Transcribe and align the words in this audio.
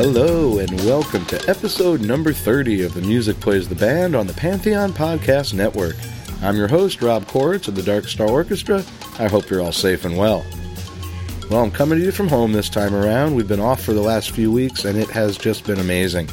Hello, 0.00 0.60
and 0.60 0.70
welcome 0.82 1.26
to 1.26 1.50
episode 1.50 2.00
number 2.02 2.32
30 2.32 2.84
of 2.84 2.94
the 2.94 3.00
Music 3.00 3.40
Plays 3.40 3.68
the 3.68 3.74
Band 3.74 4.14
on 4.14 4.28
the 4.28 4.32
Pantheon 4.32 4.92
Podcast 4.92 5.54
Network. 5.54 5.96
I'm 6.40 6.54
your 6.54 6.68
host, 6.68 7.02
Rob 7.02 7.24
Koritz 7.24 7.66
of 7.66 7.74
the 7.74 7.82
Dark 7.82 8.04
Star 8.04 8.30
Orchestra. 8.30 8.84
I 9.18 9.26
hope 9.26 9.50
you're 9.50 9.60
all 9.60 9.72
safe 9.72 10.04
and 10.04 10.16
well. 10.16 10.46
Well, 11.50 11.64
I'm 11.64 11.72
coming 11.72 11.98
to 11.98 12.04
you 12.04 12.12
from 12.12 12.28
home 12.28 12.52
this 12.52 12.68
time 12.68 12.94
around. 12.94 13.34
We've 13.34 13.48
been 13.48 13.58
off 13.58 13.82
for 13.82 13.92
the 13.92 14.00
last 14.00 14.30
few 14.30 14.52
weeks, 14.52 14.84
and 14.84 14.96
it 14.96 15.10
has 15.10 15.36
just 15.36 15.66
been 15.66 15.80
amazing. 15.80 16.28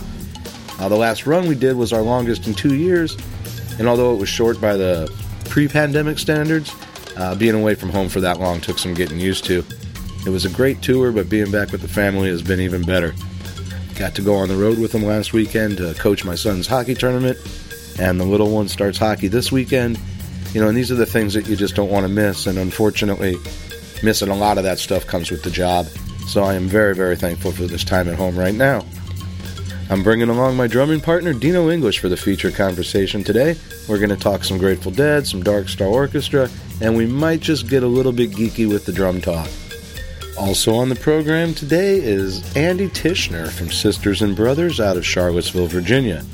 Uh, 0.80 0.88
the 0.88 0.96
last 0.96 1.26
run 1.26 1.48
we 1.48 1.56
did 1.56 1.76
was 1.76 1.92
our 1.92 2.04
longest 2.04 2.46
in 2.46 2.54
two 2.54 2.76
years, 2.76 3.18
and 3.80 3.88
although 3.88 4.14
it 4.14 4.20
was 4.20 4.30
short 4.30 4.62
by 4.62 4.78
the 4.78 5.12
pre 5.50 5.68
pandemic 5.68 6.20
standards, 6.20 6.72
uh, 7.18 7.34
being 7.34 7.56
away 7.56 7.74
from 7.74 7.90
home 7.90 8.10
for 8.10 8.20
that 8.20 8.40
long 8.40 8.62
took 8.62 8.78
some 8.78 8.94
getting 8.94 9.20
used 9.20 9.44
to. 9.46 9.66
It 10.24 10.30
was 10.30 10.46
a 10.46 10.50
great 10.50 10.84
tour, 10.84 11.12
but 11.12 11.30
being 11.30 11.50
back 11.50 11.72
with 11.72 11.82
the 11.82 11.88
family 11.88 12.30
has 12.30 12.44
been 12.44 12.60
even 12.60 12.84
better. 12.84 13.16
Got 13.96 14.14
to 14.16 14.22
go 14.22 14.36
on 14.36 14.50
the 14.50 14.58
road 14.58 14.78
with 14.78 14.92
them 14.92 15.04
last 15.04 15.32
weekend 15.32 15.78
to 15.78 15.94
coach 15.94 16.26
my 16.26 16.36
son's 16.36 16.68
hockey 16.68 16.96
tournament, 16.96 17.38
and 17.98 18.20
the 18.20 18.26
little 18.26 18.52
one 18.52 18.68
starts 18.68 18.98
hockey 18.98 19.30
this 19.30 19.54
weekend. 19.54 19.98
You 20.54 20.62
know, 20.62 20.68
and 20.68 20.78
these 20.78 20.92
are 20.92 20.96
the 20.96 21.06
things 21.06 21.34
that 21.34 21.48
you 21.48 21.56
just 21.56 21.76
don't 21.76 21.90
want 21.90 22.06
to 22.06 22.12
miss, 22.12 22.46
and 22.46 22.58
unfortunately, 22.58 23.36
missing 24.04 24.30
a 24.30 24.36
lot 24.36 24.58
of 24.58 24.66
that 24.66 24.80
stuff 24.80 25.08
comes 25.08 25.32
with 25.32 25.44
the 25.44 25.50
job. 25.50 25.86
So 26.28 26.44
I 26.44 26.56
am 26.56 26.68
very, 26.68 26.94
very 26.94 27.16
thankful 27.16 27.52
for 27.52 27.64
this 27.64 27.84
time 27.84 28.10
at 28.10 28.16
home 28.16 28.38
right 28.38 28.54
now. 28.54 28.86
I'm 29.90 30.04
bringing 30.04 30.30
along 30.30 30.58
my 30.58 30.68
drumming 30.68 31.00
partner, 31.00 31.32
Dino 31.32 31.70
English, 31.70 32.00
for 32.00 32.10
the 32.10 32.18
feature 32.18 32.52
conversation 32.52 33.24
today. 33.24 33.56
We're 33.88 34.00
going 34.00 34.10
to 34.10 34.16
talk 34.18 34.44
some 34.44 34.58
Grateful 34.58 34.92
Dead, 34.92 35.28
some 35.28 35.44
Dark 35.44 35.70
Star 35.70 35.88
Orchestra, 35.88 36.50
and 36.82 36.98
we 36.98 37.06
might 37.06 37.40
just 37.40 37.70
get 37.70 37.84
a 37.84 37.88
little 37.88 38.12
bit 38.12 38.32
geeky 38.32 38.68
with 38.68 38.86
the 38.86 38.92
drum 38.92 39.22
talk. 39.22 39.48
Also 40.38 40.76
on 40.76 40.90
the 40.90 40.96
program 40.96 41.54
today 41.54 41.98
is 41.98 42.44
Andy 42.58 42.90
Tishner 42.90 43.50
from 43.50 43.72
Sisters 43.72 44.22
and 44.22 44.36
Brothers 44.36 44.82
out 44.82 44.98
of 44.98 45.06
Charlottesville, 45.06 45.68
Virginia. 45.68 46.26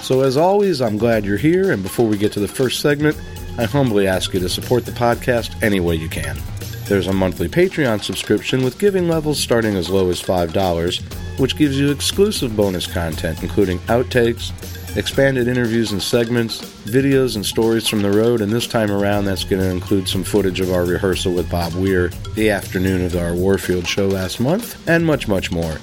So, 0.00 0.22
as 0.22 0.38
always, 0.38 0.80
I'm 0.80 0.96
glad 0.96 1.26
you're 1.26 1.36
here, 1.36 1.70
and 1.70 1.82
before 1.82 2.06
we 2.08 2.16
get 2.16 2.32
to 2.32 2.40
the 2.40 2.48
first 2.48 2.80
segment, 2.80 3.20
I 3.58 3.64
humbly 3.64 4.06
ask 4.08 4.32
you 4.32 4.40
to 4.40 4.48
support 4.48 4.86
the 4.86 4.92
podcast 4.92 5.62
any 5.62 5.80
way 5.80 5.96
you 5.96 6.08
can. 6.08 6.38
There's 6.86 7.08
a 7.08 7.12
monthly 7.12 7.48
Patreon 7.48 8.02
subscription 8.02 8.64
with 8.64 8.78
giving 8.78 9.06
levels 9.06 9.38
starting 9.38 9.76
as 9.76 9.90
low 9.90 10.08
as 10.08 10.20
$5, 10.20 11.38
which 11.38 11.56
gives 11.56 11.78
you 11.78 11.90
exclusive 11.90 12.56
bonus 12.56 12.86
content, 12.86 13.42
including 13.42 13.78
outtakes, 13.80 14.50
expanded 14.96 15.48
interviews 15.48 15.92
and 15.92 16.02
segments, 16.02 16.60
videos 16.84 17.36
and 17.36 17.46
stories 17.46 17.88
from 17.88 18.02
the 18.02 18.10
road, 18.10 18.40
and 18.40 18.52
this 18.52 18.66
time 18.66 18.90
around 18.90 19.24
that's 19.24 19.44
going 19.44 19.62
to 19.62 19.70
include 19.70 20.08
some 20.08 20.24
footage 20.24 20.60
of 20.60 20.72
our 20.72 20.84
rehearsal 20.84 21.32
with 21.32 21.50
Bob 21.50 21.72
Weir 21.74 22.08
the 22.34 22.50
afternoon 22.50 23.04
of 23.04 23.16
our 23.16 23.34
Warfield 23.34 23.86
show 23.86 24.06
last 24.06 24.40
month, 24.40 24.88
and 24.88 25.06
much, 25.06 25.28
much 25.28 25.50
more. 25.50 25.76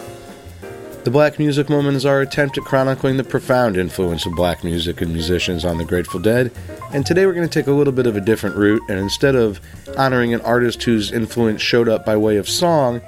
The 1.08 1.12
Black 1.12 1.40
Music 1.40 1.70
Moment 1.70 1.96
is 1.96 2.06
our 2.06 2.20
attempt 2.20 2.58
at 2.58 2.66
chronicling 2.66 3.16
the 3.16 3.24
profound 3.24 3.78
influence 3.78 4.26
of 4.26 4.36
black 4.36 4.66
music 4.66 5.00
and 5.00 5.14
musicians 5.14 5.64
on 5.64 5.78
the 5.78 5.86
Grateful 5.86 6.20
Dead, 6.20 6.52
and 6.92 7.06
today 7.06 7.26
we're 7.26 7.34
going 7.34 7.48
to 7.48 7.60
take 7.60 7.68
a 7.68 7.72
little 7.72 7.94
bit 7.94 8.08
of 8.08 8.18
a 8.18 8.22
different 8.22 8.58
route, 8.58 8.82
and 8.90 9.00
instead 9.00 9.34
of 9.34 9.62
honoring 9.98 10.34
an 10.34 10.42
artist 10.42 10.84
whose 10.84 11.14
influence 11.14 11.62
showed 11.62 11.88
up 11.88 12.06
by 12.06 12.18
way 12.18 12.36
of 12.36 12.50
song, 12.50 13.00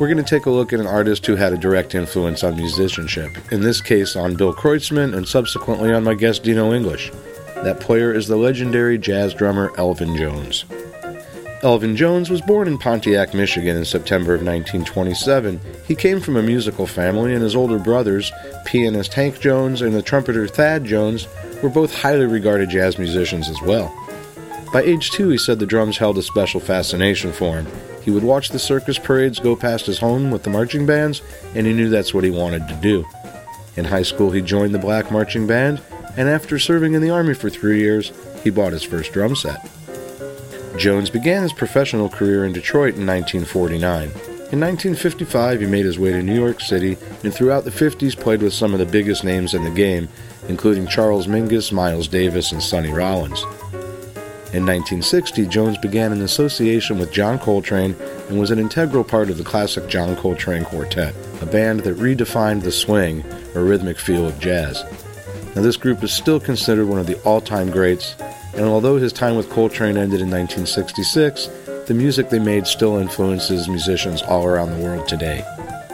we're 0.00 0.06
going 0.06 0.16
to 0.16 0.22
take 0.22 0.46
a 0.46 0.50
look 0.50 0.72
at 0.72 0.80
an 0.80 0.86
artist 0.86 1.26
who 1.26 1.36
had 1.36 1.52
a 1.52 1.58
direct 1.58 1.94
influence 1.94 2.42
on 2.42 2.56
musicianship, 2.56 3.28
in 3.52 3.60
this 3.60 3.82
case 3.82 4.16
on 4.16 4.34
Bill 4.34 4.54
Kreutzmann 4.54 5.14
and 5.14 5.28
subsequently 5.28 5.92
on 5.92 6.04
my 6.04 6.14
guest 6.14 6.44
Dino 6.44 6.72
English. 6.72 7.12
That 7.56 7.80
player 7.80 8.14
is 8.14 8.28
the 8.28 8.36
legendary 8.36 8.96
jazz 8.96 9.34
drummer 9.34 9.72
Elvin 9.76 10.16
Jones. 10.16 10.64
Elvin 11.62 11.94
Jones 11.94 12.28
was 12.28 12.40
born 12.40 12.66
in 12.66 12.76
Pontiac, 12.76 13.34
Michigan 13.34 13.76
in 13.76 13.84
September 13.84 14.34
of 14.34 14.40
1927. 14.40 15.60
He 15.86 15.94
came 15.94 16.20
from 16.20 16.36
a 16.36 16.42
musical 16.42 16.88
family, 16.88 17.34
and 17.34 17.42
his 17.42 17.54
older 17.54 17.78
brothers, 17.78 18.32
pianist 18.64 19.14
Hank 19.14 19.38
Jones 19.38 19.80
and 19.80 19.94
the 19.94 20.02
trumpeter 20.02 20.48
Thad 20.48 20.84
Jones, 20.84 21.28
were 21.62 21.68
both 21.68 21.94
highly 21.94 22.26
regarded 22.26 22.70
jazz 22.70 22.98
musicians 22.98 23.48
as 23.48 23.62
well. 23.62 23.94
By 24.72 24.82
age 24.82 25.12
two, 25.12 25.28
he 25.28 25.38
said 25.38 25.60
the 25.60 25.66
drums 25.66 25.98
held 25.98 26.18
a 26.18 26.22
special 26.22 26.58
fascination 26.58 27.32
for 27.32 27.54
him. 27.54 27.68
He 28.02 28.10
would 28.10 28.24
watch 28.24 28.48
the 28.48 28.58
circus 28.58 28.98
parades 28.98 29.38
go 29.38 29.54
past 29.54 29.86
his 29.86 30.00
home 30.00 30.32
with 30.32 30.42
the 30.42 30.50
marching 30.50 30.84
bands, 30.84 31.22
and 31.54 31.64
he 31.64 31.72
knew 31.72 31.88
that's 31.88 32.12
what 32.12 32.24
he 32.24 32.30
wanted 32.30 32.66
to 32.66 32.74
do. 32.74 33.06
In 33.76 33.84
high 33.84 34.02
school, 34.02 34.32
he 34.32 34.42
joined 34.42 34.74
the 34.74 34.80
Black 34.80 35.12
Marching 35.12 35.46
Band, 35.46 35.80
and 36.16 36.28
after 36.28 36.58
serving 36.58 36.94
in 36.94 37.02
the 37.02 37.10
Army 37.10 37.34
for 37.34 37.48
three 37.48 37.78
years, 37.78 38.10
he 38.42 38.50
bought 38.50 38.72
his 38.72 38.82
first 38.82 39.12
drum 39.12 39.36
set. 39.36 39.64
Jones 40.76 41.10
began 41.10 41.42
his 41.42 41.52
professional 41.52 42.08
career 42.08 42.44
in 42.44 42.52
Detroit 42.52 42.94
in 42.94 43.06
1949. 43.06 44.02
In 44.52 44.60
1955, 44.60 45.60
he 45.60 45.66
made 45.66 45.84
his 45.84 45.98
way 45.98 46.12
to 46.12 46.22
New 46.22 46.34
York 46.34 46.60
City 46.60 46.96
and 47.24 47.32
throughout 47.32 47.64
the 47.64 47.70
50s 47.70 48.18
played 48.18 48.42
with 48.42 48.52
some 48.52 48.72
of 48.72 48.78
the 48.78 48.86
biggest 48.86 49.24
names 49.24 49.54
in 49.54 49.64
the 49.64 49.70
game, 49.70 50.08
including 50.48 50.86
Charles 50.86 51.26
Mingus, 51.26 51.72
Miles 51.72 52.08
Davis, 52.08 52.52
and 52.52 52.62
Sonny 52.62 52.90
Rollins. 52.90 53.42
In 54.52 54.66
1960, 54.66 55.46
Jones 55.46 55.78
began 55.78 56.12
an 56.12 56.20
association 56.20 56.98
with 56.98 57.10
John 57.10 57.38
Coltrane 57.38 57.96
and 58.28 58.38
was 58.38 58.50
an 58.50 58.58
integral 58.58 59.04
part 59.04 59.30
of 59.30 59.38
the 59.38 59.44
classic 59.44 59.88
John 59.88 60.14
Coltrane 60.16 60.64
Quartet, 60.64 61.14
a 61.40 61.46
band 61.46 61.80
that 61.80 61.96
redefined 61.96 62.62
the 62.62 62.72
swing, 62.72 63.24
or 63.54 63.64
rhythmic 63.64 63.98
feel 63.98 64.26
of 64.26 64.38
jazz. 64.38 64.84
Now, 65.54 65.62
this 65.62 65.78
group 65.78 66.04
is 66.04 66.12
still 66.12 66.38
considered 66.38 66.86
one 66.86 66.98
of 66.98 67.06
the 67.06 67.18
all 67.22 67.40
time 67.40 67.70
greats, 67.70 68.14
and 68.54 68.64
although 68.64 68.96
his 68.96 69.12
time 69.12 69.36
with 69.36 69.50
Coltrane 69.50 69.96
ended 69.96 70.20
in 70.20 70.30
1966, 70.30 71.46
the 71.86 71.94
music 71.94 72.28
they 72.28 72.38
made 72.38 72.66
still 72.66 72.96
influences 72.96 73.68
musicians 73.68 74.22
all 74.22 74.46
around 74.46 74.70
the 74.70 74.84
world 74.84 75.08
today. 75.08 75.44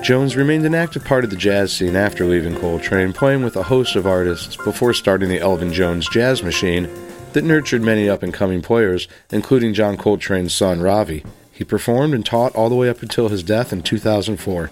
Jones 0.02 0.36
remained 0.36 0.64
an 0.64 0.74
active 0.74 1.04
part 1.04 1.24
of 1.24 1.30
the 1.30 1.36
jazz 1.36 1.72
scene 1.72 1.96
after 1.96 2.24
leaving 2.24 2.54
Coltrane, 2.54 3.12
playing 3.12 3.42
with 3.42 3.56
a 3.56 3.64
host 3.64 3.96
of 3.96 4.06
artists 4.06 4.56
before 4.56 4.94
starting 4.94 5.28
the 5.28 5.40
Elvin 5.40 5.72
Jones 5.72 6.08
Jazz 6.08 6.42
Machine 6.42 6.88
that 7.32 7.44
nurtured 7.44 7.82
many 7.82 8.08
up 8.08 8.22
and 8.22 8.32
coming 8.32 8.62
players, 8.62 9.08
including 9.30 9.74
John 9.74 9.96
Coltrane's 9.96 10.54
son 10.54 10.80
Ravi. 10.80 11.24
He 11.50 11.64
performed 11.64 12.14
and 12.14 12.24
taught 12.24 12.54
all 12.54 12.68
the 12.68 12.76
way 12.76 12.88
up 12.88 13.02
until 13.02 13.28
his 13.28 13.42
death 13.42 13.72
in 13.72 13.82
2004. 13.82 14.70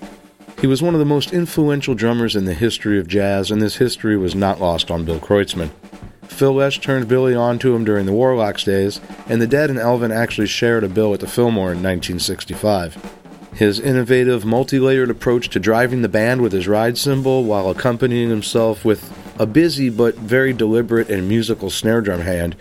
He 0.60 0.66
was 0.66 0.80
one 0.80 0.94
of 0.94 1.00
the 1.00 1.04
most 1.04 1.32
influential 1.32 1.94
drummers 1.94 2.36
in 2.36 2.44
the 2.44 2.54
history 2.54 2.98
of 2.98 3.08
jazz, 3.08 3.50
and 3.50 3.60
this 3.60 3.76
history 3.76 4.16
was 4.16 4.34
not 4.34 4.60
lost 4.60 4.90
on 4.90 5.04
Bill 5.04 5.18
Kreutzmann. 5.18 5.70
Phil 6.28 6.52
Lesh 6.52 6.80
turned 6.80 7.08
Billy 7.08 7.34
on 7.34 7.58
to 7.60 7.74
him 7.74 7.84
during 7.84 8.06
the 8.06 8.12
Warlocks 8.12 8.64
days, 8.64 9.00
and 9.28 9.40
the 9.40 9.46
Dead 9.46 9.70
and 9.70 9.78
Elvin 9.78 10.12
actually 10.12 10.46
shared 10.46 10.84
a 10.84 10.88
bill 10.88 11.14
at 11.14 11.20
the 11.20 11.26
Fillmore 11.26 11.72
in 11.72 11.82
1965. 11.82 13.14
His 13.54 13.80
innovative, 13.80 14.44
multi 14.44 14.78
layered 14.78 15.10
approach 15.10 15.48
to 15.50 15.58
driving 15.58 16.02
the 16.02 16.08
band 16.08 16.42
with 16.42 16.52
his 16.52 16.68
ride 16.68 16.98
cymbal 16.98 17.44
while 17.44 17.70
accompanying 17.70 18.28
himself 18.28 18.84
with 18.84 19.10
a 19.38 19.46
busy 19.46 19.88
but 19.88 20.14
very 20.16 20.52
deliberate 20.52 21.08
and 21.08 21.28
musical 21.28 21.70
snare 21.70 22.02
drum 22.02 22.20
hand 22.20 22.54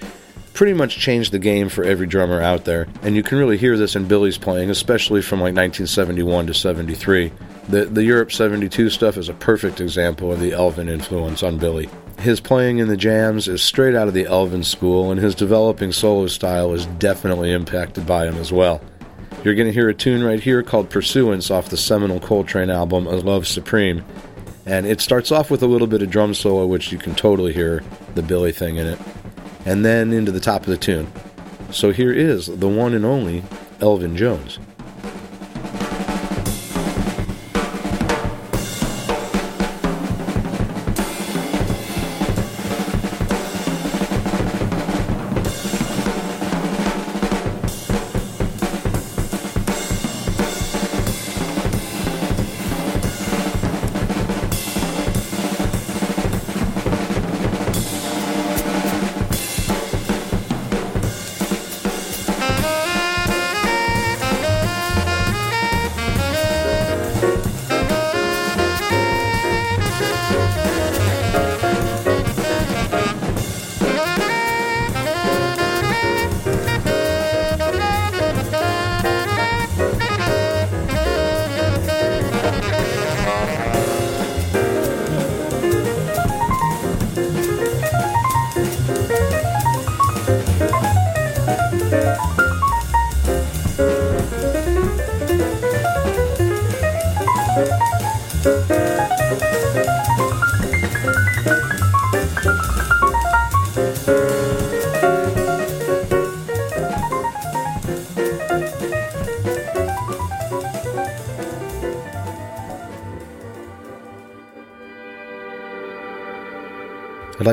pretty 0.55 0.73
much 0.73 0.97
changed 0.97 1.33
the 1.33 1.39
game 1.39 1.67
for 1.67 1.83
every 1.83 2.07
drummer 2.07 2.41
out 2.41 2.63
there, 2.63 2.87
and 3.03 3.15
you 3.15 3.21
can 3.21 3.37
really 3.37 3.57
hear 3.57 3.77
this 3.77 3.95
in 3.95 4.07
Billy's 4.07 4.37
playing, 4.37 4.69
especially 4.69 5.21
from 5.21 5.39
like 5.39 5.53
1971 5.53 6.47
to 6.47 6.53
73. 6.53 7.31
The, 7.67 7.85
the 7.85 8.03
Europe 8.03 8.31
72 8.31 8.89
stuff 8.89 9.17
is 9.17 9.27
a 9.27 9.33
perfect 9.33 9.81
example 9.81 10.31
of 10.31 10.39
the 10.39 10.53
Elvin 10.53 10.87
influence 10.87 11.43
on 11.43 11.57
Billy. 11.57 11.89
His 12.25 12.39
playing 12.39 12.79
in 12.79 12.87
the 12.87 12.97
jams 12.97 13.47
is 13.47 13.61
straight 13.61 13.93
out 13.93 14.07
of 14.07 14.15
the 14.15 14.25
Elvin 14.25 14.63
school, 14.63 15.11
and 15.11 15.21
his 15.21 15.35
developing 15.35 15.91
solo 15.91 16.25
style 16.25 16.73
is 16.73 16.87
definitely 16.87 17.51
impacted 17.51 18.07
by 18.07 18.25
him 18.25 18.37
as 18.37 18.51
well. 18.51 18.81
You're 19.43 19.53
going 19.53 19.67
to 19.67 19.71
hear 19.71 19.89
a 19.89 19.93
tune 19.93 20.23
right 20.23 20.39
here 20.39 20.63
called 20.63 20.89
Pursuance 20.89 21.51
off 21.51 21.69
the 21.69 21.77
seminal 21.77 22.19
Coltrane 22.19 22.71
album, 22.71 23.05
A 23.05 23.11
Love 23.11 23.45
Supreme. 23.45 24.03
And 24.65 24.87
it 24.87 25.01
starts 25.01 25.31
off 25.31 25.51
with 25.51 25.61
a 25.61 25.67
little 25.67 25.85
bit 25.85 26.01
of 26.01 26.09
drum 26.09 26.33
solo, 26.33 26.65
which 26.65 26.91
you 26.91 26.97
can 26.97 27.13
totally 27.13 27.53
hear 27.53 27.83
the 28.15 28.23
Billy 28.23 28.51
thing 28.51 28.77
in 28.77 28.87
it, 28.87 28.99
and 29.63 29.85
then 29.85 30.11
into 30.11 30.31
the 30.31 30.39
top 30.39 30.61
of 30.61 30.67
the 30.69 30.77
tune. 30.77 31.05
So 31.69 31.91
here 31.91 32.11
is 32.11 32.47
the 32.47 32.67
one 32.67 32.95
and 32.95 33.05
only 33.05 33.43
Elvin 33.81 34.17
Jones. 34.17 34.57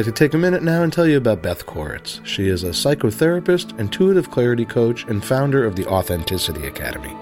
Like 0.03 0.13
to 0.13 0.25
take 0.25 0.35
a 0.35 0.39
minute 0.39 0.65
now 0.65 0.83
and 0.83 0.93
tell 0.93 1.07
you 1.07 1.17
about 1.17 1.43
Beth 1.43 1.65
Koritz. 1.65 2.27
She 2.27 2.49
is 2.49 2.65
a 2.65 2.71
psychotherapist, 2.71 3.79
intuitive 3.79 4.33
clarity 4.33 4.65
coach, 4.65 5.05
and 5.05 5.25
founder 5.25 5.65
of 5.65 5.77
the 5.77 5.87
Authenticity 5.87 6.67
Academy. 6.67 7.15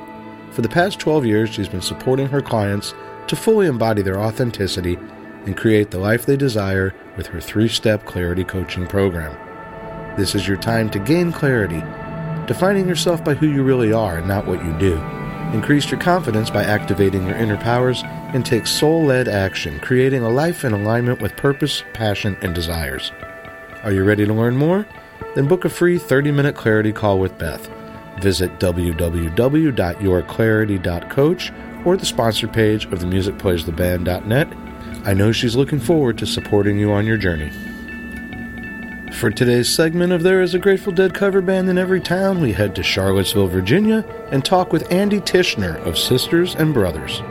For 0.52 0.62
the 0.62 0.70
past 0.70 0.98
12 0.98 1.26
years, 1.26 1.50
she's 1.50 1.68
been 1.68 1.82
supporting 1.82 2.28
her 2.28 2.40
clients 2.40 2.94
to 3.26 3.36
fully 3.36 3.66
embody 3.66 4.00
their 4.00 4.18
authenticity 4.18 4.96
and 5.44 5.58
create 5.58 5.90
the 5.90 5.98
life 5.98 6.24
they 6.24 6.38
desire 6.38 6.94
with 7.18 7.26
her 7.26 7.38
three 7.38 7.68
step 7.68 8.06
clarity 8.06 8.44
coaching 8.44 8.86
program. 8.86 9.36
This 10.16 10.34
is 10.34 10.48
your 10.48 10.56
time 10.56 10.88
to 10.88 10.98
gain 10.98 11.32
clarity, 11.32 11.82
defining 12.46 12.88
yourself 12.88 13.22
by 13.22 13.34
who 13.34 13.48
you 13.48 13.62
really 13.62 13.92
are 13.92 14.16
and 14.16 14.26
not 14.26 14.46
what 14.46 14.64
you 14.64 14.72
do. 14.78 14.94
Increase 15.52 15.90
your 15.90 16.00
confidence 16.00 16.48
by 16.48 16.64
activating 16.64 17.26
your 17.26 17.36
inner 17.36 17.58
powers 17.58 18.02
and 18.34 18.44
take 18.44 18.66
soul 18.66 19.04
led 19.04 19.28
action, 19.28 19.78
creating 19.80 20.22
a 20.22 20.28
life 20.28 20.64
in 20.64 20.72
alignment 20.72 21.20
with 21.20 21.36
purpose, 21.36 21.84
passion, 21.92 22.36
and 22.42 22.54
desires. 22.54 23.12
Are 23.82 23.92
you 23.92 24.04
ready 24.04 24.26
to 24.26 24.34
learn 24.34 24.56
more? 24.56 24.86
Then 25.34 25.48
book 25.48 25.64
a 25.64 25.68
free 25.68 25.98
30 25.98 26.30
minute 26.32 26.54
clarity 26.54 26.92
call 26.92 27.18
with 27.18 27.38
Beth. 27.38 27.68
Visit 28.20 28.58
www.yourclarity.coach 28.58 31.52
or 31.84 31.96
the 31.96 32.06
sponsor 32.06 32.48
page 32.48 32.84
of 32.86 33.00
the 33.00 33.06
themusicplaystheband.net. 33.06 34.48
I 35.06 35.14
know 35.14 35.32
she's 35.32 35.56
looking 35.56 35.80
forward 35.80 36.18
to 36.18 36.26
supporting 36.26 36.78
you 36.78 36.92
on 36.92 37.06
your 37.06 37.16
journey. 37.16 37.50
For 39.12 39.30
today's 39.30 39.68
segment 39.68 40.12
of 40.12 40.22
There 40.22 40.40
is 40.40 40.54
a 40.54 40.58
Grateful 40.58 40.92
Dead 40.92 41.14
cover 41.14 41.40
band 41.40 41.68
in 41.68 41.78
every 41.78 42.00
town, 42.00 42.40
we 42.40 42.52
head 42.52 42.76
to 42.76 42.82
Charlottesville, 42.82 43.48
Virginia, 43.48 44.04
and 44.30 44.44
talk 44.44 44.72
with 44.72 44.90
Andy 44.92 45.20
Tishner 45.20 45.76
of 45.86 45.98
Sisters 45.98 46.54
and 46.54 46.72
Brothers. 46.72 47.22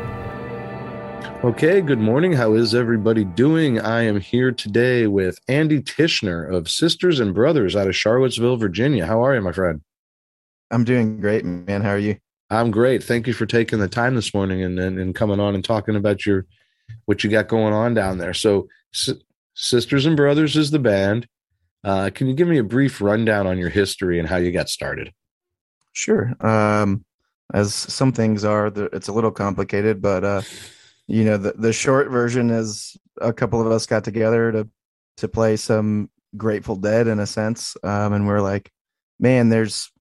Okay, 1.42 1.80
good 1.80 2.00
morning. 2.00 2.34
How 2.34 2.54
is 2.54 2.76
everybody 2.76 3.24
doing? 3.24 3.80
I 3.80 4.02
am 4.02 4.20
here 4.20 4.52
today 4.52 5.08
with 5.08 5.40
Andy 5.48 5.82
Tishner 5.82 6.54
of 6.54 6.70
Sisters 6.70 7.22
and 7.22 7.34
Brothers 7.34 7.78
out 7.78 7.88
of 7.88 7.96
Charlottesville, 7.96 8.58
Virginia. 8.58 9.06
How 9.06 9.24
are 9.24 9.34
you, 9.34 9.40
my 9.40 9.54
friend? 9.54 9.82
I'm 10.70 10.84
doing 10.84 11.22
great, 11.22 11.46
man. 11.46 11.82
How 11.82 11.92
are 11.92 11.98
you? 11.98 12.18
I'm 12.50 12.72
great. 12.72 13.02
Thank 13.02 13.26
you 13.26 13.32
for 13.32 13.46
taking 13.46 13.80
the 13.80 13.88
time 13.88 14.16
this 14.16 14.34
morning 14.34 14.62
and, 14.64 14.78
and, 14.78 15.00
and 15.00 15.16
coming 15.16 15.40
on 15.40 15.56
and 15.56 15.64
talking 15.64 15.96
about 15.96 16.26
your 16.26 16.46
what 17.06 17.24
you 17.24 17.30
got 17.30 17.48
going 17.48 17.74
on 17.74 17.94
down 17.94 18.18
there. 18.18 18.34
So, 18.34 18.68
S- 18.94 19.14
Sisters 19.54 20.06
and 20.06 20.18
Brothers 20.18 20.58
is 20.58 20.72
the 20.72 20.80
band. 20.80 21.26
Uh, 21.86 22.10
can 22.14 22.28
you 22.28 22.34
give 22.34 22.50
me 22.50 22.58
a 22.58 22.64
brief 22.66 23.00
rundown 23.00 23.48
on 23.48 23.58
your 23.58 23.70
history 23.70 24.20
and 24.20 24.28
how 24.28 24.36
you 24.36 24.52
got 24.52 24.68
started? 24.68 25.14
Sure. 25.94 26.36
Um, 26.46 27.06
as 27.54 27.74
some 27.74 28.12
things 28.12 28.44
are, 28.44 28.68
it's 28.92 29.08
a 29.08 29.14
little 29.14 29.32
complicated, 29.32 30.02
but 30.02 30.26
uh, 30.26 30.42
you 31.10 31.26
know, 31.26 31.38
the 31.38 31.54
the 31.54 31.74
short 31.74 32.10
version 32.10 32.52
is 32.52 32.96
a 33.20 33.34
couple 33.34 33.60
of 33.60 33.72
us 33.72 33.88
got 33.88 34.04
together 34.04 34.52
to 34.52 34.70
to 35.18 35.28
play 35.28 35.58
some 35.58 36.10
Grateful 36.38 36.76
Dead 36.76 37.08
in 37.08 37.20
a 37.20 37.26
sense, 37.26 37.76
um, 37.84 38.14
and 38.14 38.28
we're 38.28 38.42
like, 38.42 38.72
man, 39.20 39.50
there's 39.50 39.92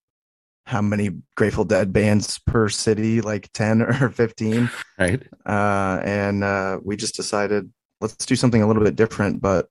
how 0.67 0.83
many 0.83 1.11
Grateful 1.35 1.65
Dead 1.65 1.95
bands 1.95 2.39
per 2.41 2.69
city, 2.69 3.23
like 3.23 3.51
ten 3.55 3.81
or 4.03 4.11
fifteen, 4.11 4.71
right? 4.99 5.23
Uh, 5.47 6.01
and 6.05 6.45
uh, 6.45 6.79
we 6.85 6.95
just 6.95 7.17
decided 7.17 7.73
let's 8.03 8.27
do 8.27 8.37
something 8.37 8.63
a 8.63 8.67
little 8.67 8.85
bit 8.85 8.95
different, 8.95 9.41
but 9.41 9.69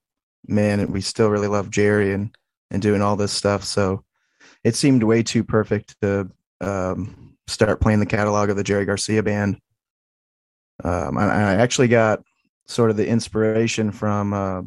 man, 0.48 0.91
we 0.91 1.01
still 1.01 1.29
really 1.29 1.48
love 1.48 1.70
Jerry 1.70 2.13
and 2.13 2.36
and 2.72 2.82
doing 2.82 3.03
all 3.03 3.15
this 3.15 3.32
stuff. 3.32 3.63
So 3.63 4.03
it 4.63 4.75
seemed 4.75 5.03
way 5.03 5.22
too 5.22 5.44
perfect 5.44 5.96
to 6.01 6.32
um, 6.62 7.36
start 7.46 7.79
playing 7.79 8.00
the 8.00 8.08
catalog 8.08 8.50
of 8.50 8.58
the 8.58 8.63
Jerry 8.63 8.86
Garcia 8.86 9.22
band. 9.22 9.62
Um, 10.84 11.17
I, 11.17 11.25
I 11.25 11.53
actually 11.55 11.88
got 11.88 12.24
sort 12.65 12.89
of 12.89 12.98
the 12.98 13.07
inspiration 13.07 13.91
from 13.91 14.34
uh, 14.34 14.62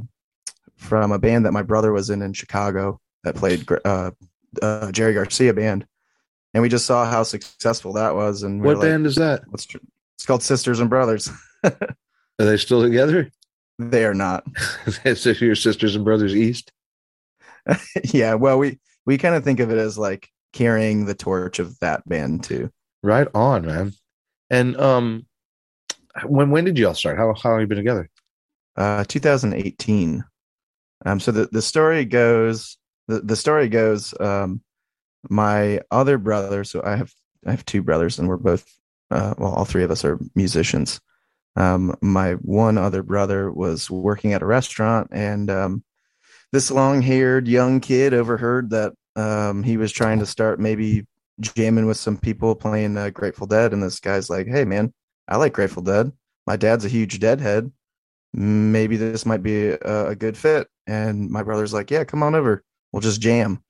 from 0.76 1.12
a 1.12 1.18
band 1.18 1.46
that 1.46 1.52
my 1.52 1.62
brother 1.62 1.92
was 1.92 2.10
in 2.10 2.22
in 2.22 2.32
Chicago 2.32 3.00
that 3.24 3.36
played 3.36 3.66
uh, 3.84 4.10
uh, 4.62 4.92
Jerry 4.92 5.14
Garcia 5.14 5.54
band, 5.54 5.86
and 6.54 6.62
we 6.62 6.68
just 6.68 6.86
saw 6.86 7.08
how 7.08 7.22
successful 7.22 7.92
that 7.94 8.14
was. 8.14 8.42
And 8.42 8.60
we 8.60 8.66
what 8.66 8.76
were 8.76 8.82
like, 8.82 8.90
band 8.90 9.06
is 9.06 9.16
that? 9.16 9.42
What's 9.48 9.66
tr- 9.66 9.78
it's 10.16 10.26
called 10.26 10.42
Sisters 10.42 10.80
and 10.80 10.90
Brothers. 10.90 11.30
Are 11.64 11.74
they 12.38 12.56
still 12.56 12.82
together? 12.82 13.30
they 13.80 14.04
are 14.04 14.14
not. 14.14 14.44
so 15.14 15.30
your 15.30 15.54
sisters 15.54 15.96
and 15.96 16.04
brothers 16.04 16.36
east. 16.36 16.70
yeah, 18.04 18.34
well, 18.34 18.58
we 18.58 18.78
we 19.06 19.18
kind 19.18 19.34
of 19.34 19.44
think 19.44 19.60
of 19.60 19.70
it 19.70 19.78
as 19.78 19.96
like 19.96 20.28
carrying 20.52 21.06
the 21.06 21.14
torch 21.14 21.58
of 21.58 21.78
that 21.80 22.06
band 22.08 22.44
too. 22.44 22.70
Right 23.02 23.28
on, 23.34 23.66
man. 23.66 23.92
And 24.50 24.76
um, 24.76 25.26
when 26.24 26.50
when 26.50 26.64
did 26.64 26.78
you 26.78 26.88
all 26.88 26.94
start? 26.94 27.18
How 27.18 27.34
how 27.34 27.50
long 27.50 27.60
have 27.60 27.62
you 27.62 27.66
been 27.66 27.78
together? 27.78 28.08
Uh, 28.76 29.04
2018. 29.06 30.24
Um, 31.06 31.20
so 31.20 31.32
the 31.32 31.48
the 31.50 31.62
story 31.62 32.04
goes 32.04 32.78
the 33.08 33.20
the 33.20 33.36
story 33.36 33.68
goes 33.68 34.14
um, 34.20 34.62
my 35.28 35.80
other 35.90 36.18
brother. 36.18 36.64
So 36.64 36.82
I 36.84 36.96
have 36.96 37.12
I 37.46 37.50
have 37.50 37.64
two 37.64 37.82
brothers, 37.82 38.18
and 38.18 38.28
we're 38.28 38.36
both 38.36 38.64
uh, 39.10 39.34
well, 39.38 39.52
all 39.52 39.64
three 39.64 39.84
of 39.84 39.90
us 39.90 40.04
are 40.04 40.18
musicians. 40.34 41.00
Um, 41.56 41.96
my 42.00 42.34
one 42.34 42.78
other 42.78 43.02
brother 43.02 43.50
was 43.50 43.90
working 43.90 44.32
at 44.32 44.42
a 44.42 44.46
restaurant, 44.46 45.08
and 45.10 45.50
um, 45.50 45.84
this 46.52 46.70
long-haired 46.70 47.48
young 47.48 47.80
kid 47.80 48.14
overheard 48.14 48.70
that 48.70 48.92
um, 49.16 49.62
he 49.62 49.76
was 49.76 49.90
trying 49.90 50.20
to 50.20 50.26
start 50.26 50.60
maybe 50.60 51.06
jamming 51.40 51.86
with 51.86 51.96
some 51.96 52.16
people 52.16 52.54
playing 52.54 52.96
uh, 52.96 53.10
Grateful 53.10 53.46
Dead, 53.46 53.72
and 53.72 53.82
this 53.82 53.98
guy's 53.98 54.30
like, 54.30 54.46
"Hey, 54.46 54.64
man, 54.64 54.92
I 55.30 55.36
like 55.36 55.52
Grateful 55.52 55.82
Dead. 55.82 56.12
My 56.46 56.56
dad's 56.56 56.84
a 56.84 56.88
huge 56.88 57.20
Deadhead. 57.20 57.70
Maybe 58.32 58.96
this 58.96 59.24
might 59.24 59.42
be 59.42 59.68
a, 59.68 60.08
a 60.08 60.16
good 60.16 60.36
fit." 60.36 60.68
And 60.86 61.30
my 61.30 61.42
brother's 61.42 61.72
like, 61.72 61.90
"Yeah, 61.90 62.04
come 62.04 62.22
on 62.22 62.34
over. 62.34 62.62
We'll 62.92 63.00
just 63.00 63.20
jam." 63.20 63.62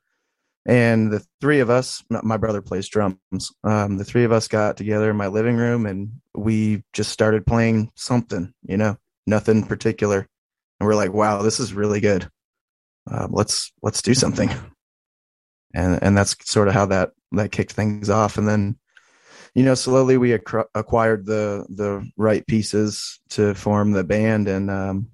And 0.66 1.10
the 1.10 1.24
three 1.40 1.60
of 1.60 1.70
us, 1.70 2.04
my 2.10 2.36
brother 2.36 2.60
plays 2.60 2.88
drums. 2.88 3.52
Um, 3.64 3.96
the 3.96 4.04
three 4.04 4.24
of 4.24 4.32
us 4.32 4.46
got 4.46 4.76
together 4.76 5.10
in 5.10 5.16
my 5.16 5.26
living 5.26 5.56
room, 5.56 5.86
and 5.86 6.12
we 6.34 6.84
just 6.92 7.10
started 7.10 7.46
playing 7.46 7.90
something, 7.96 8.52
you 8.62 8.76
know, 8.76 8.96
nothing 9.26 9.64
particular. 9.64 10.26
And 10.78 10.86
we're 10.86 10.94
like, 10.94 11.12
"Wow, 11.12 11.42
this 11.42 11.60
is 11.60 11.72
really 11.74 12.00
good. 12.00 12.28
Uh, 13.10 13.28
let's 13.30 13.72
let's 13.82 14.02
do 14.02 14.14
something." 14.14 14.50
And 15.74 16.02
and 16.02 16.16
that's 16.16 16.36
sort 16.50 16.68
of 16.68 16.74
how 16.74 16.86
that 16.86 17.12
that 17.32 17.52
kicked 17.52 17.72
things 17.72 18.10
off. 18.10 18.38
And 18.38 18.48
then 18.48 18.78
you 19.54 19.64
know, 19.64 19.74
slowly 19.74 20.16
we 20.16 20.34
ac- 20.34 20.68
acquired 20.74 21.26
the 21.26 21.66
the 21.68 22.08
right 22.16 22.46
pieces 22.46 23.20
to 23.30 23.54
form 23.54 23.92
the 23.92 24.04
band, 24.04 24.48
and 24.48 24.70
um, 24.70 25.08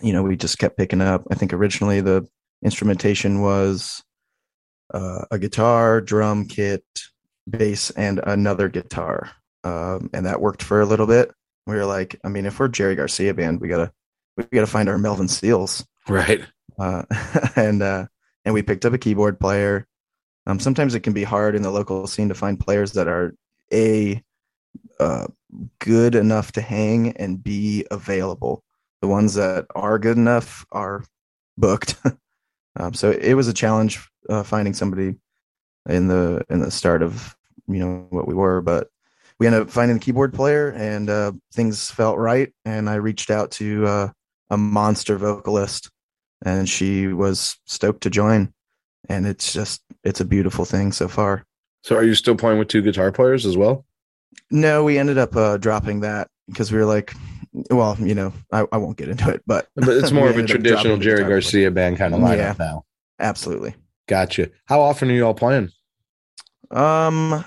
you 0.00 0.12
know, 0.12 0.22
we 0.22 0.36
just 0.36 0.58
kept 0.58 0.76
picking 0.76 1.00
up. 1.00 1.24
I 1.30 1.34
think 1.34 1.52
originally 1.52 2.00
the 2.00 2.26
instrumentation 2.64 3.42
was 3.42 4.02
uh, 4.92 5.24
a 5.30 5.38
guitar, 5.38 6.00
drum 6.00 6.46
kit, 6.46 6.84
bass, 7.48 7.90
and 7.90 8.20
another 8.24 8.68
guitar, 8.68 9.30
um, 9.64 10.10
and 10.12 10.24
that 10.26 10.40
worked 10.40 10.62
for 10.62 10.80
a 10.80 10.86
little 10.86 11.06
bit. 11.06 11.30
We 11.66 11.74
were 11.74 11.86
like, 11.86 12.18
I 12.24 12.28
mean, 12.28 12.46
if 12.46 12.58
we're 12.58 12.68
Jerry 12.68 12.94
Garcia 12.94 13.34
band, 13.34 13.60
we 13.60 13.68
gotta 13.68 13.92
we 14.36 14.44
gotta 14.44 14.66
find 14.66 14.88
our 14.88 14.98
Melvin 14.98 15.28
Seals, 15.28 15.86
right? 16.08 16.40
Uh, 16.78 17.02
and 17.56 17.82
uh, 17.82 18.06
and 18.46 18.54
we 18.54 18.62
picked 18.62 18.86
up 18.86 18.94
a 18.94 18.98
keyboard 18.98 19.38
player 19.38 19.86
um, 20.46 20.60
sometimes 20.60 20.94
it 20.94 21.00
can 21.00 21.12
be 21.12 21.24
hard 21.24 21.54
in 21.54 21.62
the 21.62 21.70
local 21.70 22.06
scene 22.06 22.28
to 22.28 22.34
find 22.34 22.58
players 22.58 22.92
that 22.92 23.08
are 23.08 23.34
a 23.72 24.22
uh, 25.00 25.26
good 25.80 26.14
enough 26.14 26.52
to 26.52 26.60
hang 26.60 27.10
and 27.16 27.42
be 27.42 27.84
available. 27.90 28.62
The 29.02 29.08
ones 29.08 29.34
that 29.34 29.66
are 29.74 29.98
good 29.98 30.16
enough 30.16 30.64
are 30.70 31.04
booked. 31.58 31.96
um, 32.76 32.94
so 32.94 33.10
it 33.10 33.34
was 33.34 33.48
a 33.48 33.52
challenge 33.52 34.08
uh, 34.28 34.42
finding 34.42 34.74
somebody 34.74 35.16
in 35.88 36.08
the 36.08 36.44
in 36.48 36.60
the 36.60 36.70
start 36.70 37.02
of 37.02 37.36
you 37.66 37.78
know 37.78 38.06
what 38.10 38.28
we 38.28 38.34
were, 38.34 38.60
but 38.60 38.88
we 39.38 39.46
ended 39.46 39.62
up 39.62 39.70
finding 39.70 39.98
the 39.98 40.02
keyboard 40.02 40.32
player 40.32 40.70
and 40.70 41.10
uh, 41.10 41.32
things 41.52 41.90
felt 41.90 42.18
right. 42.18 42.52
And 42.64 42.88
I 42.88 42.94
reached 42.94 43.30
out 43.30 43.50
to 43.52 43.86
uh, 43.86 44.08
a 44.50 44.56
monster 44.56 45.18
vocalist, 45.18 45.90
and 46.44 46.68
she 46.68 47.08
was 47.08 47.58
stoked 47.66 48.02
to 48.04 48.10
join 48.10 48.52
and 49.08 49.26
it's 49.26 49.52
just 49.52 49.82
it's 50.04 50.20
a 50.20 50.24
beautiful 50.24 50.64
thing 50.64 50.92
so 50.92 51.08
far. 51.08 51.44
So, 51.82 51.96
are 51.96 52.04
you 52.04 52.14
still 52.14 52.36
playing 52.36 52.58
with 52.58 52.68
two 52.68 52.82
guitar 52.82 53.12
players 53.12 53.46
as 53.46 53.56
well? 53.56 53.84
No, 54.50 54.84
we 54.84 54.98
ended 54.98 55.18
up 55.18 55.34
uh, 55.36 55.56
dropping 55.56 56.00
that 56.00 56.28
because 56.48 56.72
we 56.72 56.78
were 56.78 56.84
like, 56.84 57.14
well, 57.70 57.96
you 58.00 58.14
know, 58.14 58.32
I, 58.52 58.66
I 58.72 58.76
won't 58.76 58.96
get 58.96 59.08
into 59.08 59.30
it, 59.30 59.42
but 59.46 59.68
but 59.76 59.88
it's 59.88 60.12
more 60.12 60.28
of 60.28 60.36
a 60.36 60.46
traditional 60.46 60.96
Jerry 60.96 61.24
Garcia 61.24 61.70
band 61.70 61.98
kind 61.98 62.14
of 62.14 62.20
lineup 62.20 62.36
yeah, 62.36 62.54
now. 62.58 62.84
Absolutely, 63.18 63.74
gotcha. 64.08 64.50
How 64.66 64.80
often 64.80 65.10
are 65.10 65.14
you 65.14 65.24
all 65.24 65.34
playing? 65.34 65.70
Um, 66.70 67.44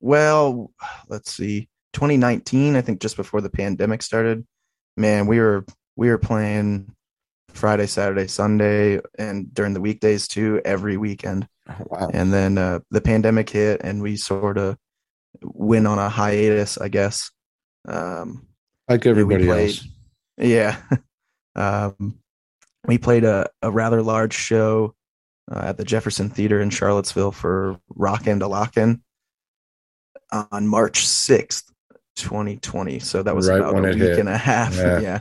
well, 0.00 0.72
let's 1.08 1.32
see, 1.32 1.68
2019, 1.92 2.76
I 2.76 2.80
think, 2.80 3.00
just 3.00 3.16
before 3.16 3.40
the 3.40 3.50
pandemic 3.50 4.02
started. 4.02 4.46
Man, 4.96 5.26
we 5.26 5.38
were 5.38 5.64
we 5.96 6.08
were 6.08 6.18
playing 6.18 6.94
Friday, 7.54 7.86
Saturday, 7.86 8.26
Sunday, 8.26 9.00
and 9.18 9.52
during 9.52 9.74
the 9.74 9.80
weekdays 9.80 10.28
too, 10.28 10.60
every 10.64 10.96
weekend. 10.96 11.48
Oh, 11.68 11.86
wow. 11.86 12.10
And 12.12 12.32
then 12.32 12.58
uh, 12.58 12.80
the 12.90 13.00
pandemic 13.00 13.50
hit, 13.50 13.80
and 13.82 14.02
we 14.02 14.16
sort 14.16 14.58
of 14.58 14.76
went 15.42 15.86
on 15.86 15.98
a 15.98 16.08
hiatus, 16.08 16.78
I 16.78 16.88
guess. 16.88 17.30
Um, 17.86 18.46
like 18.88 19.06
everybody 19.06 19.46
played, 19.46 19.70
else. 19.70 19.88
Yeah. 20.38 20.76
um, 21.56 22.18
we 22.86 22.98
played 22.98 23.24
a, 23.24 23.48
a 23.62 23.70
rather 23.70 24.02
large 24.02 24.34
show 24.34 24.94
uh, 25.50 25.62
at 25.66 25.76
the 25.76 25.84
Jefferson 25.84 26.30
Theater 26.30 26.60
in 26.60 26.70
Charlottesville 26.70 27.32
for 27.32 27.78
Rockin' 27.88 28.40
to 28.40 28.48
Lockin' 28.48 29.02
on 30.30 30.66
March 30.66 31.06
6th, 31.06 31.64
2020. 32.16 32.98
So 32.98 33.22
that 33.22 33.34
was 33.34 33.48
right 33.48 33.60
about 33.60 33.84
a 33.84 33.88
week 33.90 33.98
hit. 33.98 34.18
and 34.18 34.28
a 34.28 34.36
half. 34.36 34.76
Yeah. 34.76 35.20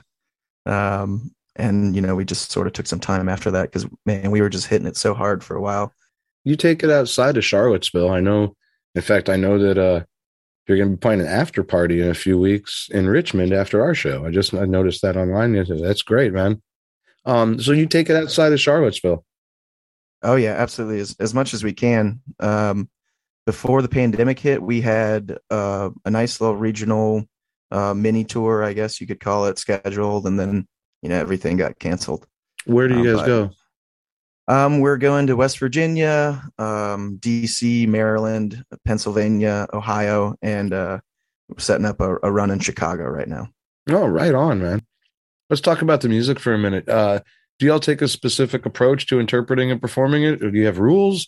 yeah. 0.66 1.02
Um, 1.02 1.32
and 1.56 1.96
you 1.96 2.02
know 2.02 2.16
we 2.16 2.26
just 2.26 2.52
sort 2.52 2.68
of 2.68 2.74
took 2.74 2.88
some 2.88 3.00
time 3.00 3.28
after 3.28 3.52
that 3.52 3.64
because 3.64 3.88
man 4.06 4.32
we 4.32 4.42
were 4.42 4.50
just 4.50 4.68
hitting 4.68 4.88
it 4.88 4.98
so 4.98 5.14
hard 5.14 5.44
for 5.44 5.56
a 5.56 5.62
while. 5.62 5.94
You 6.44 6.56
take 6.56 6.84
it 6.84 6.90
outside 6.90 7.38
of 7.38 7.46
charlottesville. 7.46 8.10
I 8.10 8.20
know 8.20 8.56
in 8.96 9.02
fact 9.02 9.30
i 9.30 9.36
know 9.36 9.58
that 9.58 9.78
uh 9.78 10.04
you're 10.68 10.78
going 10.78 10.92
to 10.92 10.96
be 10.96 11.02
playing 11.02 11.22
an 11.22 11.28
after 11.28 11.64
party 11.64 12.02
in 12.02 12.10
a 12.10 12.14
few 12.14 12.38
weeks 12.38 12.88
in 12.92 13.08
richmond 13.08 13.52
after 13.54 13.82
our 13.82 13.94
show. 13.96 14.26
I 14.26 14.32
just 14.32 14.54
i 14.54 14.66
noticed 14.66 15.02
that 15.02 15.18
online 15.18 15.54
that's 15.54 16.02
great 16.02 16.34
man. 16.34 16.62
Um 17.26 17.60
so 17.60 17.72
you 17.72 17.86
take 17.86 18.10
it 18.10 18.16
outside 18.16 18.54
of 18.54 18.60
charlottesville. 18.60 19.26
Oh 20.24 20.36
yeah 20.36 20.54
absolutely 20.54 21.00
as, 21.00 21.16
as 21.20 21.34
much 21.34 21.54
as 21.54 21.64
we 21.64 21.74
can. 21.74 22.22
Um 22.40 22.90
before 23.46 23.82
the 23.82 23.90
pandemic 23.90 24.40
hit 24.40 24.62
we 24.62 24.82
had 24.82 25.38
uh, 25.50 25.90
a 26.06 26.12
nice 26.12 26.40
little 26.40 26.56
regional 26.56 27.26
uh, 27.72 27.94
mini 27.94 28.24
tour 28.24 28.64
i 28.64 28.74
guess 28.74 29.02
you 29.02 29.08
could 29.08 29.20
call 29.20 29.46
it 29.46 29.58
scheduled 29.58 30.28
and 30.28 30.40
then 30.40 30.68
you 31.02 31.10
know 31.10 31.20
everything 31.20 31.58
got 31.58 31.80
canceled. 31.80 32.28
Where 32.66 32.88
do 32.88 32.96
you 32.96 33.02
um, 33.02 33.06
guys 33.06 33.16
but, 33.22 33.28
go? 33.28 33.52
Um, 34.48 34.80
we're 34.80 34.98
going 34.98 35.28
to 35.28 35.36
West 35.36 35.60
Virginia, 35.60 36.44
um, 36.58 37.18
DC, 37.20 37.88
Maryland, 37.88 38.66
Pennsylvania, 38.86 39.68
Ohio, 39.72 40.36
and 40.42 40.74
uh, 40.74 41.00
setting 41.58 41.86
up 41.86 42.02
a, 42.02 42.18
a, 42.24 42.32
run 42.32 42.52
in 42.52 42.60
Chicago 42.60 43.06
right 43.06 43.28
now. 43.28 43.48
Oh, 43.90 44.06
right 44.06 44.34
on, 44.34 44.62
man. 44.62 44.82
Let's 45.50 45.62
talk 45.62 45.82
about 45.82 46.02
the 46.02 46.10
music 46.10 46.40
for 46.40 46.54
a 46.54 46.58
minute. 46.58 46.90
Uh, 46.90 47.22
do 47.60 47.66
y'all 47.66 47.80
take 47.80 48.02
a 48.02 48.08
specific 48.08 48.66
approach 48.66 49.06
to 49.08 49.20
interpreting 49.20 49.72
and 49.72 49.80
performing 49.80 50.24
it, 50.24 50.44
or 50.44 50.52
do 50.52 50.58
you 50.58 50.66
have 50.66 50.80
rules? 50.80 51.28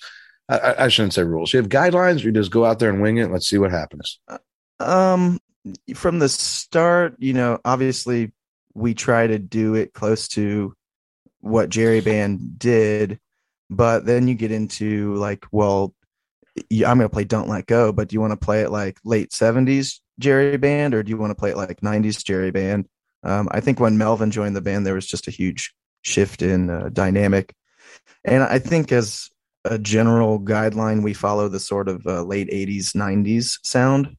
I, 0.50 0.76
I 0.80 0.88
shouldn't 0.88 1.14
say 1.14 1.24
rules. 1.24 1.54
You 1.54 1.62
have 1.62 1.70
guidelines, 1.70 2.24
or 2.24 2.28
you 2.28 2.32
just 2.32 2.52
go 2.52 2.66
out 2.66 2.80
there 2.80 2.90
and 2.90 3.02
wing 3.02 3.18
it. 3.18 3.24
And 3.24 3.32
let's 3.32 3.48
see 3.48 3.58
what 3.58 3.72
happens. 3.72 4.20
Uh, 4.28 4.40
um, 4.80 5.40
from 5.96 6.20
the 6.20 6.30
start, 6.30 7.16
you 7.20 7.34
know, 7.34 7.60
obviously 7.64 8.32
we 8.74 8.94
try 8.94 9.28
to 9.28 9.40
do 9.40 9.76
it 9.76 9.94
close 9.94 10.28
to 10.30 10.74
what 11.40 11.70
Jerry 11.70 12.02
Band 12.02 12.58
did, 12.58 13.20
but 13.70 14.06
then 14.06 14.28
you 14.28 14.36
get 14.36 14.52
into 14.52 15.16
like, 15.16 15.46
well, 15.52 15.94
I'm 16.56 16.98
going 16.98 17.00
to 17.00 17.10
play 17.10 17.24
Don't 17.24 17.50
Let 17.50 17.66
Go, 17.66 17.92
but 17.92 18.08
do 18.08 18.14
you 18.14 18.22
want 18.22 18.32
to 18.32 18.46
play 18.46 18.62
it 18.62 18.72
like 18.72 18.98
late 19.04 19.32
70s 19.32 20.00
Jerry 20.20 20.58
Band 20.58 20.94
or 20.94 21.04
do 21.04 21.10
you 21.10 21.18
want 21.18 21.32
to 21.32 21.36
play 21.36 21.52
it 21.52 21.58
like 21.58 21.82
90s 21.82 22.24
Jerry 22.24 22.52
Band? 22.52 22.88
Um, 23.24 23.48
I 23.52 23.60
think 23.60 23.80
when 23.80 23.98
Melvin 23.98 24.32
joined 24.32 24.56
the 24.56 24.62
band, 24.62 24.86
there 24.86 24.94
was 24.94 25.08
just 25.08 25.28
a 25.28 25.32
huge 25.32 25.74
shift 26.02 26.42
in 26.42 26.70
uh, 26.70 26.90
dynamic. 26.92 27.56
And 28.26 28.44
I 28.44 28.60
think 28.60 28.92
as 28.92 29.30
a 29.66 29.80
general 29.80 30.40
guideline, 30.40 31.04
we 31.04 31.14
follow 31.14 31.48
the 31.48 31.60
sort 31.60 31.88
of 31.88 32.06
uh, 32.06 32.24
late 32.24 32.50
80s, 32.50 32.94
90s 32.96 33.60
sound. 33.64 34.16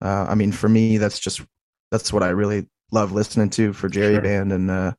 Uh, 0.00 0.26
I 0.28 0.34
mean, 0.34 0.52
for 0.52 0.68
me, 0.68 0.98
that's 0.98 1.18
just 1.18 1.42
that's 1.90 2.12
what 2.12 2.22
I 2.22 2.28
really 2.28 2.68
love 2.94 3.12
listening 3.12 3.50
to 3.50 3.72
for 3.72 3.88
Jerry 3.88 4.14
sure. 4.14 4.22
Band, 4.22 4.52
and 4.52 4.70
uh, 4.70 4.92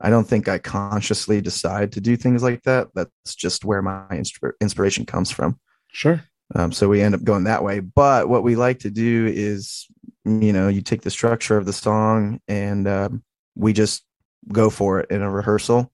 I 0.00 0.10
don't 0.10 0.26
think 0.26 0.48
I 0.48 0.58
consciously 0.58 1.40
decide 1.40 1.92
to 1.92 2.00
do 2.00 2.16
things 2.16 2.42
like 2.42 2.62
that. 2.62 2.88
That's 2.94 3.34
just 3.34 3.64
where 3.64 3.82
my 3.82 4.22
inspiration 4.60 5.06
comes 5.06 5.30
from. 5.30 5.58
Sure. 5.88 6.22
Um, 6.54 6.72
so 6.72 6.88
we 6.88 7.00
end 7.00 7.14
up 7.14 7.24
going 7.24 7.44
that 7.44 7.64
way. 7.64 7.80
But 7.80 8.28
what 8.28 8.42
we 8.42 8.56
like 8.56 8.80
to 8.80 8.90
do 8.90 9.30
is, 9.32 9.86
you 10.24 10.52
know, 10.52 10.68
you 10.68 10.82
take 10.82 11.02
the 11.02 11.10
structure 11.10 11.56
of 11.56 11.66
the 11.66 11.72
song 11.72 12.40
and 12.48 12.86
um, 12.88 13.22
we 13.54 13.72
just 13.72 14.04
go 14.52 14.70
for 14.70 15.00
it 15.00 15.10
in 15.10 15.22
a 15.22 15.30
rehearsal, 15.30 15.92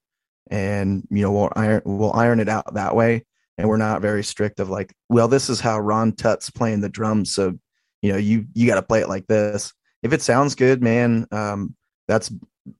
and 0.50 1.06
you 1.10 1.22
know 1.22 1.32
we'll 1.32 1.52
iron 1.56 1.82
we'll 1.84 2.12
iron 2.12 2.40
it 2.40 2.48
out 2.48 2.74
that 2.74 2.94
way. 2.94 3.24
And 3.58 3.68
we're 3.68 3.78
not 3.78 4.02
very 4.02 4.22
strict 4.22 4.60
of 4.60 4.68
like, 4.68 4.94
well, 5.08 5.28
this 5.28 5.48
is 5.48 5.60
how 5.60 5.80
Ron 5.80 6.12
Tutt's 6.12 6.50
playing 6.50 6.82
the 6.82 6.90
drums, 6.90 7.34
so 7.34 7.58
you 8.02 8.12
know 8.12 8.18
you 8.18 8.46
you 8.54 8.66
got 8.66 8.76
to 8.76 8.82
play 8.82 9.00
it 9.00 9.08
like 9.08 9.26
this. 9.26 9.72
If 10.02 10.12
it 10.12 10.22
sounds 10.22 10.54
good, 10.54 10.82
man, 10.82 11.26
um, 11.30 11.74
that's 12.08 12.32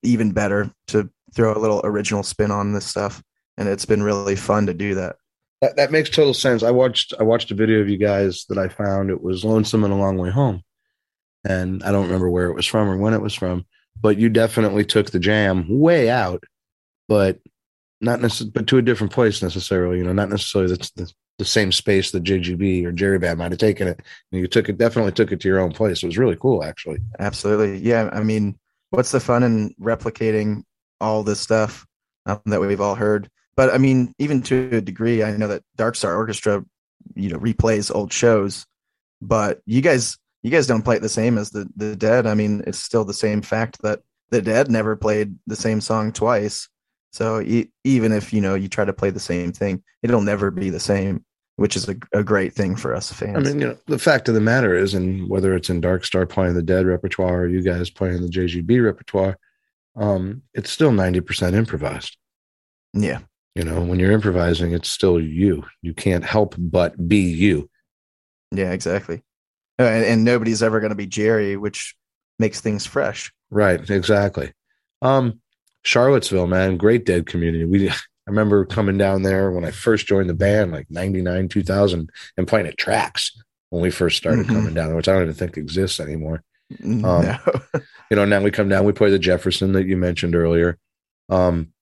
even 0.03 0.33
better 0.33 0.71
to 0.89 1.11
throw 1.35 1.57
a 1.57 1.59
little 1.59 1.81
original 1.85 2.23
spin 2.23 2.51
on 2.51 2.73
this 2.73 2.87
stuff. 2.87 3.23
And 3.57 3.69
it's 3.69 3.87
been 3.87 4.03
really 4.03 4.37
fun 4.37 4.67
to 4.67 4.75
do 4.75 4.95
that. 4.97 5.17
That, 5.63 5.77
that 5.77 5.91
makes 5.91 6.11
total 6.11 6.35
sense. 6.35 6.63
I 6.63 6.71
watched 6.71 7.15
I 7.19 7.23
watched 7.23 7.51
a 7.51 7.55
video 7.55 7.81
of 7.81 7.89
you 7.89 7.97
guys 7.97 8.45
that 8.49 8.59
I 8.59 8.69
found. 8.69 9.11
It 9.11 9.23
was 9.23 9.45
Lonesome 9.45 9.85
and 9.85 9.93
a 9.93 9.97
Long 9.97 10.19
Way 10.19 10.31
Home, 10.31 10.63
and 11.49 11.83
I 11.83 11.93
don't 11.93 12.05
remember 12.07 12.29
where 12.29 12.49
it 12.49 12.55
was 12.55 12.67
from 12.67 12.89
or 12.89 12.99
when 12.99 13.15
it 13.15 13.23
was 13.23 13.35
from. 13.35 13.65
But 13.99 14.19
you 14.19 14.29
definitely 14.29 14.85
took 14.85 15.11
the 15.11 15.19
jam 15.19 15.67
way 15.69 16.11
out, 16.11 16.45
but 17.09 17.39
not 18.01 18.21
necessarily, 18.21 18.51
but 18.53 18.67
to 18.69 18.79
a 18.79 18.83
different 18.83 19.13
place 19.13 19.43
necessarily. 19.43 19.99
You 19.99 20.05
know, 20.05 20.13
not 20.13 20.29
necessarily 20.29 20.73
the, 20.73 20.91
the, 20.97 21.13
the 21.39 21.45
same 21.45 21.73
space 21.73 22.11
that 22.11 22.25
JGB 22.25 22.85
or 22.85 22.93
Jerry 22.93 23.19
Band 23.19 23.39
might 23.39 23.53
have 23.53 23.59
taken 23.59 23.89
it. 23.89 24.01
And 24.33 24.41
you 24.41 24.47
took 24.47 24.69
it 24.69 24.79
definitely 24.79 25.13
took 25.13 25.33
it 25.33 25.41
to 25.41 25.49
your 25.49 25.61
own 25.61 25.73
place. 25.73 26.03
It 26.03 26.07
was 26.07 26.19
really 26.19 26.37
cool, 26.37 26.65
actually. 26.65 26.99
Absolutely, 27.19 27.79
yeah. 27.79 28.11
I 28.13 28.23
mean, 28.23 28.59
what's 28.91 29.13
the 29.13 29.21
fun 29.21 29.43
in 29.43 29.75
replicating 29.81 30.65
all 31.01 31.23
this 31.23 31.41
stuff 31.41 31.87
um, 32.27 32.41
that 32.47 32.61
we've 32.61 32.81
all 32.81 32.95
heard? 32.95 33.31
But 33.57 33.73
I 33.73 33.79
mean, 33.79 34.13
even 34.19 34.43
to 34.43 34.77
a 34.77 34.81
degree, 34.81 35.23
I 35.23 35.37
know 35.37 35.49
that 35.49 35.63
Dark 35.77 35.97
Star 35.97 36.15
Orchestra, 36.15 36.65
you 37.15 37.31
know, 37.31 37.39
replays 37.39 37.95
old 37.95 38.13
shows, 38.13 38.67
but 39.23 39.61
you 39.65 39.81
guys, 39.81 40.19
you 40.43 40.51
guys 40.51 40.67
don't 40.67 40.83
play 40.83 40.97
it 40.97 41.03
the 41.03 41.09
same 41.09 41.39
as 41.39 41.51
the 41.51 41.67
the 41.77 41.97
Dead. 41.97 42.27
I 42.27 42.35
mean, 42.35 42.63
it's 42.67 42.79
still 42.79 43.05
the 43.05 43.15
same 43.15 43.41
fact 43.41 43.81
that 43.83 44.01
the 44.31 44.43
Dead 44.43 44.71
never 44.71 44.97
played 44.97 45.37
the 45.47 45.57
same 45.57 45.81
song 45.81 46.13
twice. 46.13 46.69
So 47.17 47.41
e- 47.41 47.71
even 47.83 48.13
if 48.13 48.31
you 48.31 48.43
know 48.43 48.55
you 48.55 48.69
try 48.69 48.85
to 48.85 48.93
play 48.93 49.09
the 49.09 49.19
same 49.19 49.51
thing, 49.51 49.83
it'll 50.03 50.21
never 50.21 50.51
be 50.51 50.69
the 50.69 50.79
same, 50.79 51.25
which 51.57 51.75
is 51.75 51.89
a, 51.89 51.97
a 52.13 52.23
great 52.23 52.53
thing 52.53 52.77
for 52.77 52.95
us 52.95 53.11
fans. 53.11 53.39
I 53.39 53.41
mean, 53.41 53.59
you 53.59 53.69
know, 53.69 53.79
the 53.87 53.99
fact 53.99 54.29
of 54.29 54.35
the 54.35 54.41
matter 54.43 54.77
is, 54.77 54.93
and 54.93 55.27
whether 55.27 55.55
it's 55.55 55.71
in 55.71 55.81
Dark 55.81 56.05
Star 56.05 56.27
playing 56.27 56.53
the 56.53 56.63
Dead 56.63 56.85
repertoire 56.85 57.45
or 57.45 57.49
you 57.49 57.63
guys 57.63 57.89
playing 57.89 58.21
the 58.21 58.29
JGB 58.29 58.85
repertoire, 58.85 59.39
um, 59.97 60.43
it's 60.53 60.71
still 60.71 60.93
ninety 60.93 61.23
percent 61.23 61.57
improvised. 61.57 62.19
Yeah, 62.93 63.21
you 63.55 63.65
know, 63.65 63.81
when 63.81 63.99
you're 63.99 64.13
improvising, 64.13 64.73
it's 64.73 64.91
still 64.91 65.19
you. 65.19 65.65
You 65.81 65.95
can't 65.95 66.23
help 66.25 66.55
but 66.59 67.09
be 67.09 67.21
you. 67.21 67.71
Yeah, 68.53 68.73
exactly. 68.73 69.23
Uh, 69.79 69.85
and, 69.85 70.05
and 70.05 70.25
nobody's 70.25 70.63
ever 70.63 70.81
going 70.81 70.91
to 70.91 70.97
be 70.97 71.07
Jerry, 71.07 71.57
which 71.57 71.97
makes 72.39 72.61
things 72.61 72.85
fresh. 72.85 73.33
Right, 73.49 73.89
exactly. 73.89 74.53
Um, 75.01 75.41
Charlottesville, 75.87 76.49
man, 76.49 76.77
great 76.77 77.07
dead 77.07 77.27
community. 77.27 77.65
We 77.65 77.89
I 77.89 77.95
remember 78.27 78.65
coming 78.65 78.99
down 78.99 79.23
there 79.23 79.53
when 79.53 79.65
I 79.65 79.71
first 79.71 80.09
joined 80.09 80.29
the 80.29 80.35
band, 80.35 80.73
like 80.73 80.91
99, 80.91 81.49
2000, 81.49 82.11
and 82.37 82.49
playing 82.49 82.67
at 82.67 82.77
Trax 82.77 83.31
when 83.71 83.83
we 83.83 83.93
first 83.93 84.17
started 84.17 84.47
mm-hmm. 84.47 84.55
coming 84.57 84.75
down 84.75 84.89
there, 84.89 84.97
which 84.97 85.09
I 85.09 85.13
don't 85.13 85.23
even 85.23 85.35
think 85.35 85.57
exists 85.57 86.01
anymore. 86.01 86.43
Mm, 86.83 87.05
um, 87.05 87.63
no. 87.73 87.81
you 88.11 88.17
know, 88.17 88.25
now 88.25 88.43
we 88.43 88.51
come 88.51 88.69
down, 88.69 88.85
we 88.85 88.93
play 88.93 89.11
the 89.11 89.19
Jefferson 89.19 89.73
that 89.73 89.87
you 89.87 89.97
mentioned 89.97 90.35
earlier. 90.35 90.77
Um, 91.29 91.73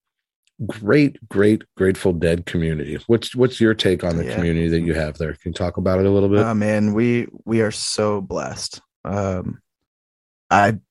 great, 0.67 1.17
great 1.31 1.63
Grateful 1.75 2.13
Dead 2.13 2.45
community. 2.45 2.99
What's 3.07 3.35
what's 3.35 3.59
your 3.59 3.73
take 3.73 4.05
on 4.05 4.19
the 4.19 4.27
yeah. 4.27 4.35
community 4.35 4.69
that 4.69 4.81
you 4.81 4.93
have 4.93 5.17
there? 5.17 5.33
Can 5.33 5.51
you 5.51 5.55
talk 5.55 5.79
about 5.79 6.01
it 6.01 6.05
a 6.05 6.11
little 6.11 6.29
bit? 6.29 6.41
Oh 6.41 6.53
man, 6.53 6.93
we 6.93 7.27
we 7.47 7.63
are 7.63 7.71
so 7.71 8.21
blessed. 8.21 8.83
Um, 9.03 9.63
I'm 10.51 10.83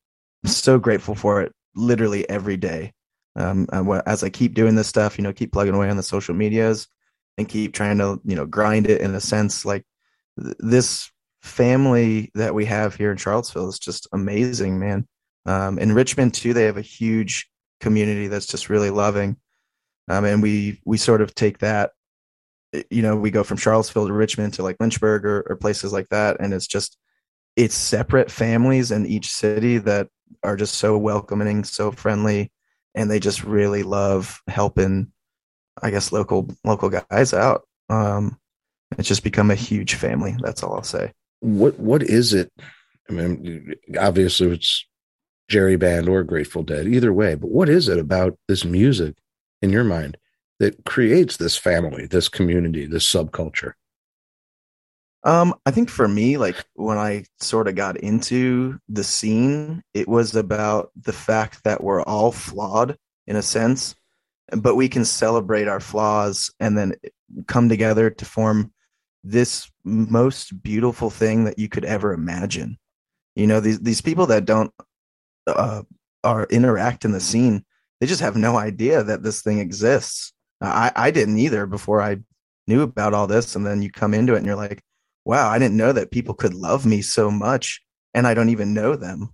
so 0.46 0.79
grateful 0.79 1.13
for 1.13 1.43
it. 1.43 1.53
Literally 1.75 2.27
every 2.27 2.58
day. 2.58 2.91
Um, 3.35 3.67
as 4.05 4.24
I 4.24 4.29
keep 4.29 4.53
doing 4.53 4.75
this 4.75 4.87
stuff, 4.87 5.17
you 5.17 5.24
know, 5.24 5.33
keep 5.33 5.51
plugging 5.51 5.74
away 5.74 5.89
on 5.89 5.98
the 5.98 6.03
social 6.03 6.35
medias 6.35 6.87
and 7.37 7.50
keep 7.50 7.74
trying 7.74 7.98
to, 7.98 8.22
you 8.24 8.35
know, 8.35 8.46
grind 8.46 8.87
it 8.87 9.01
in 9.01 9.15
a 9.15 9.19
sense. 9.19 9.65
Like 9.65 9.85
th- 10.41 10.55
this 10.59 11.11
family 11.41 12.31
that 12.35 12.53
we 12.53 12.65
have 12.65 12.96
here 12.96 13.11
in 13.11 13.17
Charlottesville 13.17 13.69
is 13.69 13.79
just 13.79 14.07
amazing, 14.13 14.79
man. 14.79 15.07
Um, 15.46 15.79
in 15.79 15.93
Richmond 15.93 16.33
too, 16.35 16.53
they 16.53 16.65
have 16.65 16.77
a 16.77 16.81
huge 16.81 17.50
community 17.81 18.27
that's 18.27 18.48
just 18.48 18.69
really 18.69 18.91
loving 18.91 19.37
um, 20.09 20.25
and 20.25 20.41
we 20.41 20.81
we 20.85 20.98
sort 20.98 21.22
of 21.22 21.33
take 21.35 21.59
that 21.59 21.91
you 22.89 23.01
know 23.01 23.15
we 23.15 23.29
go 23.29 23.43
from 23.43 23.57
charlottesville 23.57 24.07
to 24.07 24.13
richmond 24.13 24.53
to 24.53 24.63
like 24.63 24.77
lynchburg 24.79 25.25
or, 25.25 25.41
or 25.50 25.55
places 25.55 25.93
like 25.93 26.09
that 26.09 26.37
and 26.39 26.53
it's 26.53 26.67
just 26.67 26.98
it's 27.55 27.75
separate 27.75 28.31
families 28.31 28.91
in 28.91 29.05
each 29.05 29.29
city 29.29 29.77
that 29.77 30.07
are 30.43 30.55
just 30.55 30.75
so 30.75 30.98
welcoming 30.98 31.63
so 31.63 31.91
friendly 31.91 32.51
and 32.96 33.10
they 33.10 33.20
just 33.20 33.44
really 33.44 33.84
love 33.84 34.42
helping 34.48 35.12
i 35.82 35.90
guess 35.90 36.12
local 36.12 36.50
local 36.64 36.90
guys 36.90 37.34
out. 37.34 37.64
Um 37.90 38.40
it's 38.98 39.08
just 39.08 39.24
become 39.24 39.50
a 39.50 39.56
huge 39.56 39.96
family 39.96 40.36
that's 40.40 40.64
all 40.64 40.75
i'll 40.75 40.84
say. 40.84 41.12
What 41.40 41.79
what 41.79 42.03
is 42.03 42.34
it? 42.34 42.51
I 43.10 43.14
mean 43.14 43.74
obviously 44.00 44.51
it's 44.51 44.86
jerry 45.50 45.75
band 45.75 46.08
or 46.08 46.24
grateful 46.24 46.64
dead 46.64 46.88
either 46.88 47.12
way 47.12 47.36
but 47.36 47.51
what 47.51 47.68
is 47.68 47.90
it 47.90 48.00
about 48.00 48.38
this 48.48 48.64
music 48.64 49.16
in 49.62 49.70
your 49.70 49.84
mind 49.84 50.18
that 50.60 50.86
creates 50.86 51.38
this 51.38 51.58
family, 51.58 52.06
this 52.06 52.29
community, 52.29 52.86
this 52.86 53.06
subculture? 53.06 53.74
Um, 55.25 55.55
I 55.66 55.72
think 55.72 55.90
for 55.90 56.07
me, 56.07 56.38
like 56.38 56.64
when 56.74 56.98
I 56.98 57.25
sort 57.40 57.68
of 57.68 57.75
got 57.75 57.98
into 57.98 58.79
the 58.90 59.03
scene, 59.03 59.81
it 59.94 60.07
was 60.07 60.36
about 60.36 60.92
the 61.01 61.14
fact 61.14 61.64
that 61.64 61.83
we're 61.83 62.01
all 62.03 62.31
flawed 62.31 62.98
in 63.25 63.38
a 63.38 63.42
sense, 63.42 63.96
but 64.51 64.75
we 64.75 64.90
can 64.90 65.05
celebrate 65.05 65.70
our 65.70 65.79
flaws 65.79 66.51
and 66.59 66.77
then 66.77 66.94
come 67.48 67.70
together 67.70 68.09
to 68.09 68.25
form 68.25 68.74
this 69.24 69.72
most 69.86 70.62
beautiful 70.62 71.09
thing 71.09 71.46
that 71.46 71.57
you 71.57 71.70
could 71.70 71.86
ever 71.86 72.12
imagine. 72.12 72.77
You 73.36 73.48
know, 73.48 73.62
these 73.62 73.79
these 73.79 74.01
people 74.01 74.25
that 74.27 74.46
don't 74.46 74.72
uh, 75.48 75.83
are 76.24 76.46
interact 76.50 77.05
in 77.05 77.14
the 77.14 77.22
scene, 77.22 77.64
they 78.00 78.07
just 78.07 78.22
have 78.22 78.36
no 78.36 78.57
idea 78.57 79.01
that 79.03 79.24
this 79.24 79.42
thing 79.42 79.59
exists. 79.59 80.33
I, 80.59 80.92
I 80.96 81.12
didn't 81.12 81.38
either 81.38 81.66
before 81.66 82.01
I 82.01 82.18
knew 82.68 82.81
about 82.81 83.14
all 83.14 83.27
this. 83.27 83.55
And 83.55 83.66
then 83.66 83.81
you 83.81 83.92
come 83.92 84.14
into 84.14 84.33
it 84.33 84.38
and 84.38 84.46
you're 84.46 84.55
like, 84.55 84.81
wow, 85.25 85.50
I 85.50 85.59
didn't 85.59 85.77
know 85.77 85.92
that 85.92 86.12
people 86.12 86.33
could 86.33 86.53
love 86.53 86.86
me 86.86 87.01
so 87.01 87.31
much 87.31 87.81
and 88.14 88.27
I 88.27 88.33
don't 88.33 88.50
even 88.50 88.74
know 88.74 88.96
them. 88.96 89.29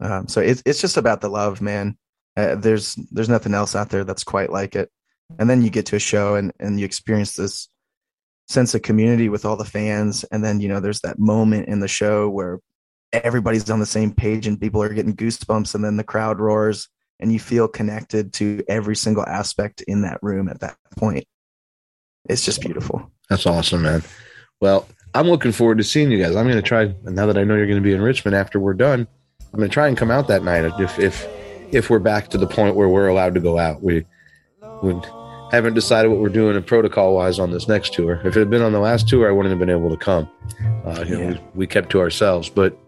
Um, 0.00 0.28
so 0.28 0.40
it's, 0.40 0.62
it's 0.64 0.80
just 0.80 0.96
about 0.96 1.20
the 1.20 1.28
love, 1.28 1.60
man. 1.60 1.96
Uh, 2.36 2.54
there's, 2.54 2.94
there's 3.10 3.28
nothing 3.28 3.54
else 3.54 3.74
out 3.74 3.90
there 3.90 4.04
that's 4.04 4.24
quite 4.24 4.50
like 4.50 4.76
it. 4.76 4.90
And 5.38 5.48
then 5.48 5.62
you 5.62 5.70
get 5.70 5.86
to 5.86 5.96
a 5.96 6.00
show 6.00 6.36
and, 6.36 6.52
and 6.58 6.78
you 6.78 6.86
experience 6.86 7.34
this 7.34 7.68
sense 8.48 8.74
of 8.74 8.82
community 8.82 9.28
with 9.28 9.44
all 9.44 9.56
the 9.56 9.64
fans. 9.64 10.24
And 10.24 10.44
then, 10.44 10.60
you 10.60 10.68
know, 10.68 10.80
there's 10.80 11.00
that 11.00 11.18
moment 11.18 11.68
in 11.68 11.80
the 11.80 11.88
show 11.88 12.28
where 12.28 12.60
everybody's 13.12 13.68
on 13.70 13.80
the 13.80 13.86
same 13.86 14.12
page 14.12 14.46
and 14.46 14.60
people 14.60 14.82
are 14.82 14.92
getting 14.92 15.16
goosebumps 15.16 15.74
and 15.74 15.84
then 15.84 15.96
the 15.96 16.04
crowd 16.04 16.38
roars 16.38 16.88
and 17.20 17.32
you 17.32 17.40
feel 17.40 17.68
connected 17.68 18.32
to 18.34 18.62
every 18.68 18.96
single 18.96 19.26
aspect 19.26 19.82
in 19.82 20.02
that 20.02 20.18
room 20.22 20.48
at 20.48 20.60
that 20.60 20.76
point. 20.96 21.24
It's 22.28 22.44
just 22.44 22.60
beautiful. 22.60 23.10
That's 23.28 23.46
awesome, 23.46 23.82
man. 23.82 24.02
Well, 24.60 24.86
I'm 25.18 25.26
looking 25.26 25.50
forward 25.50 25.78
to 25.78 25.84
seeing 25.84 26.12
you 26.12 26.22
guys. 26.22 26.36
I'm 26.36 26.44
going 26.44 26.54
to 26.54 26.62
try 26.62 26.94
now 27.02 27.26
that 27.26 27.36
I 27.36 27.42
know 27.42 27.56
you're 27.56 27.66
going 27.66 27.82
to 27.82 27.82
be 27.82 27.92
in 27.92 28.00
Richmond 28.00 28.36
after 28.36 28.60
we're 28.60 28.72
done. 28.72 29.08
I'm 29.52 29.58
going 29.58 29.68
to 29.68 29.74
try 29.74 29.88
and 29.88 29.96
come 29.96 30.12
out 30.12 30.28
that 30.28 30.44
night 30.44 30.64
if 30.78 30.96
if 31.00 31.26
if 31.72 31.90
we're 31.90 31.98
back 31.98 32.28
to 32.28 32.38
the 32.38 32.46
point 32.46 32.76
where 32.76 32.88
we're 32.88 33.08
allowed 33.08 33.34
to 33.34 33.40
go 33.40 33.58
out. 33.58 33.82
We 33.82 34.06
we 34.80 34.94
haven't 35.50 35.74
decided 35.74 36.08
what 36.12 36.20
we're 36.20 36.28
doing 36.28 36.54
in 36.54 36.62
protocol 36.62 37.16
wise 37.16 37.40
on 37.40 37.50
this 37.50 37.66
next 37.66 37.94
tour. 37.94 38.20
If 38.24 38.36
it 38.36 38.38
had 38.38 38.48
been 38.48 38.62
on 38.62 38.70
the 38.70 38.78
last 38.78 39.08
tour, 39.08 39.28
I 39.28 39.32
wouldn't 39.32 39.50
have 39.50 39.58
been 39.58 39.76
able 39.76 39.90
to 39.90 39.96
come. 39.96 40.30
Uh, 40.86 41.04
you 41.04 41.18
yeah. 41.18 41.30
know, 41.30 41.40
we, 41.54 41.60
we, 41.60 41.66
kept 41.66 41.90
to 41.90 42.00
ourselves, 42.00 42.48
but 42.48 42.78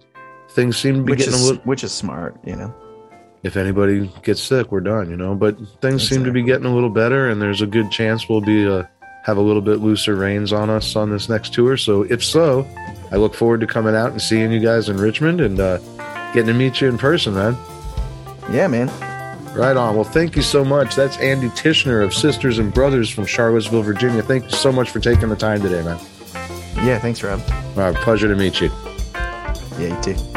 things 0.51 0.79
seem 0.79 0.99
to 0.99 1.03
be 1.03 1.11
which 1.11 1.19
getting 1.19 1.35
is, 1.35 1.43
a 1.43 1.45
little. 1.49 1.63
Which 1.65 1.83
is 1.83 1.91
smart, 1.91 2.37
you 2.45 2.55
know 2.55 2.73
if 3.43 3.57
anybody 3.57 4.13
gets 4.23 4.43
sick, 4.43 4.71
we're 4.71 4.81
done, 4.81 5.11
you 5.11 5.17
know. 5.17 5.35
But 5.35 5.57
things 5.57 6.03
exactly. 6.03 6.17
seem 6.17 6.25
to 6.25 6.31
be 6.31 6.43
getting 6.43 6.67
a 6.67 6.75
little 6.75 6.91
better, 6.91 7.29
and 7.29 7.41
there's 7.41 7.63
a 7.63 7.67
good 7.67 7.91
chance 7.91 8.29
we'll 8.29 8.43
be 8.43 8.69
uh, 8.69 8.85
have 9.23 9.37
a 9.37 9.41
little 9.41 9.63
bit 9.63 9.81
looser 9.81 10.17
reins 10.17 10.53
on 10.53 10.71
us 10.71 10.97
on 10.97 11.11
this 11.11 11.29
next 11.29 11.53
tour. 11.53 11.77
So 11.77 12.03
if 12.03 12.25
so, 12.25 12.67
I 13.13 13.17
look 13.17 13.35
forward 13.35 13.61
to 13.61 13.67
coming 13.67 13.95
out 13.95 14.13
and 14.13 14.21
seeing 14.21 14.51
you 14.53 14.61
guys 14.61 14.89
in 14.89 14.97
Richmond 14.97 15.41
and 15.41 15.61
uh, 15.61 15.79
getting 16.33 16.47
to 16.47 16.55
meet 16.55 16.81
you 16.81 16.89
in 16.89 16.99
person, 16.99 17.35
man. 17.35 17.57
Yeah, 18.51 18.67
man. 18.67 18.89
Right 19.55 19.77
on. 19.77 19.95
Well, 19.97 20.05
thank 20.05 20.37
you 20.37 20.43
so 20.43 20.65
much. 20.65 20.95
That's 20.95 21.17
Andy 21.19 21.49
Tishner 21.49 22.05
of 22.05 22.15
Sisters 22.15 22.59
and 22.59 22.73
Brothers 22.73 23.11
from 23.11 23.27
Charlottesville, 23.27 23.83
Virginia. 23.83 24.23
Thank 24.23 24.45
you 24.45 24.51
so 24.51 24.71
much 24.71 24.91
for 24.91 25.01
taking 25.01 25.29
the 25.29 25.37
time 25.37 25.61
today, 25.61 25.83
man. 25.83 25.99
Yeah, 26.87 26.99
thanks, 26.99 27.23
Rob. 27.23 27.43
All 27.77 27.83
right, 27.83 27.95
pleasure 27.97 28.29
to 28.29 28.37
meet 28.37 28.61
you. 28.61 28.71
Yeah, 29.79 29.97
you 29.97 30.03
too. 30.15 30.30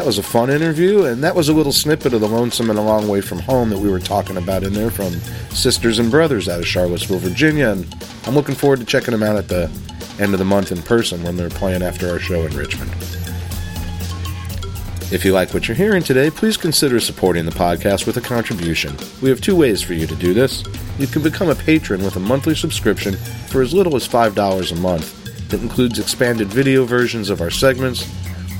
That 0.00 0.06
was 0.06 0.16
a 0.16 0.22
fun 0.22 0.48
interview, 0.48 1.04
and 1.04 1.22
that 1.22 1.34
was 1.34 1.50
a 1.50 1.52
little 1.52 1.74
snippet 1.74 2.14
of 2.14 2.22
the 2.22 2.26
Lonesome 2.26 2.70
and 2.70 2.78
a 2.78 2.82
Long 2.82 3.06
Way 3.06 3.20
from 3.20 3.38
Home 3.40 3.68
that 3.68 3.78
we 3.78 3.90
were 3.90 4.00
talking 4.00 4.38
about 4.38 4.62
in 4.62 4.72
there 4.72 4.90
from 4.90 5.12
Sisters 5.50 5.98
and 5.98 6.10
Brothers 6.10 6.48
out 6.48 6.58
of 6.58 6.66
Charlottesville, 6.66 7.18
Virginia. 7.18 7.68
And 7.68 7.94
I'm 8.26 8.34
looking 8.34 8.54
forward 8.54 8.78
to 8.78 8.86
checking 8.86 9.12
them 9.12 9.22
out 9.22 9.36
at 9.36 9.48
the 9.48 9.70
end 10.18 10.32
of 10.32 10.38
the 10.38 10.44
month 10.46 10.72
in 10.72 10.80
person 10.80 11.22
when 11.22 11.36
they're 11.36 11.50
playing 11.50 11.82
after 11.82 12.08
our 12.08 12.18
show 12.18 12.46
in 12.46 12.56
Richmond. 12.56 12.90
If 15.12 15.22
you 15.22 15.34
like 15.34 15.52
what 15.52 15.68
you're 15.68 15.76
hearing 15.76 16.02
today, 16.02 16.30
please 16.30 16.56
consider 16.56 16.98
supporting 16.98 17.44
the 17.44 17.52
podcast 17.52 18.06
with 18.06 18.16
a 18.16 18.22
contribution. 18.22 18.96
We 19.20 19.28
have 19.28 19.42
two 19.42 19.54
ways 19.54 19.82
for 19.82 19.92
you 19.92 20.06
to 20.06 20.16
do 20.16 20.32
this. 20.32 20.64
You 20.98 21.08
can 21.08 21.22
become 21.22 21.50
a 21.50 21.54
patron 21.54 22.02
with 22.02 22.16
a 22.16 22.20
monthly 22.20 22.54
subscription 22.54 23.16
for 23.48 23.60
as 23.60 23.74
little 23.74 23.96
as 23.96 24.08
$5 24.08 24.72
a 24.72 24.76
month 24.76 25.50
that 25.50 25.60
includes 25.60 25.98
expanded 25.98 26.48
video 26.48 26.86
versions 26.86 27.28
of 27.28 27.42
our 27.42 27.50
segments 27.50 28.08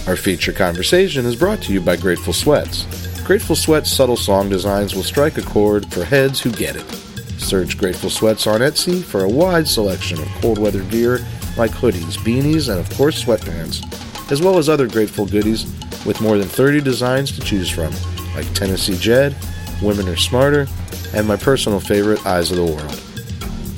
Our 0.08 0.16
feature 0.16 0.52
conversation 0.52 1.28
is 1.28 1.36
brought 1.36 1.62
to 1.64 1.74
you 1.74 1.80
by 1.80 1.96
Grateful 1.96 2.34
Sweats. 2.34 2.86
Grateful 3.24 3.56
Sweats 3.56 3.92
subtle 3.92 4.18
song 4.18 4.50
designs 4.50 4.96
will 4.96 5.04
strike 5.04 5.38
a 5.38 5.44
chord 5.44 5.86
for 5.94 6.04
heads 6.04 6.42
who 6.42 6.52
get 6.52 6.76
it. 6.76 6.90
Search 7.38 7.78
Grateful 7.78 8.10
Sweats 8.10 8.48
on 8.48 8.62
Etsy 8.62 9.04
for 9.04 9.24
a 9.24 9.30
wide 9.30 9.68
selection 9.68 10.20
of 10.20 10.28
cold 10.42 10.58
weather 10.58 10.84
gear 10.86 11.20
like 11.56 11.72
hoodies, 11.72 12.18
beanies, 12.18 12.70
and 12.70 12.80
of 12.80 12.90
course 12.98 13.24
sweatpants, 13.24 14.32
as 14.32 14.42
well 14.42 14.58
as 14.58 14.70
other 14.70 14.88
Grateful 14.88 15.28
goodies 15.28 15.66
with 16.04 16.20
more 16.20 16.38
than 16.40 16.48
30 16.48 16.82
designs 16.82 17.32
to 17.34 17.42
choose 17.42 17.70
from, 17.70 17.94
like 18.36 18.52
Tennessee 18.54 18.98
Jed, 18.98 19.36
Women 19.84 20.08
Are 20.10 20.18
Smarter, 20.18 20.68
and 21.14 21.28
my 21.28 21.38
personal 21.38 21.80
favorite, 21.80 22.26
Eyes 22.26 22.50
of 22.50 22.58
the 22.58 22.66
World. 22.66 22.96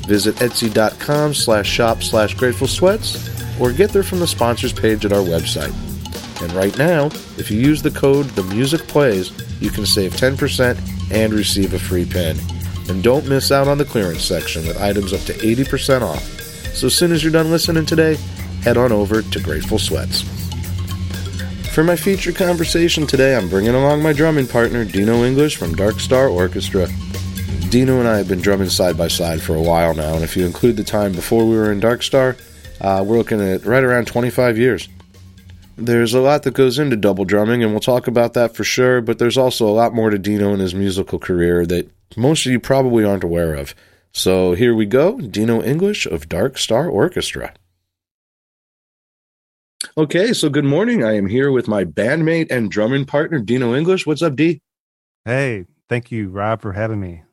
Visit 0.08 0.36
etsy.com 0.36 1.34
slash 1.34 1.70
shop 1.70 2.02
slash 2.02 2.34
grateful 2.36 2.68
sweats 2.68 3.30
or 3.60 3.74
get 3.74 3.92
there 3.92 4.04
from 4.04 4.20
the 4.20 4.28
sponsors 4.28 4.74
page 4.74 5.06
at 5.06 5.12
our 5.12 5.24
website. 5.24 5.74
And 6.44 6.52
right 6.52 6.78
now, 6.78 7.06
if 7.38 7.50
you 7.50 7.58
use 7.58 7.82
the 7.82 7.90
code 7.90 8.26
The 8.32 8.44
Music 8.44 8.82
Plays, 8.82 9.32
you 9.62 9.70
can 9.70 9.86
save 9.86 10.12
10% 10.12 10.78
and 11.10 11.34
receive 11.34 11.74
a 11.74 11.80
free 11.80 12.06
pin. 12.06 12.38
And 12.90 13.02
don't 13.02 13.30
miss 13.30 13.50
out 13.50 13.70
on 13.70 13.78
the 13.78 13.86
clearance 13.86 14.26
section 14.26 14.68
with 14.68 14.82
items 14.82 15.14
up 15.14 15.22
to 15.22 15.34
80% 15.34 16.02
off. 16.02 16.22
So 16.76 16.88
as 16.88 16.96
soon 16.96 17.14
as 17.14 17.24
you're 17.24 17.32
done 17.32 17.50
listening 17.50 17.86
today, 17.86 18.16
head 18.62 18.76
on 18.76 18.92
over 18.92 19.22
to 19.22 19.40
Grateful 19.40 19.80
Sweats. 19.80 20.24
For 21.74 21.82
my 21.82 21.96
feature 21.96 22.34
conversation 22.34 23.08
today, 23.08 23.38
I'm 23.38 23.48
bringing 23.48 23.74
along 23.74 24.04
my 24.04 24.12
drumming 24.12 24.48
partner, 24.48 24.84
Dino 24.84 25.24
English 25.24 25.56
from 25.56 25.76
Dark 25.76 26.02
Star 26.02 26.28
Orchestra. 26.28 26.88
Dino 27.70 28.00
and 28.00 28.08
I 28.08 28.18
have 28.18 28.28
been 28.28 28.42
drumming 28.42 28.70
side 28.70 28.98
by 28.98 29.08
side 29.08 29.42
for 29.42 29.56
a 29.56 29.62
while 29.62 29.96
now, 29.96 30.14
and 30.14 30.26
if 30.26 30.36
you 30.36 30.46
include 30.46 30.76
the 30.76 30.84
time 30.84 31.14
before 31.14 31.46
we 31.46 31.56
were 31.56 31.72
in 31.72 31.80
Dark 31.80 32.04
Star, 32.04 32.36
uh, 32.82 33.02
we're 33.08 33.18
looking 33.18 33.40
at 33.40 33.66
right 33.66 33.84
around 33.84 34.08
25 34.08 34.58
years. 34.58 34.90
There's 35.76 36.14
a 36.14 36.22
lot 36.22 36.44
that 36.44 36.54
goes 36.54 36.78
into 36.78 36.96
double 36.96 37.26
drumming, 37.26 37.64
and 37.64 37.72
we'll 37.72 37.80
talk 37.80 38.08
about 38.08 38.34
that 38.34 38.56
for 38.56 38.64
sure, 38.64 39.02
but 39.02 39.18
there's 39.18 39.38
also 39.38 39.68
a 39.68 39.74
lot 39.74 39.94
more 39.94 40.10
to 40.10 40.20
Dino 40.20 40.52
and 40.52 40.62
his 40.62 40.76
musical 40.76 41.18
career 41.18 41.66
that 41.66 41.90
most 42.16 42.46
of 42.46 42.52
you 42.52 42.60
probably 42.60 43.04
aren't 43.04 43.24
aware 43.24 43.56
of. 43.56 43.74
So 44.12 44.54
here 44.54 44.76
we 44.76 44.86
go 44.86 45.20
Dino 45.20 45.64
English 45.64 46.06
of 46.06 46.30
Dark 46.30 46.60
Star 46.60 46.88
Orchestra. 46.88 47.54
Okay, 49.98 50.34
so 50.34 50.50
good 50.50 50.66
morning. 50.66 51.04
I 51.04 51.16
am 51.18 51.28
here 51.28 51.52
with 51.52 51.68
my 51.68 51.84
bandmate 51.84 52.52
and 52.52 52.70
drumming 52.70 53.06
partner, 53.06 53.40
Dino 53.40 53.76
English. 53.76 54.06
What's 54.06 54.22
up, 54.22 54.36
D? 54.36 54.62
Hey, 55.26 55.66
thank 55.90 56.12
you, 56.12 56.30
Rob, 56.30 56.62
for 56.62 56.74
having 56.74 57.00
me. 57.00 57.24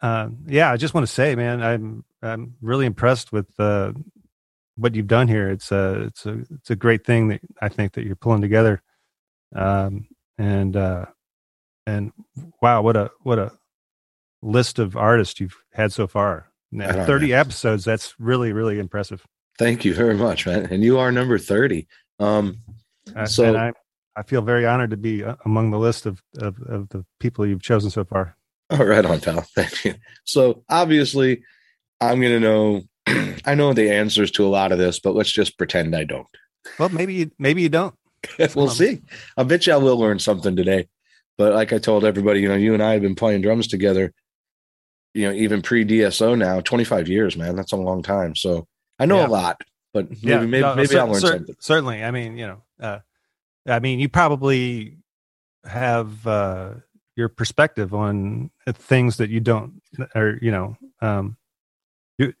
Uh, 0.00 0.28
yeah, 0.46 0.70
I 0.70 0.76
just 0.76 0.94
want 0.94 1.06
to 1.06 1.12
say, 1.12 1.34
man, 1.34 1.62
I'm 1.62 2.04
I'm 2.22 2.56
really 2.60 2.86
impressed 2.86 3.32
with 3.32 3.48
uh, 3.58 3.92
what 4.76 4.94
you've 4.94 5.06
done 5.06 5.28
here. 5.28 5.50
It's 5.50 5.70
a 5.72 6.02
it's 6.02 6.26
a 6.26 6.44
it's 6.50 6.70
a 6.70 6.76
great 6.76 7.04
thing 7.04 7.28
that 7.28 7.40
I 7.60 7.68
think 7.68 7.92
that 7.92 8.04
you're 8.04 8.16
pulling 8.16 8.42
together. 8.42 8.82
Um, 9.54 10.08
and 10.38 10.76
uh, 10.76 11.06
and 11.86 12.12
wow, 12.60 12.82
what 12.82 12.96
a 12.96 13.10
what 13.22 13.38
a 13.38 13.52
list 14.42 14.78
of 14.78 14.96
artists 14.96 15.40
you've 15.40 15.56
had 15.72 15.92
so 15.92 16.06
far. 16.06 16.48
Now, 16.72 17.04
Thirty 17.06 17.28
know. 17.28 17.38
episodes. 17.38 17.84
That's 17.84 18.14
really 18.18 18.52
really 18.52 18.78
impressive. 18.78 19.24
Thank 19.58 19.84
you 19.84 19.94
very 19.94 20.16
much, 20.16 20.46
man. 20.46 20.66
And 20.70 20.82
you 20.82 20.98
are 20.98 21.12
number 21.12 21.38
thirty. 21.38 21.86
Um, 22.18 22.58
so 23.26 23.56
I 23.56 23.72
I 24.16 24.22
feel 24.22 24.42
very 24.42 24.66
honored 24.66 24.90
to 24.90 24.96
be 24.96 25.22
uh, 25.24 25.36
among 25.44 25.70
the 25.70 25.78
list 25.78 26.06
of, 26.06 26.22
of 26.38 26.60
of 26.62 26.88
the 26.88 27.04
people 27.20 27.46
you've 27.46 27.62
chosen 27.62 27.90
so 27.90 28.04
far. 28.04 28.36
All 28.70 28.84
right, 28.84 29.04
on 29.04 29.20
pal. 29.20 29.40
Thank 29.54 29.84
you. 29.84 29.94
So 30.24 30.64
obviously, 30.68 31.42
I'm 32.00 32.20
going 32.20 32.32
to 32.32 32.40
know 32.40 32.82
I 33.44 33.54
know 33.54 33.72
the 33.72 33.90
answers 33.90 34.30
to 34.32 34.46
a 34.46 34.48
lot 34.48 34.72
of 34.72 34.78
this, 34.78 34.98
but 34.98 35.14
let's 35.14 35.32
just 35.32 35.58
pretend 35.58 35.94
I 35.94 36.04
don't. 36.04 36.26
Well, 36.78 36.88
maybe 36.88 37.14
you, 37.14 37.30
maybe 37.38 37.62
you 37.62 37.68
don't. 37.68 37.94
we'll 38.54 38.68
see. 38.68 39.02
I 39.36 39.42
bet 39.42 39.66
you 39.66 39.74
I 39.74 39.76
will 39.76 39.98
learn 39.98 40.18
something 40.18 40.56
today. 40.56 40.88
But 41.36 41.52
like 41.52 41.72
I 41.72 41.78
told 41.78 42.04
everybody, 42.04 42.40
you 42.40 42.48
know, 42.48 42.54
you 42.54 42.74
and 42.74 42.82
I 42.82 42.92
have 42.92 43.02
been 43.02 43.16
playing 43.16 43.42
drums 43.42 43.66
together, 43.66 44.12
you 45.14 45.28
know, 45.28 45.34
even 45.34 45.62
pre 45.62 45.84
DSO 45.84 46.38
now, 46.38 46.60
25 46.60 47.08
years, 47.08 47.36
man. 47.36 47.56
That's 47.56 47.72
a 47.72 47.76
long 47.76 48.02
time. 48.02 48.36
So 48.36 48.66
I 48.98 49.06
know 49.06 49.18
yeah. 49.18 49.26
a 49.26 49.28
lot, 49.28 49.60
but 49.92 50.10
maybe, 50.10 50.20
yeah, 50.22 50.40
maybe, 50.40 50.60
no, 50.60 50.74
maybe 50.76 50.88
cer- 50.88 51.00
I'll 51.00 51.08
learn 51.08 51.20
cer- 51.20 51.26
something. 51.26 51.56
Certainly. 51.58 52.04
I 52.04 52.10
mean, 52.12 52.36
you 52.38 52.46
know, 52.46 52.62
uh, 52.80 52.98
I 53.66 53.80
mean, 53.80 53.98
you 53.98 54.08
probably 54.08 54.98
have 55.64 56.24
uh, 56.26 56.74
your 57.16 57.28
perspective 57.28 57.94
on 57.94 58.50
things 58.68 59.16
that 59.16 59.30
you 59.30 59.40
don't, 59.40 59.82
or, 60.14 60.38
you 60.40 60.52
know, 60.52 60.76
um, 61.00 61.36
you, 62.18 62.32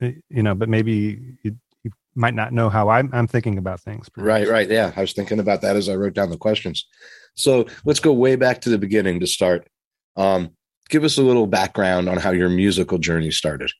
you 0.00 0.42
know, 0.42 0.54
but 0.54 0.68
maybe 0.68 1.36
you, 1.42 1.56
you 1.82 1.90
might 2.14 2.34
not 2.34 2.52
know 2.52 2.68
how 2.68 2.88
I'm, 2.88 3.10
I'm 3.12 3.26
thinking 3.26 3.58
about 3.58 3.80
things. 3.80 4.08
Right, 4.16 4.48
right. 4.48 4.68
Yeah. 4.68 4.92
I 4.96 5.00
was 5.00 5.12
thinking 5.12 5.38
about 5.38 5.60
that 5.62 5.76
as 5.76 5.88
I 5.88 5.94
wrote 5.94 6.14
down 6.14 6.30
the 6.30 6.36
questions. 6.36 6.86
So 7.34 7.66
let's 7.84 8.00
go 8.00 8.12
way 8.12 8.36
back 8.36 8.60
to 8.62 8.70
the 8.70 8.78
beginning 8.78 9.20
to 9.20 9.26
start. 9.26 9.68
Um, 10.16 10.50
give 10.88 11.04
us 11.04 11.18
a 11.18 11.22
little 11.22 11.46
background 11.46 12.08
on 12.08 12.16
how 12.18 12.30
your 12.30 12.48
musical 12.48 12.98
journey 12.98 13.30
started. 13.30 13.70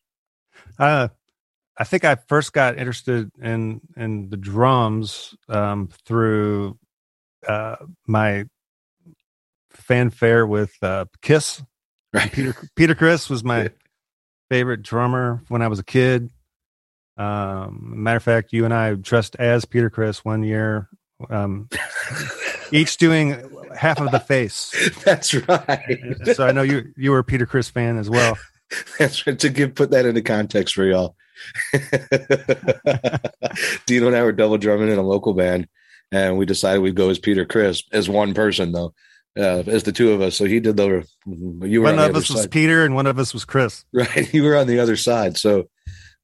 Uh, 0.78 1.08
I 1.76 1.84
think 1.84 2.04
I 2.04 2.16
first 2.28 2.52
got 2.52 2.78
interested 2.78 3.30
in 3.40 3.80
in 3.96 4.28
the 4.28 4.36
drums 4.36 5.34
um, 5.48 5.88
through 6.04 6.78
uh, 7.46 7.76
my 8.06 8.44
fanfare 9.70 10.46
with 10.46 10.72
uh, 10.82 11.06
Kiss. 11.22 11.62
Right. 12.12 12.30
Peter 12.30 12.54
Peter 12.76 12.94
Criss 12.94 13.30
was 13.30 13.42
my 13.44 13.70
favorite 14.50 14.82
drummer 14.82 15.42
when 15.48 15.62
I 15.62 15.68
was 15.68 15.78
a 15.78 15.84
kid. 15.84 16.28
Um, 17.16 18.02
matter 18.02 18.18
of 18.18 18.22
fact, 18.22 18.52
you 18.52 18.66
and 18.66 18.74
I 18.74 18.94
dressed 18.94 19.36
as 19.36 19.64
Peter 19.64 19.88
Criss 19.88 20.24
one 20.24 20.42
year, 20.42 20.88
um, 21.30 21.68
each 22.72 22.96
doing 22.98 23.42
half 23.74 24.00
of 24.00 24.10
the 24.10 24.20
face. 24.20 24.74
That's 25.04 25.32
right. 25.34 26.16
so 26.34 26.46
I 26.46 26.52
know 26.52 26.62
you 26.62 26.92
you 26.96 27.12
were 27.12 27.20
a 27.20 27.24
Peter 27.24 27.46
Criss 27.46 27.70
fan 27.70 27.96
as 27.96 28.10
well. 28.10 28.36
That's 28.98 29.26
right. 29.26 29.38
To 29.38 29.48
give 29.48 29.74
put 29.74 29.90
that 29.90 30.06
into 30.06 30.22
context 30.22 30.74
for 30.74 30.84
y'all. 30.84 31.16
Dino 33.86 34.08
and 34.08 34.16
I 34.16 34.22
were 34.22 34.32
double 34.32 34.58
drumming 34.58 34.90
in 34.90 34.98
a 34.98 35.02
local 35.02 35.32
band, 35.34 35.68
and 36.12 36.36
we 36.36 36.44
decided 36.44 36.80
we'd 36.80 36.94
go 36.94 37.10
as 37.10 37.18
Peter 37.18 37.44
Criss 37.44 37.82
as 37.92 38.08
one 38.08 38.34
person 38.34 38.72
though 38.72 38.94
uh, 39.38 39.62
as 39.66 39.84
the 39.84 39.92
two 39.92 40.12
of 40.12 40.20
us. 40.20 40.36
So 40.36 40.44
he 40.44 40.60
did 40.60 40.76
the 40.76 41.06
you 41.26 41.80
were 41.80 41.92
one 41.92 41.98
of 41.98 42.16
us 42.16 42.28
side. 42.28 42.34
was 42.34 42.46
Peter 42.48 42.84
and 42.84 42.94
one 42.94 43.06
of 43.06 43.18
us 43.18 43.32
was 43.32 43.44
Chris. 43.44 43.84
Right, 43.92 44.32
you 44.32 44.42
were 44.42 44.56
on 44.56 44.66
the 44.66 44.80
other 44.80 44.96
side. 44.96 45.36
So 45.36 45.68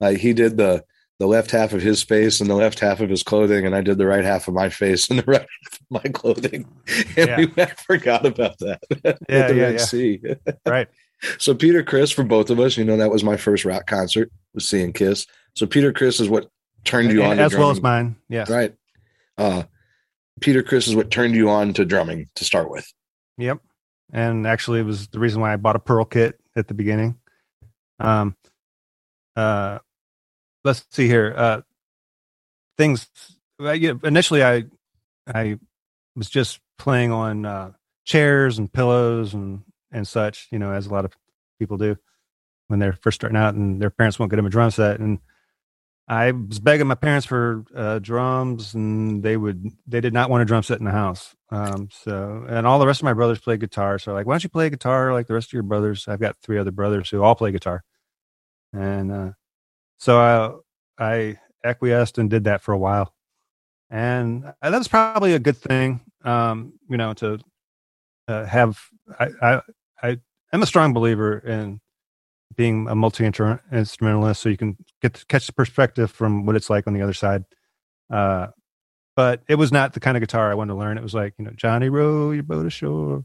uh, 0.01 0.13
he 0.13 0.33
did 0.33 0.57
the 0.57 0.85
the 1.19 1.27
left 1.27 1.51
half 1.51 1.73
of 1.73 1.81
his 1.81 2.03
face 2.03 2.41
and 2.41 2.51
the 2.51 2.55
left 2.55 2.79
half 2.79 3.01
of 3.01 3.09
his 3.09 3.23
clothing, 3.23 3.65
and 3.65 3.75
I 3.75 3.81
did 3.81 3.97
the 3.97 4.07
right 4.07 4.25
half 4.25 4.49
of 4.49 4.55
my 4.55 4.69
face 4.69 5.09
and 5.09 5.19
the 5.21 5.31
right 5.31 5.41
half 5.41 5.81
of 5.81 5.87
my 5.91 6.11
clothing. 6.11 6.69
And 7.17 7.29
yeah. 7.29 7.37
we 7.37 7.63
I 7.63 7.67
forgot 7.67 8.27
about 8.27 8.59
that. 8.59 8.81
Yeah, 9.29 9.51
yeah, 9.51 9.71
yeah. 9.71 9.77
Sea. 9.79 10.21
right. 10.67 10.89
So 11.39 11.55
Peter 11.55 11.83
Criss 11.83 12.11
for 12.11 12.25
both 12.25 12.51
of 12.51 12.61
us, 12.61 12.77
you 12.77 12.85
know, 12.85 12.99
that 12.99 13.11
was 13.11 13.25
my 13.25 13.39
first 13.39 13.65
rock 13.65 13.87
concert 13.87 14.31
was 14.55 14.69
seeing 14.69 14.93
Kiss. 14.93 15.27
So 15.55 15.67
Peter 15.67 15.93
Criss 15.93 16.21
is 16.21 16.29
what 16.29 16.51
turned 16.85 17.11
you 17.11 17.23
on 17.23 17.39
as 17.39 17.55
well 17.55 17.71
as 17.71 17.81
mine. 17.81 18.17
Yeah. 18.29 18.45
Right. 18.49 18.75
Uh, 19.39 19.65
Peter 20.41 20.63
Criss 20.63 20.87
is 20.87 20.95
what 20.95 21.11
turned 21.11 21.35
you 21.35 21.49
on 21.49 21.73
to 21.75 21.85
drumming 21.85 22.29
to 22.35 22.45
start 22.45 22.71
with. 22.71 22.93
Yep. 23.39 23.61
And 24.13 24.47
actually, 24.47 24.81
it 24.81 24.85
was 24.85 25.09
the 25.09 25.19
reason 25.19 25.41
why 25.41 25.53
I 25.53 25.57
bought 25.57 25.77
a 25.77 25.81
Pearl 25.81 26.05
kit 26.05 26.39
at 26.55 26.69
the 26.69 26.75
beginning. 26.75 27.19
Um, 27.99 28.37
uh, 29.35 29.79
let's 30.65 30.87
see 30.91 31.07
here. 31.07 31.35
Uh, 31.37 31.61
things. 32.79 33.09
Well, 33.59 33.75
yeah, 33.75 33.95
initially, 34.05 34.45
I 34.45 34.65
I 35.27 35.59
was 36.15 36.29
just 36.29 36.61
playing 36.79 37.11
on 37.13 37.45
uh, 37.45 37.73
chairs 38.05 38.59
and 38.59 38.73
pillows 38.73 39.35
and 39.35 39.63
and 39.91 40.07
such. 40.07 40.49
You 40.51 40.59
know, 40.59 40.73
as 40.73 40.87
a 40.87 40.93
lot 40.93 41.05
of 41.05 41.13
people 41.59 41.77
do 41.77 41.97
when 42.69 42.79
they're 42.79 42.93
first 42.93 43.17
starting 43.17 43.37
out, 43.37 43.55
and 43.55 43.81
their 43.81 43.91
parents 43.91 44.19
won't 44.19 44.31
get 44.31 44.37
them 44.37 44.47
a 44.47 44.51
drum 44.51 44.71
set. 44.71 45.01
And 45.01 45.19
I 46.09 46.31
was 46.31 46.61
begging 46.61 46.87
my 46.87 46.95
parents 46.95 47.27
for 47.27 47.65
uh, 47.75 47.99
drums, 47.99 48.75
and 48.75 49.23
they 49.23 49.37
would 49.37 49.71
they 49.87 50.01
did 50.01 50.13
not 50.13 50.31
want 50.31 50.43
a 50.43 50.45
drum 50.45 50.63
set 50.63 50.79
in 50.79 50.85
the 50.85 50.93
house. 50.93 51.35
Um, 51.51 51.89
so, 51.91 52.45
and 52.49 52.67
all 52.67 52.79
the 52.79 52.87
rest 52.87 53.01
of 53.01 53.05
my 53.05 53.13
brothers 53.13 53.41
play 53.41 53.57
guitar. 53.57 53.99
So, 53.99 54.13
like, 54.13 54.27
why 54.27 54.35
don't 54.35 54.45
you 54.45 54.51
play 54.51 54.71
guitar 54.71 55.13
like 55.13 55.27
the 55.27 55.35
rest 55.35 55.49
of 55.49 55.53
your 55.53 55.65
brothers? 55.65 56.07
I've 56.07 56.21
got 56.21 56.37
three 56.43 56.59
other 56.59 56.71
brothers 56.71 57.11
who 57.11 57.23
all 57.23 57.35
play 57.35 57.51
guitar, 57.51 57.83
and 58.73 59.11
uh, 59.11 59.31
so 59.99 60.63
I 60.99 61.05
I 61.05 61.39
acquiesced 61.65 62.19
and 62.19 62.31
did 62.31 62.45
that 62.45 62.63
for 62.63 62.73
a 62.73 62.79
while, 62.79 63.13
and 63.91 64.45
that 64.63 64.73
was 64.73 64.89
probably 64.89 65.35
a 65.35 65.41
good 65.41 65.57
thing. 65.57 66.03
Um, 66.25 66.75
you 66.89 66.99
know, 66.99 67.15
to 67.15 67.41
uh, 68.29 68.45
have 68.45 68.79
I, 69.19 69.29
I 69.43 69.61
I 70.03 70.17
am 70.53 70.63
a 70.63 70.67
strong 70.67 70.93
believer 70.93 71.39
in 71.39 71.81
being 72.55 72.89
a 72.89 72.95
multi 72.95 73.25
instrumentalist, 73.25 74.41
so 74.41 74.49
you 74.49 74.57
can 74.57 74.77
get 75.03 75.15
to 75.15 75.27
catch 75.27 75.47
the 75.47 75.53
perspective 75.53 76.11
from 76.11 76.47
what 76.47 76.57
it's 76.57 76.71
like 76.71 76.87
on 76.87 76.95
the 76.95 77.03
other 77.03 77.13
side. 77.13 77.45
Uh, 78.11 78.49
but 79.17 79.43
it 79.49 79.57
was 79.57 79.73
not 79.73 79.95
the 79.95 80.01
kind 80.01 80.17
of 80.17 80.21
guitar 80.21 80.51
I 80.51 80.55
wanted 80.55 80.75
to 80.75 80.79
learn. 80.79 80.99
It 80.99 81.03
was 81.03 81.15
like 81.15 81.35
you 81.39 81.45
know 81.45 81.53
Johnny 81.53 81.89
row 81.89 82.31
your 82.31 82.43
boat 82.43 82.67
ashore, 82.67 83.25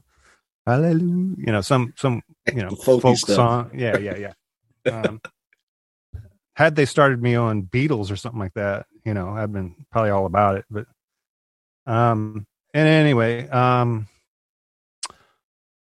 hallelujah. 0.65 1.36
You 1.38 1.51
know 1.51 1.62
some 1.62 1.93
some 1.97 2.21
you 2.53 2.63
know 2.63 2.71
folk 2.71 3.17
stuff. 3.17 3.36
song. 3.36 3.71
Yeah, 3.75 3.97
yeah, 3.97 4.17
yeah. 4.86 4.91
Um, 4.91 5.21
had 6.55 6.75
they 6.75 6.86
started 6.86 7.21
me 7.21 7.36
on 7.36 7.63
Beatles 7.63 8.12
or 8.12 8.15
something 8.15 8.39
like 8.39 8.53
that, 8.53 8.86
you 9.05 9.13
know, 9.13 9.29
I'd 9.29 9.51
been 9.51 9.75
probably 9.91 10.12
all 10.12 10.25
about 10.25 10.57
it. 10.57 10.65
But 10.69 10.86
um, 11.86 12.45
and 12.73 12.88
anyway, 12.88 13.47
um, 13.49 14.07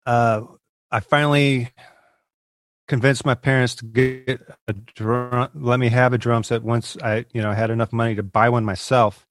uh, 0.07 0.43
I 0.91 1.01
finally 1.01 1.71
convinced 2.91 3.25
my 3.25 3.37
parents 3.37 3.77
to 3.77 3.85
get 3.85 4.41
a 4.67 4.73
drum, 4.73 5.49
let 5.55 5.79
me 5.79 5.89
have 5.89 6.13
a 6.13 6.19
drum 6.19 6.43
set 6.43 6.65
once 6.65 6.97
I, 7.01 7.25
you 7.33 7.41
know, 7.41 7.53
had 7.53 7.71
enough 7.71 7.93
money 7.93 8.17
to 8.17 8.25
buy 8.25 8.49
one 8.49 8.65
myself. 8.65 9.29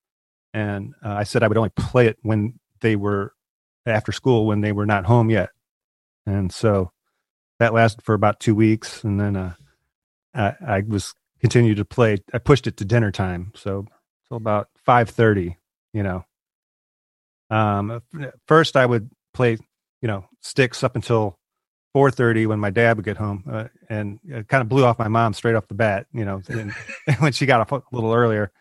And 0.53 0.93
uh, 1.03 1.11
I 1.11 1.25
said 1.25 1.43
I 1.43 1.49
would 1.49 1.57
only 1.57 1.71
play 1.71 2.07
it 2.07 2.17
when 2.21 2.57
they 2.79 2.95
were 2.95 3.33
after 3.85 4.13
school 4.13 4.45
when 4.45 4.61
they 4.61 4.71
were 4.71 4.85
not 4.85 5.05
home 5.05 5.29
yet. 5.29 5.49
And 6.25 6.53
so 6.53 6.93
that 7.59 7.73
lasted 7.73 8.05
for 8.05 8.13
about 8.13 8.39
two 8.39 8.55
weeks, 8.55 9.03
and 9.03 9.19
then 9.19 9.35
uh, 9.35 9.55
I, 10.33 10.53
I 10.65 10.83
was 10.87 11.13
continued 11.41 11.77
to 11.77 11.85
play. 11.85 12.19
I 12.33 12.37
pushed 12.37 12.65
it 12.65 12.77
to 12.77 12.85
dinner 12.85 13.11
time, 13.11 13.51
so 13.55 13.85
till 14.29 14.37
about 14.37 14.69
five 14.85 15.09
thirty. 15.09 15.57
You 15.91 16.03
know, 16.03 16.25
um, 17.49 18.01
first 18.47 18.77
I 18.77 18.85
would 18.85 19.09
play, 19.33 19.57
you 20.01 20.07
know, 20.07 20.29
sticks 20.39 20.83
up 20.83 20.95
until 20.95 21.38
four 21.93 22.11
thirty 22.11 22.45
when 22.45 22.59
my 22.59 22.69
dad 22.69 22.97
would 22.97 23.05
get 23.05 23.17
home, 23.17 23.43
uh, 23.49 23.65
and 23.89 24.19
kind 24.47 24.61
of 24.61 24.69
blew 24.69 24.85
off 24.85 24.99
my 24.99 25.07
mom 25.07 25.33
straight 25.33 25.55
off 25.55 25.67
the 25.67 25.73
bat. 25.73 26.07
You 26.13 26.25
know, 26.25 26.41
and, 26.49 26.71
when 27.19 27.31
she 27.31 27.45
got 27.45 27.61
off 27.61 27.71
a 27.71 27.83
little 27.91 28.13
earlier. 28.13 28.51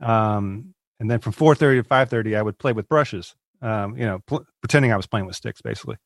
Um, 0.00 0.74
and 0.98 1.10
then 1.10 1.20
from 1.20 1.32
four 1.32 1.54
thirty 1.54 1.80
to 1.80 1.84
five 1.84 2.10
thirty, 2.10 2.36
I 2.36 2.42
would 2.42 2.58
play 2.58 2.72
with 2.72 2.88
brushes. 2.88 3.34
Um, 3.62 3.96
you 3.96 4.06
know, 4.06 4.20
pl- 4.26 4.46
pretending 4.60 4.92
I 4.92 4.96
was 4.96 5.06
playing 5.06 5.26
with 5.26 5.36
sticks, 5.36 5.60
basically. 5.60 5.96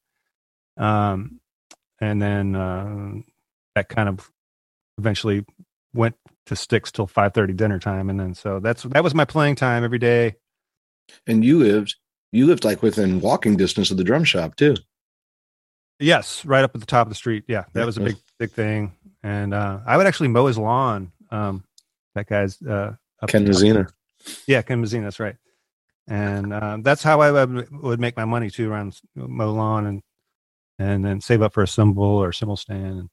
Um, 0.76 1.40
and 2.00 2.20
then 2.20 2.56
uh, 2.56 3.14
that 3.74 3.88
kind 3.88 4.08
of 4.08 4.30
eventually 4.98 5.44
went 5.92 6.16
to 6.46 6.56
sticks 6.56 6.90
till 6.90 7.06
five 7.06 7.34
thirty 7.34 7.52
dinner 7.52 7.78
time, 7.78 8.10
and 8.10 8.18
then 8.18 8.34
so 8.34 8.60
that's 8.60 8.82
that 8.84 9.04
was 9.04 9.14
my 9.14 9.24
playing 9.24 9.56
time 9.56 9.84
every 9.84 9.98
day. 9.98 10.36
And 11.26 11.44
you 11.44 11.58
lived 11.58 11.96
you 12.32 12.46
lived 12.46 12.64
like 12.64 12.82
within 12.82 13.20
walking 13.20 13.56
distance 13.56 13.90
of 13.90 13.96
the 13.96 14.04
drum 14.04 14.24
shop 14.24 14.56
too. 14.56 14.76
Yes, 16.04 16.44
right 16.44 16.62
up 16.62 16.74
at 16.74 16.80
the 16.80 16.86
top 16.86 17.06
of 17.06 17.10
the 17.10 17.14
street. 17.14 17.44
Yeah, 17.48 17.64
that 17.72 17.86
was 17.86 17.96
a 17.96 18.00
big 18.00 18.16
big 18.38 18.50
thing, 18.50 18.92
and 19.22 19.54
uh, 19.54 19.80
I 19.86 19.96
would 19.96 20.06
actually 20.06 20.28
mow 20.28 20.46
his 20.46 20.58
lawn. 20.58 21.12
Um, 21.30 21.64
that 22.14 22.26
guy's 22.26 22.60
uh, 22.60 22.94
up 23.22 23.30
Ken. 23.30 23.46
Mazzina. 23.46 23.90
Yeah, 24.46 24.60
Ken 24.60 24.84
Mazzina, 24.84 25.04
that's 25.04 25.18
right. 25.18 25.36
And 26.06 26.52
um, 26.52 26.82
that's 26.82 27.02
how 27.02 27.22
I 27.22 27.30
would, 27.32 27.70
would 27.82 28.00
make 28.00 28.16
my 28.18 28.26
money 28.26 28.50
too, 28.50 28.70
around 28.70 29.00
mow 29.14 29.52
lawn 29.52 29.86
and 29.86 30.02
and 30.78 31.02
then 31.02 31.22
save 31.22 31.40
up 31.40 31.54
for 31.54 31.62
a 31.62 31.68
cymbal 31.68 32.04
or 32.04 32.32
cymbal 32.32 32.56
stand. 32.56 33.08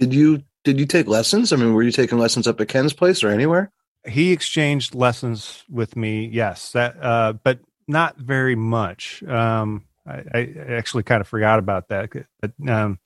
Did 0.00 0.12
you 0.12 0.42
did 0.64 0.80
you 0.80 0.86
take 0.86 1.06
lessons? 1.06 1.52
I 1.52 1.56
mean, 1.56 1.74
were 1.74 1.84
you 1.84 1.92
taking 1.92 2.18
lessons 2.18 2.48
up 2.48 2.60
at 2.60 2.66
Ken's 2.66 2.92
place 2.92 3.22
or 3.22 3.28
anywhere? 3.28 3.70
He 4.04 4.32
exchanged 4.32 4.96
lessons 4.96 5.62
with 5.70 5.94
me, 5.94 6.26
yes, 6.26 6.72
that 6.72 6.96
uh, 7.00 7.34
but 7.34 7.60
not 7.86 8.16
very 8.16 8.56
much. 8.56 9.22
Um, 9.22 9.84
I, 10.06 10.22
I 10.32 10.54
actually 10.70 11.02
kind 11.02 11.20
of 11.20 11.28
forgot 11.28 11.58
about 11.58 11.88
that, 11.88 12.10
but 12.40 12.52
um, 12.68 12.98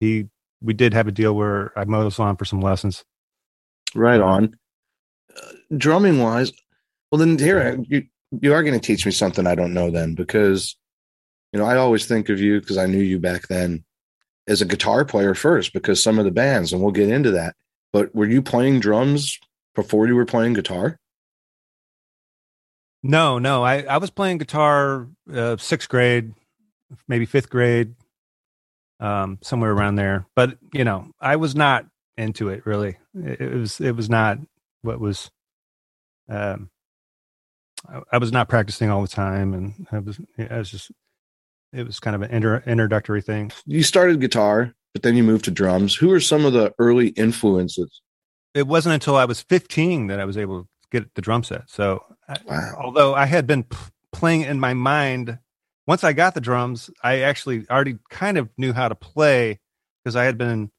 he 0.00 0.28
we 0.62 0.74
did 0.74 0.94
have 0.94 1.08
a 1.08 1.12
deal 1.12 1.34
where 1.34 1.76
I 1.78 1.84
mowed 1.84 2.04
his 2.04 2.18
lawn 2.18 2.36
for 2.36 2.44
some 2.44 2.60
lessons. 2.60 3.04
Right 3.94 4.20
on. 4.20 4.56
Uh, 5.36 5.52
drumming 5.76 6.20
wise, 6.20 6.52
well 7.10 7.18
then 7.18 7.38
here 7.38 7.82
you 7.88 8.04
you 8.40 8.52
are 8.54 8.62
going 8.62 8.78
to 8.78 8.86
teach 8.86 9.04
me 9.04 9.12
something 9.12 9.46
I 9.46 9.54
don't 9.54 9.74
know 9.74 9.90
then 9.90 10.14
because 10.14 10.76
you 11.52 11.58
know 11.58 11.66
I 11.66 11.76
always 11.76 12.06
think 12.06 12.28
of 12.28 12.40
you 12.40 12.60
because 12.60 12.78
I 12.78 12.86
knew 12.86 13.02
you 13.02 13.18
back 13.18 13.48
then 13.48 13.84
as 14.48 14.62
a 14.62 14.66
guitar 14.66 15.04
player 15.04 15.34
first 15.34 15.72
because 15.72 16.02
some 16.02 16.18
of 16.18 16.24
the 16.24 16.30
bands 16.30 16.72
and 16.72 16.82
we'll 16.82 16.92
get 16.92 17.08
into 17.08 17.30
that. 17.32 17.54
But 17.92 18.14
were 18.14 18.26
you 18.26 18.40
playing 18.40 18.80
drums 18.80 19.38
before 19.74 20.06
you 20.06 20.16
were 20.16 20.24
playing 20.24 20.54
guitar? 20.54 20.98
No, 23.02 23.38
no, 23.38 23.64
I 23.64 23.82
I 23.82 23.98
was 23.98 24.10
playing 24.10 24.38
guitar 24.38 25.08
uh, 25.32 25.56
sixth 25.56 25.88
grade, 25.88 26.32
maybe 27.08 27.26
fifth 27.26 27.50
grade, 27.50 27.94
um, 29.00 29.38
somewhere 29.42 29.72
around 29.72 29.96
there. 29.96 30.26
But 30.36 30.58
you 30.72 30.84
know, 30.84 31.10
I 31.20 31.36
was 31.36 31.54
not 31.56 31.86
into 32.16 32.48
it 32.48 32.64
really. 32.64 32.98
It, 33.14 33.40
it 33.40 33.54
was 33.54 33.80
it 33.80 33.96
was 33.96 34.08
not 34.08 34.38
what 34.82 35.00
was. 35.00 35.30
Um, 36.28 36.70
I, 37.88 38.00
I 38.12 38.18
was 38.18 38.30
not 38.30 38.48
practicing 38.48 38.90
all 38.90 39.02
the 39.02 39.08
time, 39.08 39.52
and 39.52 39.86
I 39.90 39.98
was 39.98 40.20
I 40.38 40.58
was 40.58 40.70
just 40.70 40.92
it 41.72 41.86
was 41.86 41.98
kind 41.98 42.14
of 42.14 42.22
an 42.22 42.30
inter, 42.30 42.62
introductory 42.66 43.22
thing. 43.22 43.50
You 43.66 43.82
started 43.82 44.20
guitar, 44.20 44.74
but 44.92 45.02
then 45.02 45.16
you 45.16 45.24
moved 45.24 45.46
to 45.46 45.50
drums. 45.50 45.94
Who 45.94 46.12
are 46.12 46.20
some 46.20 46.44
of 46.44 46.52
the 46.52 46.72
early 46.78 47.08
influences? 47.08 48.00
It 48.54 48.66
wasn't 48.66 48.94
until 48.94 49.16
I 49.16 49.24
was 49.24 49.40
15 49.40 50.08
that 50.08 50.20
I 50.20 50.26
was 50.26 50.36
able 50.36 50.62
to 50.62 50.68
get 50.92 51.14
the 51.16 51.22
drum 51.22 51.44
set. 51.44 51.70
So, 51.70 52.04
I, 52.28 52.38
Wow. 52.46 52.76
although 52.76 53.14
I 53.14 53.26
had 53.26 53.48
been 53.48 53.64
p- 53.64 53.78
playing 54.12 54.42
in 54.42 54.60
my 54.60 54.74
mind, 54.74 55.38
once 55.88 56.04
I 56.04 56.14
got 56.14 56.34
the 56.34 56.42
drums, 56.42 56.90
I 57.04 57.20
actually 57.22 57.66
already 57.70 57.98
kind 58.10 58.38
of 58.38 58.50
knew 58.58 58.74
how 58.74 58.88
to 58.88 58.96
play 58.96 59.60
because 60.04 60.16
I 60.16 60.24
had 60.26 60.38
been 60.38 60.70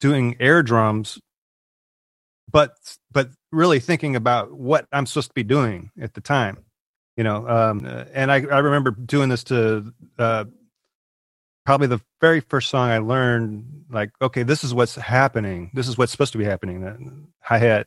doing 0.00 0.36
air 0.40 0.62
drums, 0.62 1.20
but 2.52 2.74
but 3.12 3.30
really 3.52 3.80
thinking 3.80 4.16
about 4.16 4.52
what 4.52 4.86
I'm 4.92 5.06
supposed 5.06 5.28
to 5.30 5.34
be 5.34 5.44
doing 5.44 5.90
at 6.00 6.14
the 6.14 6.22
time, 6.22 6.58
you 7.16 7.24
know. 7.24 7.48
Um, 7.48 7.86
and 8.14 8.32
I 8.32 8.36
I 8.36 8.60
remember 8.60 8.92
doing 8.92 9.28
this 9.30 9.44
to 9.46 9.92
uh, 10.18 10.46
probably 11.66 11.88
the 11.88 12.00
very 12.20 12.40
first 12.40 12.70
song 12.70 12.90
I 12.90 12.98
learned. 12.98 13.86
Like, 13.90 14.12
okay, 14.22 14.44
this 14.44 14.64
is 14.64 14.74
what's 14.74 14.96
happening. 14.96 15.70
This 15.74 15.88
is 15.88 15.98
what's 15.98 16.12
supposed 16.12 16.32
to 16.32 16.38
be 16.38 16.44
happening. 16.46 17.28
Hi 17.42 17.58
hat 17.58 17.86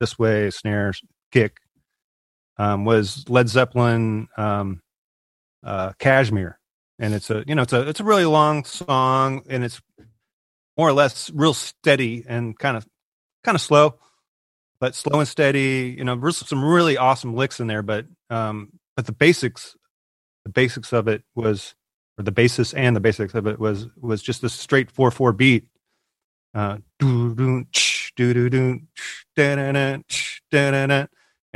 this 0.00 0.18
way, 0.18 0.50
snare, 0.50 0.92
kick. 1.32 1.58
Um, 2.58 2.86
was 2.86 3.28
Led 3.28 3.50
Zeppelin, 3.50 4.28
um, 4.38 4.80
uh, 5.62 5.92
Kashmir, 5.98 6.58
and 6.98 7.12
it's 7.12 7.28
a 7.28 7.44
you 7.46 7.54
know 7.54 7.62
it's 7.62 7.74
a 7.74 7.86
it's 7.86 8.00
a 8.00 8.04
really 8.04 8.24
long 8.24 8.64
song, 8.64 9.42
and 9.48 9.62
it's 9.62 9.82
more 10.78 10.88
or 10.88 10.92
less 10.92 11.30
real 11.34 11.54
steady 11.54 12.24
and 12.26 12.58
kind 12.58 12.76
of 12.76 12.86
kind 13.44 13.54
of 13.54 13.60
slow, 13.60 13.96
but 14.80 14.94
slow 14.94 15.20
and 15.20 15.28
steady. 15.28 15.94
You 15.96 16.04
know, 16.04 16.16
there's 16.16 16.38
some 16.38 16.64
really 16.64 16.96
awesome 16.96 17.34
licks 17.34 17.60
in 17.60 17.66
there, 17.66 17.82
but 17.82 18.06
um, 18.30 18.70
but 18.96 19.06
the 19.06 19.12
basics, 19.12 19.76
the 20.44 20.50
basics 20.50 20.92
of 20.92 21.08
it 21.08 21.22
was, 21.34 21.74
or 22.18 22.24
the 22.24 22.32
basis 22.32 22.72
and 22.74 22.96
the 22.96 23.00
basics 23.00 23.34
of 23.34 23.46
it 23.46 23.58
was 23.58 23.86
was 24.00 24.22
just 24.22 24.42
a 24.44 24.48
straight 24.48 24.90
four 24.90 25.10
four 25.10 25.32
beat. 25.32 25.66
Uh, 26.54 26.78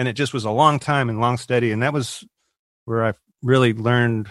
and 0.00 0.09
it 0.09 0.12
just 0.14 0.33
was 0.33 0.44
a 0.44 0.50
long 0.50 0.79
time 0.79 1.09
and 1.09 1.20
long 1.20 1.37
steady, 1.37 1.72
and 1.72 1.83
that 1.83 1.92
was 1.92 2.24
where 2.85 3.05
I 3.05 3.12
really 3.42 3.72
learned 3.72 4.31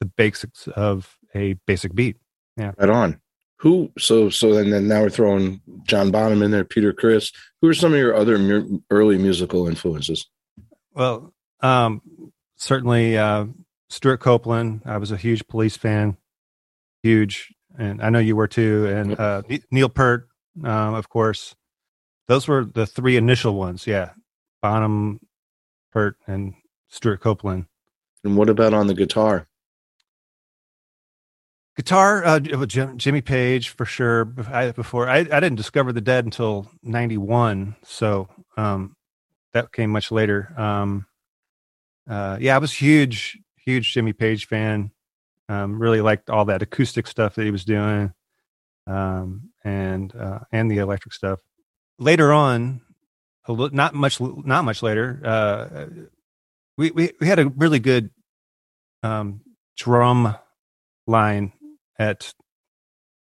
the 0.00 0.06
basics 0.06 0.68
of 0.68 1.16
a 1.34 1.54
basic 1.66 1.94
beat. 1.94 2.16
Yeah. 2.56 2.72
Right 2.78 2.90
on. 2.90 3.20
Who? 3.58 3.90
So 3.98 4.28
so 4.28 4.54
then, 4.54 4.70
then 4.70 4.88
now 4.88 5.02
we're 5.02 5.10
throwing 5.10 5.60
John 5.84 6.10
Bonham 6.10 6.42
in 6.42 6.50
there, 6.50 6.64
Peter 6.64 6.92
Criss. 6.92 7.32
Who 7.60 7.68
are 7.68 7.74
some 7.74 7.92
of 7.92 7.98
your 7.98 8.14
other 8.14 8.38
mu- 8.38 8.80
early 8.90 9.16
musical 9.16 9.66
influences? 9.66 10.28
Well, 10.92 11.32
um, 11.60 12.02
certainly 12.56 13.16
uh, 13.16 13.46
Stewart 13.88 14.20
Copeland. 14.20 14.82
I 14.84 14.98
was 14.98 15.10
a 15.10 15.16
huge 15.16 15.46
police 15.48 15.76
fan, 15.76 16.18
huge, 17.02 17.54
and 17.78 18.02
I 18.02 18.10
know 18.10 18.18
you 18.18 18.36
were 18.36 18.48
too. 18.48 18.86
And 18.86 19.18
uh, 19.18 19.42
Neil 19.70 19.88
Peart, 19.88 20.28
um, 20.64 20.94
of 20.94 21.08
course. 21.08 21.54
Those 22.28 22.48
were 22.48 22.64
the 22.64 22.86
three 22.86 23.16
initial 23.16 23.54
ones. 23.54 23.86
Yeah, 23.86 24.10
Bonham, 24.60 25.20
Peart, 25.92 26.16
and 26.26 26.54
Stewart 26.88 27.20
Copeland. 27.20 27.66
And 28.24 28.36
what 28.36 28.48
about 28.48 28.74
on 28.74 28.88
the 28.88 28.94
guitar? 28.94 29.46
Guitar, 31.76 32.24
uh, 32.24 32.40
Jim, 32.40 32.96
Jimmy 32.96 33.20
Page 33.20 33.68
for 33.68 33.84
sure. 33.84 34.32
I, 34.48 34.72
before 34.72 35.08
I, 35.08 35.18
I 35.18 35.40
didn't 35.40 35.56
discover 35.56 35.92
the 35.92 36.00
Dead 36.00 36.24
until 36.24 36.70
'91, 36.82 37.76
so 37.84 38.28
um, 38.56 38.96
that 39.52 39.72
came 39.72 39.90
much 39.90 40.10
later. 40.10 40.52
Um, 40.56 41.06
uh, 42.08 42.38
yeah, 42.40 42.54
I 42.54 42.58
was 42.58 42.72
huge, 42.72 43.38
huge 43.56 43.92
Jimmy 43.92 44.14
Page 44.14 44.46
fan. 44.46 44.90
Um, 45.48 45.78
really 45.78 46.00
liked 46.00 46.28
all 46.28 46.46
that 46.46 46.62
acoustic 46.62 47.06
stuff 47.06 47.36
that 47.36 47.44
he 47.44 47.52
was 47.52 47.64
doing, 47.64 48.12
um, 48.86 49.50
and 49.64 50.14
uh, 50.14 50.40
and 50.50 50.70
the 50.70 50.78
electric 50.78 51.14
stuff. 51.14 51.38
Later 51.98 52.32
on, 52.32 52.80
not 53.48 53.94
much, 53.94 54.20
not 54.20 54.64
much 54.64 54.82
later, 54.82 55.20
uh, 55.24 55.86
we, 56.76 56.90
we 56.90 57.12
we 57.20 57.26
had 57.28 57.38
a 57.38 57.48
really 57.48 57.78
good 57.78 58.10
um, 59.02 59.40
drum 59.76 60.36
line 61.06 61.52
at 61.98 62.34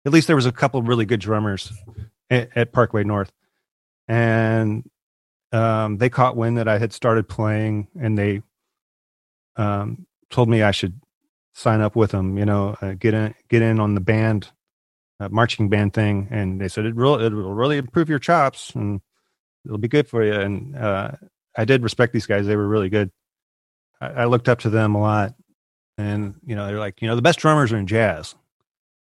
at 0.06 0.14
least 0.14 0.28
there 0.28 0.36
was 0.36 0.46
a 0.46 0.52
couple 0.52 0.82
really 0.82 1.06
good 1.06 1.20
drummers 1.20 1.74
at, 2.30 2.50
at 2.56 2.72
Parkway 2.72 3.04
North, 3.04 3.32
and 4.08 4.90
um, 5.52 5.98
they 5.98 6.10
caught 6.10 6.36
wind 6.36 6.58
that 6.58 6.68
I 6.68 6.78
had 6.78 6.94
started 6.94 7.28
playing, 7.28 7.88
and 8.00 8.18
they 8.18 8.42
um, 9.56 10.06
told 10.30 10.48
me 10.48 10.62
I 10.62 10.72
should 10.72 11.00
sign 11.56 11.82
up 11.82 11.96
with 11.96 12.12
them. 12.12 12.38
You 12.38 12.46
know, 12.46 12.78
uh, 12.82 12.94
get 12.94 13.16
in 13.16 13.34
get 13.50 13.64
in 13.64 13.80
on 13.80 13.96
the 13.96 14.02
band 14.02 14.52
uh, 15.20 15.30
marching 15.30 15.70
band 15.70 15.94
thing, 15.94 16.28
and 16.30 16.62
they 16.62 16.68
said 16.68 16.86
it 16.86 16.96
will 16.96 17.20
it 17.20 17.34
will 17.34 17.54
really 17.54 17.78
improve 17.78 18.10
your 18.10 18.20
chops 18.20 18.76
and 18.76 19.02
it'll 19.66 19.80
be 19.80 19.88
good 19.88 20.08
for 20.08 20.24
you. 20.24 20.34
And 20.34 20.78
uh, 20.78 21.12
I 21.58 21.66
did 21.66 21.82
respect 21.82 22.14
these 22.14 22.28
guys; 22.28 22.46
they 22.46 22.56
were 22.56 22.68
really 22.68 22.90
good. 22.90 23.12
I, 24.00 24.08
I 24.08 24.26
looked 24.26 24.50
up 24.50 24.60
to 24.60 24.70
them 24.70 24.94
a 24.94 25.02
lot, 25.02 25.34
and 25.98 26.36
you 26.46 26.56
know, 26.56 26.68
they're 26.68 26.80
like, 26.80 27.02
you 27.02 27.08
know, 27.08 27.16
the 27.16 27.24
best 27.24 27.40
drummers 27.40 27.74
are 27.74 27.78
in 27.78 27.88
jazz 27.88 28.36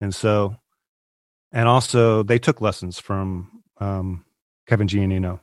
and 0.04 0.14
so, 0.14 0.56
and 1.52 1.68
also 1.68 2.22
they 2.22 2.38
took 2.38 2.60
lessons 2.60 2.98
from 2.98 3.62
um, 3.78 4.24
Kevin 4.66 4.86
Giannino. 4.86 5.40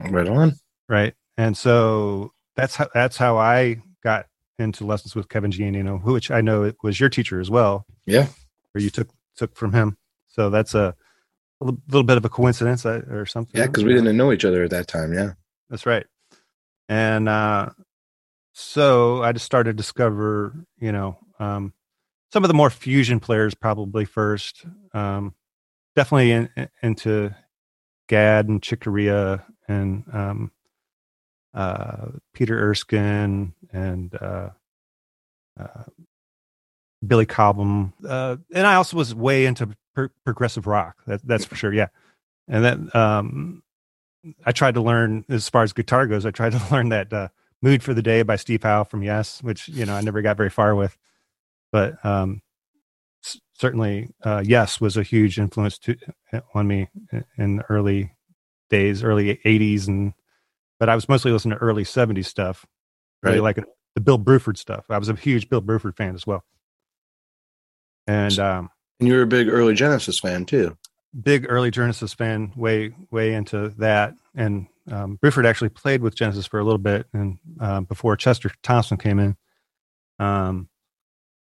Right 0.00 0.28
on. 0.28 0.54
Right, 0.88 1.14
and 1.36 1.56
so 1.56 2.32
that's 2.56 2.76
how 2.76 2.88
that's 2.92 3.16
how 3.16 3.38
I 3.38 3.82
into 4.58 4.84
lessons 4.84 5.14
with 5.14 5.28
Kevin 5.28 5.50
Giannino, 5.50 6.02
which 6.04 6.30
I 6.30 6.40
know 6.40 6.62
it 6.62 6.76
was 6.82 7.00
your 7.00 7.08
teacher 7.08 7.40
as 7.40 7.50
well. 7.50 7.86
Yeah, 8.06 8.28
or 8.74 8.80
you 8.80 8.90
took 8.90 9.08
took 9.36 9.56
from 9.56 9.72
him. 9.72 9.96
So 10.28 10.50
that's 10.50 10.74
a, 10.74 10.94
a 11.60 11.64
little 11.64 12.02
bit 12.02 12.16
of 12.16 12.24
a 12.24 12.28
coincidence 12.28 12.84
uh, 12.84 13.02
or 13.10 13.26
something. 13.26 13.58
Yeah, 13.58 13.66
because 13.66 13.84
we 13.84 13.94
didn't 13.94 14.16
know 14.16 14.32
each 14.32 14.44
other 14.44 14.62
at 14.62 14.70
that 14.70 14.88
time. 14.88 15.12
Yeah, 15.12 15.32
that's 15.70 15.86
right. 15.86 16.06
And 16.88 17.28
uh, 17.28 17.70
so 18.52 19.22
I 19.22 19.32
just 19.32 19.46
started 19.46 19.72
to 19.72 19.76
discover, 19.76 20.54
you 20.78 20.92
know, 20.92 21.18
um, 21.38 21.72
some 22.32 22.44
of 22.44 22.48
the 22.48 22.54
more 22.54 22.70
fusion 22.70 23.20
players 23.20 23.54
probably 23.54 24.04
first. 24.04 24.64
Um, 24.92 25.34
definitely 25.96 26.32
in, 26.32 26.50
in, 26.56 26.68
into 26.82 27.34
Gadd 28.08 28.48
and 28.48 28.62
Chick 28.62 28.80
Corea 28.80 29.44
and 29.68 30.04
um, 30.12 30.50
uh, 31.54 32.06
Peter 32.32 32.58
Erskine 32.58 33.54
and 33.72 34.14
uh, 34.20 34.50
uh, 35.58 35.84
Billy 37.06 37.26
Cobham. 37.26 37.92
Uh, 38.06 38.36
and 38.52 38.66
I 38.66 38.74
also 38.74 38.96
was 38.96 39.14
way 39.14 39.46
into 39.46 39.70
progressive 40.24 40.66
rock. 40.66 40.96
That, 41.06 41.26
that's 41.26 41.44
for 41.44 41.54
sure. 41.54 41.72
Yeah. 41.72 41.88
And 42.48 42.64
then 42.64 42.90
um, 42.94 43.62
I 44.44 44.52
tried 44.52 44.74
to 44.74 44.82
learn, 44.82 45.24
as 45.28 45.48
far 45.48 45.62
as 45.62 45.72
guitar 45.72 46.06
goes, 46.06 46.26
I 46.26 46.30
tried 46.30 46.52
to 46.52 46.62
learn 46.72 46.90
that 46.90 47.12
uh, 47.12 47.28
Mood 47.62 47.82
for 47.82 47.94
the 47.94 48.02
Day 48.02 48.22
by 48.22 48.36
Steve 48.36 48.62
Howe 48.62 48.84
from 48.84 49.02
Yes, 49.02 49.42
which, 49.42 49.68
you 49.68 49.86
know, 49.86 49.94
I 49.94 50.00
never 50.00 50.20
got 50.20 50.36
very 50.36 50.50
far 50.50 50.74
with 50.74 50.98
but 51.74 52.02
um, 52.06 52.40
certainly 53.54 54.08
uh, 54.22 54.40
yes 54.46 54.80
was 54.80 54.96
a 54.96 55.02
huge 55.02 55.40
influence 55.40 55.76
to, 55.76 55.96
on 56.54 56.68
me 56.68 56.88
in 57.36 57.56
the 57.56 57.64
early 57.68 58.14
days, 58.70 59.02
early 59.02 59.40
'80s, 59.44 59.88
and 59.88 60.14
but 60.78 60.88
I 60.88 60.94
was 60.94 61.08
mostly 61.08 61.32
listening 61.32 61.58
to 61.58 61.64
early 61.64 61.84
'70s 61.84 62.26
stuff, 62.26 62.66
really 63.22 63.40
right. 63.40 63.56
like 63.56 63.66
the 63.94 64.00
Bill 64.00 64.18
Bruford 64.18 64.56
stuff. 64.56 64.86
I 64.90 64.98
was 64.98 65.08
a 65.08 65.14
huge 65.14 65.48
Bill 65.48 65.62
Bruford 65.62 65.96
fan 65.96 66.14
as 66.14 66.26
well, 66.26 66.44
and 68.06 68.38
um, 68.38 68.70
and 69.00 69.08
you 69.08 69.14
were 69.14 69.22
a 69.22 69.26
big 69.26 69.48
early 69.48 69.74
Genesis 69.74 70.18
fan 70.18 70.44
too. 70.44 70.76
Big 71.20 71.46
early 71.48 71.70
Genesis 71.70 72.12
fan, 72.12 72.52
way 72.56 72.94
way 73.10 73.34
into 73.34 73.68
that, 73.78 74.14
and 74.34 74.66
um, 74.90 75.18
Bruford 75.22 75.46
actually 75.46 75.70
played 75.70 76.02
with 76.02 76.14
Genesis 76.14 76.46
for 76.46 76.58
a 76.58 76.64
little 76.64 76.78
bit, 76.78 77.06
and 77.12 77.38
um, 77.60 77.84
before 77.84 78.16
Chester 78.16 78.50
Thompson 78.62 78.96
came 78.96 79.18
in. 79.18 79.36
Um, 80.18 80.68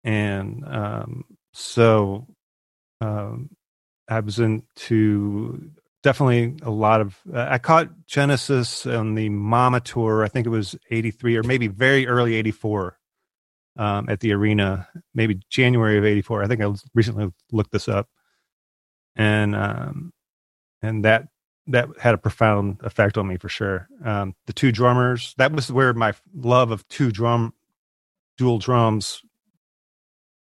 and 0.02 0.64
um, 0.66 1.24
so 1.52 2.26
um, 3.00 3.50
I 4.08 4.20
was 4.20 4.38
into 4.38 5.70
definitely 6.02 6.56
a 6.62 6.70
lot 6.70 7.00
of. 7.00 7.18
Uh, 7.32 7.46
I 7.48 7.58
caught 7.58 7.88
Genesis 8.06 8.86
on 8.86 9.14
the 9.14 9.28
Mama 9.28 9.80
tour. 9.80 10.24
I 10.24 10.28
think 10.28 10.46
it 10.46 10.50
was 10.50 10.76
'83 10.90 11.36
or 11.36 11.42
maybe 11.42 11.68
very 11.68 12.06
early 12.06 12.34
'84 12.36 12.98
um, 13.76 14.08
at 14.08 14.20
the 14.20 14.32
arena, 14.32 14.88
maybe 15.14 15.40
January 15.50 15.98
of 15.98 16.04
'84. 16.04 16.42
I 16.42 16.46
think 16.46 16.62
I 16.62 16.72
recently 16.94 17.32
looked 17.52 17.72
this 17.72 17.88
up, 17.88 18.08
and 19.16 19.54
um, 19.54 20.12
and 20.82 21.04
that 21.04 21.28
that 21.66 21.88
had 22.00 22.14
a 22.14 22.18
profound 22.18 22.80
effect 22.82 23.16
on 23.16 23.26
me 23.26 23.36
for 23.36 23.48
sure. 23.48 23.88
Um, 24.04 24.34
the 24.46 24.52
two 24.52 24.72
drummers 24.72 25.34
that 25.38 25.52
was 25.52 25.70
where 25.70 25.92
my 25.94 26.14
love 26.34 26.70
of 26.70 26.86
two 26.88 27.10
drum 27.10 27.54
dual 28.38 28.58
drums 28.58 29.22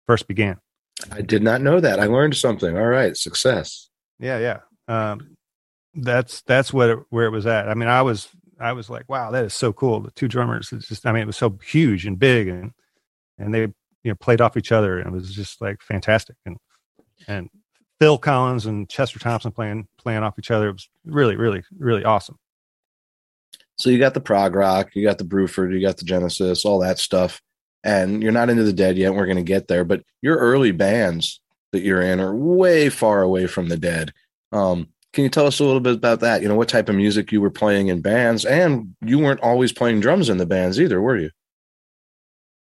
first 0.08 0.28
began. 0.28 0.60
I 1.12 1.22
did 1.22 1.44
not 1.44 1.62
know 1.62 1.80
that. 1.80 2.00
I 2.00 2.06
learned 2.06 2.36
something. 2.36 2.78
All 2.78 2.88
right, 2.88 3.16
success. 3.16 3.90
Yeah, 4.20 4.40
yeah. 4.40 4.60
Um, 4.88 5.38
that's 6.04 6.42
that's 6.42 6.74
what 6.74 6.90
it, 6.90 7.00
where 7.10 7.26
it 7.26 7.32
was 7.32 7.46
at. 7.46 7.70
I 7.70 7.74
mean, 7.74 7.90
I 7.90 8.02
was 8.02 8.30
I 8.60 8.74
was 8.74 8.90
like, 8.90 9.08
wow, 9.10 9.32
that 9.32 9.46
is 9.46 9.54
so 9.54 9.74
cool. 9.74 10.02
The 10.02 10.12
two 10.12 10.28
drummers, 10.28 10.72
it's 10.72 10.88
just 10.88 11.06
I 11.06 11.12
mean, 11.12 11.24
it 11.24 11.28
was 11.28 11.38
so 11.38 11.58
huge 11.64 12.06
and 12.06 12.18
big, 12.18 12.48
and 12.48 12.72
and 13.38 13.54
they 13.54 13.62
you 13.62 13.76
know 14.06 14.16
played 14.16 14.42
off 14.42 14.58
each 14.58 14.72
other, 14.72 15.00
and 15.00 15.08
it 15.08 15.14
was 15.14 15.34
just 15.34 15.62
like 15.62 15.82
fantastic. 15.82 16.36
And 16.46 16.58
and 17.28 17.50
Phil 18.00 18.18
Collins 18.18 18.66
and 18.66 18.90
Chester 18.90 19.20
Thompson 19.20 19.52
playing 19.52 19.88
playing 19.98 20.24
off 20.24 20.40
each 20.40 20.52
other. 20.52 20.70
It 20.70 20.74
was 20.74 20.90
really, 21.06 21.36
really, 21.36 21.64
really 21.78 22.04
awesome. 22.04 22.38
So 23.78 23.90
you 23.90 23.98
got 23.98 24.14
the 24.14 24.20
prog 24.20 24.56
rock, 24.56 24.90
you 24.94 25.04
got 25.04 25.18
the 25.18 25.24
Bruford, 25.24 25.74
you 25.74 25.82
got 25.82 25.98
the 25.98 26.06
Genesis, 26.06 26.66
all 26.66 26.80
that 26.80 27.00
stuff 27.00 27.42
and 27.84 28.22
you're 28.22 28.32
not 28.32 28.50
into 28.50 28.64
the 28.64 28.74
dead 28.74 28.98
yet. 28.98 29.14
We're 29.14 29.26
going 29.26 29.38
to 29.38 29.44
get 29.44 29.68
there, 29.68 29.84
but 29.84 30.04
your 30.22 30.38
early 30.38 30.72
bands 30.72 31.40
that 31.72 31.82
you're 31.82 32.02
in 32.02 32.20
are 32.20 32.36
way 32.36 32.90
far 32.90 33.22
away 33.22 33.48
from 33.48 33.70
the 33.70 33.78
dead. 33.78 34.12
Um, 34.52 34.90
can 35.14 35.24
you 35.24 35.30
tell 35.30 35.48
us 35.48 35.60
a 35.60 35.64
little 35.64 35.80
bit 35.80 35.96
about 35.96 36.20
that? 36.22 36.42
You 36.42 36.48
know, 36.48 36.56
what 36.56 36.70
type 36.70 36.90
of 36.90 36.96
music 36.96 37.32
you 37.32 37.42
were 37.42 37.50
playing 37.50 37.88
in 37.88 38.02
bands, 38.02 38.46
and 38.46 38.96
you 39.02 39.20
weren't 39.20 39.42
always 39.42 39.72
playing 39.72 40.00
drums 40.00 40.30
in 40.30 40.38
the 40.38 40.46
bands 40.46 40.80
either, 40.80 41.02
were 41.02 41.18
you? 41.18 41.32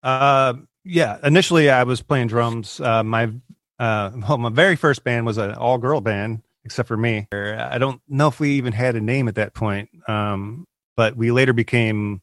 Uh, 0.01 0.53
yeah. 0.83 1.17
Initially, 1.23 1.69
I 1.69 1.83
was 1.83 2.01
playing 2.01 2.27
drums. 2.27 2.79
Uh, 2.79 3.03
my 3.03 3.31
uh, 3.79 4.11
well, 4.27 4.37
my 4.37 4.49
very 4.49 4.75
first 4.75 5.03
band 5.03 5.25
was 5.25 5.37
an 5.37 5.53
all 5.53 5.77
girl 5.77 6.01
band, 6.01 6.41
except 6.65 6.87
for 6.87 6.97
me. 6.97 7.27
I 7.31 7.77
don't 7.77 8.01
know 8.07 8.27
if 8.27 8.39
we 8.39 8.51
even 8.51 8.73
had 8.73 8.95
a 8.95 9.01
name 9.01 9.27
at 9.27 9.35
that 9.35 9.53
point, 9.53 9.89
um, 10.07 10.65
but 10.95 11.15
we 11.15 11.31
later 11.31 11.53
became 11.53 12.21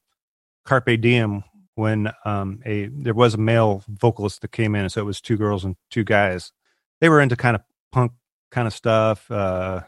Carpe 0.65 1.01
Diem, 1.01 1.43
when 1.81 2.13
um, 2.27 2.61
a 2.67 2.87
there 2.87 3.15
was 3.15 3.35
a 3.35 3.39
male 3.39 3.83
vocalist 3.89 4.43
that 4.43 4.53
came 4.53 4.75
in, 4.75 4.89
so 4.91 5.01
it 5.01 5.05
was 5.05 5.21
two 5.21 5.37
girls 5.37 5.65
and 5.65 5.77
two 5.91 6.05
guys. 6.05 6.53
They 7.01 7.09
were 7.09 7.21
into 7.21 7.37
kind 7.37 7.57
of 7.57 7.63
punk 7.91 8.13
kind 8.51 8.67
of 8.67 8.75
stuff, 8.75 9.31
uh, 9.31 9.83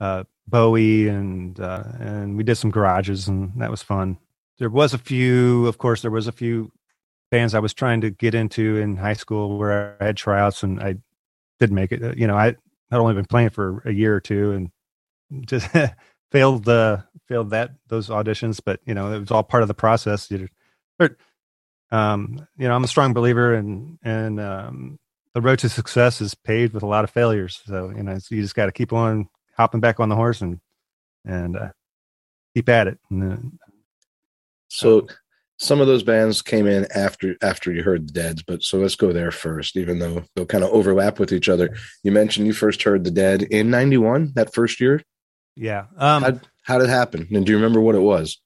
uh, 0.00 0.24
Bowie, 0.46 1.08
and 1.08 1.58
uh, 1.58 1.84
and 1.98 2.36
we 2.36 2.44
did 2.44 2.56
some 2.56 2.70
garages, 2.70 3.28
and 3.28 3.52
that 3.60 3.70
was 3.70 3.82
fun. 3.82 4.18
There 4.58 4.70
was 4.70 4.94
a 4.94 4.98
few, 4.98 5.66
of 5.66 5.78
course, 5.78 6.02
there 6.02 6.10
was 6.10 6.26
a 6.26 6.32
few 6.32 6.72
bands 7.30 7.54
I 7.54 7.58
was 7.58 7.74
trying 7.74 8.00
to 8.02 8.10
get 8.10 8.34
into 8.34 8.76
in 8.76 8.96
high 8.96 9.14
school 9.14 9.58
where 9.58 9.96
I 10.00 10.06
had 10.06 10.16
tryouts 10.16 10.62
and 10.62 10.80
I 10.80 10.96
didn't 11.58 11.74
make 11.74 11.92
it. 11.92 12.02
Uh, 12.02 12.14
you 12.16 12.26
know, 12.26 12.36
I 12.36 12.56
had 12.90 13.00
only 13.00 13.14
been 13.14 13.26
playing 13.26 13.50
for 13.50 13.82
a 13.84 13.92
year 13.92 14.14
or 14.14 14.20
two 14.20 14.52
and 14.52 15.46
just 15.46 15.68
failed 16.32 16.64
the 16.64 17.04
failed 17.28 17.50
that 17.50 17.72
those 17.88 18.08
auditions, 18.08 18.60
but 18.64 18.80
you 18.86 18.94
know, 18.94 19.12
it 19.12 19.20
was 19.20 19.30
all 19.30 19.42
part 19.42 19.62
of 19.62 19.68
the 19.68 19.74
process. 19.74 20.30
You 20.30 20.48
um, 21.90 22.46
you 22.56 22.66
know, 22.68 22.74
I'm 22.74 22.84
a 22.84 22.88
strong 22.88 23.12
believer 23.12 23.54
and 23.54 23.98
and 24.02 24.40
um, 24.40 24.98
the 25.34 25.40
road 25.40 25.58
to 25.60 25.68
success 25.68 26.20
is 26.20 26.34
paved 26.34 26.74
with 26.74 26.82
a 26.82 26.86
lot 26.86 27.04
of 27.04 27.10
failures. 27.10 27.60
So 27.66 27.92
you 27.94 28.02
know, 28.02 28.18
you 28.30 28.42
just 28.42 28.54
got 28.54 28.66
to 28.66 28.72
keep 28.72 28.92
on 28.92 29.28
hopping 29.56 29.80
back 29.80 30.00
on 30.00 30.08
the 30.08 30.16
horse 30.16 30.40
and 30.40 30.60
and 31.24 31.56
uh, 31.56 31.70
keep 32.54 32.68
at 32.68 32.86
it. 32.86 32.98
And, 33.10 33.58
so 34.68 35.00
um, 35.00 35.08
some 35.58 35.80
of 35.80 35.86
those 35.86 36.02
bands 36.02 36.42
came 36.42 36.66
in 36.66 36.86
after 36.94 37.36
after 37.42 37.72
you 37.72 37.82
heard 37.82 38.08
the 38.08 38.12
Deads, 38.12 38.42
but 38.42 38.62
so 38.62 38.78
let's 38.78 38.96
go 38.96 39.12
there 39.12 39.30
first, 39.30 39.76
even 39.76 39.98
though 39.98 40.24
they'll 40.34 40.46
kind 40.46 40.64
of 40.64 40.70
overlap 40.70 41.18
with 41.18 41.32
each 41.32 41.48
other. 41.48 41.76
You 42.02 42.12
mentioned 42.12 42.46
you 42.46 42.52
first 42.52 42.82
heard 42.82 43.04
the 43.04 43.10
Dead 43.10 43.42
in 43.42 43.70
'91, 43.70 44.32
that 44.34 44.52
first 44.52 44.80
year. 44.80 45.02
Yeah. 45.54 45.86
Um, 45.96 46.22
how, 46.22 46.40
how 46.64 46.78
did 46.78 46.88
it 46.88 46.90
happen? 46.90 47.28
And 47.32 47.46
do 47.46 47.52
you 47.52 47.56
remember 47.56 47.80
what 47.80 47.94
it 47.94 48.00
was? 48.00 48.38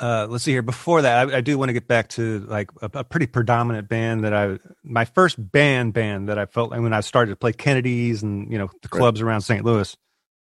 uh, 0.00 0.26
let's 0.28 0.44
see 0.44 0.52
here. 0.52 0.62
Before 0.62 1.02
that, 1.02 1.28
I, 1.28 1.36
I 1.36 1.40
do 1.42 1.58
want 1.58 1.68
to 1.68 1.72
get 1.74 1.86
back 1.86 2.08
to 2.10 2.40
like 2.40 2.70
a, 2.80 2.90
a, 2.94 3.04
pretty 3.04 3.26
predominant 3.26 3.88
band 3.88 4.24
that 4.24 4.32
I, 4.32 4.58
my 4.82 5.04
first 5.04 5.36
band 5.52 5.92
band 5.92 6.28
that 6.28 6.38
I 6.38 6.46
felt 6.46 6.70
like 6.70 6.80
when 6.80 6.94
I 6.94 7.00
started 7.00 7.32
to 7.32 7.36
play 7.36 7.52
Kennedy's 7.52 8.22
and 8.22 8.50
you 8.50 8.58
know 8.58 8.70
the 8.80 8.88
clubs 8.88 9.22
right. 9.22 9.28
around 9.28 9.42
St. 9.42 9.64
Louis 9.64 9.94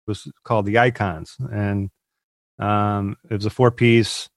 was 0.09 0.29
called 0.43 0.65
the 0.65 0.79
Icons, 0.79 1.37
and 1.39 1.89
um, 2.57 3.15
it 3.29 3.35
was 3.35 3.45
a 3.45 3.49
four 3.49 3.71
piece. 3.71 4.29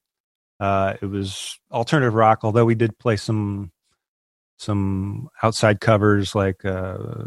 Uh, 0.61 0.95
it 1.03 1.07
was 1.07 1.59
alternative 1.73 2.15
rock, 2.15 2.41
although 2.43 2.65
we 2.65 2.77
did 2.77 2.97
play 2.99 3.17
some 3.17 3.73
some 4.59 5.29
outside 5.43 5.81
covers 5.81 6.37
like 6.37 6.65
uh, 6.65 7.25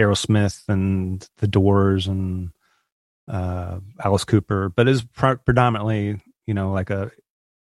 Aerosmith 0.00 0.62
and 0.68 1.28
The 1.36 1.48
Doors 1.48 2.06
and 2.06 2.50
uh, 3.28 3.80
Alice 4.02 4.24
Cooper, 4.24 4.70
but 4.70 4.88
it's 4.88 5.04
pre- 5.04 5.36
predominantly 5.36 6.22
you 6.46 6.54
know 6.54 6.72
like 6.72 6.88
a 6.88 7.10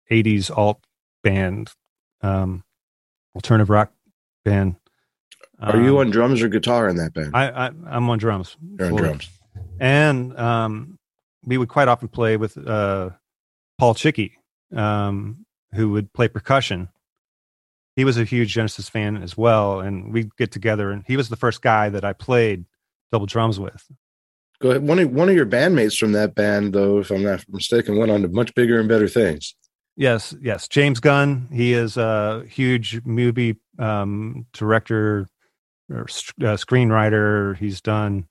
80s 0.09 0.49
alt 0.49 0.83
band 1.23 1.71
um 2.21 2.63
alternative 3.35 3.69
rock 3.69 3.93
band. 4.43 4.77
Are 5.59 5.75
um, 5.75 5.85
you 5.85 5.99
on 5.99 6.09
drums 6.09 6.41
or 6.41 6.47
guitar 6.47 6.89
in 6.89 6.95
that 6.95 7.13
band? 7.13 7.35
I, 7.35 7.49
I 7.49 7.71
i'm 7.87 8.09
on 8.09 8.17
drums. 8.17 8.57
You're 8.79 8.87
on 8.87 8.95
drums 8.95 9.29
and 9.79 10.37
um 10.37 10.97
we 11.45 11.57
would 11.57 11.69
quite 11.69 11.87
often 11.87 12.07
play 12.07 12.37
with 12.37 12.57
uh 12.67 13.09
paul 13.77 13.93
chicky 13.93 14.37
um 14.75 15.45
who 15.73 15.91
would 15.91 16.11
play 16.13 16.27
percussion 16.27 16.89
he 17.95 18.05
was 18.05 18.17
a 18.17 18.23
huge 18.23 18.53
genesis 18.53 18.89
fan 18.89 19.21
as 19.21 19.35
well 19.37 19.79
and 19.79 20.13
we'd 20.13 20.35
get 20.37 20.51
together 20.51 20.91
and 20.91 21.03
he 21.07 21.17
was 21.17 21.29
the 21.29 21.35
first 21.35 21.61
guy 21.61 21.89
that 21.89 22.05
i 22.05 22.13
played 22.13 22.65
double 23.11 23.25
drums 23.25 23.59
with 23.59 23.85
Go 24.61 24.69
ahead. 24.69 24.87
One 24.87 24.99
of 24.99 25.09
one 25.11 25.27
of 25.27 25.35
your 25.35 25.47
bandmates 25.47 25.97
from 25.97 26.11
that 26.11 26.35
band, 26.35 26.73
though, 26.73 26.99
if 26.99 27.09
I'm 27.09 27.23
not 27.23 27.43
mistaken, 27.49 27.97
went 27.97 28.11
on 28.11 28.21
to 28.21 28.27
much 28.27 28.53
bigger 28.53 28.79
and 28.79 28.87
better 28.87 29.07
things. 29.07 29.55
Yes, 29.97 30.35
yes. 30.39 30.67
James 30.67 30.99
Gunn. 30.99 31.49
He 31.51 31.73
is 31.73 31.97
a 31.97 32.45
huge 32.47 33.01
movie 33.03 33.57
um, 33.79 34.45
director 34.53 35.27
or 35.89 36.01
uh, 36.01 36.57
screenwriter. 36.57 37.57
He's 37.57 37.81
done. 37.81 38.27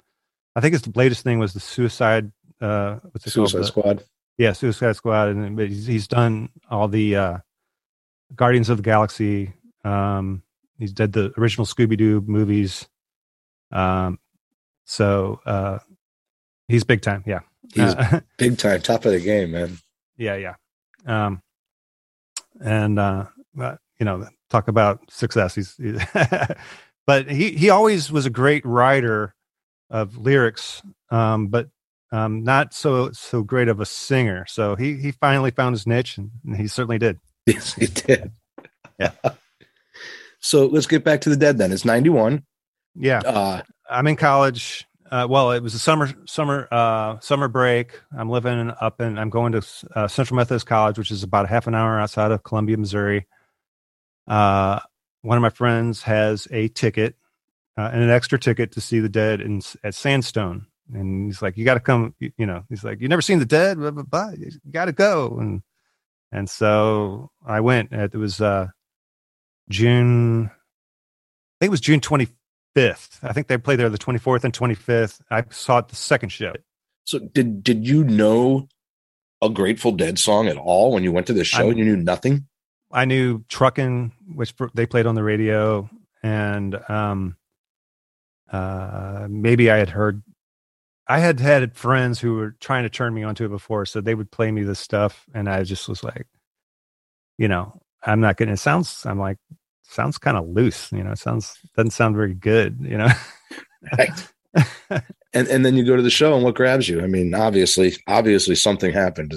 I 0.57 0.61
think 0.61 0.73
his 0.73 0.97
latest 0.97 1.23
thing 1.23 1.39
was 1.39 1.53
the 1.53 1.61
Suicide. 1.61 2.33
Uh, 2.61 2.97
what's 3.11 3.27
it 3.27 3.31
Suicide 3.31 3.59
called? 3.59 3.67
Squad. 3.67 4.05
Yeah, 4.39 4.53
Suicide 4.53 4.97
Squad, 4.97 5.29
and 5.29 5.57
but 5.57 5.69
he's, 5.69 5.87
he's 5.87 6.09
done 6.09 6.51
all 6.71 6.89
the 6.89 7.17
uh, 7.17 7.39
Guardians 8.35 8.69
of 8.69 8.79
the 8.79 8.83
Galaxy. 8.83 9.53
Um, 9.85 10.43
he's 10.79 10.93
did 10.93 11.13
the 11.13 11.33
original 11.39 11.67
Scooby 11.67 11.97
Doo 11.97 12.23
movies. 12.27 12.89
Um, 13.71 14.19
so 14.85 15.41
uh, 15.47 15.79
He's 16.71 16.85
big 16.85 17.03
time. 17.03 17.25
Yeah. 17.27 17.41
He's 17.75 17.95
uh, 17.95 18.21
big 18.39 18.57
time, 18.57 18.81
top 18.81 19.05
of 19.05 19.11
the 19.11 19.19
game, 19.19 19.51
man. 19.51 19.79
Yeah, 20.17 20.37
yeah. 20.37 20.55
Um, 21.05 21.43
and 22.65 22.97
uh, 22.97 23.27
you 23.57 24.05
know, 24.05 24.29
talk 24.51 24.69
about 24.69 25.01
success. 25.11 25.57
He's, 25.57 25.75
he, 25.77 25.99
but 27.09 27.29
he 27.29 27.51
he 27.51 27.71
always 27.71 28.13
was 28.13 28.25
a 28.25 28.31
great 28.31 28.65
writer 28.65 29.35
of 29.91 30.17
lyrics, 30.17 30.83
um, 31.11 31.49
but 31.49 31.69
um, 32.13 32.43
not 32.43 32.75
so 32.75 33.13
so 33.13 33.43
great 33.43 33.69
of 33.69 33.81
a 33.81 33.87
singer. 33.87 34.45
So 34.49 34.77
he 34.77 34.97
he 34.97 35.13
finally 35.13 35.51
found 35.51 35.75
his 35.75 35.87
niche, 35.87 36.19
and, 36.19 36.31
and 36.45 36.57
he 36.57 36.67
certainly 36.67 36.99
did. 36.99 37.19
Yes, 37.47 37.75
he 37.75 37.87
did. 37.87 38.33
Yeah. 38.99 39.13
so 40.41 40.67
let's 40.67 40.87
get 40.87 41.05
back 41.05 41.23
to 41.23 41.31
the 41.31 41.37
dead. 41.37 41.59
Then 41.59 41.73
it's 41.73 41.85
ninety 41.85 42.11
one. 42.11 42.45
Yeah. 42.95 43.21
Uh, 43.21 43.63
I'm 43.89 44.07
in 44.07 44.17
college. 44.17 44.87
Uh, 45.11 45.27
well, 45.29 45.51
it 45.51 45.63
was 45.63 45.75
a 45.75 45.79
summer 45.79 46.13
summer 46.27 46.69
uh, 46.71 47.19
summer 47.21 47.49
break. 47.49 47.99
I'm 48.17 48.29
living 48.29 48.73
up 48.81 49.01
in. 49.01 49.19
I'm 49.19 49.31
going 49.31 49.53
to 49.53 49.67
uh, 49.95 50.09
Central 50.09 50.37
Methodist 50.37 50.67
College, 50.67 50.99
which 50.99 51.11
is 51.11 51.23
about 51.23 51.47
a 51.47 51.49
half 51.49 51.67
an 51.67 51.75
hour 51.75 51.99
outside 51.99 52.31
of 52.31 52.45
Columbia, 52.45 52.77
Missouri. 52.77 53.27
Uh, 54.29 54.81
one 55.23 55.37
of 55.37 55.43
my 55.43 55.51
friends 55.51 56.03
has 56.03 56.47
a 56.51 56.69
ticket 56.69 57.17
uh, 57.77 57.91
and 57.93 58.03
an 58.03 58.11
extra 58.11 58.39
ticket 58.39 58.73
to 58.73 58.81
see 58.81 59.01
the 59.01 59.09
Dead 59.09 59.41
in 59.41 59.63
at 59.85 59.95
Sandstone, 59.95 60.67
and 60.93 61.27
he's 61.27 61.43
like, 61.43 61.57
"You 61.57 61.65
got 61.65 61.75
to 61.75 61.81
come." 61.81 62.15
You, 62.19 62.33
you, 62.37 62.47
know, 62.47 62.65
he's 62.69 62.85
like, 62.85 63.01
"You 63.01 63.09
never 63.09 63.23
seen 63.23 63.39
the 63.39 63.47
Dead? 63.47 63.79
Blah, 63.79 63.91
blah, 63.91 64.03
blah. 64.03 64.31
You 64.37 64.51
got 64.71 64.87
to 64.87 64.93
go." 64.93 65.37
And 65.39 65.63
and 66.33 66.49
so 66.49 67.31
I 67.45 67.61
went. 67.61 67.93
It 67.93 68.15
was 68.15 68.41
uh, 68.41 68.69
June. 69.69 70.47
I 70.47 71.57
think 71.61 71.69
it 71.69 71.71
was 71.71 71.81
June 71.81 72.01
25th. 72.01 73.19
I 73.23 73.33
think 73.33 73.49
they 73.49 73.59
played 73.59 73.79
there 73.79 73.89
the 73.89 73.99
24th 73.99 74.45
and 74.45 74.53
25th. 74.53 75.21
I 75.31 75.45
saw 75.51 75.79
it 75.79 75.89
the 75.89 75.97
second 75.97 76.31
show. 76.31 76.55
So 77.05 77.19
did 77.19 77.63
did 77.63 77.87
you 77.87 78.05
know 78.05 78.69
a 79.43 79.49
Grateful 79.49 79.93
Dead 79.93 80.19
song 80.19 80.49
at 80.49 80.57
all 80.57 80.93
when 80.93 81.03
you 81.03 81.13
went 81.13 81.27
to 81.29 81.33
the 81.33 81.45
show? 81.45 81.71
I, 81.71 81.73
you 81.73 81.85
knew 81.85 81.97
nothing. 81.97 82.47
I 82.93 83.05
knew 83.05 83.41
"Truckin'," 83.49 84.13
which 84.35 84.55
they 84.75 84.87
played 84.87 85.07
on 85.07 85.15
the 85.15 85.23
radio, 85.23 85.89
and 86.23 86.79
um, 86.89 87.37
uh, 88.51 89.27
maybe 89.29 89.71
I 89.71 89.77
had 89.77 89.91
heard. 89.91 90.23
I 91.07 91.19
had 91.19 91.41
had 91.41 91.75
friends 91.77 92.21
who 92.21 92.35
were 92.35 92.57
trying 92.61 92.85
to 92.85 92.91
turn 92.91 93.13
me 93.15 93.23
onto 93.25 93.45
it 93.45 93.49
before, 93.49 93.85
so 93.85 94.01
they 94.01 94.15
would 94.15 94.31
play 94.31 94.51
me 94.53 94.63
this 94.63 94.79
stuff, 94.79 95.27
and 95.35 95.49
I 95.49 95.65
just 95.65 95.89
was 95.89 96.05
like, 96.05 96.27
you 97.37 97.49
know, 97.49 97.81
I'm 98.05 98.21
not 98.21 98.37
getting. 98.37 98.55
It 98.55 98.59
sounds. 98.59 99.05
I'm 99.05 99.19
like, 99.19 99.39
sounds 99.83 100.19
kind 100.19 100.37
of 100.37 100.49
loose. 100.49 100.91
You 100.93 101.03
know, 101.03 101.13
it 101.13 101.19
sounds 101.19 101.59
doesn't 101.77 101.91
sound 101.91 102.17
very 102.17 102.35
good. 102.35 102.79
You 102.81 102.99
know, 102.99 103.09
right. 103.99 104.29
and 105.33 105.49
and 105.49 105.65
then 105.65 105.77
you 105.77 105.85
go 105.85 105.97
to 105.97 106.03
the 106.03 106.11
show, 106.11 106.35
and 106.35 106.45
what 106.45 106.55
grabs 106.55 106.89
you? 106.89 107.03
I 107.03 107.07
mean, 107.07 107.35
obviously, 107.35 107.95
obviously 108.07 108.55
something 108.55 108.93
happened. 108.93 109.35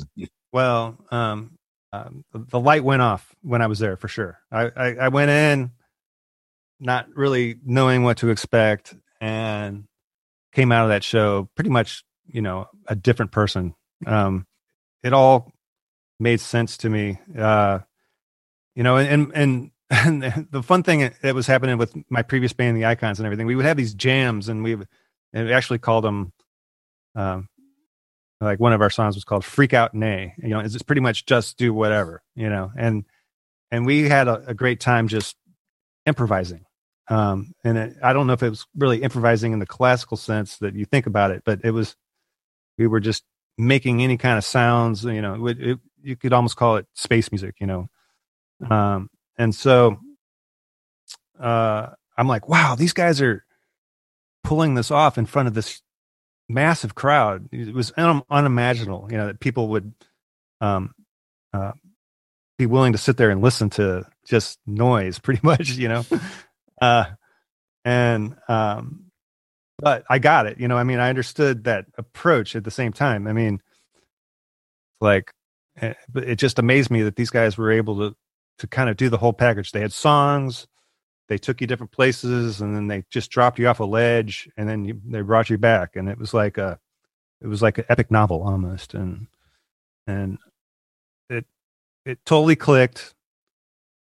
Well, 0.51 0.97
um, 1.09 1.57
um, 1.91 2.23
the 2.33 2.59
light 2.59 2.83
went 2.83 3.01
off 3.01 3.33
when 3.41 3.61
I 3.61 3.67
was 3.67 3.79
there 3.79 3.95
for 3.97 4.07
sure. 4.07 4.39
I, 4.51 4.71
I, 4.75 4.95
I 4.95 5.07
went 5.09 5.29
in 5.29 5.71
not 6.79 7.07
really 7.15 7.55
knowing 7.63 8.03
what 8.03 8.17
to 8.17 8.29
expect, 8.29 8.95
and 9.23 9.85
came 10.51 10.73
out 10.73 10.83
of 10.83 10.89
that 10.89 11.01
show 11.01 11.49
pretty 11.55 11.69
much, 11.69 12.03
you 12.27 12.41
know, 12.41 12.67
a 12.87 12.95
different 12.95 13.31
person. 13.31 13.73
Um, 14.05 14.45
it 15.01 15.13
all 15.13 15.49
made 16.19 16.41
sense 16.41 16.75
to 16.77 16.89
me. 16.89 17.19
Uh, 17.37 17.79
you 18.75 18.83
know, 18.83 18.97
and 18.97 19.31
and 19.33 19.71
and 19.89 20.47
the 20.51 20.61
fun 20.61 20.83
thing 20.83 21.09
that 21.21 21.33
was 21.33 21.47
happening 21.47 21.77
with 21.77 21.95
my 22.09 22.21
previous 22.21 22.51
band, 22.51 22.75
the 22.75 22.85
Icons, 22.85 23.19
and 23.19 23.25
everything, 23.25 23.47
we 23.47 23.55
would 23.55 23.65
have 23.65 23.77
these 23.77 23.93
jams, 23.93 24.49
and 24.49 24.61
we 24.61 24.73
and 24.73 25.47
we 25.47 25.53
actually 25.53 25.79
called 25.79 26.03
them, 26.03 26.33
um, 27.15 27.47
like 28.41 28.59
one 28.59 28.73
of 28.73 28.81
our 28.81 28.89
songs 28.89 29.15
was 29.15 29.23
called 29.23 29.45
"Freak 29.45 29.73
Out 29.73 29.93
Nay." 29.93 30.33
You 30.37 30.49
know, 30.49 30.59
it's 30.59 30.81
pretty 30.83 31.01
much 31.01 31.25
just 31.25 31.57
do 31.57 31.73
whatever, 31.73 32.21
you 32.35 32.49
know, 32.49 32.73
and 32.77 33.05
and 33.71 33.85
we 33.85 34.09
had 34.09 34.27
a, 34.27 34.49
a 34.49 34.53
great 34.53 34.81
time 34.81 35.07
just 35.07 35.37
improvising. 36.05 36.65
Um, 37.09 37.53
and 37.63 37.77
it, 37.77 37.97
I 38.01 38.13
don't 38.13 38.27
know 38.27 38.33
if 38.33 38.43
it 38.43 38.49
was 38.49 38.65
really 38.75 39.01
improvising 39.01 39.51
in 39.51 39.59
the 39.59 39.65
classical 39.65 40.17
sense 40.17 40.57
that 40.57 40.75
you 40.75 40.85
think 40.85 41.05
about 41.05 41.31
it, 41.31 41.43
but 41.45 41.59
it 41.63 41.71
was 41.71 41.95
we 42.77 42.87
were 42.87 42.99
just 42.99 43.23
making 43.57 44.01
any 44.01 44.17
kind 44.17 44.37
of 44.37 44.45
sounds. 44.45 45.03
You 45.03 45.21
know, 45.21 45.47
it, 45.47 45.59
it, 45.59 45.79
you 46.01 46.15
could 46.15 46.33
almost 46.33 46.55
call 46.55 46.77
it 46.77 46.87
space 46.93 47.31
music. 47.31 47.55
You 47.59 47.67
know, 47.67 47.89
um, 48.69 49.09
and 49.37 49.53
so 49.53 49.97
uh, 51.39 51.89
I'm 52.17 52.27
like, 52.27 52.47
wow, 52.47 52.75
these 52.75 52.93
guys 52.93 53.21
are 53.21 53.43
pulling 54.43 54.75
this 54.75 54.91
off 54.91 55.17
in 55.17 55.25
front 55.25 55.47
of 55.47 55.53
this 55.53 55.81
massive 56.49 56.95
crowd. 56.95 57.49
It 57.51 57.73
was 57.73 57.91
un- 57.97 58.23
unimaginable, 58.29 59.07
you 59.11 59.17
know, 59.17 59.27
that 59.27 59.39
people 59.39 59.69
would 59.69 59.93
um, 60.61 60.93
uh, 61.53 61.71
be 62.57 62.65
willing 62.65 62.93
to 62.93 62.97
sit 62.97 63.17
there 63.17 63.29
and 63.29 63.41
listen 63.41 63.69
to 63.71 64.05
just 64.25 64.59
noise, 64.65 65.19
pretty 65.19 65.41
much, 65.43 65.71
you 65.71 65.87
know. 65.87 66.05
Uh, 66.81 67.05
and 67.85 68.35
um, 68.47 69.05
but 69.79 70.03
I 70.09 70.19
got 70.19 70.45
it, 70.47 70.59
you 70.59 70.67
know. 70.67 70.77
I 70.77 70.83
mean, 70.83 70.99
I 70.99 71.09
understood 71.09 71.65
that 71.65 71.85
approach 71.97 72.55
at 72.55 72.63
the 72.63 72.71
same 72.71 72.93
time. 72.93 73.27
I 73.27 73.33
mean, 73.33 73.61
like, 75.01 75.31
eh, 75.81 75.93
it 76.15 76.35
just 76.35 76.59
amazed 76.59 76.91
me 76.91 77.01
that 77.03 77.15
these 77.15 77.29
guys 77.29 77.57
were 77.57 77.71
able 77.71 77.97
to 77.97 78.15
to 78.59 78.67
kind 78.67 78.89
of 78.89 78.97
do 78.97 79.09
the 79.09 79.17
whole 79.17 79.33
package. 79.33 79.71
They 79.71 79.81
had 79.81 79.93
songs, 79.93 80.67
they 81.27 81.37
took 81.37 81.61
you 81.61 81.67
different 81.67 81.91
places, 81.91 82.61
and 82.61 82.75
then 82.75 82.87
they 82.87 83.03
just 83.09 83.31
dropped 83.31 83.59
you 83.59 83.67
off 83.67 83.79
a 83.79 83.85
ledge, 83.85 84.49
and 84.57 84.69
then 84.69 84.85
you, 84.85 85.01
they 85.05 85.21
brought 85.21 85.49
you 85.49 85.57
back, 85.57 85.95
and 85.95 86.07
it 86.09 86.17
was 86.17 86.33
like 86.33 86.57
a, 86.57 86.79
it 87.41 87.47
was 87.47 87.61
like 87.61 87.77
an 87.79 87.85
epic 87.89 88.11
novel 88.11 88.43
almost, 88.43 88.93
and 88.93 89.27
and 90.07 90.37
it 91.29 91.45
it 92.05 92.19
totally 92.25 92.55
clicked, 92.55 93.15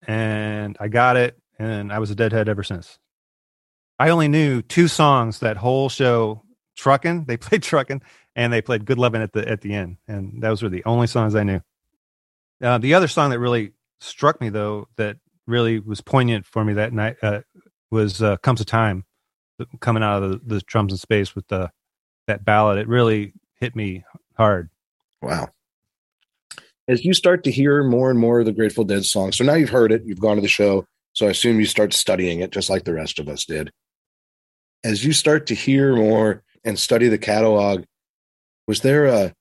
and 0.07 0.77
I 0.81 0.89
got 0.89 1.17
it, 1.17 1.39
and 1.59 1.93
I 1.93 1.99
was 1.99 2.11
a 2.11 2.15
deadhead 2.15 2.49
ever 2.49 2.63
since. 2.63 2.99
I 3.99 4.11
only 4.11 4.29
knew 4.29 4.63
two 4.63 4.89
songs 4.89 5.41
that 5.41 5.57
whole 5.57 5.89
show. 5.89 6.43
Truckin', 6.79 7.27
they 7.27 7.37
played 7.39 7.63
Truckin', 7.63 8.03
and 8.35 8.53
they 8.53 8.61
played 8.61 8.85
Good 8.85 8.99
Lovin' 8.99 9.23
at 9.23 9.33
the 9.33 9.49
at 9.49 9.63
the 9.63 9.73
end, 9.75 9.97
and 10.07 10.43
those 10.43 10.63
were 10.63 10.69
the 10.69 10.85
only 10.85 11.07
songs 11.07 11.35
I 11.35 11.43
knew. 11.43 11.61
Uh, 12.63 12.79
the 12.79 12.95
other 12.95 13.09
song 13.09 13.31
that 13.31 13.39
really 13.39 13.73
struck 14.01 14.41
me 14.41 14.51
though 14.51 14.89
that 14.97 15.17
really 15.47 15.79
was 15.79 16.01
poignant 16.01 16.45
for 16.47 16.65
me 16.65 16.75
that 16.75 16.93
night 16.93 17.17
uh, 17.23 17.41
was 17.91 18.23
uh, 18.23 18.37
"Comes 18.39 18.61
a 18.61 18.65
Time," 18.65 19.05
coming 19.81 20.03
out 20.03 20.23
of 20.23 20.31
the, 20.31 20.57
the 20.57 20.61
drums 20.61 20.93
in 20.93 20.99
space 20.99 21.35
with 21.35 21.49
the 21.49 21.71
that 22.27 22.45
ballad. 22.45 22.79
It 22.79 22.89
really 22.89 23.33
hit 23.59 23.75
me 23.75 24.05
hard. 24.37 24.69
Wow. 25.23 25.49
as 26.89 27.05
you 27.05 27.15
start 27.15 27.43
to 27.45 27.51
hear 27.51 27.83
more 27.83 28.11
and 28.11 28.19
more 28.19 28.41
of 28.41 28.47
the 28.47 28.53
Grateful 28.53 28.85
Dead 28.85 29.05
songs, 29.05 29.37
so 29.39 29.45
now 29.45 29.55
you've 29.55 29.71
heard 29.71 29.93
it, 29.93 30.03
you've 30.05 30.21
gone 30.21 30.37
to 30.37 30.43
the 30.43 30.49
show, 30.49 30.87
so 31.17 31.27
I 31.27 31.31
assume 31.31 31.59
you 31.59 31.65
start 31.65 31.95
studying 31.95 32.41
it 32.41 32.51
just 32.51 32.69
like 32.69 32.85
the 32.85 32.93
rest 32.93 33.19
of 33.19 33.27
us 33.27 33.47
did. 33.47 33.73
As 34.85 35.03
you 35.03 35.15
start 35.15 35.47
to 35.47 35.55
hear 35.55 35.97
more 35.97 36.43
and 36.63 36.79
study 36.79 37.09
the 37.09 37.17
catalog, 37.17 37.85
was 38.69 38.81
there 38.81 39.07
a, 39.07 39.33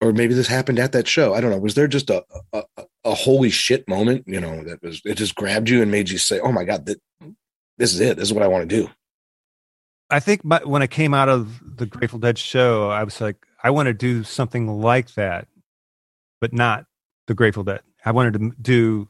or 0.00 0.12
maybe 0.12 0.32
this 0.32 0.46
happened 0.46 0.78
at 0.78 0.92
that 0.92 1.06
show? 1.06 1.34
I 1.34 1.42
don't 1.42 1.50
know. 1.50 1.58
Was 1.58 1.74
there 1.74 1.86
just 1.86 2.08
a 2.08 2.24
a, 2.54 2.62
a 3.04 3.14
holy 3.14 3.50
shit 3.50 3.86
moment? 3.86 4.24
You 4.26 4.40
know, 4.40 4.64
that 4.64 4.82
was 4.82 5.02
it 5.04 5.16
just 5.16 5.34
grabbed 5.34 5.68
you 5.68 5.82
and 5.82 5.90
made 5.90 6.08
you 6.08 6.16
say, 6.16 6.40
"Oh 6.40 6.50
my 6.50 6.64
god, 6.64 6.86
that, 6.86 6.98
this 7.76 7.92
is 7.92 8.00
it. 8.00 8.16
This 8.16 8.28
is 8.28 8.32
what 8.32 8.42
I 8.42 8.48
want 8.48 8.68
to 8.68 8.74
do." 8.74 8.88
I 10.08 10.20
think 10.20 10.46
my, 10.46 10.60
when 10.64 10.80
I 10.80 10.86
came 10.86 11.12
out 11.12 11.28
of 11.28 11.60
the 11.76 11.84
Grateful 11.84 12.20
Dead 12.20 12.38
show, 12.38 12.88
I 12.88 13.04
was 13.04 13.20
like, 13.20 13.36
I 13.62 13.68
want 13.68 13.88
to 13.88 13.92
do 13.92 14.24
something 14.24 14.80
like 14.80 15.12
that, 15.14 15.46
but 16.40 16.54
not 16.54 16.86
the 17.26 17.34
Grateful 17.34 17.64
Dead. 17.64 17.82
I 18.02 18.12
wanted 18.12 18.32
to 18.32 18.52
do 18.62 19.08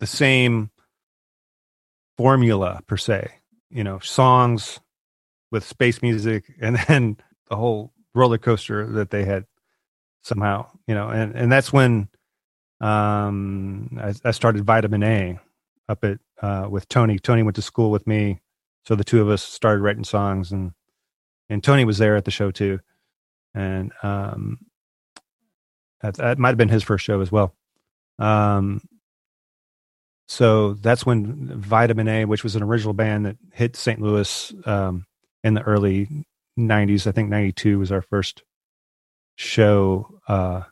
the 0.00 0.06
same 0.06 0.70
formula 2.16 2.80
per 2.86 2.96
se, 2.96 3.30
you 3.70 3.84
know, 3.84 3.98
songs 4.00 4.80
with 5.50 5.64
space 5.64 6.02
music 6.02 6.44
and 6.60 6.76
then 6.88 7.16
the 7.48 7.56
whole 7.56 7.92
roller 8.14 8.38
coaster 8.38 8.86
that 8.86 9.10
they 9.10 9.24
had 9.24 9.44
somehow, 10.22 10.66
you 10.86 10.94
know, 10.94 11.08
and, 11.08 11.34
and 11.34 11.50
that's 11.50 11.72
when 11.72 12.08
um, 12.80 13.98
I, 14.00 14.14
I 14.24 14.30
started 14.32 14.64
vitamin 14.64 15.02
A 15.02 15.38
up 15.88 16.04
at, 16.04 16.18
uh, 16.42 16.68
with 16.70 16.88
Tony. 16.88 17.18
Tony 17.18 17.42
went 17.42 17.56
to 17.56 17.62
school 17.62 17.90
with 17.90 18.06
me. 18.06 18.40
So 18.84 18.94
the 18.94 19.04
two 19.04 19.20
of 19.20 19.28
us 19.28 19.42
started 19.42 19.82
writing 19.82 20.04
songs 20.04 20.52
and, 20.52 20.72
and 21.48 21.62
Tony 21.62 21.84
was 21.84 21.98
there 21.98 22.16
at 22.16 22.24
the 22.24 22.30
show 22.30 22.50
too. 22.50 22.80
And, 23.54 23.92
um, 24.02 24.58
that, 26.00 26.14
that 26.14 26.38
might 26.38 26.50
have 26.50 26.58
been 26.58 26.68
his 26.68 26.82
first 26.82 27.04
show 27.04 27.20
as 27.20 27.32
well. 27.32 27.54
Um, 28.18 28.82
so 30.28 30.74
that's 30.74 31.06
when 31.06 31.60
Vitamin 31.60 32.06
A, 32.06 32.24
which 32.26 32.44
was 32.44 32.54
an 32.54 32.62
original 32.62 32.92
band 32.92 33.26
that 33.26 33.36
hit 33.52 33.76
St. 33.76 34.00
Louis 34.00 34.52
um, 34.66 35.06
in 35.42 35.54
the 35.54 35.62
early 35.62 36.26
90s, 36.58 37.06
I 37.06 37.12
think 37.12 37.30
92 37.30 37.78
was 37.78 37.90
our 37.90 38.02
first 38.02 38.42
show 39.36 40.20
uh, 40.28 40.62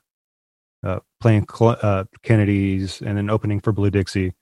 uh, 0.85 1.01
playing 1.21 1.47
Cl- 1.49 1.79
uh, 1.81 2.05
Kennedy's 2.23 3.01
and 3.01 3.17
then 3.17 3.31
opening 3.31 3.61
for 3.61 3.73
Blue 3.73 3.91
Dixie. 3.91 4.35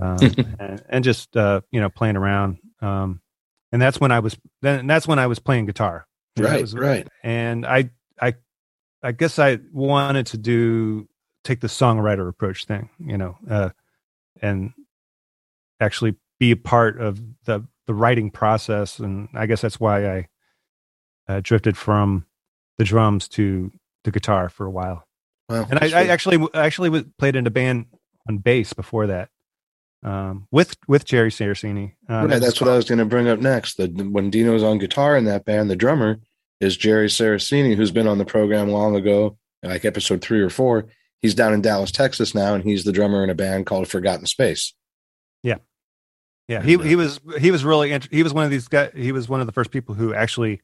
Um, 0.00 0.18
and, 0.58 0.84
and, 0.88 1.04
just 1.04 1.36
uh, 1.36 1.60
you 1.70 1.80
know 1.80 1.88
playing 1.88 2.16
around, 2.16 2.58
um, 2.80 3.20
and 3.72 3.82
that's 3.82 4.00
when 4.00 4.12
I 4.12 4.20
was 4.20 4.36
then 4.62 4.86
that's 4.86 5.06
when 5.06 5.18
I 5.18 5.26
was 5.26 5.40
playing 5.40 5.66
guitar. 5.66 6.06
Right, 6.38 6.60
was, 6.60 6.74
right. 6.74 7.08
And 7.22 7.66
I, 7.66 7.90
I, 8.20 8.34
I 9.02 9.12
guess 9.12 9.38
I 9.38 9.58
wanted 9.72 10.26
to 10.28 10.38
do 10.38 11.08
take 11.44 11.60
the 11.60 11.66
songwriter 11.66 12.28
approach 12.28 12.66
thing, 12.66 12.88
you 12.98 13.18
know, 13.18 13.36
uh, 13.48 13.70
and 14.40 14.72
actually 15.80 16.16
be 16.38 16.50
a 16.50 16.56
part 16.56 17.00
of 17.00 17.20
the 17.44 17.66
the 17.86 17.94
writing 17.94 18.30
process. 18.30 18.98
And 18.98 19.28
I 19.34 19.46
guess 19.46 19.60
that's 19.60 19.80
why 19.80 20.06
I 20.08 20.28
uh, 21.28 21.40
drifted 21.42 21.76
from 21.76 22.26
the 22.78 22.84
drums 22.84 23.28
to 23.28 23.72
the 24.04 24.10
guitar 24.10 24.48
for 24.48 24.66
a 24.66 24.70
while. 24.70 25.06
Wow, 25.48 25.66
and 25.68 25.78
I, 25.80 26.02
I, 26.02 26.06
actually 26.06 26.46
actually 26.54 27.02
played 27.18 27.34
in 27.34 27.46
a 27.46 27.50
band 27.50 27.86
on 28.28 28.38
bass 28.38 28.72
before 28.72 29.08
that 29.08 29.30
um, 30.02 30.46
with 30.50 30.76
with 30.88 31.04
Jerry 31.04 31.30
Saraceni. 31.30 31.94
Uh, 32.08 32.26
right, 32.26 32.40
that's 32.40 32.60
what 32.60 32.70
I 32.70 32.76
was 32.76 32.88
going 32.88 32.98
to 32.98 33.04
bring 33.04 33.28
up 33.28 33.40
next. 33.40 33.76
The, 33.76 33.88
when 33.88 34.30
Dino's 34.30 34.62
on 34.62 34.78
guitar 34.78 35.16
in 35.16 35.24
that 35.24 35.44
band, 35.44 35.70
the 35.70 35.76
drummer 35.76 36.20
is 36.60 36.76
Jerry 36.76 37.08
Saraceni, 37.08 37.74
who's 37.76 37.90
been 37.90 38.06
on 38.06 38.18
the 38.18 38.24
program 38.24 38.68
long 38.68 38.96
ago, 38.96 39.36
like 39.62 39.84
episode 39.84 40.22
three 40.22 40.40
or 40.40 40.50
four. 40.50 40.86
He's 41.22 41.34
down 41.34 41.52
in 41.52 41.60
Dallas, 41.60 41.92
Texas 41.92 42.34
now, 42.34 42.54
and 42.54 42.64
he's 42.64 42.84
the 42.84 42.92
drummer 42.92 43.22
in 43.22 43.30
a 43.30 43.34
band 43.34 43.66
called 43.66 43.88
Forgotten 43.88 44.26
Space. 44.26 44.72
Yeah, 45.42 45.58
yeah. 46.48 46.62
He 46.62 46.76
he 46.78 46.96
was 46.96 47.20
he 47.38 47.50
was 47.50 47.64
really 47.64 47.92
int- 47.92 48.08
he 48.10 48.22
was 48.22 48.32
one 48.32 48.44
of 48.44 48.50
these 48.50 48.68
guys. 48.68 48.92
He 48.94 49.12
was 49.12 49.28
one 49.28 49.40
of 49.40 49.46
the 49.46 49.52
first 49.52 49.70
people 49.70 49.94
who 49.94 50.14
actually 50.14 50.62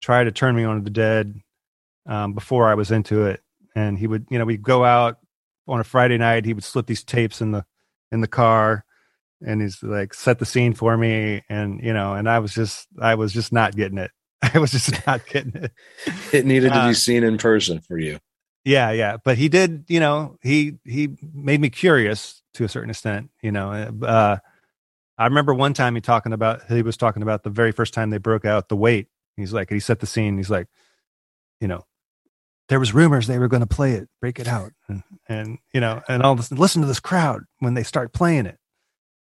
tried 0.00 0.24
to 0.24 0.32
turn 0.32 0.56
me 0.56 0.64
on 0.64 0.76
to 0.76 0.82
the 0.82 0.90
Dead 0.90 1.40
um, 2.06 2.32
before 2.32 2.68
I 2.68 2.74
was 2.74 2.90
into 2.90 3.26
it. 3.26 3.40
And 3.74 3.98
he 3.98 4.06
would, 4.06 4.26
you 4.30 4.38
know, 4.38 4.44
we'd 4.44 4.62
go 4.62 4.84
out 4.84 5.18
on 5.68 5.80
a 5.80 5.84
Friday 5.84 6.18
night. 6.18 6.44
He 6.44 6.52
would 6.52 6.64
slip 6.64 6.86
these 6.86 7.04
tapes 7.04 7.40
in 7.40 7.52
the 7.52 7.64
in 8.10 8.20
the 8.20 8.26
car, 8.26 8.84
and 9.40 9.62
he's 9.62 9.82
like 9.82 10.12
set 10.14 10.38
the 10.38 10.46
scene 10.46 10.74
for 10.74 10.96
me. 10.96 11.42
And 11.48 11.80
you 11.82 11.92
know, 11.92 12.14
and 12.14 12.28
I 12.28 12.40
was 12.40 12.52
just 12.52 12.88
I 13.00 13.14
was 13.14 13.32
just 13.32 13.52
not 13.52 13.76
getting 13.76 13.98
it. 13.98 14.10
I 14.42 14.58
was 14.58 14.72
just 14.72 15.06
not 15.06 15.26
getting 15.26 15.54
it. 15.54 15.72
it 16.32 16.46
needed 16.46 16.68
to 16.70 16.74
be 16.74 16.90
uh, 16.90 16.92
seen 16.94 17.22
in 17.22 17.38
person 17.38 17.80
for 17.80 17.98
you. 17.98 18.18
Yeah, 18.64 18.90
yeah. 18.90 19.16
But 19.22 19.38
he 19.38 19.48
did, 19.48 19.84
you 19.88 20.00
know, 20.00 20.38
he 20.42 20.74
he 20.84 21.16
made 21.32 21.60
me 21.60 21.70
curious 21.70 22.42
to 22.54 22.64
a 22.64 22.68
certain 22.68 22.90
extent. 22.90 23.30
You 23.42 23.52
know, 23.52 23.70
uh, 24.02 24.38
I 25.16 25.24
remember 25.24 25.54
one 25.54 25.74
time 25.74 25.94
he 25.94 26.00
talking 26.00 26.32
about 26.32 26.62
he 26.68 26.82
was 26.82 26.96
talking 26.96 27.22
about 27.22 27.42
the 27.42 27.50
very 27.50 27.72
first 27.72 27.94
time 27.94 28.10
they 28.10 28.18
broke 28.18 28.44
out 28.44 28.68
the 28.68 28.76
weight. 28.76 29.08
He's 29.36 29.52
like, 29.52 29.70
he 29.70 29.80
set 29.80 30.00
the 30.00 30.06
scene. 30.06 30.36
He's 30.36 30.50
like, 30.50 30.66
you 31.60 31.68
know, 31.68 31.84
there 32.68 32.80
was 32.80 32.92
rumors 32.92 33.26
they 33.26 33.38
were 33.38 33.48
going 33.48 33.62
to 33.62 33.66
play 33.66 33.92
it, 33.92 34.08
break 34.20 34.38
it 34.38 34.48
out, 34.48 34.72
and, 34.88 35.02
and 35.28 35.58
you 35.72 35.80
know, 35.80 36.02
and 36.08 36.22
all 36.22 36.34
this. 36.34 36.52
Listen 36.52 36.82
to 36.82 36.88
this 36.88 37.00
crowd 37.00 37.42
when 37.60 37.74
they 37.74 37.82
start 37.82 38.12
playing 38.12 38.46
it, 38.46 38.58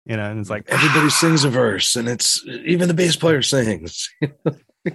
you 0.06 0.18
know, 0.18 0.30
and 0.30 0.40
it's 0.40 0.50
like 0.50 0.70
everybody 0.70 1.10
sings 1.10 1.46
a 1.46 1.50
verse, 1.50 1.96
and 1.96 2.10
it's 2.10 2.46
even 2.48 2.88
the 2.88 2.94
bass 2.94 3.16
player 3.16 3.42
sings. 3.42 4.10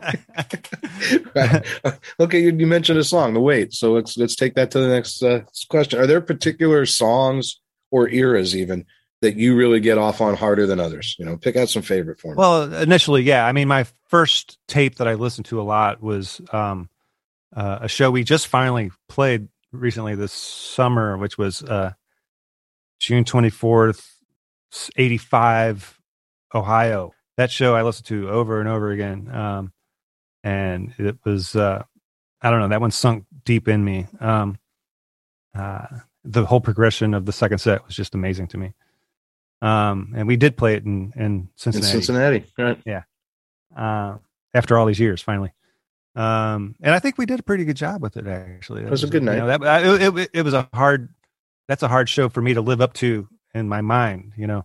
okay, 2.20 2.40
you, 2.40 2.56
you, 2.56 2.66
mentioned 2.66 2.98
a 2.98 3.04
song, 3.04 3.34
"The 3.34 3.40
Weight," 3.40 3.74
so 3.74 3.92
let's 3.92 4.16
let's 4.16 4.34
take 4.34 4.54
that 4.54 4.70
to 4.70 4.80
the 4.80 4.88
next 4.88 5.22
uh, 5.22 5.42
question. 5.68 6.00
Are 6.00 6.06
there 6.06 6.22
particular 6.22 6.86
songs 6.86 7.60
or 7.90 8.08
eras 8.08 8.56
even 8.56 8.86
that 9.20 9.36
you 9.36 9.54
really 9.54 9.80
get 9.80 9.98
off 9.98 10.22
on 10.22 10.36
harder 10.36 10.66
than 10.66 10.80
others? 10.80 11.16
You 11.18 11.26
know, 11.26 11.36
pick 11.36 11.56
out 11.56 11.68
some 11.68 11.82
favorite 11.82 12.18
for 12.18 12.28
me. 12.28 12.38
Well, 12.38 12.72
initially, 12.72 13.22
yeah. 13.22 13.44
I 13.44 13.52
mean, 13.52 13.68
my 13.68 13.84
first 14.08 14.58
tape 14.68 14.96
that 14.96 15.08
I 15.08 15.14
listened 15.14 15.46
to 15.46 15.60
a 15.60 15.62
lot 15.62 16.02
was 16.02 16.40
um, 16.50 16.88
uh, 17.54 17.80
a 17.82 17.88
show 17.88 18.10
we 18.10 18.24
just 18.24 18.46
finally 18.46 18.90
played 19.08 19.48
recently 19.70 20.14
this 20.14 20.32
summer, 20.32 21.18
which 21.18 21.36
was 21.36 21.62
uh, 21.62 21.92
June 22.98 23.24
24th, 23.24 24.02
85, 24.96 26.00
Ohio. 26.54 27.12
That 27.36 27.50
show 27.50 27.74
I 27.74 27.82
listened 27.82 28.06
to 28.06 28.30
over 28.30 28.60
and 28.60 28.68
over 28.68 28.90
again. 28.90 29.28
Um, 29.30 29.72
and 30.44 30.94
it 30.98 31.16
was, 31.24 31.56
uh, 31.56 31.82
I 32.42 32.50
don't 32.50 32.60
know, 32.60 32.68
that 32.68 32.80
one 32.80 32.90
sunk 32.90 33.24
deep 33.44 33.66
in 33.66 33.84
me. 33.84 34.06
Um, 34.20 34.58
uh, 35.56 35.86
the 36.22 36.44
whole 36.44 36.60
progression 36.60 37.14
of 37.14 37.24
the 37.24 37.32
second 37.32 37.58
set 37.58 37.84
was 37.86 37.96
just 37.96 38.14
amazing 38.14 38.48
to 38.48 38.58
me. 38.58 38.74
Um, 39.62 40.12
and 40.14 40.28
we 40.28 40.36
did 40.36 40.56
play 40.56 40.74
it 40.74 40.84
in, 40.84 41.12
in 41.16 41.48
Cincinnati. 41.56 41.86
In 41.86 42.02
Cincinnati, 42.02 42.44
right? 42.58 42.78
Yeah. 42.84 43.02
Uh, 43.74 44.18
after 44.52 44.78
all 44.78 44.84
these 44.86 45.00
years, 45.00 45.22
finally. 45.22 45.52
Um, 46.14 46.76
and 46.80 46.94
I 46.94 46.98
think 46.98 47.16
we 47.18 47.26
did 47.26 47.40
a 47.40 47.42
pretty 47.42 47.64
good 47.64 47.76
job 47.76 48.02
with 48.02 48.16
it. 48.16 48.26
Actually, 48.26 48.82
it 48.82 48.90
was, 48.90 49.02
was 49.02 49.10
a 49.10 49.12
good 49.12 49.22
night. 49.22 49.36
You 49.36 49.40
know, 49.40 49.58
that, 49.58 49.84
it, 49.84 50.18
it, 50.18 50.30
it, 50.34 50.42
was 50.42 50.54
a 50.54 50.68
hard. 50.72 51.08
That's 51.66 51.82
a 51.82 51.88
hard 51.88 52.08
show 52.08 52.28
for 52.28 52.40
me 52.40 52.54
to 52.54 52.60
live 52.60 52.80
up 52.80 52.92
to 52.94 53.26
in 53.52 53.68
my 53.68 53.80
mind, 53.80 54.32
you 54.36 54.46
know. 54.46 54.64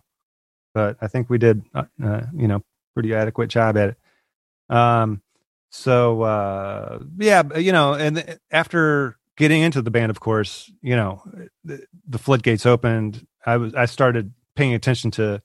But 0.74 0.98
I 1.00 1.08
think 1.08 1.28
we 1.28 1.38
did, 1.38 1.64
uh, 1.74 1.84
uh, 2.04 2.26
you 2.32 2.46
know, 2.46 2.62
pretty 2.94 3.14
adequate 3.14 3.48
job 3.48 3.76
at 3.76 3.90
it. 3.90 4.74
Um, 4.74 5.22
so 5.70 6.22
uh, 6.22 6.98
yeah, 7.18 7.42
you 7.56 7.72
know, 7.72 7.94
and 7.94 8.38
after 8.50 9.16
getting 9.36 9.62
into 9.62 9.82
the 9.82 9.90
band, 9.90 10.10
of 10.10 10.20
course, 10.20 10.70
you 10.82 10.96
know, 10.96 11.22
the, 11.64 11.84
the 12.08 12.18
floodgates 12.18 12.66
opened. 12.66 13.26
I 13.46 13.56
was 13.56 13.74
I 13.74 13.86
started 13.86 14.32
paying 14.54 14.74
attention 14.74 15.10
to 15.12 15.42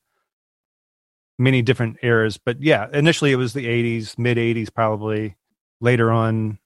many 1.37 1.61
different 1.61 1.97
eras, 2.01 2.37
but 2.37 2.61
yeah, 2.61 2.87
initially 2.91 3.31
it 3.31 3.37
was 3.37 3.53
the 3.53 3.65
'80s, 3.65 4.17
mid 4.17 4.37
'80s, 4.37 4.73
probably 4.73 5.37
later 5.79 6.11
on 6.11 6.59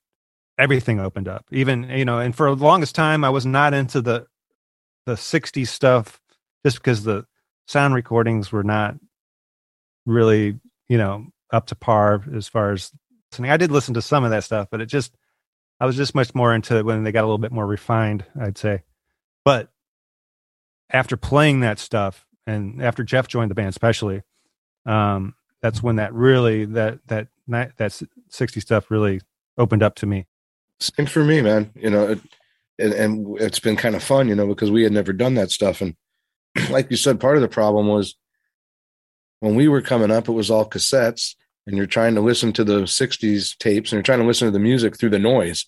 everything 0.58 1.00
opened 1.00 1.28
up 1.28 1.46
even 1.52 1.90
you 1.90 2.04
know 2.04 2.20
and 2.20 2.36
for 2.36 2.54
the 2.54 2.64
longest 2.64 2.94
time 2.94 3.24
i 3.24 3.30
was 3.30 3.46
not 3.46 3.74
into 3.74 4.02
the 4.02 4.26
the 5.06 5.14
60s 5.14 5.68
stuff 5.68 6.20
just 6.66 6.78
because 6.78 7.04
the 7.04 7.26
sound 7.66 7.94
recordings 7.94 8.52
were 8.52 8.64
not 8.64 8.96
really 10.06 10.60
you 10.90 10.98
know 10.98 11.26
up 11.52 11.66
to 11.68 11.76
par 11.76 12.22
as 12.36 12.48
far 12.50 12.74
as 12.74 12.92
listening 13.32 13.52
i 13.52 13.58
did 13.58 13.72
listen 13.72 13.94
to 13.94 14.02
some 14.02 14.24
of 14.24 14.32
that 14.32 14.44
stuff 14.44 14.68
but 14.72 14.82
it 14.82 14.88
just 14.88 15.16
i 15.80 15.86
was 15.86 15.96
just 15.96 16.16
much 16.16 16.34
more 16.34 16.54
into 16.54 16.84
when 16.84 17.04
they 17.04 17.12
got 17.12 17.22
a 17.22 17.28
little 17.28 17.38
bit 17.38 17.52
more 17.52 17.66
refined 17.66 18.26
i'd 18.42 18.58
say. 18.58 18.84
But 19.46 19.70
after 20.92 21.18
playing 21.18 21.62
that 21.62 21.80
stuff 21.80 22.26
and 22.46 22.84
after 22.84 23.04
jeff 23.04 23.28
joined 23.28 23.52
the 23.52 23.56
band 23.56 23.70
especially 23.70 24.22
um 24.86 25.34
that's 25.62 25.84
when 25.84 25.98
that 25.98 26.14
really 26.14 26.66
that 26.66 27.00
that 27.08 27.28
that 27.48 28.02
60 28.30 28.60
stuff 28.60 28.92
really 28.92 29.22
opened 29.58 29.84
up 29.84 29.96
to 29.96 30.06
me. 30.06 30.28
Same 30.80 31.06
for 31.06 31.24
me 31.24 31.42
man. 31.42 31.72
You 31.76 31.90
know 31.90 32.08
it, 32.10 32.20
and, 32.78 32.94
and 32.94 33.42
it's 33.42 33.60
been 33.60 33.76
kind 33.76 33.96
of 33.96 34.04
fun 34.04 34.28
you 34.28 34.36
know 34.36 34.48
because 34.48 34.72
we 34.72 34.84
had 34.84 34.94
never 34.94 35.14
done 35.14 35.36
that 35.36 35.52
stuff. 35.52 35.82
And 35.82 35.96
like 36.70 36.90
you 36.90 36.98
said 36.98 37.20
part 37.20 37.36
of 37.36 37.42
the 37.42 37.48
problem 37.48 37.88
was 37.88 38.16
when 39.40 39.56
we 39.56 39.68
were 39.68 39.82
coming 39.82 40.12
up 40.12 40.30
it 40.30 40.34
was 40.34 40.52
all 40.52 40.70
cassettes 40.70 41.36
and 41.70 41.78
you're 41.78 41.86
trying 41.88 42.16
to 42.16 42.22
listen 42.22 42.52
to 42.54 42.64
the 42.64 42.82
60s 42.82 43.58
tapes 43.58 43.92
and 43.92 43.98
you're 43.98 44.04
trying 44.04 44.20
to 44.20 44.26
listen 44.26 44.48
to 44.48 44.52
the 44.52 44.60
music 44.60 44.98
through 44.98 45.12
the 45.12 45.20
noise 45.20 45.66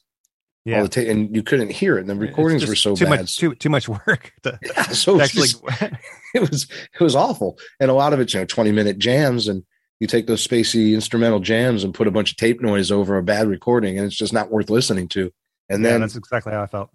Yeah. 0.65 0.77
all 0.77 0.83
the 0.83 0.89
ta- 0.89 1.09
and 1.09 1.33
you 1.35 1.43
couldn't 1.43 1.71
hear 1.71 1.97
it. 1.97 2.01
And 2.01 2.09
the 2.09 2.15
recordings 2.15 2.67
were 2.67 2.75
so 2.75 2.95
too 2.95 3.05
bad. 3.05 3.21
much 3.21 3.37
too 3.37 3.55
too 3.55 3.69
much 3.69 3.87
work 3.87 4.31
to, 4.43 4.59
Yeah, 4.65 4.83
so 4.83 5.19
actually 5.21 5.41
was, 5.41 5.61
it 6.35 6.41
was 6.49 6.67
it 6.93 6.99
was 7.03 7.15
awful. 7.15 7.57
And 7.79 7.89
a 7.89 7.93
lot 7.93 8.13
of 8.13 8.19
it, 8.19 8.33
you 8.33 8.39
know, 8.39 8.45
20 8.45 8.71
minute 8.71 8.97
jams 8.97 9.47
and 9.47 9.63
you 9.99 10.07
take 10.07 10.25
those 10.27 10.45
spacey 10.45 10.93
instrumental 10.93 11.39
jams 11.39 11.83
and 11.83 11.93
put 11.93 12.07
a 12.07 12.11
bunch 12.11 12.31
of 12.31 12.37
tape 12.37 12.59
noise 12.61 12.91
over 12.91 13.17
a 13.17 13.23
bad 13.23 13.47
recording 13.47 13.97
and 13.97 14.07
it's 14.07 14.15
just 14.17 14.33
not 14.33 14.49
worth 14.51 14.69
listening 14.69 15.07
to. 15.09 15.31
And 15.69 15.83
yeah, 15.83 15.91
then 15.91 16.01
that's 16.01 16.15
exactly 16.15 16.51
how 16.53 16.63
I 16.63 16.67
felt. 16.67 16.89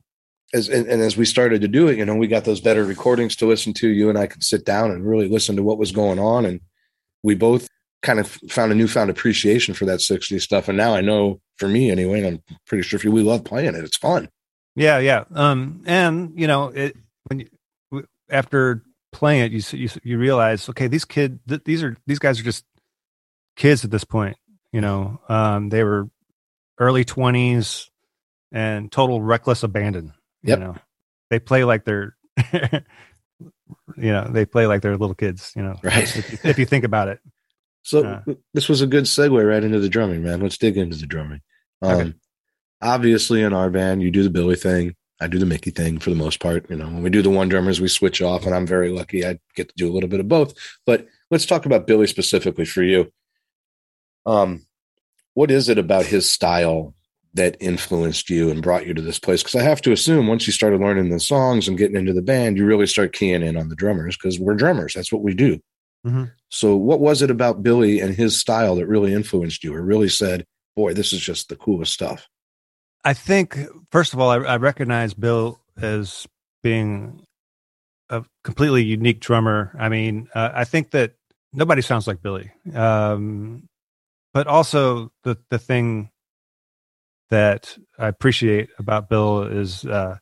as 0.53 0.69
and, 0.69 0.87
and 0.89 1.01
as 1.01 1.17
we 1.17 1.25
started 1.25 1.61
to 1.63 1.69
do 1.69 1.89
it, 1.89 1.97
you 1.99 2.05
know, 2.05 2.15
we 2.17 2.27
got 2.27 2.45
those 2.45 2.61
better 2.61 2.85
recordings 2.85 3.37
to 3.37 3.47
listen 3.47 3.73
to. 3.75 3.89
You 3.89 4.09
and 4.11 4.19
I 4.19 4.27
could 4.27 4.43
sit 4.43 4.65
down 4.67 4.91
and 4.91 5.07
really 5.09 5.29
listen 5.29 5.57
to 5.57 5.63
what 5.63 5.79
was 5.79 5.93
going 5.93 6.19
on, 6.19 6.45
and 6.45 6.61
we 7.23 7.35
both 7.35 7.69
kind 8.07 8.21
of 8.21 8.29
found 8.49 8.71
a 8.73 8.75
newfound 8.75 9.11
appreciation 9.11 9.75
for 9.75 9.85
that 9.87 9.99
60s 9.99 10.41
stuff. 10.41 10.69
And 10.69 10.79
now 10.79 10.95
I 10.95 11.01
know, 11.01 11.41
for 11.57 11.69
me 11.69 11.91
anyway, 11.91 12.23
and 12.23 12.27
I'm 12.49 12.57
pretty 12.67 12.83
sure 12.83 12.99
for 12.99 13.07
you, 13.09 13.13
we 13.13 13.23
love 13.23 13.45
playing 13.45 13.75
it. 13.75 13.85
It's 13.85 13.97
fun. 13.97 14.29
Yeah, 14.77 14.99
yeah. 14.99 15.25
Um, 15.35 15.83
and 15.87 16.33
you 16.37 16.47
know, 16.47 16.69
it 16.69 16.97
when 17.29 17.41
you 17.41 18.05
after 18.31 18.83
playing 19.13 19.43
it, 19.45 19.53
you 19.53 19.79
you 19.79 19.89
you 20.03 20.19
realize, 20.19 20.69
okay, 20.69 20.87
these 20.87 21.05
kid, 21.05 21.41
th- 21.49 21.65
these 21.65 21.83
are 21.83 21.97
these 22.07 22.19
guys 22.19 22.39
are 22.39 22.45
just 22.45 22.65
kids 23.57 23.85
at 23.85 23.91
this 23.91 24.05
point. 24.05 24.37
You 24.73 24.83
know, 24.83 25.19
um, 25.29 25.71
they 25.71 25.83
were 25.83 26.09
early 26.79 27.05
twenties 27.05 27.91
and 28.53 28.93
total 28.93 29.21
reckless 29.23 29.63
abandon. 29.63 30.13
Yep. 30.43 30.59
You 30.59 30.65
know, 30.65 30.77
they 31.31 31.39
play 31.39 31.65
like 31.65 31.85
they're, 31.85 32.15
you 32.53 34.13
know, 34.13 34.29
they 34.31 34.45
play 34.45 34.67
like 34.67 34.83
they're 34.83 34.97
little 34.97 35.15
kids. 35.15 35.53
You 35.57 35.63
know, 35.63 35.77
Right. 35.83 36.05
If 36.17 36.45
if 36.45 36.59
you 36.59 36.67
think 36.67 36.85
about 36.85 37.09
it. 37.09 37.21
So 37.87 38.03
Yeah. 38.03 38.35
this 38.53 38.69
was 38.69 38.81
a 38.83 38.87
good 38.87 39.05
segue 39.05 39.47
right 39.49 39.63
into 39.63 39.79
the 39.79 39.89
drumming, 39.89 40.25
man. 40.25 40.41
Let's 40.41 40.59
dig 40.59 40.77
into 40.77 40.97
the 40.97 41.07
drumming. 41.07 41.41
Um, 41.83 41.91
Okay. 41.93 42.13
Obviously, 42.83 43.43
in 43.43 43.53
our 43.53 43.71
band, 43.71 44.03
you 44.03 44.11
do 44.11 44.25
the 44.25 44.31
Billy 44.31 44.57
thing. 44.57 44.97
I 45.21 45.29
do 45.29 45.39
the 45.39 45.47
Mickey 45.47 45.71
thing 45.71 45.99
for 46.01 46.11
the 46.11 46.17
most 46.17 46.41
part. 46.41 46.69
You 46.69 46.77
know, 46.77 46.87
when 46.87 47.03
we 47.03 47.11
do 47.11 47.23
the 47.23 47.31
one 47.31 47.49
drummers, 47.49 47.81
we 47.81 47.87
switch 47.89 48.21
off, 48.21 48.45
and 48.45 48.55
I'm 48.55 48.67
very 48.67 48.91
lucky. 48.91 49.25
I 49.25 49.39
get 49.55 49.69
to 49.69 49.75
do 49.77 49.89
a 49.89 49.95
little 49.95 50.09
bit 50.09 50.19
of 50.21 50.27
both. 50.29 50.53
But 50.85 51.07
let's 51.31 51.47
talk 51.47 51.65
about 51.65 51.87
Billy 51.87 52.07
specifically 52.09 52.65
for 52.67 52.83
you. 52.83 53.11
Um, 54.27 54.67
what 55.35 55.51
is 55.53 55.69
it 55.69 55.79
about 55.79 56.07
his 56.07 56.29
style 56.29 56.93
that 57.35 57.57
influenced 57.61 58.29
you 58.31 58.51
and 58.51 58.63
brought 58.63 58.87
you 58.87 58.95
to 58.95 59.03
this 59.03 59.21
place? 59.21 59.43
Because 59.45 59.61
I 59.61 59.63
have 59.63 59.81
to 59.83 59.93
assume 59.93 60.27
once 60.27 60.47
you 60.47 60.53
started 60.53 60.81
learning 60.81 61.11
the 61.11 61.21
songs 61.21 61.69
and 61.69 61.79
getting 61.79 61.97
into 61.97 62.13
the 62.13 62.21
band, 62.21 62.57
you 62.59 62.67
really 62.67 62.89
start 62.89 63.13
keying 63.13 63.43
in 63.43 63.57
on 63.57 63.69
the 63.69 63.77
drummers 63.77 64.17
because 64.17 64.41
we're 64.41 64.55
drummers. 64.55 64.93
That's 64.95 65.13
what 65.13 65.23
we 65.23 65.35
do. 65.35 65.61
Mhm. 66.07 66.33
So, 66.51 66.77
what 66.77 67.01
was 67.01 67.21
it 67.23 67.31
about 67.31 67.63
Billy 67.63 68.01
and 68.01 68.15
his 68.15 68.39
style 68.39 68.77
that 68.77 68.87
really 68.87 69.13
influenced 69.13 69.65
you, 69.65 69.75
or 69.75 69.83
really 69.83 70.09
said, 70.09 70.47
"Boy, 70.77 70.95
this 70.95 71.13
is 71.13 71.21
just 71.21 71.49
the 71.49 71.57
coolest 71.57 71.93
stuff"? 71.93 72.29
I 73.05 73.13
think 73.13 73.59
first 73.91 74.13
of 74.15 74.21
all, 74.21 74.31
I, 74.31 74.37
I 74.37 74.57
recognize 74.57 75.15
Bill 75.15 75.61
as 75.77 76.27
being 76.63 77.25
a 78.09 78.25
completely 78.45 78.85
unique 78.85 79.21
drummer. 79.21 79.75
I 79.79 79.89
mean, 79.89 80.29
uh, 80.35 80.51
I 80.55 80.65
think 80.65 80.93
that 80.93 81.15
nobody 81.53 81.83
sounds 81.83 82.07
like 82.07 82.23
Billy. 82.23 82.53
Um, 82.75 83.69
but 84.33 84.47
also 84.47 85.11
the 85.25 85.39
the 85.51 85.59
thing 85.59 86.11
that 87.31 87.77
I 87.99 88.07
appreciate 88.07 88.69
about 88.79 89.09
Bill 89.09 89.43
is 89.43 89.85
uh, 89.85 90.19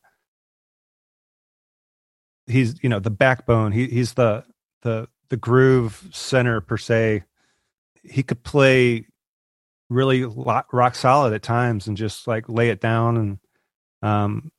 he's 2.46 2.82
you 2.82 2.88
know 2.88 3.00
the 3.00 3.10
backbone. 3.10 3.72
He 3.72 3.86
he's 3.88 4.14
the 4.14 4.44
the 4.82 5.08
the 5.28 5.36
groove 5.36 6.08
center 6.12 6.60
per 6.60 6.76
se. 6.76 7.24
He 8.02 8.22
could 8.22 8.42
play 8.42 9.06
really 9.90 10.24
rock 10.24 10.94
solid 10.94 11.32
at 11.32 11.42
times 11.42 11.86
and 11.86 11.96
just 11.96 12.26
like 12.26 12.48
lay 12.48 12.70
it 12.70 12.80
down 12.80 13.16
and 13.16 13.38
um 14.02 14.50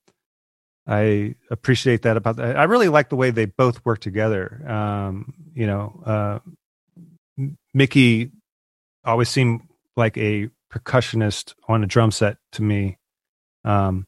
i 0.88 1.34
appreciate 1.49 2.03
that 2.03 2.16
about 2.16 2.36
that 2.36 2.57
i 2.57 2.63
really 2.63 2.89
like 2.89 3.09
the 3.09 3.16
way 3.16 3.32
they 3.32 3.45
both 3.45 3.84
work 3.84 3.99
together 3.99 4.61
um 4.70 5.34
you 5.53 5.66
know 5.66 6.01
uh 6.05 6.39
mickey 7.74 8.32
always 9.03 9.30
seemed 9.30 9.61
like 9.95 10.18
a 10.18 10.49
percussionist 10.72 11.53
on 11.68 11.84
a 11.84 11.88
drum 11.88 12.11
set 12.11 12.38
to 12.51 12.61
me 12.61 12.97
um 13.63 14.05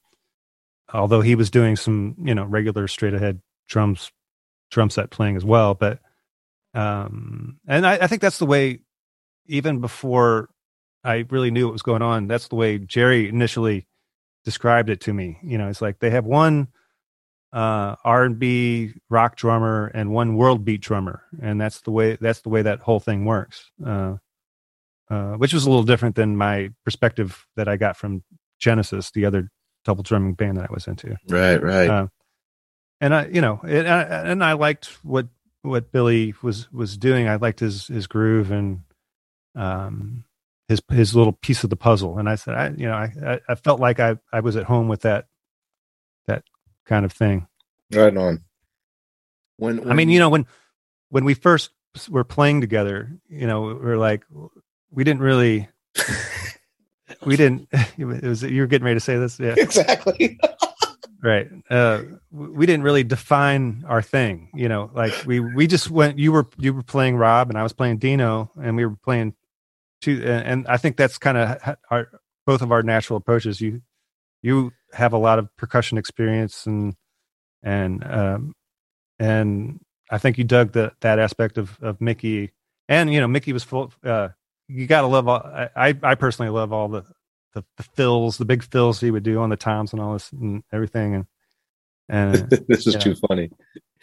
although 0.93 1.21
he 1.21 1.35
was 1.35 1.49
doing 1.49 1.75
some 1.75 2.15
you 2.23 2.35
know 2.35 2.45
regular 2.45 2.87
straight 2.87 3.13
ahead 3.13 3.41
drums 3.67 4.11
drum 4.69 4.89
set 4.89 5.09
playing 5.09 5.35
as 5.35 5.43
well 5.43 5.73
but 5.73 5.99
um 6.77 7.59
and 7.67 7.85
I, 7.85 7.93
I 7.95 8.07
think 8.07 8.21
that's 8.21 8.39
the 8.39 8.45
way 8.45 8.79
even 9.47 9.81
before 9.81 10.49
I 11.03 11.25
really 11.29 11.51
knew 11.51 11.65
what 11.65 11.73
was 11.73 11.81
going 11.81 12.01
on. 12.01 12.27
That's 12.27 12.49
the 12.49 12.55
way 12.55 12.77
Jerry 12.77 13.29
initially 13.29 13.87
described 14.43 14.89
it 14.89 15.01
to 15.01 15.13
me. 15.13 15.39
You 15.41 15.57
know, 15.57 15.69
it's 15.69 15.81
like 15.81 15.99
they 15.99 16.09
have 16.09 16.25
one 16.25 16.67
uh, 17.53 17.95
R 18.03 18.23
and 18.25 18.37
B 18.37 18.93
rock 19.09 19.35
drummer 19.37 19.87
and 19.93 20.11
one 20.11 20.35
world 20.35 20.65
beat 20.65 20.81
drummer, 20.81 21.23
and 21.41 21.59
that's 21.59 21.81
the 21.81 21.91
way 21.91 22.17
that's 22.19 22.41
the 22.41 22.49
way 22.49 22.61
that 22.61 22.79
whole 22.79 22.99
thing 22.99 23.25
works. 23.25 23.71
Uh, 23.83 24.17
uh, 25.09 25.33
which 25.33 25.53
was 25.53 25.65
a 25.65 25.69
little 25.69 25.85
different 25.85 26.15
than 26.15 26.35
my 26.35 26.69
perspective 26.83 27.45
that 27.55 27.69
I 27.69 27.77
got 27.77 27.95
from 27.95 28.23
Genesis, 28.59 29.11
the 29.11 29.25
other 29.25 29.49
double 29.85 30.03
drumming 30.03 30.33
band 30.33 30.57
that 30.57 30.69
I 30.69 30.73
was 30.73 30.87
into. 30.87 31.15
Right, 31.29 31.61
right. 31.63 31.89
Uh, 31.89 32.07
and 32.99 33.15
I, 33.15 33.27
you 33.27 33.39
know, 33.39 33.61
and 33.63 33.87
I, 33.87 34.01
and 34.01 34.43
I 34.43 34.53
liked 34.53 34.87
what 35.03 35.27
what 35.67 35.91
Billy 35.91 36.33
was 36.41 36.71
was 36.71 36.97
doing. 36.97 37.27
I 37.27 37.35
liked 37.35 37.59
his 37.59 37.87
his 37.87 38.07
groove 38.07 38.51
and 38.51 38.81
um 39.55 40.23
his 40.67 40.81
his 40.89 41.15
little 41.15 41.33
piece 41.33 41.63
of 41.63 41.69
the 41.69 41.75
puzzle. 41.75 42.17
And 42.19 42.27
I 42.29 42.35
said, 42.35 42.55
I 42.55 42.69
you 42.69 42.87
know, 42.87 42.93
I 42.93 43.39
I- 43.47 43.55
felt 43.55 43.79
like 43.79 43.99
I 43.99 44.17
I 44.33 44.39
was 44.41 44.55
at 44.55 44.63
home 44.65 44.87
with 44.87 45.01
that 45.01 45.27
that 46.27 46.43
kind 46.85 47.05
of 47.05 47.11
thing. 47.13 47.47
right 47.93 48.15
on. 48.15 48.43
When, 49.57 49.89
I 49.89 49.93
mean, 49.95 50.09
you 50.09 50.19
know, 50.19 50.29
when 50.29 50.45
when 51.09 51.25
we 51.25 51.33
first 51.33 51.71
were 52.09 52.23
playing 52.23 52.61
together, 52.61 53.11
you 53.29 53.47
know, 53.47 53.61
we're 53.81 53.97
like, 53.97 54.23
we 54.91 55.03
didn't 55.03 55.21
really, 55.21 55.67
we 57.25 57.35
didn't. 57.37 57.67
It 57.97 58.05
was 58.05 58.43
you 58.43 58.61
were 58.61 58.67
getting 58.67 58.85
ready 58.85 58.97
to 58.97 59.03
say 59.03 59.17
this, 59.17 59.39
yeah, 59.39 59.55
exactly. 59.57 60.37
right. 61.27 61.49
Uh, 61.69 62.03
we 62.31 62.65
didn't 62.65 62.83
really 62.83 63.03
define 63.03 63.83
our 63.87 64.01
thing, 64.01 64.49
you 64.53 64.69
know. 64.69 64.89
Like 64.93 65.13
we 65.25 65.39
we 65.39 65.67
just 65.67 65.89
went. 65.89 66.17
You 66.17 66.31
were 66.31 66.47
you 66.57 66.73
were 66.73 66.83
playing 66.83 67.17
Rob, 67.17 67.49
and 67.49 67.57
I 67.57 67.63
was 67.63 67.73
playing 67.73 67.97
Dino, 67.97 68.51
and 68.61 68.75
we 68.75 68.85
were 68.85 68.95
playing 69.03 69.33
two. 70.01 70.23
And, 70.23 70.67
I 70.67 70.77
think 70.77 70.97
that's 70.97 71.17
kind 71.17 71.37
of 71.37 71.75
our 71.91 72.09
both 72.45 72.61
of 72.61 72.71
our 72.71 72.81
natural 72.83 73.17
approaches. 73.17 73.59
You 73.61 73.81
you 74.41 74.71
have 74.93 75.13
a 75.13 75.17
lot 75.17 75.39
of 75.39 75.53
percussion 75.57 75.97
experience 75.97 76.65
and 76.65 76.95
and 77.61 78.03
um 78.05 78.53
and 79.19 79.79
I 80.09 80.17
think 80.17 80.37
you 80.37 80.43
dug 80.45 80.71
the 80.71 80.93
that 81.01 81.19
aspect 81.19 81.57
of 81.57 81.77
of 81.81 81.99
Mickey 81.99 82.51
and 82.87 83.11
you 83.13 83.19
know 83.19 83.27
Mickey 83.27 83.51
was 83.51 83.63
full 83.63 83.91
uh 84.05 84.29
you 84.69 84.87
got 84.87 85.01
to 85.01 85.07
love 85.07 85.27
all 85.27 85.41
I 85.43 85.95
I 86.01 86.15
personally 86.15 86.49
love 86.51 86.71
all 86.71 86.87
the, 86.87 87.03
the 87.61 87.65
the 87.77 87.83
fills 87.83 88.37
the 88.37 88.45
big 88.45 88.63
fills 88.63 88.99
he 88.99 89.11
would 89.11 89.23
do 89.23 89.39
on 89.39 89.49
the 89.49 89.55
toms 89.57 89.91
and 89.93 90.01
all 90.01 90.13
this 90.13 90.31
and 90.31 90.63
everything 90.71 91.15
and 91.15 91.25
and, 92.09 92.53
uh, 92.53 92.57
this 92.67 92.87
is 92.87 92.93
Yeah. 92.93 92.99
too 93.01 93.15
funny. 93.27 93.49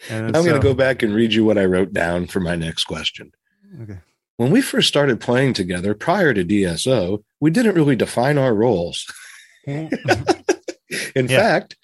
and 0.09 0.35
I'm 0.37 0.43
going 0.43 0.59
to 0.61 0.67
go 0.67 0.73
back 0.75 1.01
and 1.03 1.13
read 1.15 1.33
you 1.33 1.43
what 1.45 1.57
I 1.57 1.65
wrote 1.65 1.91
down 1.93 2.27
for 2.27 2.39
my 2.39 2.55
next 2.55 2.83
question. 2.83 3.31
okay. 3.81 3.97
When 4.37 4.51
we 4.51 4.61
first 4.61 4.87
started 4.89 5.19
playing 5.21 5.53
together 5.53 5.93
prior 5.95 6.33
to 6.33 6.43
DSO, 6.43 7.23
we 7.39 7.49
didn't 7.51 7.73
really 7.75 7.95
define 7.95 8.37
our 8.37 8.53
roles. 8.53 9.05
In 9.65 9.89
Yeah. 11.15 11.25
fact, 11.27 11.77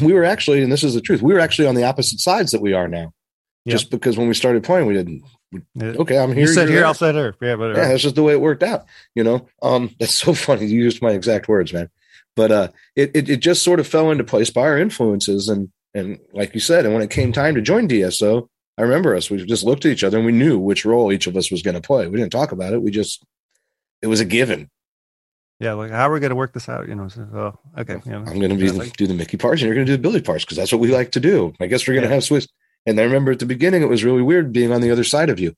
we 0.00 0.12
were 0.12 0.24
actually, 0.24 0.62
and 0.62 0.70
this 0.72 0.84
is 0.84 0.94
the 0.94 1.00
truth, 1.00 1.20
we 1.22 1.34
were 1.34 1.40
actually 1.40 1.66
on 1.68 1.74
the 1.74 1.84
opposite 1.84 2.20
sides 2.20 2.52
that 2.52 2.62
we 2.62 2.72
are 2.72 2.88
now. 2.88 3.12
Yeah. 3.64 3.72
Just 3.72 3.90
because 3.90 4.16
when 4.16 4.28
we 4.28 4.34
started 4.34 4.62
playing, 4.64 4.86
we 4.86 4.94
didn't. 4.94 5.22
Okay, 5.80 6.18
I'm 6.18 6.32
here. 6.32 6.40
you 6.40 6.46
said 6.48 6.62
you're 6.62 6.68
here 6.68 6.76
there. 6.80 6.86
I'll 6.86 6.94
say 6.94 7.12
there 7.12 7.34
yeah 7.40 7.56
but 7.56 7.76
yeah, 7.76 7.88
that's 7.88 8.02
just 8.02 8.14
the 8.16 8.22
way 8.22 8.32
it 8.32 8.40
worked 8.40 8.62
out. 8.62 8.84
You 9.14 9.24
know, 9.24 9.48
um, 9.62 9.94
that's 10.00 10.14
so 10.14 10.34
funny. 10.34 10.66
You 10.66 10.82
used 10.82 11.00
my 11.02 11.12
exact 11.12 11.48
words, 11.48 11.72
man. 11.72 11.88
But 12.34 12.52
uh, 12.52 12.68
it, 12.94 13.10
it 13.14 13.28
it 13.30 13.36
just 13.38 13.62
sort 13.62 13.80
of 13.80 13.86
fell 13.86 14.10
into 14.10 14.24
place 14.24 14.50
by 14.50 14.62
our 14.62 14.78
influences, 14.78 15.48
and 15.48 15.70
and 15.94 16.18
like 16.32 16.52
you 16.54 16.60
said, 16.60 16.84
and 16.84 16.92
when 16.92 17.02
it 17.02 17.10
came 17.10 17.32
time 17.32 17.54
to 17.54 17.62
join 17.62 17.88
DSO, 17.88 18.48
I 18.76 18.82
remember 18.82 19.14
us. 19.14 19.30
We 19.30 19.42
just 19.46 19.64
looked 19.64 19.86
at 19.86 19.92
each 19.92 20.04
other 20.04 20.18
and 20.18 20.26
we 20.26 20.32
knew 20.32 20.58
which 20.58 20.84
role 20.84 21.10
each 21.12 21.26
of 21.26 21.36
us 21.36 21.50
was 21.50 21.62
going 21.62 21.76
to 21.76 21.80
play. 21.80 22.06
We 22.08 22.18
didn't 22.18 22.32
talk 22.32 22.52
about 22.52 22.74
it. 22.74 22.82
We 22.82 22.90
just 22.90 23.24
it 24.02 24.08
was 24.08 24.20
a 24.20 24.26
given. 24.26 24.68
yeah 25.60 25.72
like 25.72 25.90
how 25.90 26.10
are 26.10 26.12
we 26.12 26.20
going 26.20 26.28
to 26.30 26.36
work 26.36 26.52
this 26.52 26.68
out 26.68 26.86
you 26.86 26.94
know 26.94 27.08
so, 27.08 27.26
oh, 27.34 27.80
okay 27.80 27.96
yeah 28.04 28.16
I'm 28.16 28.38
going 28.38 28.50
to 28.50 28.56
be 28.56 28.68
the, 28.68 28.74
like- 28.80 28.96
do 28.98 29.06
the 29.06 29.14
Mickey 29.14 29.38
parts, 29.38 29.62
and 29.62 29.66
you're 29.68 29.74
going 29.74 29.86
to 29.86 29.92
do 29.92 29.96
the 29.96 30.02
Billy 30.02 30.20
parts 30.20 30.44
because 30.44 30.58
that's 30.58 30.70
what 30.72 30.80
we 30.82 30.88
like 30.92 31.12
to 31.12 31.20
do. 31.20 31.54
I 31.60 31.66
guess 31.68 31.86
we're 31.88 31.94
going 31.94 32.02
to 32.02 32.08
Yeah. 32.10 32.14
have 32.16 32.24
Swiss. 32.24 32.46
And 32.86 32.98
I 33.00 33.02
remember 33.02 33.32
at 33.32 33.38
the 33.40 33.46
beginning, 33.46 33.82
it 33.82 33.88
was 33.88 34.04
really 34.04 34.22
weird 34.22 34.52
being 34.52 34.72
on 34.72 34.80
the 34.80 34.90
other 34.90 35.04
side 35.04 35.28
of 35.30 35.38
you. 35.40 35.54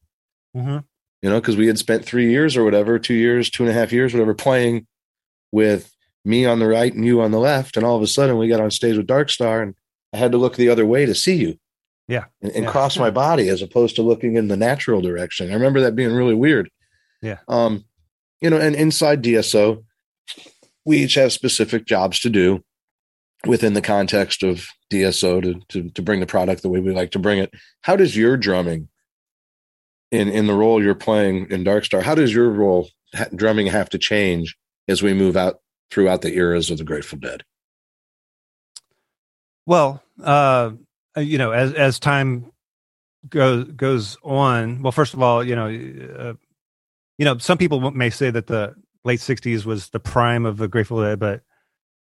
Mhm. 0.57 0.85
you 1.21 1.29
know, 1.29 1.41
because 1.41 1.57
we 1.57 1.67
had 1.67 1.79
spent 1.79 2.05
three 2.05 2.31
years 2.31 2.57
or 2.57 2.63
whatever, 2.65 2.97
two 2.99 3.13
years, 3.15 3.51
two 3.51 3.65
and 3.65 3.71
a 3.71 3.75
half 3.75 3.93
years, 3.93 4.15
whatever, 4.15 4.35
playing 4.35 4.87
with 5.53 5.93
me 6.25 6.47
on 6.47 6.59
the 6.61 6.67
right 6.67 6.95
and 6.95 7.05
you 7.05 7.21
on 7.21 7.33
the 7.33 7.39
left. 7.41 7.77
And 7.77 7.85
all 7.85 7.97
of 7.97 8.03
a 8.03 8.07
sudden 8.07 8.39
we 8.39 8.47
got 8.49 8.61
on 8.61 8.71
stage 8.71 8.97
with 8.97 9.07
Dark 9.09 9.29
Star 9.29 9.61
and 9.61 9.75
I 10.13 10.17
had 10.19 10.31
to 10.33 10.39
look 10.39 10.55
the 10.57 10.69
other 10.69 10.87
way 10.87 11.07
to 11.07 11.15
see 11.17 11.35
you. 11.35 11.59
Yeah. 12.07 12.25
And, 12.41 12.53
and 12.53 12.65
Yeah. 12.65 12.71
cross 12.71 12.97
my 12.99 13.11
body 13.11 13.49
as 13.49 13.63
opposed 13.63 13.97
to 13.97 14.03
looking 14.03 14.37
in 14.37 14.47
the 14.49 14.57
natural 14.57 15.01
direction. 15.01 15.51
I 15.51 15.55
remember 15.55 15.81
that 15.81 15.97
being 15.97 16.13
really 16.13 16.35
weird. 16.35 16.71
Yeah. 17.21 17.39
Um, 17.49 17.85
you 18.41 18.49
know, 18.49 18.59
and 18.59 18.77
inside 18.77 19.21
DSO, 19.23 19.83
we 20.85 20.99
each 20.99 21.15
have 21.15 21.33
specific 21.33 21.85
jobs 21.85 22.21
to 22.21 22.31
do. 22.31 22.63
Within 23.47 23.75
the 23.75 23.83
context 23.83 24.43
of 24.43 24.67
DSO 24.91 25.43
to, 25.43 25.61
to 25.69 25.91
to 25.91 26.03
bring 26.03 26.21
the 26.21 26.27
product 26.27 26.63
the 26.63 26.69
way 26.69 26.81
we 26.81 26.93
like 26.93 27.13
to 27.13 27.19
bring 27.19 27.39
it. 27.39 27.53
How 27.83 27.97
does 27.97 28.17
your 28.17 28.37
drumming 28.37 28.89
in 30.11 30.29
in 30.29 30.47
the 30.47 30.55
role 30.55 30.83
you're 30.83 30.95
playing 30.95 31.51
in 31.51 31.65
Darkstar? 31.65 32.03
How 32.03 32.15
does 32.15 32.33
your 32.33 32.51
role 32.51 32.89
drumming 33.35 33.67
have 33.69 33.89
to 33.91 33.99
change 33.99 34.57
as 34.89 35.03
we 35.03 35.15
move 35.15 35.37
out 35.37 35.61
throughout 35.91 36.23
the 36.23 36.35
eras 36.35 36.71
of 36.71 36.79
the 36.79 36.85
Grateful 36.85 37.19
Dead? 37.19 37.45
Well, 39.67 40.03
uh, 40.23 40.73
you 41.17 41.39
know, 41.39 41.53
as 41.53 41.75
as 41.75 41.99
time 41.99 42.53
goes 43.29 43.65
goes 43.65 44.17
on, 44.23 44.83
well, 44.83 44.93
first 44.93 45.15
of 45.15 45.23
all, 45.23 45.45
you 45.45 45.55
know, 45.55 45.67
uh, 45.67 46.35
you 47.19 47.25
know, 47.25 47.39
some 47.39 47.59
people 47.59 47.91
may 47.91 48.11
say 48.11 48.31
that 48.31 48.47
the 48.47 48.75
late 49.05 49.21
'60s 49.21 49.65
was 49.65 49.91
the 49.91 50.01
prime 50.01 50.47
of 50.47 50.57
the 50.57 50.69
Grateful 50.69 51.03
Dead, 51.03 51.19
but 51.19 51.43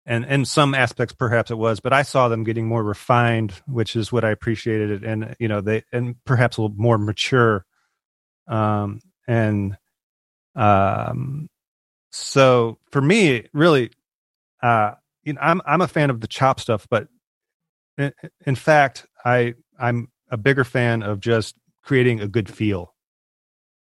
and 0.06 0.26
in 0.26 0.45
some 0.45 0.74
aspects 0.74 1.14
perhaps 1.14 1.52
it 1.52 1.58
was 1.58 1.80
but 1.80 1.93
i 1.93 2.02
saw 2.02 2.28
them 2.28 2.43
getting 2.43 2.68
more 2.68 2.84
refined 2.84 3.54
which 3.68 3.95
is 3.95 4.12
what 4.12 4.24
i 4.24 4.30
appreciated 4.30 5.04
and 5.04 5.36
you 5.39 5.47
know 5.47 5.62
they 5.62 5.84
and 5.91 6.16
perhaps 6.26 6.58
a 6.58 6.62
little 6.62 6.76
more 6.78 6.97
mature. 6.97 7.66
Um 8.47 8.99
and 9.28 9.78
um 10.56 11.47
so 12.12 12.78
for 12.91 13.02
me 13.02 13.47
really 13.54 13.91
uh 14.62 14.91
you 15.24 15.34
know 15.34 15.41
i'm 15.41 15.62
i'm 15.66 15.82
a 15.82 15.88
fan 15.88 16.10
of 16.10 16.20
the 16.20 16.28
chop 16.28 16.60
stuff 16.60 16.86
but 16.89 17.08
in 18.45 18.56
fact 18.56 19.06
i 19.24 19.54
i'm 19.80 20.10
a 20.32 20.38
bigger 20.38 20.64
fan 20.64 21.04
of 21.04 21.20
just 21.20 21.56
creating 21.84 22.22
a 22.22 22.28
good 22.28 22.49
feel. 22.49 22.95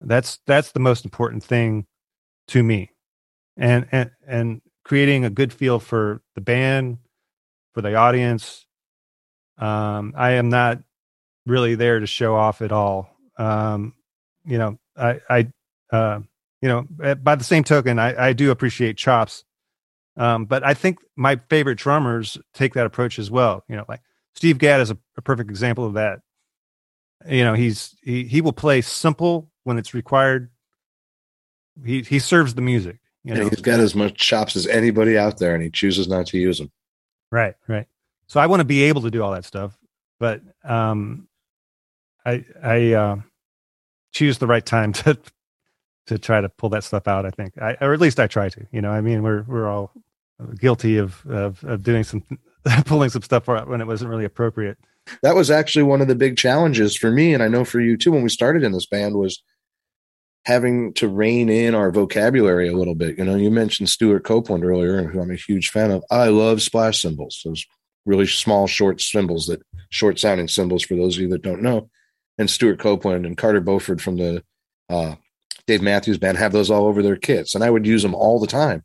That's 0.01 0.39
that's 0.47 0.73
the 0.73 0.81
most 0.81 1.05
important 1.05 1.43
thing 1.43 1.87
to 2.49 2.63
me. 2.63 2.91
And 3.57 3.89
and 3.91 4.11
and 4.27 4.61
creating 4.87 5.25
a 5.25 5.31
good 5.31 5.53
feel 5.53 5.81
for 5.81 6.23
the 6.37 6.41
band, 6.41 6.99
for 7.75 7.81
the 7.81 7.97
audience. 7.97 8.65
Um, 9.59 10.15
I 10.17 10.33
am 10.33 10.49
not 10.49 10.79
really 11.45 11.75
there 11.75 11.99
to 11.99 12.07
show 12.07 12.37
off 12.37 12.63
at 12.63 12.71
all. 12.71 13.11
Um, 13.37 13.95
you 14.45 14.59
know, 14.59 14.79
I, 14.97 15.21
I, 15.29 15.53
uh, 15.91 16.21
you 16.63 16.69
know, 16.69 16.87
eh, 17.03 17.15
by 17.15 17.35
the 17.35 17.43
same 17.43 17.65
token, 17.65 17.99
I, 17.99 18.29
I 18.29 18.33
do 18.33 18.53
appreciate 18.53 18.97
chops. 18.97 19.43
Um, 20.17 20.45
but 20.45 20.65
I 20.65 20.75
think 20.75 21.01
my 21.17 21.41
favorite 21.51 21.79
drummers 21.79 22.39
take 22.55 22.75
that 22.75 22.87
approach 22.87 23.19
as 23.19 23.29
well. 23.29 23.65
You 23.69 23.75
know, 23.75 23.87
like 23.89 24.03
Steve 24.37 24.59
Gadd 24.59 24.83
is 24.83 24.93
a, 24.93 24.99
a 25.17 25.23
perfect 25.23 25.51
example 25.51 25.85
of 25.85 25.95
that. 25.95 26.21
You 27.29 27.43
know, 27.43 27.55
he's 27.55 27.97
he 28.05 28.23
he 28.23 28.41
will 28.41 28.53
play 28.53 28.83
simple 28.83 29.51
when 29.65 29.79
it's 29.79 29.95
required. 29.95 30.53
He 31.85 32.03
he 32.03 32.21
serves 32.21 32.55
the 32.55 32.63
music. 32.63 33.01
You 33.27 33.35
know? 33.35 33.49
he's 33.49 33.61
got 33.61 33.81
as 33.81 33.97
much 33.97 34.15
chops 34.15 34.55
as 34.55 34.69
anybody 34.69 35.19
out 35.19 35.39
there, 35.39 35.53
and 35.53 35.63
he 35.63 35.69
chooses 35.69 36.07
not 36.07 36.27
to 36.29 36.39
use 36.39 36.59
them. 36.59 36.71
Right, 37.33 37.55
right. 37.67 37.89
So 38.29 38.39
I 38.39 38.47
want 38.47 38.61
to 38.61 38.65
be 38.65 38.85
able 38.85 39.03
to 39.03 39.11
do 39.11 39.21
all 39.21 39.33
that 39.33 39.45
stuff, 39.45 39.77
but 40.21 40.43
um, 40.63 41.27
I 42.25 42.45
I 42.63 42.93
uh, 42.93 43.17
choose 44.13 44.39
the 44.39 44.47
right 44.47 44.65
time 44.65 44.93
to 45.05 45.19
to 46.07 46.19
try 46.19 46.41
to 46.41 46.49
pull 46.49 46.69
that 46.69 46.85
stuff 46.85 47.09
out. 47.09 47.27
I 47.27 47.31
think, 47.31 47.61
I, 47.61 47.77
or 47.81 47.93
at 47.93 48.01
least 48.01 48.21
I 48.21 48.29
try 48.29 48.49
to. 48.49 48.65
You 48.71 48.81
know, 48.81 48.93
I 48.93 49.01
mean, 49.01 49.25
we're 49.25 49.43
we're 49.43 49.69
all 49.69 49.91
guilty 50.61 50.97
of 50.97 51.27
of, 51.27 51.65
of 51.65 51.83
doing 51.83 52.05
some 52.05 52.23
pulling 52.85 53.11
some 53.11 53.23
stuff 53.23 53.49
out 53.49 53.69
when 53.69 53.81
it 53.81 53.89
wasn't 53.89 54.11
really 54.11 54.25
appropriate. 54.25 54.79
That 55.23 55.35
was 55.35 55.51
actually 55.51 55.83
one 55.83 56.01
of 56.01 56.07
the 56.07 56.15
big 56.15 56.37
challenges 56.37 56.97
for 56.97 57.11
me, 57.11 57.35
and 57.35 57.43
I 57.43 57.49
know 57.49 57.65
for 57.65 57.81
you 57.81 57.97
too. 57.97 58.13
When 58.13 58.23
we 58.23 58.29
started 58.29 58.63
in 58.63 58.71
this 58.71 58.87
band, 58.87 59.17
was 59.17 59.43
having 60.47 60.93
to 60.95 61.09
rein 61.09 61.49
in 61.49 61.75
our 61.75 61.91
vocabulary 61.91 62.69
a 62.69 62.77
little 62.77 62.95
bit. 62.95 63.19
You 63.19 63.25
know, 63.25 63.35
you 63.35 63.51
mentioned 63.51 63.89
Stewart 63.89 64.23
Copeland 64.23 64.65
earlier, 64.65 65.03
who 65.03 65.21
I'm 65.21 65.33
a 65.33 65.35
huge 65.35 65.71
fan 65.71 65.91
of. 65.91 66.05
I 66.09 66.29
love 66.29 66.63
splash 66.63 67.03
cymbals, 67.03 67.43
those 67.45 67.67
really 68.05 68.29
small, 68.29 68.69
short 68.69 69.01
cymbals 69.01 69.47
that 69.47 69.61
short 69.91 70.21
sounding 70.21 70.47
cymbals 70.47 70.85
for 70.85 70.95
those 70.95 71.17
of 71.17 71.23
you 71.23 71.29
that 71.31 71.43
don't 71.43 71.63
know. 71.63 71.91
And 72.39 72.49
Stewart 72.49 72.79
Copeland 72.79 73.27
and 73.27 73.37
Carter 73.37 73.61
Beauford 73.61 74.01
from 74.01 74.19
the 74.19 74.45
uh, 74.89 75.17
Dave 75.67 75.83
Matthews 75.83 76.19
Band 76.19 76.39
have 76.39 76.53
those 76.53 76.71
all 76.71 76.87
over 76.87 77.03
their 77.03 77.17
kits, 77.17 77.57
and 77.57 77.65
I 77.65 77.71
would 77.71 77.85
use 77.85 78.03
them 78.05 78.15
all 78.15 78.39
the 78.39 78.47
time. 78.47 78.85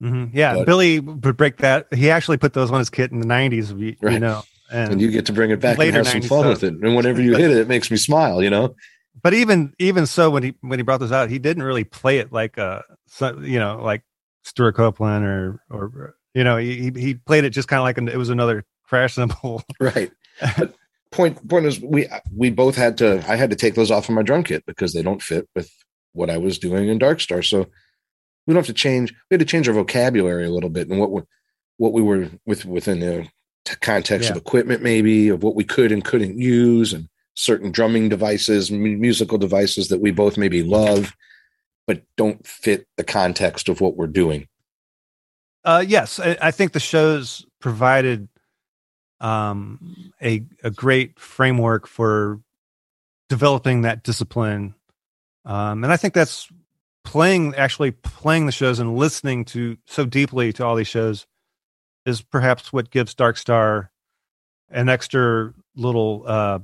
Mm-hmm. 0.00 0.36
Yeah, 0.36 0.54
but, 0.54 0.66
Billy 0.66 1.00
would 1.00 1.36
break 1.36 1.56
that. 1.58 1.92
He 1.92 2.10
actually 2.10 2.36
put 2.36 2.52
those 2.52 2.70
on 2.70 2.78
his 2.78 2.90
kit 2.90 3.10
in 3.10 3.18
the 3.18 3.26
'90s. 3.26 3.76
You, 3.76 3.96
right. 4.00 4.12
you 4.12 4.20
know, 4.20 4.44
and, 4.70 4.92
and, 4.92 5.00
you 5.00 5.10
get 5.10 5.26
to 5.26 5.32
bring 5.32 5.50
it 5.50 5.58
back 5.58 5.80
and 5.80 5.96
have 5.96 6.06
some 6.06 6.22
fun 6.22 6.40
stuff. 6.42 6.46
with 6.46 6.64
it. 6.64 6.74
And 6.74 6.94
whenever 6.94 7.20
you 7.20 7.34
hit 7.36 7.50
it, 7.50 7.56
it 7.56 7.66
makes 7.66 7.90
me 7.90 7.96
smile. 7.96 8.40
You 8.40 8.50
know 8.50 8.74
but 9.22 9.34
even 9.34 9.72
even 9.78 10.06
so, 10.06 10.30
when 10.30 10.42
he 10.42 10.54
when 10.60 10.78
he 10.78 10.82
brought 10.82 11.00
this 11.00 11.12
out, 11.12 11.30
he 11.30 11.38
didn't 11.38 11.62
really 11.62 11.84
play 11.84 12.18
it 12.18 12.32
like 12.32 12.58
uh, 12.58 12.82
a 13.20 13.34
you 13.40 13.58
know 13.58 13.80
like 13.82 14.02
Stewart 14.44 14.76
Copeland 14.76 15.24
or 15.24 15.62
or 15.70 16.16
you 16.34 16.44
know 16.44 16.56
he 16.56 16.92
he 16.94 17.14
played 17.14 17.44
it 17.44 17.50
just 17.50 17.68
kind 17.68 17.78
of 17.78 17.84
like 17.84 17.98
an, 17.98 18.08
it 18.08 18.16
was 18.16 18.30
another 18.30 18.64
crash 18.84 19.14
cymbal. 19.14 19.62
right. 19.80 20.10
But 20.58 20.74
point 21.12 21.48
point 21.48 21.64
is 21.64 21.80
we 21.80 22.08
we 22.34 22.50
both 22.50 22.76
had 22.76 22.98
to 22.98 23.24
I 23.26 23.36
had 23.36 23.50
to 23.50 23.56
take 23.56 23.74
those 23.74 23.90
off 23.90 24.08
of 24.08 24.14
my 24.14 24.22
drum 24.22 24.44
kit 24.44 24.66
because 24.66 24.92
they 24.92 25.02
don't 25.02 25.22
fit 25.22 25.48
with 25.54 25.70
what 26.12 26.28
I 26.28 26.36
was 26.36 26.58
doing 26.58 26.88
in 26.88 26.98
Dark 26.98 27.20
Star. 27.20 27.42
So 27.42 27.66
we 28.46 28.52
don't 28.52 28.60
have 28.60 28.66
to 28.66 28.72
change. 28.72 29.12
We 29.30 29.34
had 29.34 29.40
to 29.40 29.46
change 29.46 29.68
our 29.68 29.74
vocabulary 29.74 30.44
a 30.44 30.50
little 30.50 30.70
bit 30.70 30.88
and 30.88 30.98
what 30.98 31.10
we, 31.10 31.22
what 31.78 31.92
we 31.92 32.02
were 32.02 32.28
with 32.44 32.64
within 32.64 33.00
the 33.00 33.28
context 33.80 34.28
yeah. 34.28 34.32
of 34.32 34.36
equipment, 34.36 34.82
maybe 34.82 35.28
of 35.28 35.42
what 35.42 35.54
we 35.54 35.64
could 35.64 35.92
and 35.92 36.04
couldn't 36.04 36.38
use, 36.38 36.92
and 36.92 37.08
certain 37.36 37.70
drumming 37.70 38.08
devices, 38.08 38.70
musical 38.70 39.38
devices 39.38 39.88
that 39.88 40.00
we 40.00 40.10
both 40.10 40.36
maybe 40.36 40.62
love, 40.62 41.14
but 41.86 42.02
don't 42.16 42.44
fit 42.46 42.86
the 42.96 43.04
context 43.04 43.68
of 43.68 43.80
what 43.80 43.96
we're 43.96 44.06
doing. 44.06 44.48
Uh, 45.64 45.84
yes, 45.86 46.18
I, 46.18 46.36
I, 46.40 46.50
think 46.50 46.72
the 46.72 46.80
shows 46.80 47.44
provided 47.60 48.28
um, 49.20 50.12
a 50.22 50.44
a 50.62 50.70
great 50.70 51.18
framework 51.18 51.88
for 51.88 52.40
developing 53.28 53.82
that 53.82 54.04
discipline, 54.04 54.74
um, 55.44 55.82
and 55.82 55.92
I 55.92 55.96
think 55.96 56.14
that's 56.14 56.48
playing 57.04 57.56
actually 57.56 57.90
playing 57.90 58.46
the 58.46 58.52
shows 58.52 58.78
and 58.78 58.96
listening 58.96 59.44
to 59.46 59.76
so 59.86 60.06
deeply 60.06 60.52
to 60.52 60.64
all 60.64 60.76
these 60.76 60.86
shows 60.86 61.26
is 62.04 62.22
perhaps 62.22 62.72
what 62.72 62.90
gives 62.90 63.14
Dark 63.14 63.36
Star 63.36 63.90
an 64.70 64.88
extra 64.88 65.52
little 65.74 66.24
uh, 66.26 66.60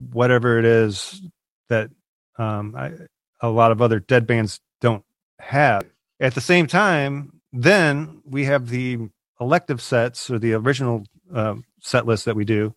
whatever 0.00 0.58
it 0.58 0.64
is 0.64 1.20
that 1.68 1.90
um, 2.38 2.74
I, 2.76 2.92
a 3.40 3.48
lot 3.48 3.72
of 3.72 3.82
other 3.82 4.00
dead 4.00 4.26
bands 4.26 4.60
don't 4.80 5.04
have. 5.38 5.84
At 6.20 6.34
the 6.34 6.40
same 6.40 6.66
time, 6.66 7.40
then 7.52 8.22
we 8.24 8.44
have 8.44 8.68
the 8.68 8.98
elective 9.40 9.80
sets 9.80 10.30
or 10.30 10.38
the 10.38 10.54
original 10.54 11.04
uh, 11.34 11.56
set 11.80 12.06
list 12.06 12.26
that 12.26 12.36
we 12.36 12.44
do, 12.44 12.74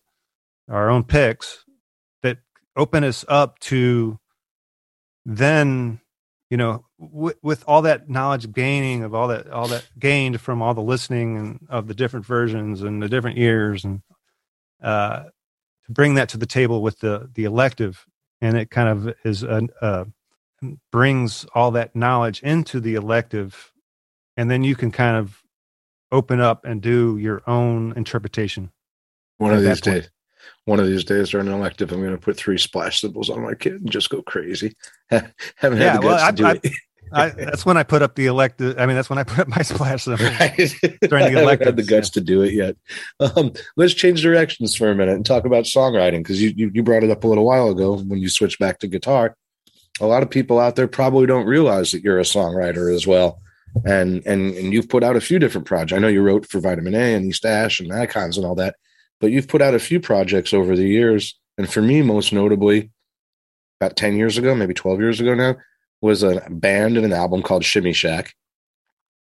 our 0.68 0.90
own 0.90 1.04
picks 1.04 1.64
that 2.22 2.38
open 2.76 3.04
us 3.04 3.24
up 3.28 3.58
to 3.60 4.18
then, 5.26 6.00
you 6.50 6.56
know, 6.56 6.84
w- 7.00 7.36
with 7.42 7.64
all 7.66 7.82
that 7.82 8.08
knowledge 8.08 8.50
gaining 8.52 9.02
of 9.02 9.14
all 9.14 9.28
that, 9.28 9.48
all 9.50 9.68
that 9.68 9.86
gained 9.98 10.40
from 10.40 10.62
all 10.62 10.74
the 10.74 10.82
listening 10.82 11.36
and 11.36 11.66
of 11.68 11.86
the 11.86 11.94
different 11.94 12.26
versions 12.26 12.82
and 12.82 13.02
the 13.02 13.08
different 13.08 13.36
years 13.36 13.84
and 13.84 14.00
uh, 14.82 15.24
to 15.86 15.92
bring 15.92 16.14
that 16.14 16.28
to 16.30 16.38
the 16.38 16.46
table 16.46 16.82
with 16.82 17.00
the 17.00 17.30
the 17.34 17.44
elective, 17.44 18.06
and 18.40 18.56
it 18.56 18.70
kind 18.70 18.88
of 18.88 19.14
is 19.24 19.42
a, 19.42 19.68
uh, 19.80 20.04
brings 20.90 21.44
all 21.54 21.70
that 21.72 21.94
knowledge 21.94 22.42
into 22.42 22.80
the 22.80 22.94
elective, 22.94 23.72
and 24.36 24.50
then 24.50 24.64
you 24.64 24.74
can 24.74 24.90
kind 24.90 25.16
of 25.16 25.42
open 26.12 26.40
up 26.40 26.64
and 26.64 26.80
do 26.80 27.18
your 27.18 27.42
own 27.46 27.92
interpretation. 27.96 28.70
One 29.38 29.52
of 29.52 29.62
these 29.62 29.80
days, 29.80 30.10
one 30.64 30.80
of 30.80 30.86
these 30.86 31.04
days 31.04 31.30
during 31.30 31.48
an 31.48 31.54
elective, 31.54 31.92
I'm 31.92 32.00
going 32.00 32.12
to 32.12 32.18
put 32.18 32.36
three 32.36 32.58
splash 32.58 33.00
cymbals 33.00 33.30
on 33.30 33.42
my 33.42 33.54
kid 33.54 33.74
and 33.74 33.90
just 33.90 34.10
go 34.10 34.22
crazy. 34.22 34.74
Haven't 35.10 35.34
had 35.60 35.80
yeah, 35.80 35.96
the 35.96 36.02
guts 36.02 36.22
well, 36.22 36.30
to 36.30 36.36
do 36.36 36.46
I, 36.46 36.60
it. 36.62 36.72
I, 37.12 37.28
that's 37.30 37.64
when 37.64 37.76
I 37.76 37.82
put 37.82 38.02
up 38.02 38.14
the 38.14 38.26
elected. 38.26 38.78
I 38.78 38.86
mean, 38.86 38.96
that's 38.96 39.08
when 39.10 39.18
I 39.18 39.24
put 39.24 39.38
up 39.40 39.48
my 39.48 39.62
splash 39.62 40.06
right. 40.06 40.18
during 40.56 41.32
the 41.32 41.58
had 41.64 41.76
the 41.76 41.84
guts 41.86 42.10
to 42.10 42.20
do 42.20 42.42
it 42.42 42.52
yet. 42.52 42.76
Um, 43.20 43.52
let's 43.76 43.94
change 43.94 44.22
directions 44.22 44.74
for 44.74 44.90
a 44.90 44.94
minute 44.94 45.14
and 45.14 45.24
talk 45.24 45.44
about 45.44 45.64
songwriting 45.64 46.18
because 46.18 46.42
you, 46.42 46.52
you 46.56 46.70
you 46.74 46.82
brought 46.82 47.04
it 47.04 47.10
up 47.10 47.24
a 47.24 47.26
little 47.26 47.44
while 47.44 47.70
ago 47.70 47.98
when 47.98 48.18
you 48.18 48.28
switched 48.28 48.58
back 48.58 48.80
to 48.80 48.88
guitar. 48.88 49.36
A 50.00 50.06
lot 50.06 50.22
of 50.22 50.30
people 50.30 50.58
out 50.58 50.76
there 50.76 50.88
probably 50.88 51.26
don't 51.26 51.46
realize 51.46 51.92
that 51.92 52.02
you're 52.02 52.18
a 52.18 52.22
songwriter 52.22 52.92
as 52.92 53.06
well, 53.06 53.40
and 53.84 54.22
and 54.26 54.54
and 54.54 54.72
you've 54.72 54.88
put 54.88 55.04
out 55.04 55.16
a 55.16 55.20
few 55.20 55.38
different 55.38 55.66
projects. 55.66 55.96
I 55.96 56.00
know 56.00 56.08
you 56.08 56.22
wrote 56.22 56.46
for 56.46 56.60
Vitamin 56.60 56.94
A 56.94 57.14
and 57.14 57.26
East 57.26 57.44
Ash 57.44 57.80
and 57.80 57.92
Icons 57.92 58.36
and 58.36 58.46
all 58.46 58.56
that, 58.56 58.76
but 59.20 59.30
you've 59.30 59.48
put 59.48 59.62
out 59.62 59.74
a 59.74 59.78
few 59.78 60.00
projects 60.00 60.52
over 60.52 60.76
the 60.76 60.88
years. 60.88 61.38
And 61.56 61.72
for 61.72 61.80
me, 61.80 62.02
most 62.02 62.32
notably, 62.32 62.90
about 63.80 63.96
ten 63.96 64.16
years 64.16 64.36
ago, 64.36 64.54
maybe 64.54 64.74
twelve 64.74 65.00
years 65.00 65.20
ago 65.20 65.34
now 65.34 65.56
was 66.04 66.22
a 66.22 66.42
band 66.50 66.96
and 66.98 67.06
an 67.06 67.12
album 67.14 67.42
called 67.42 67.64
Shimmy 67.64 67.94
Shack, 67.94 68.34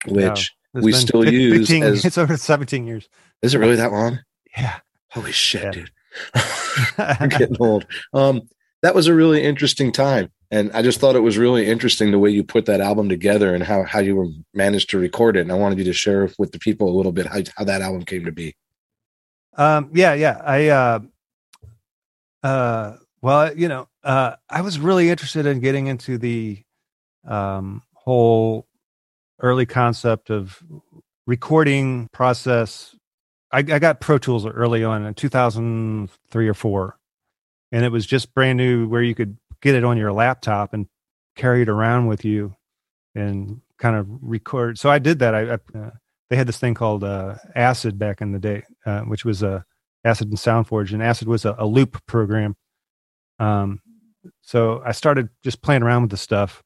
which 0.07 0.51
wow. 0.73 0.81
we 0.81 0.91
still 0.91 1.21
15, 1.21 1.39
use. 1.39 1.71
As, 1.71 2.05
it's 2.05 2.17
over 2.17 2.35
17 2.35 2.87
years. 2.87 3.07
Is 3.43 3.53
it 3.53 3.59
really 3.59 3.75
that 3.75 3.91
long? 3.91 4.19
Yeah. 4.57 4.79
Holy 5.11 5.31
shit, 5.31 5.63
yeah. 5.63 5.71
dude. 5.71 5.91
I'm 6.97 7.29
getting 7.29 7.57
old. 7.59 7.85
Um, 8.13 8.41
that 8.81 8.95
was 8.95 9.05
a 9.07 9.13
really 9.13 9.43
interesting 9.43 9.91
time. 9.91 10.31
and 10.49 10.71
I 10.73 10.81
just 10.81 10.99
thought 10.99 11.15
it 11.15 11.19
was 11.21 11.37
really 11.37 11.67
interesting 11.67 12.11
the 12.11 12.19
way 12.19 12.31
you 12.31 12.43
put 12.43 12.65
that 12.65 12.81
album 12.81 13.07
together 13.07 13.53
and 13.53 13.63
how 13.63 13.83
how 13.83 13.99
you 13.99 14.15
were 14.15 14.27
managed 14.53 14.89
to 14.89 14.97
record 14.97 15.37
it. 15.37 15.41
And 15.41 15.51
I 15.51 15.55
wanted 15.55 15.77
you 15.77 15.85
to 15.85 15.93
share 15.93 16.29
with 16.39 16.51
the 16.51 16.59
people 16.59 16.89
a 16.89 16.97
little 16.97 17.11
bit 17.11 17.27
how, 17.27 17.41
how 17.55 17.63
that 17.65 17.83
album 17.83 18.03
came 18.03 18.25
to 18.25 18.31
be. 18.31 18.55
Um, 19.55 19.91
yeah, 19.93 20.15
yeah. 20.15 20.41
I, 20.43 20.67
uh, 20.69 20.99
uh, 22.41 22.97
well, 23.21 23.55
you 23.55 23.67
know, 23.67 23.87
uh, 24.03 24.35
I 24.49 24.61
was 24.61 24.79
really 24.79 25.09
interested 25.09 25.45
in 25.45 25.59
getting 25.59 25.87
into 25.87 26.17
the 26.17 26.61
um, 27.27 27.83
whole 27.93 28.67
early 29.41 29.65
concept 29.65 30.29
of 30.29 30.61
recording 31.25 32.09
process. 32.11 32.95
I, 33.51 33.59
I 33.59 33.79
got 33.79 34.01
Pro 34.01 34.17
Tools 34.17 34.45
early 34.45 34.83
on 34.83 35.05
in 35.05 35.13
2003 35.13 36.47
or 36.47 36.53
four, 36.53 36.97
and 37.71 37.85
it 37.85 37.89
was 37.91 38.05
just 38.05 38.33
brand 38.33 38.57
new 38.57 38.87
where 38.87 39.01
you 39.01 39.15
could 39.15 39.37
get 39.61 39.75
it 39.75 39.83
on 39.83 39.97
your 39.97 40.11
laptop 40.11 40.73
and 40.73 40.87
carry 41.35 41.61
it 41.61 41.69
around 41.69 42.07
with 42.07 42.25
you 42.25 42.55
and 43.15 43.61
kind 43.77 43.95
of 43.95 44.07
record. 44.21 44.77
So 44.77 44.89
I 44.89 44.99
did 44.99 45.19
that. 45.19 45.33
I, 45.33 45.41
I 45.53 45.77
uh, 45.77 45.91
they 46.29 46.35
had 46.35 46.47
this 46.47 46.57
thing 46.57 46.73
called 46.73 47.03
uh, 47.03 47.35
Acid 47.55 47.99
back 47.99 48.21
in 48.21 48.31
the 48.31 48.39
day, 48.39 48.63
uh, 48.85 49.01
which 49.01 49.23
was 49.23 49.43
a 49.43 49.65
Acid 50.03 50.29
and 50.29 50.37
SoundForge, 50.37 50.91
and 50.91 51.01
Acid 51.01 51.27
was 51.27 51.45
a, 51.45 51.55
a 51.57 51.65
loop 51.65 52.05
program. 52.05 52.55
Um, 53.39 53.81
so 54.41 54.81
I 54.85 54.91
started 54.91 55.29
just 55.43 55.61
playing 55.61 55.83
around 55.83 56.03
with 56.03 56.11
the 56.11 56.17
stuff. 56.17 56.63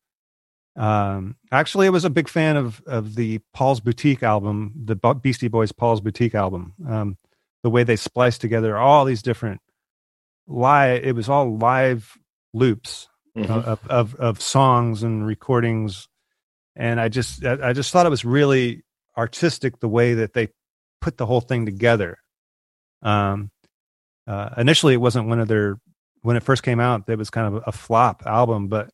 Um, 0.75 1.35
actually, 1.51 1.87
I 1.87 1.89
was 1.89 2.05
a 2.05 2.09
big 2.09 2.29
fan 2.29 2.55
of 2.55 2.81
of 2.85 3.15
the 3.15 3.39
Paul's 3.53 3.79
Boutique 3.79 4.23
album, 4.23 4.73
the 4.85 4.95
Beastie 4.95 5.47
Boys 5.47 5.71
Paul's 5.71 6.01
Boutique 6.01 6.35
album. 6.35 6.73
Um, 6.87 7.17
the 7.63 7.69
way 7.69 7.83
they 7.83 7.95
spliced 7.95 8.41
together 8.41 8.77
all 8.77 9.03
these 9.03 9.23
different 9.23 9.59
live, 10.47 11.03
it 11.03 11.15
was 11.15 11.29
all 11.29 11.57
live 11.57 12.17
loops 12.53 13.07
mm-hmm. 13.35 13.51
of, 13.51 13.87
of 13.87 14.15
of 14.15 14.41
songs 14.41 15.01
and 15.01 15.25
recordings, 15.25 16.07
and 16.75 17.01
I 17.01 17.09
just 17.09 17.43
I 17.43 17.73
just 17.73 17.91
thought 17.91 18.05
it 18.05 18.09
was 18.11 18.23
really 18.25 18.83
artistic 19.17 19.79
the 19.79 19.89
way 19.89 20.13
that 20.15 20.33
they 20.33 20.49
put 21.01 21.17
the 21.17 21.25
whole 21.25 21.41
thing 21.41 21.65
together. 21.65 22.19
Um, 23.01 23.49
uh, 24.27 24.49
initially, 24.57 24.93
it 24.93 25.01
wasn't 25.01 25.27
one 25.27 25.39
of 25.39 25.47
their 25.47 25.79
when 26.21 26.35
it 26.35 26.43
first 26.43 26.63
came 26.63 26.79
out. 26.79 27.07
It 27.07 27.17
was 27.17 27.29
kind 27.29 27.55
of 27.55 27.63
a 27.65 27.71
flop 27.71 28.23
album, 28.25 28.67
but 28.67 28.89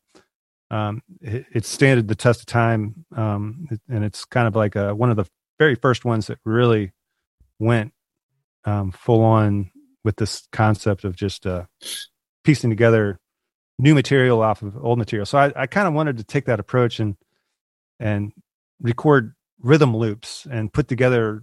um, 0.70 1.02
it, 1.20 1.46
it 1.52 1.64
standed 1.64 2.08
the 2.08 2.14
test 2.14 2.40
of 2.40 2.46
time, 2.46 3.04
um, 3.14 3.68
and 3.88 4.04
it's 4.04 4.24
kind 4.24 4.48
of 4.48 4.56
like 4.56 4.76
a, 4.76 4.94
one 4.94 5.10
of 5.10 5.16
the 5.16 5.26
very 5.58 5.74
first 5.74 6.04
ones 6.04 6.26
that 6.26 6.38
really 6.44 6.92
went 7.58 7.92
um, 8.64 8.90
full 8.90 9.22
on 9.22 9.70
with 10.02 10.16
this 10.16 10.48
concept 10.52 11.04
of 11.04 11.16
just 11.16 11.46
uh, 11.46 11.64
piecing 12.44 12.70
together 12.70 13.18
new 13.78 13.94
material 13.94 14.42
off 14.42 14.62
of 14.62 14.76
old 14.84 14.98
material. 14.98 15.26
So 15.26 15.38
I, 15.38 15.52
I 15.56 15.66
kind 15.66 15.88
of 15.88 15.94
wanted 15.94 16.16
to 16.18 16.24
take 16.24 16.46
that 16.46 16.60
approach 16.60 17.00
and 17.00 17.16
and 18.00 18.32
record 18.80 19.34
rhythm 19.60 19.96
loops 19.96 20.46
and 20.50 20.72
put 20.72 20.88
together 20.88 21.42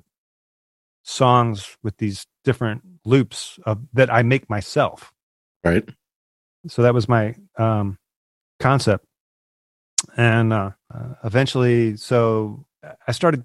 songs 1.03 1.77
with 1.81 1.97
these 1.97 2.27
different 2.43 2.83
loops 3.05 3.59
of, 3.65 3.79
that 3.93 4.13
I 4.13 4.21
make 4.21 4.49
myself. 4.49 5.11
Right. 5.63 5.87
So 6.67 6.83
that 6.83 6.93
was 6.93 7.09
my 7.09 7.35
um, 7.57 7.97
concept, 8.59 9.05
and 10.15 10.53
uh, 10.53 10.71
uh, 10.93 11.13
eventually, 11.23 11.97
so 11.97 12.65
I 13.07 13.11
started 13.11 13.43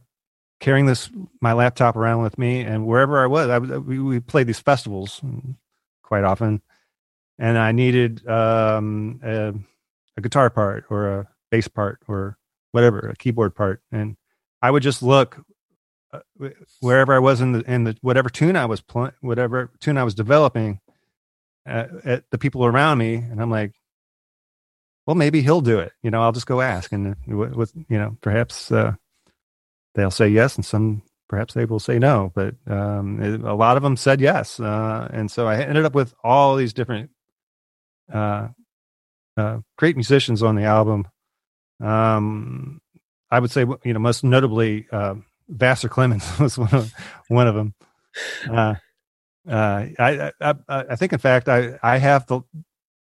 carrying 0.60 0.86
this 0.86 1.10
my 1.40 1.52
laptop 1.52 1.96
around 1.96 2.22
with 2.22 2.38
me, 2.38 2.60
and 2.60 2.86
wherever 2.86 3.22
I 3.22 3.26
was, 3.26 3.48
I, 3.48 3.58
we, 3.58 3.98
we 3.98 4.20
played 4.20 4.46
these 4.46 4.60
festivals 4.60 5.20
quite 6.02 6.24
often, 6.24 6.62
and 7.38 7.58
I 7.58 7.72
needed 7.72 8.26
um, 8.28 9.20
a, 9.22 9.54
a 10.16 10.20
guitar 10.20 10.50
part 10.50 10.84
or 10.90 11.08
a 11.08 11.28
bass 11.50 11.68
part 11.68 12.00
or 12.08 12.38
whatever, 12.72 13.00
a 13.00 13.16
keyboard 13.16 13.54
part, 13.54 13.82
and 13.90 14.16
I 14.60 14.70
would 14.70 14.82
just 14.82 15.02
look 15.02 15.42
uh, 16.12 16.20
wherever 16.80 17.14
I 17.14 17.18
was 17.18 17.40
in 17.40 17.52
the 17.52 17.60
in 17.70 17.84
the 17.84 17.96
whatever 18.00 18.28
tune 18.28 18.56
I 18.56 18.66
was 18.66 18.80
playing, 18.80 19.12
whatever 19.20 19.70
tune 19.80 19.98
I 19.98 20.04
was 20.04 20.14
developing, 20.14 20.80
uh, 21.66 21.86
at 22.04 22.24
the 22.30 22.38
people 22.38 22.64
around 22.64 22.98
me, 22.98 23.14
and 23.14 23.40
I'm 23.40 23.50
like, 23.50 23.74
well, 25.06 25.16
maybe 25.16 25.42
he'll 25.42 25.60
do 25.60 25.78
it. 25.78 25.92
You 26.02 26.10
know, 26.10 26.22
I'll 26.22 26.32
just 26.32 26.46
go 26.46 26.60
ask, 26.60 26.92
and 26.92 27.16
with, 27.26 27.72
you 27.88 27.98
know, 27.98 28.16
perhaps 28.20 28.72
uh, 28.72 28.94
they'll 29.94 30.10
say 30.10 30.28
yes, 30.28 30.56
and 30.56 30.64
some 30.64 31.02
perhaps 31.28 31.54
they 31.54 31.64
will 31.64 31.80
say 31.80 31.98
no. 31.98 32.32
But 32.34 32.54
um, 32.66 33.22
it, 33.22 33.40
a 33.42 33.54
lot 33.54 33.76
of 33.76 33.82
them 33.82 33.96
said 33.96 34.20
yes, 34.20 34.58
uh, 34.60 35.08
and 35.12 35.30
so 35.30 35.46
I 35.46 35.60
ended 35.62 35.84
up 35.84 35.94
with 35.94 36.14
all 36.24 36.56
these 36.56 36.72
different 36.72 37.10
uh, 38.12 38.48
uh, 39.36 39.58
great 39.78 39.96
musicians 39.96 40.42
on 40.42 40.56
the 40.56 40.64
album. 40.64 41.06
Um, 41.82 42.80
I 43.30 43.40
would 43.40 43.50
say, 43.50 43.64
you 43.84 43.92
know, 43.92 43.98
most 43.98 44.24
notably, 44.24 44.86
uh, 44.90 45.16
Vassar 45.48 45.88
Clements 45.88 46.38
was 46.40 46.58
one 46.58 46.74
of 46.74 46.92
one 47.28 47.46
of 47.46 47.54
them. 47.54 47.74
Uh, 49.48 49.86
I, 49.98 50.32
I, 50.40 50.54
I 50.68 50.96
think, 50.96 51.12
in 51.12 51.18
fact, 51.18 51.48
I, 51.48 51.78
I 51.82 51.98
have 51.98 52.26
the 52.26 52.40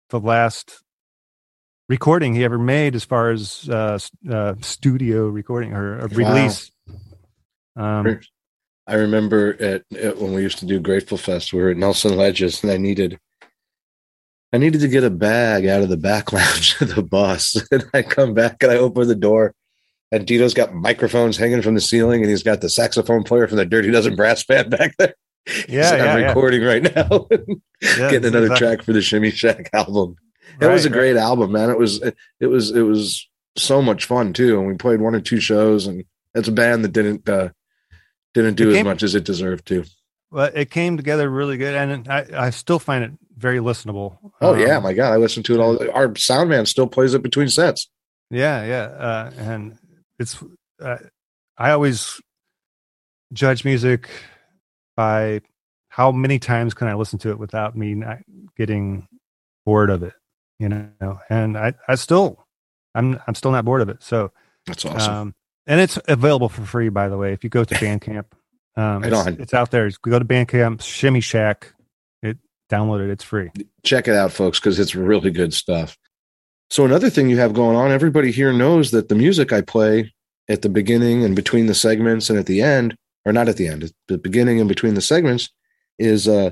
the 0.10 0.20
last 0.20 0.84
recording 1.90 2.36
he 2.36 2.44
ever 2.44 2.60
made 2.60 2.96
as 2.96 3.04
far 3.04 3.32
as 3.32 3.68
uh, 3.70 3.98
uh, 4.30 4.56
studio 4.62 5.28
recording 5.28 5.74
or 5.74 6.00
a 6.00 6.08
release. 6.08 6.72
Wow. 7.76 8.00
Um, 8.00 8.20
I 8.86 8.96
remember 8.96 9.56
at, 9.62 9.84
at, 9.98 10.18
when 10.18 10.34
we 10.34 10.42
used 10.42 10.60
to 10.60 10.66
do 10.66 10.80
Grateful 10.80 11.18
Fest, 11.18 11.54
we 11.54 11.62
were 11.62 11.70
at 11.70 11.78
Nelson 11.78 12.18
Ledges, 12.18 12.62
and 12.64 12.72
I 12.72 12.78
needed 12.78 13.20
I 14.52 14.58
needed 14.58 14.82
to 14.82 14.88
get 14.88 15.04
a 15.04 15.10
bag 15.10 15.66
out 15.66 15.82
of 15.82 15.90
the 15.90 15.98
back 15.98 16.32
lounge 16.34 16.80
of 16.80 16.96
the 16.96 17.04
bus. 17.04 17.56
And 17.72 17.86
I 17.94 18.04
come 18.04 18.34
back 18.34 18.62
and 18.62 18.72
I 18.72 18.78
open 18.78 19.08
the 19.08 19.16
door 19.16 19.56
and 20.12 20.28
Dino's 20.28 20.54
got 20.54 20.76
microphones 20.76 21.38
hanging 21.38 21.64
from 21.64 21.74
the 21.74 21.82
ceiling 21.82 22.22
and 22.22 22.30
he's 22.30 22.44
got 22.44 22.62
the 22.62 22.70
saxophone 22.70 23.24
player 23.24 23.48
from 23.48 23.58
the 23.58 23.66
Dirty 23.66 23.90
Dozen 23.90 24.16
Brass 24.16 24.44
Band 24.44 24.70
back 24.70 24.96
there. 24.98 25.16
Yeah, 25.68 25.96
yeah 25.96 26.14
I'm 26.14 26.22
yeah. 26.22 26.28
recording 26.28 26.64
right 26.64 26.84
now, 26.84 27.28
yeah, 27.82 28.10
getting 28.10 28.26
another 28.26 28.46
exactly. 28.46 28.68
track 28.68 28.82
for 28.84 28.94
the 28.94 29.02
Shimmy 29.02 29.30
Shack 29.30 29.70
album. 29.74 30.16
It 30.62 30.66
right, 30.66 30.74
was 30.74 30.86
a 30.86 30.90
great 30.90 31.16
right. 31.16 31.22
album, 31.22 31.52
man. 31.52 31.70
It 31.70 31.78
was 31.78 32.02
it 32.40 32.48
was 32.48 32.72
it 32.72 32.82
was 32.82 33.28
so 33.58 33.82
much 33.82 34.06
fun 34.06 34.32
too, 34.34 34.58
and 34.58 34.68
we 34.68 34.76
played 34.76 35.02
one 35.02 35.16
or 35.16 35.20
two 35.20 35.40
shows, 35.40 35.86
and 35.86 36.06
it's 36.34 36.48
a 36.48 36.52
band 36.52 36.86
that 36.86 36.94
didn't 36.94 37.28
uh, 37.28 37.50
didn't 38.34 38.56
do 38.56 38.72
came, 38.72 38.78
as 38.78 38.84
much 38.86 39.04
as 39.04 39.16
it 39.16 39.26
deserved 39.26 39.66
to. 39.68 39.84
Well, 40.32 40.50
it 40.54 40.72
came 40.72 40.96
together 40.96 41.30
really 41.30 41.58
good, 41.58 41.76
and 41.76 42.08
I 42.08 42.26
I 42.34 42.50
still 42.52 42.80
find 42.80 43.04
it 43.04 43.12
very 43.38 43.60
listenable. 43.60 44.18
Oh 44.42 44.54
um, 44.54 44.60
yeah, 44.60 44.80
my 44.80 44.94
god, 44.94 45.12
I 45.12 45.18
listen 45.18 45.44
to 45.44 45.54
it 45.56 45.60
all. 45.60 45.92
Our 45.92 46.16
sound 46.16 46.50
man 46.50 46.66
still 46.66 46.88
plays 46.88 47.14
it 47.14 47.22
between 47.22 47.50
sets. 47.50 47.90
Yeah, 48.30 48.66
yeah, 48.66 48.84
uh, 48.84 49.32
and 49.38 49.78
it's 50.20 50.42
uh, 50.82 50.98
I 51.58 51.72
always 51.72 52.22
judge 53.34 53.66
music 53.66 54.10
by 54.96 55.42
how 55.90 56.12
many 56.12 56.40
times 56.40 56.74
can 56.74 56.88
I 56.88 56.96
listen 56.96 57.20
to 57.20 57.30
it 57.30 57.40
without 57.40 57.76
me 57.78 57.94
not 57.94 58.20
getting 58.58 59.08
bored 59.66 59.90
of 59.90 60.04
it, 60.04 60.14
you 60.60 60.70
know? 60.70 61.20
And 61.30 61.58
I, 61.58 61.74
I 61.88 61.96
still, 61.96 62.46
I'm, 62.96 63.20
I'm 63.28 63.36
still 63.36 63.52
not 63.52 63.66
bored 63.66 63.82
of 63.82 63.90
it. 63.90 64.02
So 64.02 64.32
that's 64.66 64.86
awesome. 64.86 65.14
Um, 65.14 65.36
and 65.68 65.80
it's 65.80 66.00
available 66.08 66.50
for 66.50 66.64
free, 66.64 66.90
by 66.90 67.10
the 67.10 67.18
way. 67.18 67.34
If 67.34 67.44
you 67.44 67.50
go 67.50 67.64
to 67.64 67.76
Bandcamp, 67.76 68.26
um, 68.76 69.04
it's, 69.04 69.28
it's, 69.40 69.54
out 69.54 69.72
there. 69.72 69.90
Go 70.02 70.18
to 70.18 70.26
Bandcamp, 70.26 70.82
Shimmy 70.82 71.22
Shack. 71.22 71.74
It 72.24 72.38
download 72.72 73.04
it. 73.04 73.12
It's 73.12 73.24
free. 73.24 73.52
Check 73.84 74.08
it 74.08 74.16
out, 74.16 74.32
folks, 74.32 74.60
because 74.60 74.80
it's 74.80 74.96
really 74.96 75.30
good 75.30 75.54
stuff. 75.54 75.98
So 76.72 76.86
another 76.86 77.12
thing 77.12 77.30
you 77.30 77.38
have 77.38 77.54
going 77.54 77.76
on, 77.76 77.92
everybody 77.92 78.32
here 78.32 78.52
knows 78.52 78.90
that 78.92 79.10
the 79.10 79.16
music 79.16 79.54
I 79.54 79.62
play 79.62 80.12
at 80.50 80.64
the 80.64 80.70
beginning 80.70 81.24
and 81.24 81.36
between 81.36 81.68
the 81.68 81.76
segments 81.76 82.32
and 82.32 82.40
at 82.40 82.48
the 82.48 82.64
end 82.64 82.96
or 83.26 83.34
not 83.34 83.50
at 83.50 83.58
the 83.58 83.68
end, 83.68 83.92
the 84.08 84.18
beginning 84.18 84.60
and 84.60 84.68
between 84.68 84.94
the 84.94 85.02
segments, 85.02 85.50
is 86.00 86.28
uh, 86.28 86.52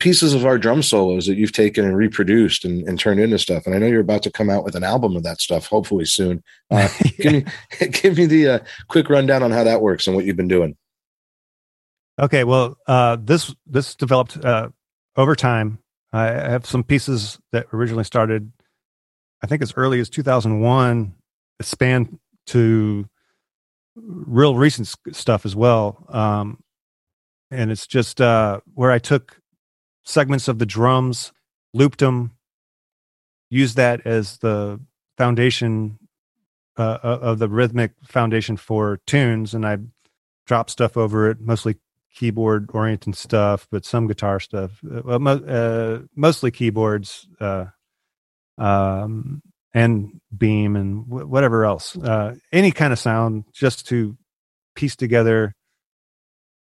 pieces 0.00 0.34
of 0.34 0.46
our 0.46 0.58
drum 0.58 0.82
solos 0.82 1.26
that 1.26 1.36
you've 1.36 1.52
taken 1.52 1.84
and 1.84 1.96
reproduced 1.96 2.64
and, 2.64 2.88
and, 2.88 2.98
turned 2.98 3.20
into 3.20 3.38
stuff. 3.38 3.66
And 3.66 3.74
I 3.74 3.78
know 3.78 3.86
you're 3.86 4.00
about 4.00 4.22
to 4.24 4.30
come 4.30 4.48
out 4.50 4.64
with 4.64 4.74
an 4.74 4.82
album 4.82 5.14
of 5.14 5.22
that 5.22 5.40
stuff, 5.40 5.66
hopefully 5.66 6.06
soon. 6.06 6.42
Uh. 6.70 6.88
Give 7.18 7.32
me 7.32 7.44
give 7.88 8.16
me 8.16 8.26
the 8.26 8.48
uh, 8.48 8.58
quick 8.88 9.10
rundown 9.10 9.42
on 9.42 9.50
how 9.50 9.64
that 9.64 9.82
works 9.82 10.06
and 10.06 10.14
what 10.14 10.24
you've 10.24 10.36
been 10.36 10.48
doing. 10.48 10.76
Okay, 12.18 12.44
well, 12.44 12.76
uh, 12.86 13.16
this 13.20 13.54
this 13.66 13.94
developed 13.96 14.36
uh, 14.36 14.68
over 15.16 15.34
time. 15.34 15.78
I 16.12 16.26
have 16.26 16.66
some 16.66 16.84
pieces 16.84 17.38
that 17.52 17.66
originally 17.72 18.04
started, 18.04 18.52
I 19.42 19.46
think, 19.46 19.62
as 19.62 19.74
early 19.76 20.00
as 20.00 20.08
2001. 20.10 21.14
It 21.58 21.66
spanned 21.66 22.18
to 22.46 23.08
real 24.02 24.56
recent 24.56 24.94
stuff 25.12 25.44
as 25.44 25.54
well. 25.54 26.04
Um, 26.08 26.62
and 27.50 27.70
it's 27.70 27.86
just 27.86 28.20
uh, 28.20 28.60
where 28.74 28.90
I 28.90 28.98
took 28.98 29.40
segments 30.04 30.48
of 30.48 30.58
the 30.58 30.66
drums, 30.66 31.32
looped 31.74 31.98
them, 31.98 32.32
used 33.48 33.76
that 33.76 34.06
as 34.06 34.38
the 34.38 34.80
foundation 35.18 35.98
uh, 36.78 36.98
uh 37.02 37.18
of 37.20 37.38
the 37.38 37.48
rhythmic 37.48 37.92
foundation 38.04 38.56
for 38.56 39.00
tunes, 39.06 39.54
and 39.54 39.66
I 39.66 39.78
dropped 40.46 40.70
stuff 40.70 40.96
over 40.96 41.30
it, 41.30 41.40
mostly 41.40 41.76
keyboard 42.14 42.70
oriented 42.72 43.16
stuff, 43.16 43.66
but 43.70 43.84
some 43.84 44.06
guitar 44.06 44.40
stuff. 44.40 44.80
Uh, 44.84 45.18
uh, 45.18 46.00
mostly 46.14 46.50
keyboards. 46.50 47.28
Uh, 47.40 47.66
um, 48.58 49.42
and 49.74 50.20
beam 50.36 50.76
and 50.76 51.08
w- 51.08 51.26
whatever 51.26 51.64
else, 51.64 51.96
uh, 51.96 52.34
any 52.52 52.70
kind 52.70 52.92
of 52.92 52.98
sound, 52.98 53.44
just 53.52 53.86
to 53.88 54.16
piece 54.74 54.96
together 54.96 55.54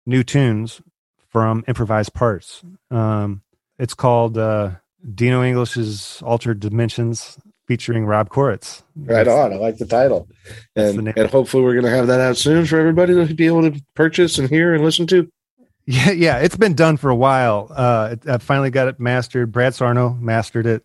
new 0.06 0.22
tunes 0.22 0.80
from 1.28 1.64
improvised 1.68 2.14
parts. 2.14 2.62
Um, 2.90 3.42
it's 3.78 3.94
called 3.94 4.36
uh, 4.36 4.72
Dino 5.14 5.42
English's 5.42 6.20
Altered 6.24 6.60
Dimensions 6.60 7.38
featuring 7.66 8.04
Rob 8.04 8.28
Koritz. 8.28 8.82
Right 8.96 9.28
on. 9.28 9.52
I 9.52 9.56
like 9.56 9.78
the 9.78 9.86
title. 9.86 10.28
That's 10.74 10.94
the 10.94 10.98
And, 10.98 11.16
and 11.16 11.30
hopefully 11.30 11.62
we're 11.62 11.74
going 11.74 11.84
to 11.84 11.90
have 11.90 12.08
that 12.08 12.20
out 12.20 12.36
soon 12.36 12.66
for 12.66 12.78
everybody 12.80 13.14
to 13.14 13.32
be 13.32 13.46
able 13.46 13.70
to 13.70 13.80
purchase 13.94 14.38
and 14.38 14.48
hear 14.48 14.74
and 14.74 14.84
listen 14.84 15.06
to. 15.08 15.30
Yeah, 15.86 16.10
yeah, 16.10 16.36
it's 16.36 16.56
been 16.56 16.74
done 16.74 16.98
for 16.98 17.10
a 17.10 17.16
while. 17.16 17.66
Uh, 17.74 18.10
it, 18.12 18.28
I 18.28 18.38
finally 18.38 18.70
got 18.70 18.86
it 18.86 19.00
mastered. 19.00 19.50
Brad 19.50 19.74
Sarno 19.74 20.10
mastered 20.20 20.66
it, 20.66 20.84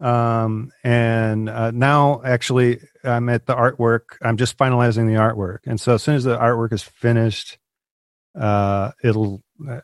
um, 0.00 0.72
and 0.82 1.48
uh, 1.48 1.70
now 1.70 2.22
actually 2.24 2.80
I'm 3.04 3.28
at 3.28 3.46
the 3.46 3.54
artwork. 3.54 4.16
I'm 4.22 4.36
just 4.36 4.56
finalizing 4.56 5.06
the 5.06 5.20
artwork, 5.20 5.60
and 5.66 5.80
so 5.80 5.94
as 5.94 6.02
soon 6.02 6.14
as 6.14 6.24
the 6.24 6.36
artwork 6.36 6.72
is 6.72 6.82
finished, 6.82 7.58
uh, 8.38 8.92
it'll 9.02 9.42
uh, 9.68 9.80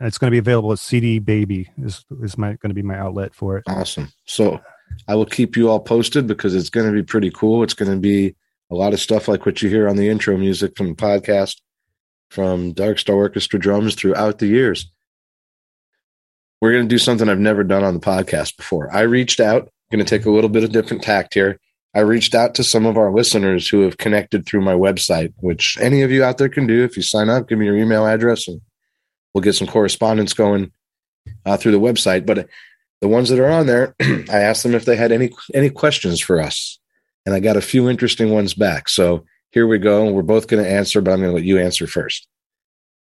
it's 0.00 0.18
going 0.18 0.28
to 0.28 0.34
be 0.34 0.38
available 0.38 0.72
at 0.72 0.78
CD 0.78 1.18
Baby. 1.18 1.68
is 1.78 2.04
is 2.22 2.38
my 2.38 2.48
going 2.54 2.70
to 2.70 2.74
be 2.74 2.82
my 2.82 2.98
outlet 2.98 3.34
for 3.34 3.58
it. 3.58 3.64
Awesome. 3.66 4.12
So 4.24 4.60
I 5.08 5.14
will 5.14 5.26
keep 5.26 5.56
you 5.56 5.68
all 5.68 5.80
posted 5.80 6.26
because 6.26 6.54
it's 6.54 6.70
going 6.70 6.86
to 6.86 6.92
be 6.92 7.02
pretty 7.02 7.30
cool. 7.30 7.62
It's 7.62 7.74
going 7.74 7.90
to 7.90 7.98
be 7.98 8.34
a 8.70 8.74
lot 8.74 8.92
of 8.92 9.00
stuff 9.00 9.28
like 9.28 9.46
what 9.46 9.62
you 9.62 9.68
hear 9.68 9.88
on 9.88 9.96
the 9.96 10.08
intro 10.08 10.36
music 10.36 10.76
from 10.76 10.88
the 10.88 10.94
podcast 10.94 11.60
from 12.30 12.72
Dark 12.72 12.98
Star 12.98 13.16
Orchestra 13.16 13.58
drums 13.58 13.94
throughout 13.94 14.38
the 14.38 14.46
years. 14.46 14.90
We're 16.60 16.72
going 16.72 16.84
to 16.84 16.88
do 16.88 16.98
something 16.98 17.28
I've 17.28 17.38
never 17.38 17.64
done 17.64 17.84
on 17.84 17.94
the 17.94 18.00
podcast 18.00 18.56
before. 18.56 18.94
I 18.94 19.02
reached 19.02 19.40
out, 19.40 19.70
going 19.90 20.04
to 20.04 20.08
take 20.08 20.26
a 20.26 20.30
little 20.30 20.50
bit 20.50 20.64
of 20.64 20.72
different 20.72 21.02
tact 21.02 21.34
here. 21.34 21.60
I 21.94 22.00
reached 22.00 22.34
out 22.34 22.54
to 22.56 22.64
some 22.64 22.86
of 22.86 22.96
our 22.96 23.12
listeners 23.12 23.68
who 23.68 23.80
have 23.82 23.98
connected 23.98 24.44
through 24.44 24.60
my 24.60 24.74
website, 24.74 25.32
which 25.38 25.78
any 25.80 26.02
of 26.02 26.10
you 26.10 26.24
out 26.24 26.38
there 26.38 26.48
can 26.48 26.66
do. 26.66 26.84
If 26.84 26.96
you 26.96 27.02
sign 27.02 27.30
up, 27.30 27.48
give 27.48 27.58
me 27.58 27.66
your 27.66 27.76
email 27.76 28.06
address 28.06 28.48
and 28.48 28.60
we'll 29.32 29.42
get 29.42 29.54
some 29.54 29.66
correspondence 29.66 30.34
going 30.34 30.72
uh, 31.44 31.56
through 31.56 31.72
the 31.72 31.80
website. 31.80 32.26
But 32.26 32.48
the 33.00 33.08
ones 33.08 33.28
that 33.28 33.38
are 33.38 33.50
on 33.50 33.66
there, 33.66 33.94
I 34.00 34.40
asked 34.40 34.62
them 34.62 34.74
if 34.74 34.84
they 34.84 34.96
had 34.96 35.12
any 35.12 35.30
any 35.54 35.70
questions 35.70 36.20
for 36.20 36.40
us, 36.40 36.78
and 37.24 37.34
I 37.34 37.40
got 37.40 37.56
a 37.56 37.62
few 37.62 37.88
interesting 37.88 38.30
ones 38.30 38.54
back. 38.54 38.88
So 38.88 39.24
here 39.50 39.66
we 39.66 39.78
go. 39.78 40.10
We're 40.10 40.22
both 40.22 40.48
going 40.48 40.62
to 40.62 40.70
answer, 40.70 41.00
but 41.00 41.12
I'm 41.12 41.20
going 41.20 41.30
to 41.30 41.34
let 41.34 41.44
you 41.44 41.58
answer 41.58 41.86
first. 41.86 42.26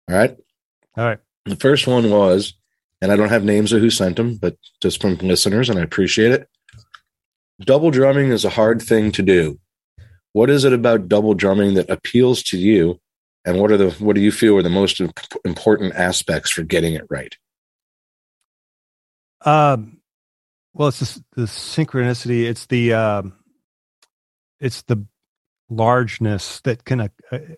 All 0.09 0.17
right. 0.17 0.37
All 0.97 1.05
right. 1.05 1.19
The 1.47 1.57
first 1.57 1.87
one 1.87 2.11
was, 2.11 2.55
and 3.01 3.13
I 3.13 3.17
don't 3.17 3.29
have 3.29 3.45
names 3.45 3.73
of 3.73 3.81
who 3.81 3.91
sent 3.91 4.17
them, 4.17 4.37
but 4.37 4.57
just 4.81 5.01
from 5.01 5.17
listeners, 5.17 5.69
and 5.69 5.79
I 5.79 5.83
appreciate 5.83 6.33
it. 6.33 6.49
Double 7.61 7.91
drumming 7.91 8.31
is 8.31 8.45
a 8.45 8.51
hard 8.51 8.83
thing 8.83 9.13
to 9.13 9.23
do. 9.23 9.59
What 10.33 10.51
is 10.51 10.65
it 10.65 10.73
about 10.73 11.09
double 11.09 11.35
drumming 11.35 11.75
that 11.75 11.91
appeals 11.91 12.43
to 12.45 12.59
you, 12.59 13.01
and 13.45 13.61
what 13.61 13.71
are 13.71 13.77
the 13.77 13.91
what 13.93 14.17
do 14.17 14.21
you 14.21 14.33
feel 14.33 14.57
are 14.57 14.63
the 14.63 14.69
most 14.69 15.01
important 15.45 15.95
aspects 15.95 16.51
for 16.51 16.63
getting 16.63 16.95
it 16.95 17.07
right? 17.09 17.37
Um, 19.45 19.99
well, 20.73 20.89
it's 20.89 20.99
the, 20.99 21.25
the 21.37 21.43
synchronicity. 21.43 22.45
It's 22.45 22.67
the 22.67 22.95
um, 22.95 23.35
it's 24.61 24.83
the 24.83 25.07
largeness 25.69 26.61
that 26.63 26.85
can. 26.85 27.03
Uh, 27.03 27.09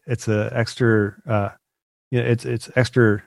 it's 0.07 0.29
a 0.29 0.51
extra. 0.53 1.17
Uh, 1.27 1.51
you 2.11 2.21
know, 2.21 2.29
it's 2.29 2.45
it's 2.45 2.71
extra 2.77 3.23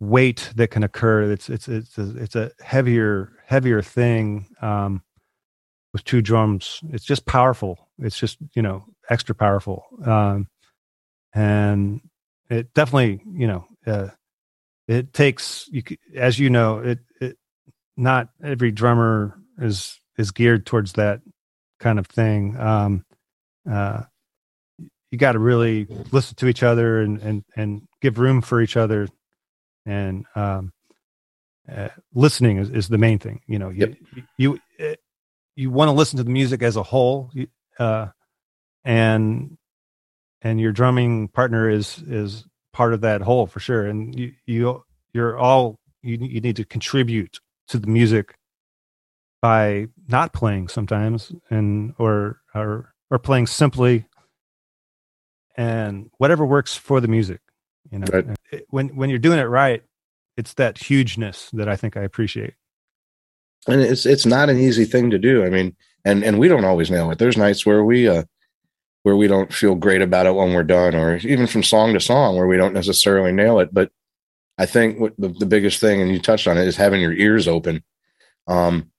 weight 0.00 0.50
that 0.56 0.70
can 0.70 0.82
occur. 0.82 1.30
It's 1.30 1.48
it's 1.48 1.68
it's 1.68 1.98
a, 1.98 2.16
it's 2.16 2.36
a 2.36 2.52
heavier 2.62 3.32
heavier 3.46 3.82
thing. 3.82 4.46
Um, 4.60 5.02
with 5.92 6.04
two 6.04 6.22
drums, 6.22 6.80
it's 6.90 7.04
just 7.04 7.24
powerful. 7.24 7.88
It's 7.98 8.18
just 8.18 8.38
you 8.54 8.62
know 8.62 8.84
extra 9.10 9.34
powerful. 9.34 9.84
Um, 10.04 10.48
and 11.34 12.00
it 12.50 12.74
definitely 12.74 13.22
you 13.32 13.46
know 13.46 13.64
uh, 13.86 14.08
it 14.88 15.12
takes 15.12 15.68
you 15.70 15.82
as 16.14 16.38
you 16.38 16.50
know 16.50 16.78
it 16.78 16.98
it 17.20 17.36
not 17.96 18.28
every 18.42 18.70
drummer 18.70 19.38
is 19.58 19.98
is 20.18 20.30
geared 20.30 20.66
towards 20.66 20.94
that 20.94 21.20
kind 21.80 21.98
of 21.98 22.06
thing 22.06 22.56
um 22.58 23.04
uh 23.70 24.02
you 25.10 25.18
got 25.18 25.32
to 25.32 25.38
really 25.38 25.86
listen 26.12 26.34
to 26.36 26.48
each 26.48 26.62
other 26.62 27.00
and 27.00 27.20
and 27.20 27.44
and 27.56 27.82
give 28.00 28.18
room 28.18 28.40
for 28.40 28.60
each 28.60 28.76
other 28.76 29.08
and 29.86 30.24
um 30.34 30.72
uh, 31.70 31.88
listening 32.14 32.58
is, 32.58 32.70
is 32.70 32.88
the 32.88 32.98
main 32.98 33.18
thing 33.18 33.40
you 33.46 33.58
know 33.58 33.70
you 33.70 33.80
Yep. 33.80 34.26
you 34.38 34.58
you, 34.78 34.96
you 35.56 35.70
want 35.70 35.88
to 35.88 35.92
listen 35.92 36.18
to 36.18 36.24
the 36.24 36.30
music 36.30 36.62
as 36.62 36.76
a 36.76 36.82
whole 36.82 37.30
uh 37.78 38.08
and 38.84 39.56
and 40.42 40.60
your 40.60 40.72
drumming 40.72 41.28
partner 41.28 41.68
is 41.70 42.02
is 42.06 42.44
part 42.72 42.92
of 42.92 43.00
that 43.02 43.22
whole 43.22 43.46
for 43.46 43.60
sure 43.60 43.86
and 43.86 44.18
you 44.18 44.32
you 44.46 44.84
you're 45.12 45.38
all 45.38 45.78
you 46.02 46.18
you 46.20 46.40
need 46.40 46.56
to 46.56 46.64
contribute 46.64 47.38
to 47.68 47.78
the 47.78 47.86
music 47.86 48.34
by 49.40 49.86
not 50.08 50.32
playing 50.32 50.68
sometimes 50.68 51.32
and 51.50 51.94
or 51.98 52.40
or 52.54 52.94
or 53.10 53.18
playing 53.18 53.46
simply 53.46 54.06
and 55.56 56.10
whatever 56.18 56.44
works 56.44 56.74
for 56.76 57.00
the 57.00 57.08
music 57.08 57.40
you 57.90 57.98
know 57.98 58.06
Right. 58.12 58.26
It- 58.52 58.66
when 58.70 58.88
when 58.96 59.10
you're 59.10 59.18
doing 59.18 59.38
it 59.38 59.44
right 59.44 59.82
it's 60.36 60.54
that 60.54 60.78
hugeness 60.78 61.50
that 61.52 61.68
i 61.68 61.76
think 61.76 61.96
i 61.96 62.02
appreciate 62.02 62.54
and 63.66 63.80
it's 63.80 64.04
it's 64.06 64.26
not 64.26 64.50
an 64.50 64.58
easy 64.58 64.84
thing 64.84 65.10
to 65.10 65.18
do. 65.18 65.42
I 65.44 65.48
mean, 65.48 65.74
and 66.04 66.22
and 66.22 66.38
we 66.38 66.48
don't 66.48 66.66
always 66.66 66.90
nail 66.90 67.10
it. 67.10 67.18
There's 67.18 67.38
nights 67.38 67.64
where 67.64 67.82
we 67.82 68.06
uh 68.08 68.24
where 69.04 69.16
we 69.16 69.26
don't 69.26 69.52
feel 69.52 69.74
great 69.74 70.02
about 70.02 70.26
it 70.26 70.34
when 70.34 70.52
we're 70.52 70.62
done, 70.64 70.94
or 70.94 71.16
even 71.16 71.46
from 71.46 71.62
song 71.62 71.94
to 71.94 72.00
song 72.00 72.36
where 72.36 72.46
we 72.46 72.56
don't 72.58 72.74
necessarily 72.74 73.32
nail 73.32 73.58
it. 73.60 73.72
But 73.72 73.90
I 74.58 74.66
think 74.66 74.98
what 75.00 75.14
the, 75.18 75.28
the 75.28 75.46
biggest 75.46 75.80
thing, 75.80 76.00
and 76.02 76.10
you 76.10 76.18
touched 76.18 76.46
on 76.46 76.58
it, 76.58 76.66
is 76.66 76.76
having 76.76 77.00
your 77.00 77.12
ears 77.14 77.48
open. 77.48 77.82
Um, 78.46 78.90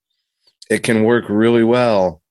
it 0.70 0.80
can 0.80 1.04
work 1.04 1.26
really 1.30 1.64
well 1.64 2.24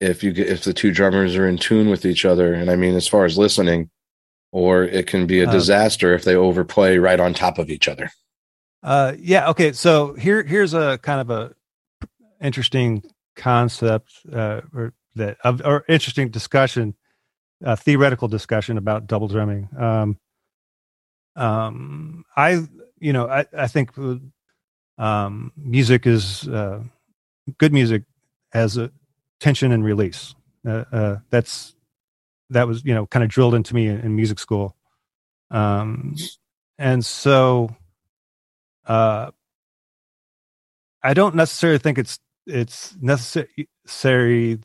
if 0.00 0.22
you 0.22 0.32
get 0.32 0.48
if 0.48 0.62
the 0.62 0.72
two 0.72 0.92
drummers 0.92 1.34
are 1.34 1.48
in 1.48 1.58
tune 1.58 1.90
with 1.90 2.06
each 2.06 2.24
other, 2.24 2.54
and 2.54 2.70
I 2.70 2.76
mean 2.76 2.94
as 2.94 3.08
far 3.08 3.24
as 3.24 3.36
listening, 3.36 3.90
or 4.54 4.84
it 4.84 5.08
can 5.08 5.26
be 5.26 5.40
a 5.40 5.48
Uh, 5.48 5.52
disaster 5.52 6.14
if 6.14 6.22
they 6.22 6.36
overplay 6.36 6.96
right 6.96 7.18
on 7.18 7.34
top 7.34 7.58
of 7.58 7.68
each 7.68 7.88
other. 7.88 8.08
Uh, 8.84 9.12
yeah. 9.18 9.50
Okay. 9.50 9.72
So 9.72 10.14
here, 10.14 10.44
here's 10.44 10.74
a 10.74 10.98
kind 10.98 11.20
of 11.20 11.28
a 11.30 11.54
interesting 12.40 13.02
concept, 13.34 14.12
uh, 14.32 14.60
or 14.72 14.92
that 15.16 15.38
of, 15.42 15.60
or 15.64 15.84
interesting 15.88 16.30
discussion, 16.30 16.94
uh, 17.64 17.74
theoretical 17.74 18.28
discussion 18.28 18.78
about 18.78 19.08
double 19.08 19.26
drumming. 19.26 19.68
Um, 19.76 20.18
um, 21.34 22.24
I, 22.36 22.62
you 23.00 23.12
know, 23.12 23.26
I, 23.26 23.46
I 23.56 23.66
think, 23.66 23.90
um, 24.98 25.52
music 25.56 26.06
is, 26.06 26.46
uh, 26.46 26.84
good 27.58 27.72
music 27.72 28.04
has 28.52 28.76
a 28.76 28.92
tension 29.40 29.72
and 29.72 29.84
release. 29.84 30.36
Uh, 30.64 30.84
uh, 30.92 31.16
that's, 31.30 31.74
that 32.50 32.66
was, 32.68 32.84
you 32.84 32.94
know, 32.94 33.06
kind 33.06 33.22
of 33.22 33.30
drilled 33.30 33.54
into 33.54 33.74
me 33.74 33.86
in, 33.86 34.00
in 34.00 34.16
music 34.16 34.38
school. 34.38 34.76
Um, 35.50 36.16
and 36.78 37.04
so, 37.04 37.74
uh, 38.86 39.30
I 41.02 41.14
don't 41.14 41.34
necessarily 41.34 41.78
think 41.78 41.98
it's 41.98 42.18
it's 42.46 42.96
necessary 43.00 44.58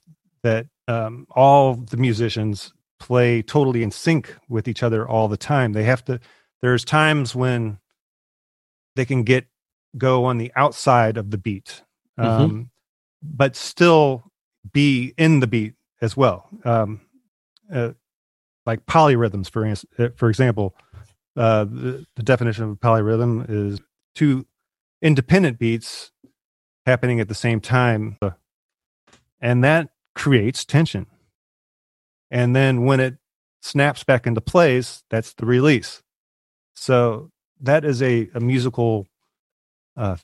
that 0.43 0.67
um, 0.87 1.27
all 1.31 1.75
the 1.75 1.97
musicians 1.97 2.73
play 2.99 3.41
totally 3.41 3.83
in 3.83 3.91
sync 3.91 4.35
with 4.47 4.67
each 4.67 4.83
other 4.83 5.07
all 5.07 5.27
the 5.27 5.37
time. 5.37 5.73
They 5.73 5.83
have 5.83 6.03
to. 6.05 6.19
There's 6.61 6.83
times 6.83 7.35
when 7.35 7.79
they 8.95 9.05
can 9.05 9.23
get 9.23 9.47
go 9.97 10.25
on 10.25 10.37
the 10.37 10.51
outside 10.55 11.17
of 11.17 11.31
the 11.31 11.37
beat, 11.37 11.83
um, 12.17 12.69
but 13.21 13.55
still 13.55 14.31
be 14.71 15.13
in 15.17 15.39
the 15.39 15.47
beat 15.47 15.73
as 16.01 16.15
well. 16.15 16.47
Um, 16.63 17.01
uh, 17.73 17.91
like 18.65 18.85
polyrhythms, 18.85 19.49
for 19.49 19.65
uh, 19.65 20.09
for 20.15 20.29
example, 20.29 20.75
uh, 21.35 21.63
the, 21.63 22.05
the 22.15 22.23
definition 22.23 22.65
of 22.65 22.69
a 22.71 22.75
polyrhythm 22.75 23.45
is 23.49 23.79
two 24.15 24.45
independent 25.01 25.57
beats 25.57 26.11
happening 26.85 27.19
at 27.19 27.27
the 27.27 27.35
same 27.35 27.61
time 27.61 28.17
and 29.39 29.63
that 29.63 29.89
creates 30.15 30.65
tension 30.65 31.05
and 32.31 32.55
then 32.55 32.83
when 32.83 32.99
it 32.99 33.15
snaps 33.61 34.03
back 34.03 34.25
into 34.27 34.41
place 34.41 35.03
that's 35.09 35.33
the 35.35 35.45
release 35.45 36.01
so 36.75 37.29
that 37.61 37.85
is 37.85 38.01
a, 38.01 38.29
a 38.33 38.39
musical 38.39 39.05
uh, 39.95 40.17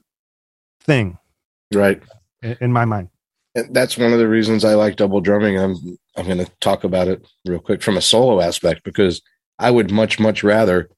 thing 0.82 1.18
Right. 1.74 2.02
in, 2.42 2.58
in 2.62 2.74
my 2.74 2.84
mind 2.84 3.10
And 3.54 3.74
that's 3.74 3.98
one 3.98 4.12
of 4.12 4.20
the 4.20 4.28
reasons 4.28 4.66
I 4.66 4.74
like 4.74 4.96
double 4.98 5.22
drumming. 5.22 5.58
I'm 5.58 5.76
I'm 6.18 6.26
going 6.26 6.38
to 6.38 6.52
talk 6.62 6.84
about 6.84 7.08
it 7.08 7.28
real 7.46 7.60
quick 7.60 7.82
from 7.82 7.98
a 7.98 8.02
solo 8.02 8.42
aspect 8.42 8.84
because 8.84 9.22
I 9.60 9.72
would 9.72 9.92
much 9.92 10.20
much 10.20 10.44
rather 10.44 10.90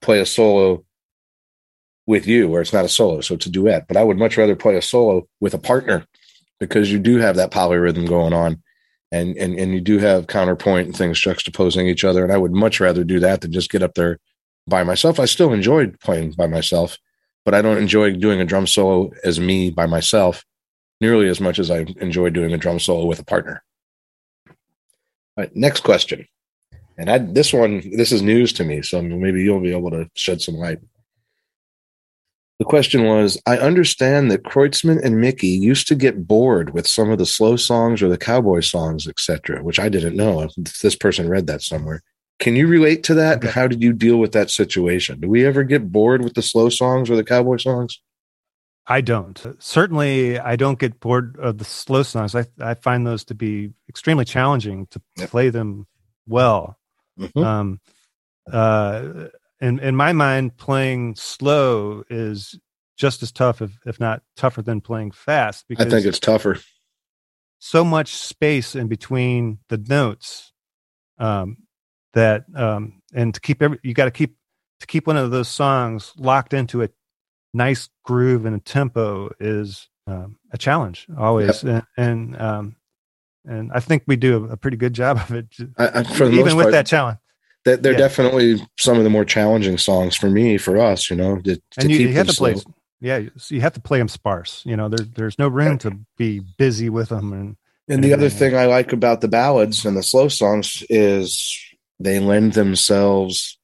play 0.00 0.20
a 0.20 0.26
solo 0.26 0.84
with 2.06 2.26
you, 2.26 2.48
where 2.48 2.60
it's 2.60 2.72
not 2.72 2.84
a 2.84 2.88
solo, 2.88 3.20
so 3.20 3.34
it's 3.34 3.46
a 3.46 3.50
duet. 3.50 3.88
But 3.88 3.96
I 3.96 4.04
would 4.04 4.18
much 4.18 4.36
rather 4.36 4.54
play 4.54 4.76
a 4.76 4.82
solo 4.82 5.26
with 5.40 5.54
a 5.54 5.58
partner 5.58 6.06
because 6.60 6.90
you 6.92 6.98
do 6.98 7.18
have 7.18 7.36
that 7.36 7.50
polyrhythm 7.50 8.08
going 8.08 8.32
on 8.32 8.62
and 9.12 9.36
and 9.36 9.58
and 9.58 9.72
you 9.72 9.80
do 9.80 9.98
have 9.98 10.26
counterpoint 10.26 10.86
and 10.86 10.96
things 10.96 11.20
juxtaposing 11.20 11.86
each 11.86 12.04
other 12.04 12.24
and 12.24 12.32
i 12.32 12.36
would 12.36 12.52
much 12.52 12.80
rather 12.80 13.04
do 13.04 13.20
that 13.20 13.40
than 13.40 13.52
just 13.52 13.70
get 13.70 13.82
up 13.82 13.94
there 13.94 14.18
by 14.66 14.82
myself 14.82 15.20
i 15.20 15.24
still 15.24 15.52
enjoyed 15.52 15.98
playing 16.00 16.32
by 16.32 16.46
myself 16.46 16.98
but 17.44 17.54
i 17.54 17.62
don't 17.62 17.78
enjoy 17.78 18.12
doing 18.12 18.40
a 18.40 18.44
drum 18.44 18.66
solo 18.66 19.10
as 19.24 19.38
me 19.38 19.70
by 19.70 19.86
myself 19.86 20.44
nearly 21.00 21.28
as 21.28 21.40
much 21.40 21.58
as 21.58 21.70
i 21.70 21.86
enjoy 22.00 22.30
doing 22.30 22.52
a 22.52 22.58
drum 22.58 22.80
solo 22.80 23.06
with 23.06 23.20
a 23.20 23.24
partner 23.24 23.62
right 25.36 25.54
next 25.54 25.80
question 25.80 26.26
and 26.98 27.10
I, 27.10 27.18
this 27.18 27.52
one 27.52 27.82
this 27.96 28.12
is 28.12 28.22
news 28.22 28.52
to 28.54 28.64
me 28.64 28.82
so 28.82 29.02
maybe 29.02 29.42
you'll 29.42 29.60
be 29.60 29.72
able 29.72 29.90
to 29.90 30.08
shed 30.14 30.40
some 30.40 30.54
light 30.54 30.78
the 32.58 32.64
question 32.64 33.04
was 33.04 33.40
I 33.46 33.58
understand 33.58 34.30
that 34.30 34.44
Kreutzmann 34.44 35.04
and 35.04 35.20
Mickey 35.20 35.48
used 35.48 35.88
to 35.88 35.94
get 35.94 36.26
bored 36.26 36.72
with 36.72 36.86
some 36.86 37.10
of 37.10 37.18
the 37.18 37.26
slow 37.26 37.56
songs 37.56 38.02
or 38.02 38.08
the 38.08 38.16
cowboy 38.16 38.60
songs, 38.60 39.06
etc., 39.06 39.62
which 39.62 39.78
I 39.78 39.90
didn't 39.90 40.16
know. 40.16 40.48
This 40.82 40.96
person 40.96 41.28
read 41.28 41.46
that 41.48 41.60
somewhere. 41.60 42.02
Can 42.38 42.56
you 42.56 42.66
relate 42.66 43.02
to 43.04 43.14
that? 43.14 43.38
Okay. 43.38 43.48
How 43.48 43.66
did 43.66 43.82
you 43.82 43.92
deal 43.92 44.18
with 44.18 44.32
that 44.32 44.50
situation? 44.50 45.20
Do 45.20 45.28
we 45.28 45.44
ever 45.44 45.64
get 45.64 45.92
bored 45.92 46.22
with 46.22 46.34
the 46.34 46.42
slow 46.42 46.70
songs 46.70 47.10
or 47.10 47.16
the 47.16 47.24
cowboy 47.24 47.58
songs? 47.58 48.00
I 48.88 49.00
don't. 49.00 49.44
Certainly, 49.58 50.38
I 50.38 50.56
don't 50.56 50.78
get 50.78 51.00
bored 51.00 51.36
of 51.40 51.58
the 51.58 51.64
slow 51.64 52.02
songs. 52.02 52.34
I, 52.34 52.46
I 52.60 52.74
find 52.74 53.06
those 53.06 53.24
to 53.24 53.34
be 53.34 53.72
extremely 53.88 54.24
challenging 54.24 54.86
to 54.88 55.00
yep. 55.16 55.30
play 55.30 55.50
them 55.50 55.86
well. 56.26 56.78
Mm-hmm. 57.18 57.38
Um, 57.38 57.80
uh, 58.50 59.28
in 59.60 59.80
in 59.80 59.96
my 59.96 60.12
mind, 60.12 60.56
playing 60.56 61.16
slow 61.16 62.04
is 62.08 62.58
just 62.96 63.22
as 63.22 63.32
tough, 63.32 63.60
if 63.60 63.76
if 63.86 63.98
not 63.98 64.22
tougher, 64.36 64.62
than 64.62 64.80
playing 64.80 65.10
fast. 65.10 65.64
Because 65.68 65.86
I 65.86 65.90
think 65.90 66.06
it's 66.06 66.20
tougher. 66.20 66.58
So 67.58 67.84
much 67.84 68.14
space 68.14 68.76
in 68.76 68.86
between 68.86 69.58
the 69.68 69.78
notes 69.78 70.52
um, 71.18 71.56
that, 72.12 72.44
um, 72.54 73.00
and 73.14 73.32
to 73.34 73.40
keep 73.40 73.62
every, 73.62 73.78
you 73.82 73.94
got 73.94 74.04
to 74.04 74.10
keep 74.10 74.36
to 74.80 74.86
keep 74.86 75.06
one 75.06 75.16
of 75.16 75.30
those 75.30 75.48
songs 75.48 76.12
locked 76.16 76.52
into 76.52 76.82
a 76.82 76.90
nice 77.54 77.88
groove 78.04 78.44
and 78.46 78.56
a 78.56 78.60
tempo 78.60 79.30
is 79.40 79.88
um, 80.06 80.38
a 80.52 80.58
challenge 80.58 81.06
always, 81.18 81.62
yep. 81.62 81.84
and 81.96 82.32
and, 82.34 82.40
um, 82.40 82.76
and 83.44 83.72
I 83.72 83.80
think 83.80 84.04
we 84.06 84.16
do 84.16 84.46
a 84.46 84.56
pretty 84.56 84.76
good 84.76 84.92
job 84.92 85.18
of 85.18 85.32
it, 85.32 85.46
I, 85.78 85.86
I, 85.86 86.00
even 86.02 86.56
with 86.56 86.64
part, 86.64 86.72
that 86.72 86.86
challenge 86.86 87.18
that 87.66 87.82
they're 87.82 87.92
yeah. 87.92 87.98
definitely 87.98 88.66
some 88.78 88.96
of 88.96 89.04
the 89.04 89.10
more 89.10 89.24
challenging 89.24 89.76
songs 89.76 90.16
for 90.16 90.30
me 90.30 90.56
for 90.56 90.78
us 90.78 91.10
you 91.10 91.16
know 91.16 91.36
to, 91.42 91.56
to 91.56 91.62
and 91.80 91.90
you, 91.90 91.98
you 91.98 92.12
have 92.14 92.28
to 92.28 92.32
slow. 92.32 92.52
play 92.54 92.62
yeah 93.00 93.22
so 93.36 93.54
you 93.54 93.60
have 93.60 93.74
to 93.74 93.80
play 93.80 93.98
them 93.98 94.08
sparse 94.08 94.62
you 94.64 94.76
know 94.76 94.88
there, 94.88 95.04
there's 95.14 95.38
no 95.38 95.48
room 95.48 95.76
to 95.76 95.98
be 96.16 96.40
busy 96.56 96.88
with 96.88 97.10
them 97.10 97.32
and 97.32 97.56
and 97.88 98.02
the 98.02 98.14
other 98.14 98.30
thing 98.30 98.56
i 98.56 98.64
like 98.64 98.92
about 98.92 99.20
the 99.20 99.28
ballads 99.28 99.84
and 99.84 99.96
the 99.96 100.02
slow 100.02 100.28
songs 100.28 100.82
is 100.88 101.60
they 102.00 102.20
lend 102.20 102.54
themselves 102.54 103.58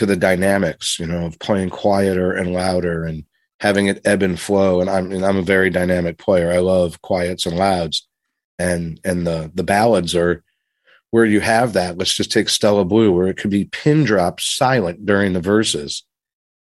to 0.00 0.06
the 0.06 0.16
dynamics 0.16 0.98
you 0.98 1.06
know 1.06 1.26
of 1.26 1.38
playing 1.38 1.70
quieter 1.70 2.32
and 2.32 2.52
louder 2.52 3.04
and 3.04 3.24
having 3.60 3.86
it 3.86 4.00
ebb 4.04 4.22
and 4.22 4.40
flow 4.40 4.80
and 4.80 4.90
i'm 4.90 5.12
and 5.12 5.24
i'm 5.24 5.36
a 5.36 5.42
very 5.42 5.70
dynamic 5.70 6.18
player 6.18 6.50
i 6.50 6.58
love 6.58 7.00
quiets 7.02 7.46
and 7.46 7.56
louds 7.56 8.08
and 8.58 9.00
and 9.04 9.26
the 9.26 9.50
the 9.54 9.62
ballads 9.62 10.14
are 10.14 10.42
where 11.10 11.24
you 11.24 11.40
have 11.40 11.72
that, 11.72 11.98
let's 11.98 12.14
just 12.14 12.30
take 12.30 12.48
Stella 12.48 12.84
Blue, 12.84 13.12
where 13.12 13.26
it 13.26 13.36
could 13.36 13.50
be 13.50 13.64
pin 13.66 14.04
drop 14.04 14.40
silent 14.40 15.04
during 15.04 15.32
the 15.32 15.40
verses. 15.40 16.04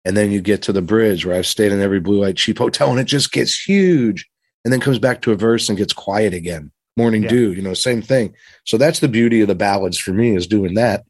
And 0.04 0.16
then 0.16 0.30
you 0.30 0.40
get 0.40 0.62
to 0.62 0.72
the 0.72 0.82
bridge 0.82 1.26
where 1.26 1.36
I've 1.36 1.46
stayed 1.46 1.72
in 1.72 1.80
every 1.80 1.98
blue 1.98 2.20
light 2.20 2.36
cheap 2.36 2.58
hotel 2.58 2.90
and 2.90 3.00
it 3.00 3.04
just 3.04 3.32
gets 3.32 3.60
huge 3.60 4.28
and 4.64 4.72
then 4.72 4.80
comes 4.80 5.00
back 5.00 5.20
to 5.22 5.32
a 5.32 5.36
verse 5.36 5.68
and 5.68 5.76
gets 5.76 5.92
quiet 5.92 6.32
again. 6.32 6.70
Morning 6.96 7.24
yeah. 7.24 7.28
dew, 7.28 7.52
you 7.52 7.60
know, 7.60 7.74
same 7.74 8.02
thing. 8.02 8.34
So 8.64 8.78
that's 8.78 9.00
the 9.00 9.08
beauty 9.08 9.40
of 9.40 9.48
the 9.48 9.56
ballads 9.56 9.98
for 9.98 10.12
me 10.12 10.36
is 10.36 10.46
doing 10.46 10.74
that. 10.74 11.04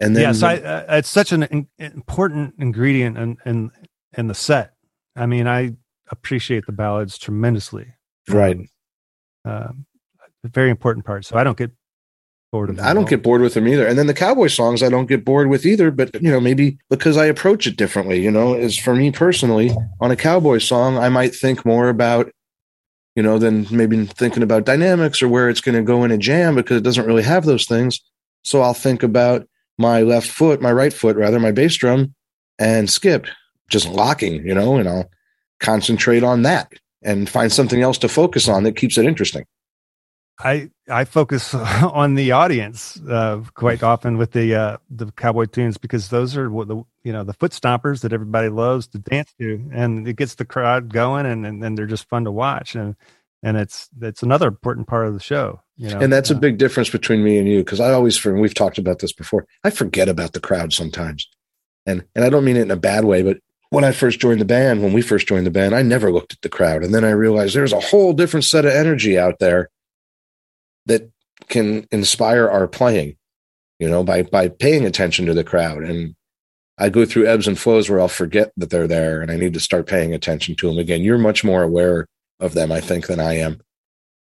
And 0.00 0.14
then, 0.14 0.22
yes, 0.22 0.42
I, 0.42 0.56
uh, 0.56 0.84
it's 0.90 1.08
such 1.08 1.32
an 1.32 1.42
in, 1.44 1.66
important 1.78 2.54
ingredient 2.58 3.18
in, 3.18 3.36
in, 3.44 3.70
in 4.16 4.26
the 4.28 4.34
set. 4.34 4.74
I 5.16 5.26
mean, 5.26 5.48
I 5.48 5.72
appreciate 6.10 6.66
the 6.66 6.72
ballads 6.72 7.18
tremendously. 7.18 7.94
Right. 8.28 8.58
Um, 9.44 9.86
a 10.44 10.48
very 10.48 10.70
important 10.70 11.04
part. 11.04 11.24
So 11.24 11.36
I 11.36 11.44
don't 11.44 11.58
get 11.58 11.72
bored 12.52 12.70
of 12.70 12.78
I 12.80 12.94
don't 12.94 13.08
get 13.08 13.22
bored 13.22 13.40
with 13.40 13.54
them 13.54 13.68
either. 13.68 13.86
And 13.86 13.98
then 13.98 14.06
the 14.06 14.14
cowboy 14.14 14.48
songs 14.48 14.82
I 14.82 14.88
don't 14.88 15.06
get 15.06 15.24
bored 15.24 15.48
with 15.48 15.66
either, 15.66 15.90
but 15.90 16.14
you 16.22 16.30
know, 16.30 16.40
maybe 16.40 16.78
because 16.90 17.16
I 17.16 17.26
approach 17.26 17.66
it 17.66 17.76
differently, 17.76 18.22
you 18.22 18.30
know, 18.30 18.54
is 18.54 18.78
for 18.78 18.94
me 18.94 19.10
personally, 19.10 19.70
on 20.00 20.10
a 20.10 20.16
cowboy 20.16 20.58
song, 20.58 20.96
I 20.96 21.08
might 21.08 21.34
think 21.34 21.64
more 21.64 21.88
about, 21.88 22.30
you 23.16 23.22
know, 23.22 23.38
than 23.38 23.66
maybe 23.70 24.04
thinking 24.06 24.42
about 24.42 24.64
dynamics 24.64 25.22
or 25.22 25.28
where 25.28 25.48
it's 25.48 25.60
going 25.60 25.76
to 25.76 25.82
go 25.82 26.04
in 26.04 26.10
a 26.10 26.18
jam 26.18 26.54
because 26.54 26.78
it 26.78 26.84
doesn't 26.84 27.06
really 27.06 27.22
have 27.22 27.44
those 27.44 27.66
things. 27.66 28.00
So 28.44 28.62
I'll 28.62 28.74
think 28.74 29.02
about 29.02 29.46
my 29.78 30.02
left 30.02 30.28
foot, 30.28 30.60
my 30.60 30.72
right 30.72 30.92
foot 30.92 31.16
rather, 31.16 31.38
my 31.38 31.52
bass 31.52 31.76
drum 31.76 32.14
and 32.58 32.90
Skip 32.90 33.26
just 33.70 33.88
locking, 33.88 34.46
you 34.46 34.54
know, 34.54 34.76
and 34.76 34.88
I'll 34.88 35.10
concentrate 35.60 36.22
on 36.22 36.42
that 36.42 36.72
and 37.02 37.28
find 37.28 37.52
something 37.52 37.82
else 37.82 37.98
to 37.98 38.08
focus 38.08 38.48
on 38.48 38.64
that 38.64 38.76
keeps 38.76 38.98
it 38.98 39.06
interesting. 39.06 39.44
I 40.40 40.70
I 40.88 41.04
focus 41.04 41.52
on 41.54 42.14
the 42.14 42.32
audience 42.32 43.00
uh, 43.08 43.42
quite 43.54 43.82
often 43.82 44.18
with 44.18 44.32
the 44.32 44.54
uh, 44.54 44.76
the 44.90 45.10
cowboy 45.12 45.46
tunes 45.46 45.78
because 45.78 46.10
those 46.10 46.36
are 46.36 46.50
what 46.50 46.68
the 46.68 46.82
you 47.02 47.12
know 47.12 47.24
the 47.24 47.32
foot 47.32 47.52
stompers 47.52 48.02
that 48.02 48.12
everybody 48.12 48.48
loves 48.48 48.86
to 48.88 48.98
dance 48.98 49.32
to, 49.40 49.68
and 49.72 50.06
it 50.06 50.16
gets 50.16 50.36
the 50.36 50.44
crowd 50.44 50.92
going, 50.92 51.26
and 51.26 51.44
and, 51.44 51.64
and 51.64 51.76
they're 51.76 51.86
just 51.86 52.08
fun 52.08 52.24
to 52.24 52.30
watch, 52.30 52.76
and 52.76 52.94
and 53.42 53.56
it's 53.56 53.88
it's 54.00 54.22
another 54.22 54.46
important 54.46 54.86
part 54.86 55.08
of 55.08 55.14
the 55.14 55.20
show. 55.20 55.60
You 55.78 55.90
know, 55.90 56.00
and 56.00 56.12
that's 56.12 56.30
uh, 56.30 56.34
a 56.34 56.38
big 56.38 56.58
difference 56.58 56.90
between 56.90 57.22
me 57.22 57.38
and 57.38 57.48
you 57.48 57.58
because 57.58 57.80
I 57.80 57.92
always, 57.92 58.24
and 58.26 58.40
we've 58.40 58.54
talked 58.54 58.78
about 58.78 58.98
this 58.98 59.12
before, 59.12 59.46
I 59.62 59.70
forget 59.70 60.08
about 60.08 60.32
the 60.32 60.40
crowd 60.40 60.72
sometimes, 60.72 61.28
and 61.86 62.04
and 62.14 62.24
I 62.24 62.30
don't 62.30 62.44
mean 62.44 62.56
it 62.56 62.62
in 62.62 62.70
a 62.70 62.76
bad 62.76 63.04
way, 63.04 63.22
but 63.22 63.38
when 63.70 63.84
I 63.84 63.92
first 63.92 64.18
joined 64.18 64.40
the 64.40 64.46
band, 64.46 64.82
when 64.82 64.92
we 64.92 65.02
first 65.02 65.28
joined 65.28 65.46
the 65.46 65.52
band, 65.52 65.74
I 65.74 65.82
never 65.82 66.10
looked 66.10 66.32
at 66.32 66.40
the 66.42 66.48
crowd, 66.48 66.82
and 66.82 66.92
then 66.92 67.04
I 67.04 67.10
realized 67.10 67.54
there's 67.54 67.72
a 67.72 67.80
whole 67.80 68.12
different 68.12 68.44
set 68.44 68.64
of 68.64 68.72
energy 68.72 69.16
out 69.18 69.38
there 69.38 69.70
that 70.86 71.10
can 71.48 71.86
inspire 71.92 72.48
our 72.48 72.66
playing, 72.66 73.16
you 73.78 73.88
know, 73.88 74.02
by 74.02 74.22
by 74.22 74.48
paying 74.48 74.84
attention 74.84 75.26
to 75.26 75.34
the 75.34 75.44
crowd. 75.44 75.84
And 75.84 76.16
I 76.76 76.88
go 76.88 77.04
through 77.04 77.26
ebbs 77.26 77.46
and 77.46 77.58
flows 77.58 77.88
where 77.88 78.00
I'll 78.00 78.08
forget 78.08 78.52
that 78.56 78.70
they're 78.70 78.88
there 78.88 79.20
and 79.20 79.30
I 79.30 79.36
need 79.36 79.54
to 79.54 79.60
start 79.60 79.86
paying 79.86 80.14
attention 80.14 80.54
to 80.56 80.68
them 80.68 80.78
again. 80.78 81.02
You're 81.02 81.18
much 81.18 81.44
more 81.44 81.62
aware 81.62 82.06
of 82.40 82.54
them, 82.54 82.70
I 82.72 82.80
think, 82.80 83.06
than 83.06 83.20
I 83.20 83.34
am. 83.34 83.60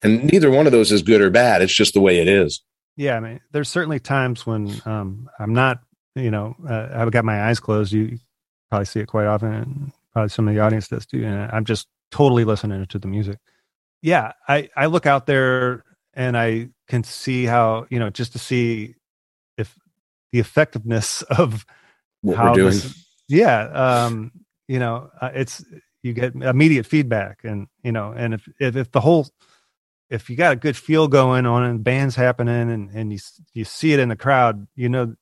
And 0.03 0.25
neither 0.25 0.51
one 0.51 0.65
of 0.65 0.71
those 0.71 0.91
is 0.91 1.01
good 1.01 1.21
or 1.21 1.29
bad. 1.29 1.61
It's 1.61 1.73
just 1.73 1.93
the 1.93 2.01
way 2.01 2.19
it 2.19 2.27
is. 2.27 2.61
Yeah, 2.95 3.15
I 3.15 3.19
mean, 3.19 3.39
there's 3.51 3.69
certainly 3.69 3.99
times 3.99 4.45
when 4.45 4.81
um, 4.85 5.29
I'm 5.39 5.53
not, 5.53 5.79
you 6.15 6.31
know, 6.31 6.55
uh, 6.67 6.89
I've 6.93 7.11
got 7.11 7.25
my 7.25 7.43
eyes 7.43 7.59
closed. 7.59 7.93
You 7.93 8.17
probably 8.69 8.85
see 8.85 8.99
it 8.99 9.07
quite 9.07 9.27
often, 9.27 9.53
and 9.53 9.91
probably 10.13 10.29
some 10.29 10.47
of 10.47 10.53
the 10.53 10.61
audience 10.61 10.87
does 10.87 11.05
too. 11.05 11.23
And 11.23 11.51
I'm 11.51 11.65
just 11.65 11.87
totally 12.11 12.43
listening 12.43 12.85
to 12.85 12.99
the 12.99 13.07
music. 13.07 13.37
Yeah, 14.01 14.33
I 14.47 14.69
I 14.75 14.87
look 14.87 15.05
out 15.05 15.27
there 15.27 15.83
and 16.13 16.37
I 16.37 16.69
can 16.87 17.03
see 17.03 17.45
how 17.45 17.85
you 17.89 17.99
know 17.99 18.09
just 18.09 18.33
to 18.33 18.39
see 18.39 18.95
if 19.57 19.77
the 20.31 20.39
effectiveness 20.39 21.21
of 21.29 21.65
what 22.21 22.37
how 22.37 22.49
we're 22.49 22.55
doing. 22.55 22.71
This, 22.71 23.05
yeah, 23.27 23.67
um, 24.05 24.31
you 24.67 24.79
know, 24.79 25.09
uh, 25.21 25.31
it's 25.33 25.63
you 26.01 26.13
get 26.13 26.33
immediate 26.33 26.85
feedback, 26.85 27.41
and 27.43 27.67
you 27.83 27.91
know, 27.91 28.13
and 28.15 28.33
if, 28.33 28.47
if 28.59 28.75
if 28.75 28.91
the 28.91 29.01
whole 29.01 29.27
if 30.09 30.29
you 30.29 30.35
got 30.35 30.53
a 30.53 30.57
good 30.57 30.77
feel 30.77 31.07
going 31.07 31.45
on 31.45 31.63
and 31.63 31.83
bands 31.83 32.15
happening, 32.15 32.71
and 32.71 32.89
and 32.91 33.11
you 33.11 33.19
you 33.53 33.65
see 33.65 33.93
it 33.93 33.99
in 33.99 34.09
the 34.09 34.15
crowd, 34.15 34.67
you 34.75 34.89
know, 34.89 35.15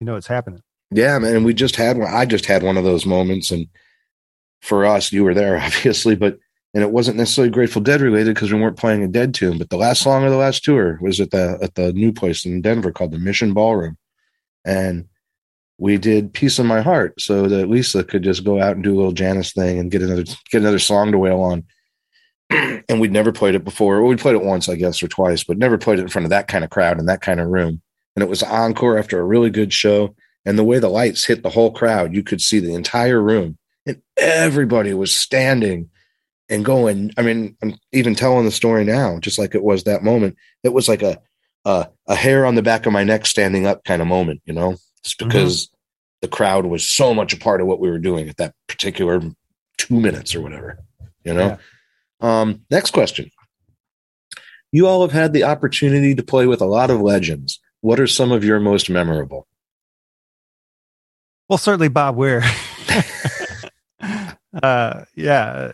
you 0.00 0.06
know 0.06 0.16
it's 0.16 0.26
happening. 0.26 0.62
Yeah, 0.90 1.18
man. 1.18 1.44
We 1.44 1.54
just 1.54 1.76
had 1.76 1.98
one. 1.98 2.12
I 2.12 2.24
just 2.24 2.46
had 2.46 2.62
one 2.62 2.76
of 2.76 2.84
those 2.84 3.06
moments, 3.06 3.50
and 3.50 3.66
for 4.60 4.84
us, 4.84 5.12
you 5.12 5.24
were 5.24 5.34
there, 5.34 5.58
obviously, 5.62 6.16
but 6.16 6.38
and 6.74 6.82
it 6.82 6.90
wasn't 6.90 7.16
necessarily 7.16 7.52
Grateful 7.52 7.82
Dead 7.82 8.00
related 8.00 8.34
because 8.34 8.52
we 8.52 8.60
weren't 8.60 8.76
playing 8.76 9.04
a 9.04 9.08
Dead 9.08 9.32
tune. 9.32 9.58
But 9.58 9.70
the 9.70 9.76
last 9.76 10.02
song 10.02 10.24
of 10.24 10.32
the 10.32 10.36
last 10.36 10.64
tour 10.64 10.98
was 11.00 11.20
at 11.20 11.30
the 11.30 11.58
at 11.62 11.74
the 11.74 11.92
new 11.92 12.12
place 12.12 12.44
in 12.44 12.62
Denver 12.62 12.92
called 12.92 13.12
the 13.12 13.18
Mission 13.18 13.54
Ballroom, 13.54 13.96
and 14.64 15.06
we 15.78 15.98
did 15.98 16.32
"Piece 16.32 16.58
of 16.58 16.66
My 16.66 16.80
Heart" 16.80 17.20
so 17.20 17.48
that 17.48 17.68
Lisa 17.68 18.02
could 18.04 18.22
just 18.22 18.44
go 18.44 18.60
out 18.60 18.74
and 18.74 18.82
do 18.82 18.94
a 18.94 18.96
little 18.96 19.12
Janis 19.12 19.52
thing 19.52 19.78
and 19.78 19.90
get 19.90 20.02
another 20.02 20.24
get 20.50 20.62
another 20.62 20.78
song 20.78 21.12
to 21.12 21.18
wail 21.18 21.40
on. 21.40 21.64
and 22.88 23.00
we'd 23.00 23.12
never 23.12 23.32
played 23.32 23.54
it 23.54 23.64
before. 23.64 24.02
We 24.04 24.16
played 24.16 24.34
it 24.34 24.44
once, 24.44 24.68
I 24.68 24.76
guess, 24.76 25.02
or 25.02 25.08
twice, 25.08 25.44
but 25.44 25.58
never 25.58 25.78
played 25.78 25.98
it 25.98 26.02
in 26.02 26.08
front 26.08 26.26
of 26.26 26.30
that 26.30 26.48
kind 26.48 26.64
of 26.64 26.70
crowd 26.70 26.98
in 26.98 27.06
that 27.06 27.20
kind 27.20 27.40
of 27.40 27.48
room. 27.48 27.80
And 28.16 28.22
it 28.22 28.28
was 28.28 28.42
encore 28.42 28.98
after 28.98 29.18
a 29.18 29.24
really 29.24 29.50
good 29.50 29.72
show. 29.72 30.14
And 30.44 30.58
the 30.58 30.64
way 30.64 30.78
the 30.78 30.88
lights 30.88 31.24
hit 31.24 31.42
the 31.42 31.50
whole 31.50 31.72
crowd, 31.72 32.14
you 32.14 32.22
could 32.22 32.40
see 32.40 32.60
the 32.60 32.74
entire 32.74 33.20
room, 33.20 33.56
and 33.86 34.00
everybody 34.16 34.92
was 34.92 35.14
standing 35.14 35.88
and 36.50 36.64
going. 36.64 37.12
I 37.16 37.22
mean, 37.22 37.56
I'm 37.62 37.76
even 37.92 38.14
telling 38.14 38.44
the 38.44 38.50
story 38.50 38.84
now, 38.84 39.18
just 39.20 39.38
like 39.38 39.54
it 39.54 39.62
was 39.62 39.84
that 39.84 40.04
moment. 40.04 40.36
It 40.62 40.74
was 40.74 40.86
like 40.86 41.02
a 41.02 41.18
a, 41.64 41.88
a 42.06 42.14
hair 42.14 42.44
on 42.44 42.54
the 42.54 42.62
back 42.62 42.86
of 42.86 42.92
my 42.92 43.04
neck 43.04 43.26
standing 43.26 43.66
up 43.66 43.84
kind 43.84 44.02
of 44.02 44.08
moment, 44.08 44.42
you 44.44 44.52
know, 44.52 44.76
just 45.02 45.18
mm-hmm. 45.18 45.28
because 45.28 45.66
mm-hmm. 45.66 45.76
the 46.22 46.28
crowd 46.28 46.66
was 46.66 46.88
so 46.88 47.14
much 47.14 47.32
a 47.32 47.38
part 47.38 47.60
of 47.60 47.66
what 47.66 47.80
we 47.80 47.90
were 47.90 47.98
doing 47.98 48.28
at 48.28 48.36
that 48.36 48.54
particular 48.66 49.20
two 49.78 50.00
minutes 50.00 50.34
or 50.34 50.42
whatever, 50.42 50.78
you 51.24 51.32
know. 51.32 51.46
Yeah. 51.46 51.56
Um, 52.24 52.64
next 52.70 52.92
question. 52.92 53.30
You 54.72 54.86
all 54.86 55.02
have 55.02 55.12
had 55.12 55.34
the 55.34 55.44
opportunity 55.44 56.14
to 56.14 56.22
play 56.22 56.46
with 56.46 56.62
a 56.62 56.66
lot 56.66 56.90
of 56.90 57.00
legends. 57.00 57.60
What 57.82 58.00
are 58.00 58.06
some 58.06 58.32
of 58.32 58.42
your 58.42 58.58
most 58.60 58.88
memorable? 58.88 59.46
Well, 61.48 61.58
certainly 61.58 61.88
Bob 61.88 62.16
Weir. 62.16 62.42
uh, 64.62 65.04
yeah, 65.14 65.72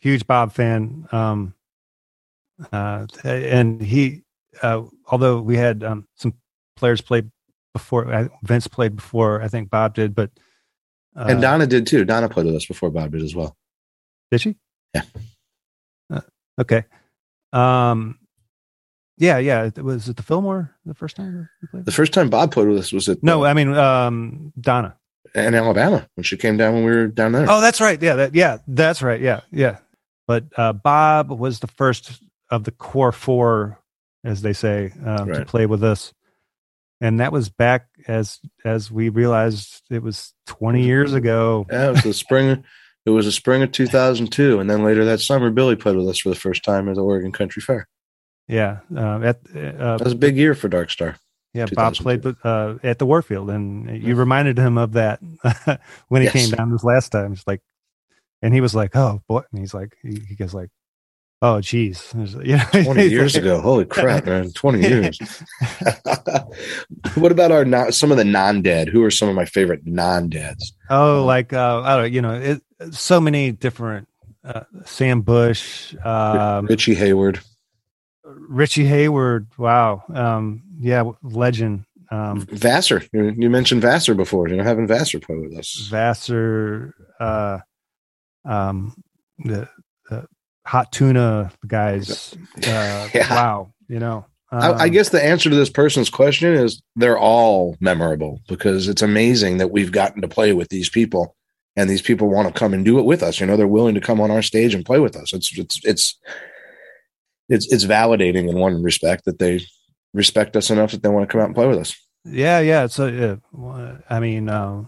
huge 0.00 0.26
Bob 0.26 0.52
fan. 0.52 1.06
Um, 1.12 1.54
uh, 2.72 3.06
and 3.22 3.82
he, 3.82 4.22
uh, 4.62 4.82
although 5.06 5.42
we 5.42 5.58
had 5.58 5.84
um, 5.84 6.08
some 6.14 6.32
players 6.76 7.02
play 7.02 7.22
before, 7.74 8.10
uh, 8.10 8.28
Vince 8.42 8.66
played 8.66 8.96
before, 8.96 9.42
I 9.42 9.48
think 9.48 9.68
Bob 9.68 9.94
did, 9.94 10.14
but 10.14 10.30
uh, 11.14 11.26
and 11.28 11.42
Donna 11.42 11.66
did 11.66 11.86
too. 11.86 12.06
Donna 12.06 12.30
played 12.30 12.46
with 12.46 12.56
us 12.56 12.64
before 12.64 12.88
Bob 12.90 13.12
did 13.12 13.22
as 13.22 13.34
well. 13.34 13.54
Did 14.30 14.40
she? 14.40 14.56
Yeah. 14.94 15.02
Okay. 16.58 16.84
Um, 17.52 18.18
yeah, 19.18 19.38
yeah. 19.38 19.70
Was 19.76 20.08
it 20.08 20.16
the 20.16 20.22
Fillmore 20.22 20.74
the 20.84 20.94
first 20.94 21.16
time 21.16 21.48
The 21.72 21.92
first 21.92 22.12
time 22.12 22.28
Bob 22.28 22.52
played 22.52 22.68
with 22.68 22.78
us 22.78 22.92
was 22.92 23.08
it? 23.08 23.22
no, 23.22 23.44
I 23.44 23.54
mean 23.54 23.72
um, 23.74 24.52
Donna 24.60 24.96
in 25.34 25.54
Alabama 25.54 26.08
when 26.14 26.24
she 26.24 26.36
came 26.36 26.56
down 26.56 26.74
when 26.74 26.84
we 26.84 26.90
were 26.90 27.06
down 27.06 27.32
there. 27.32 27.46
Oh, 27.48 27.60
that's 27.60 27.80
right. 27.80 28.00
Yeah, 28.00 28.14
that, 28.16 28.34
yeah, 28.34 28.58
that's 28.66 29.02
right. 29.02 29.20
Yeah, 29.20 29.40
yeah. 29.50 29.78
But 30.26 30.44
uh, 30.56 30.72
Bob 30.72 31.30
was 31.30 31.60
the 31.60 31.66
first 31.66 32.22
of 32.50 32.64
the 32.64 32.72
core 32.72 33.12
four, 33.12 33.78
as 34.24 34.42
they 34.42 34.52
say, 34.52 34.92
um, 35.04 35.28
right. 35.28 35.38
to 35.38 35.44
play 35.44 35.66
with 35.66 35.84
us, 35.84 36.12
and 37.00 37.20
that 37.20 37.32
was 37.32 37.48
back 37.48 37.86
as 38.08 38.40
as 38.64 38.90
we 38.90 39.08
realized 39.08 39.82
it 39.90 40.02
was 40.02 40.32
twenty 40.46 40.84
years 40.84 41.12
ago. 41.12 41.66
Yeah, 41.70 41.88
it 41.88 41.90
was 41.92 42.02
the 42.02 42.12
spring. 42.12 42.64
It 43.06 43.10
was 43.10 43.24
the 43.24 43.32
spring 43.32 43.62
of 43.62 43.70
2002, 43.70 44.58
and 44.58 44.68
then 44.68 44.82
later 44.82 45.04
that 45.04 45.20
summer, 45.20 45.50
Billy 45.50 45.76
played 45.76 45.96
with 45.96 46.08
us 46.08 46.18
for 46.18 46.28
the 46.28 46.34
first 46.34 46.64
time 46.64 46.88
at 46.88 46.96
the 46.96 47.04
Oregon 47.04 47.30
Country 47.30 47.62
Fair. 47.62 47.88
Yeah, 48.48 48.80
uh, 48.94 49.20
at, 49.22 49.36
uh, 49.54 49.96
that 49.96 50.04
was 50.04 50.12
a 50.12 50.16
big 50.16 50.36
year 50.36 50.54
for 50.54 50.68
Dark 50.68 50.90
Star. 50.90 51.16
Yeah, 51.54 51.66
Bob 51.72 51.94
played 51.94 52.26
uh, 52.44 52.74
at 52.82 52.98
the 52.98 53.06
Warfield, 53.06 53.48
and 53.48 54.02
you 54.02 54.14
reminded 54.14 54.58
him 54.58 54.76
of 54.76 54.92
that 54.92 55.20
when 56.08 56.22
he 56.22 56.26
yes. 56.26 56.32
came 56.32 56.50
down 56.50 56.70
this 56.70 56.84
last 56.84 57.10
time. 57.10 57.32
It's 57.32 57.46
like, 57.46 57.62
and 58.42 58.52
he 58.52 58.60
was 58.60 58.74
like, 58.74 58.94
"Oh 58.94 59.22
boy," 59.26 59.42
and 59.50 59.60
he's 59.60 59.72
like, 59.72 59.96
he, 60.02 60.20
he 60.28 60.34
goes 60.34 60.52
like, 60.52 60.68
"Oh 61.40 61.60
geez," 61.60 62.12
you 62.14 62.56
know, 62.56 62.64
twenty 62.70 63.06
years 63.06 63.34
like, 63.34 63.42
ago. 63.42 63.60
Holy 63.60 63.86
crap, 63.86 64.26
man! 64.26 64.52
Twenty 64.52 64.80
years. 64.88 65.18
what 67.14 67.32
about 67.32 67.52
our 67.52 67.90
some 67.90 68.10
of 68.10 68.18
the 68.18 68.24
non-dead? 68.24 68.88
Who 68.88 69.02
are 69.02 69.10
some 69.10 69.28
of 69.28 69.34
my 69.34 69.46
favorite 69.46 69.86
non-deads? 69.86 70.74
Oh, 70.90 71.24
like 71.24 71.54
uh, 71.54 71.80
I 71.82 71.96
don't, 71.96 72.12
you 72.12 72.20
know, 72.20 72.34
it, 72.34 72.62
so 72.90 73.20
many 73.20 73.52
different. 73.52 74.08
Uh, 74.44 74.62
Sam 74.84 75.22
Bush, 75.22 75.94
um, 76.04 76.66
Richie 76.66 76.94
Hayward. 76.94 77.40
Richie 78.24 78.86
Hayward, 78.86 79.48
wow, 79.58 80.02
um, 80.12 80.62
yeah, 80.78 81.02
legend. 81.22 81.84
Um, 82.10 82.46
Vassar, 82.46 83.02
you, 83.12 83.34
you, 83.36 83.50
mentioned 83.50 83.82
Vassar 83.82 84.14
before. 84.14 84.48
You 84.48 84.56
know, 84.56 84.62
having 84.62 84.86
Vassar 84.86 85.18
play 85.18 85.36
with 85.36 85.56
us. 85.58 85.88
Vassar, 85.90 86.94
uh, 87.18 87.58
um, 88.44 88.94
the, 89.38 89.68
the 90.08 90.26
hot 90.64 90.92
tuna 90.92 91.50
guys. 91.66 92.36
Uh, 92.58 93.08
yeah. 93.14 93.34
Wow, 93.34 93.72
you 93.88 93.98
know. 93.98 94.26
Um, 94.52 94.60
I, 94.62 94.66
I, 94.66 94.84
um, 94.84 94.90
guess 94.90 95.08
the 95.08 95.22
answer 95.22 95.50
to 95.50 95.56
this 95.56 95.70
person's 95.70 96.10
question 96.10 96.54
is 96.54 96.80
they're 96.94 97.18
all 97.18 97.76
memorable 97.80 98.40
because 98.46 98.86
it's 98.86 99.02
amazing 99.02 99.58
that 99.58 99.72
we've 99.72 99.90
gotten 99.90 100.22
to 100.22 100.28
play 100.28 100.52
with 100.52 100.68
these 100.68 100.88
people, 100.88 101.34
and 101.76 101.90
these 101.90 102.02
people 102.02 102.28
want 102.28 102.48
to 102.48 102.58
come 102.58 102.72
and 102.72 102.84
do 102.84 102.98
it 102.98 103.04
with 103.04 103.22
us. 103.22 103.38
You 103.38 103.46
know, 103.46 103.56
they're 103.56 103.68
willing 103.68 103.94
to 103.94 104.00
come 104.00 104.20
on 104.20 104.30
our 104.30 104.42
stage 104.42 104.74
and 104.74 104.84
play 104.84 104.98
with 104.98 105.16
us. 105.16 105.32
It's 105.32 105.56
it's 105.56 105.80
it's 105.84 106.18
it's 107.48 107.72
it's 107.72 107.84
validating 107.84 108.48
in 108.48 108.58
one 108.58 108.82
respect 108.82 109.24
that 109.26 109.38
they 109.38 109.60
respect 110.14 110.56
us 110.56 110.70
enough 110.70 110.92
that 110.92 111.02
they 111.02 111.08
want 111.08 111.28
to 111.28 111.32
come 111.32 111.40
out 111.40 111.46
and 111.46 111.54
play 111.54 111.66
with 111.66 111.78
us. 111.78 111.94
Yeah, 112.24 112.60
yeah. 112.60 112.86
So, 112.88 113.38
uh, 113.54 113.96
I 114.10 114.18
mean, 114.18 114.48
uh, 114.48 114.84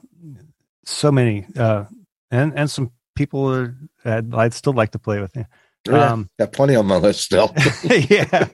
so 0.85 1.13
many, 1.13 1.47
uh, 1.57 1.85
and 2.31 2.53
and 2.59 2.71
some 2.71 2.91
people 3.15 3.53
are, 3.53 3.77
I'd, 4.05 4.35
I'd, 4.35 4.55
still 4.55 4.73
like 4.73 4.91
to 4.93 4.99
play 4.99 5.21
with. 5.21 5.37
You. 5.37 5.45
Oh, 5.89 5.97
yeah, 5.97 6.13
um, 6.13 6.29
got 6.39 6.53
plenty 6.53 6.75
on 6.75 6.87
my 6.87 6.97
list 6.97 7.21
still. 7.21 7.55
yeah. 7.85 8.49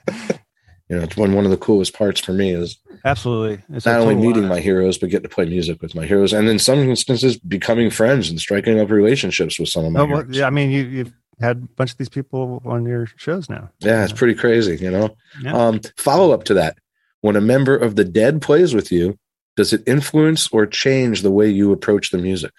You 0.88 0.96
know, 0.96 1.02
it's 1.02 1.16
one 1.16 1.34
one 1.34 1.44
of 1.44 1.50
the 1.50 1.56
coolest 1.56 1.94
parts 1.94 2.20
for 2.20 2.32
me 2.32 2.50
is 2.50 2.78
absolutely 3.04 3.62
it's 3.74 3.86
not 3.86 4.00
only 4.00 4.14
meeting 4.14 4.46
my 4.46 4.60
heroes, 4.60 4.98
but 4.98 5.08
getting 5.08 5.28
to 5.28 5.34
play 5.34 5.46
music 5.46 5.80
with 5.80 5.94
my 5.94 6.04
heroes, 6.04 6.32
and 6.32 6.48
in 6.48 6.58
some 6.58 6.80
instances, 6.80 7.38
becoming 7.38 7.88
friends 7.88 8.28
and 8.28 8.38
striking 8.38 8.78
up 8.78 8.90
relationships 8.90 9.58
with 9.58 9.70
some 9.70 9.86
of 9.86 9.92
my. 9.92 10.00
Oh, 10.00 10.06
well, 10.06 10.24
yeah, 10.30 10.46
I 10.46 10.50
mean, 10.50 10.70
you 10.70 10.84
you've 10.84 11.14
had 11.40 11.56
a 11.56 11.74
bunch 11.76 11.92
of 11.92 11.96
these 11.96 12.10
people 12.10 12.62
on 12.66 12.84
your 12.84 13.06
shows 13.16 13.48
now. 13.48 13.70
Yeah, 13.78 14.04
it's 14.04 14.12
pretty 14.12 14.34
crazy, 14.34 14.76
you 14.76 14.90
know. 14.90 15.16
Yeah. 15.40 15.56
Um, 15.56 15.80
follow 15.96 16.32
up 16.32 16.44
to 16.44 16.54
that: 16.54 16.76
when 17.22 17.36
a 17.36 17.40
member 17.40 17.74
of 17.74 17.96
the 17.96 18.04
Dead 18.04 18.42
plays 18.42 18.74
with 18.74 18.92
you, 18.92 19.18
does 19.56 19.72
it 19.72 19.82
influence 19.86 20.48
or 20.48 20.66
change 20.66 21.22
the 21.22 21.30
way 21.30 21.48
you 21.48 21.72
approach 21.72 22.10
the 22.10 22.18
music? 22.18 22.52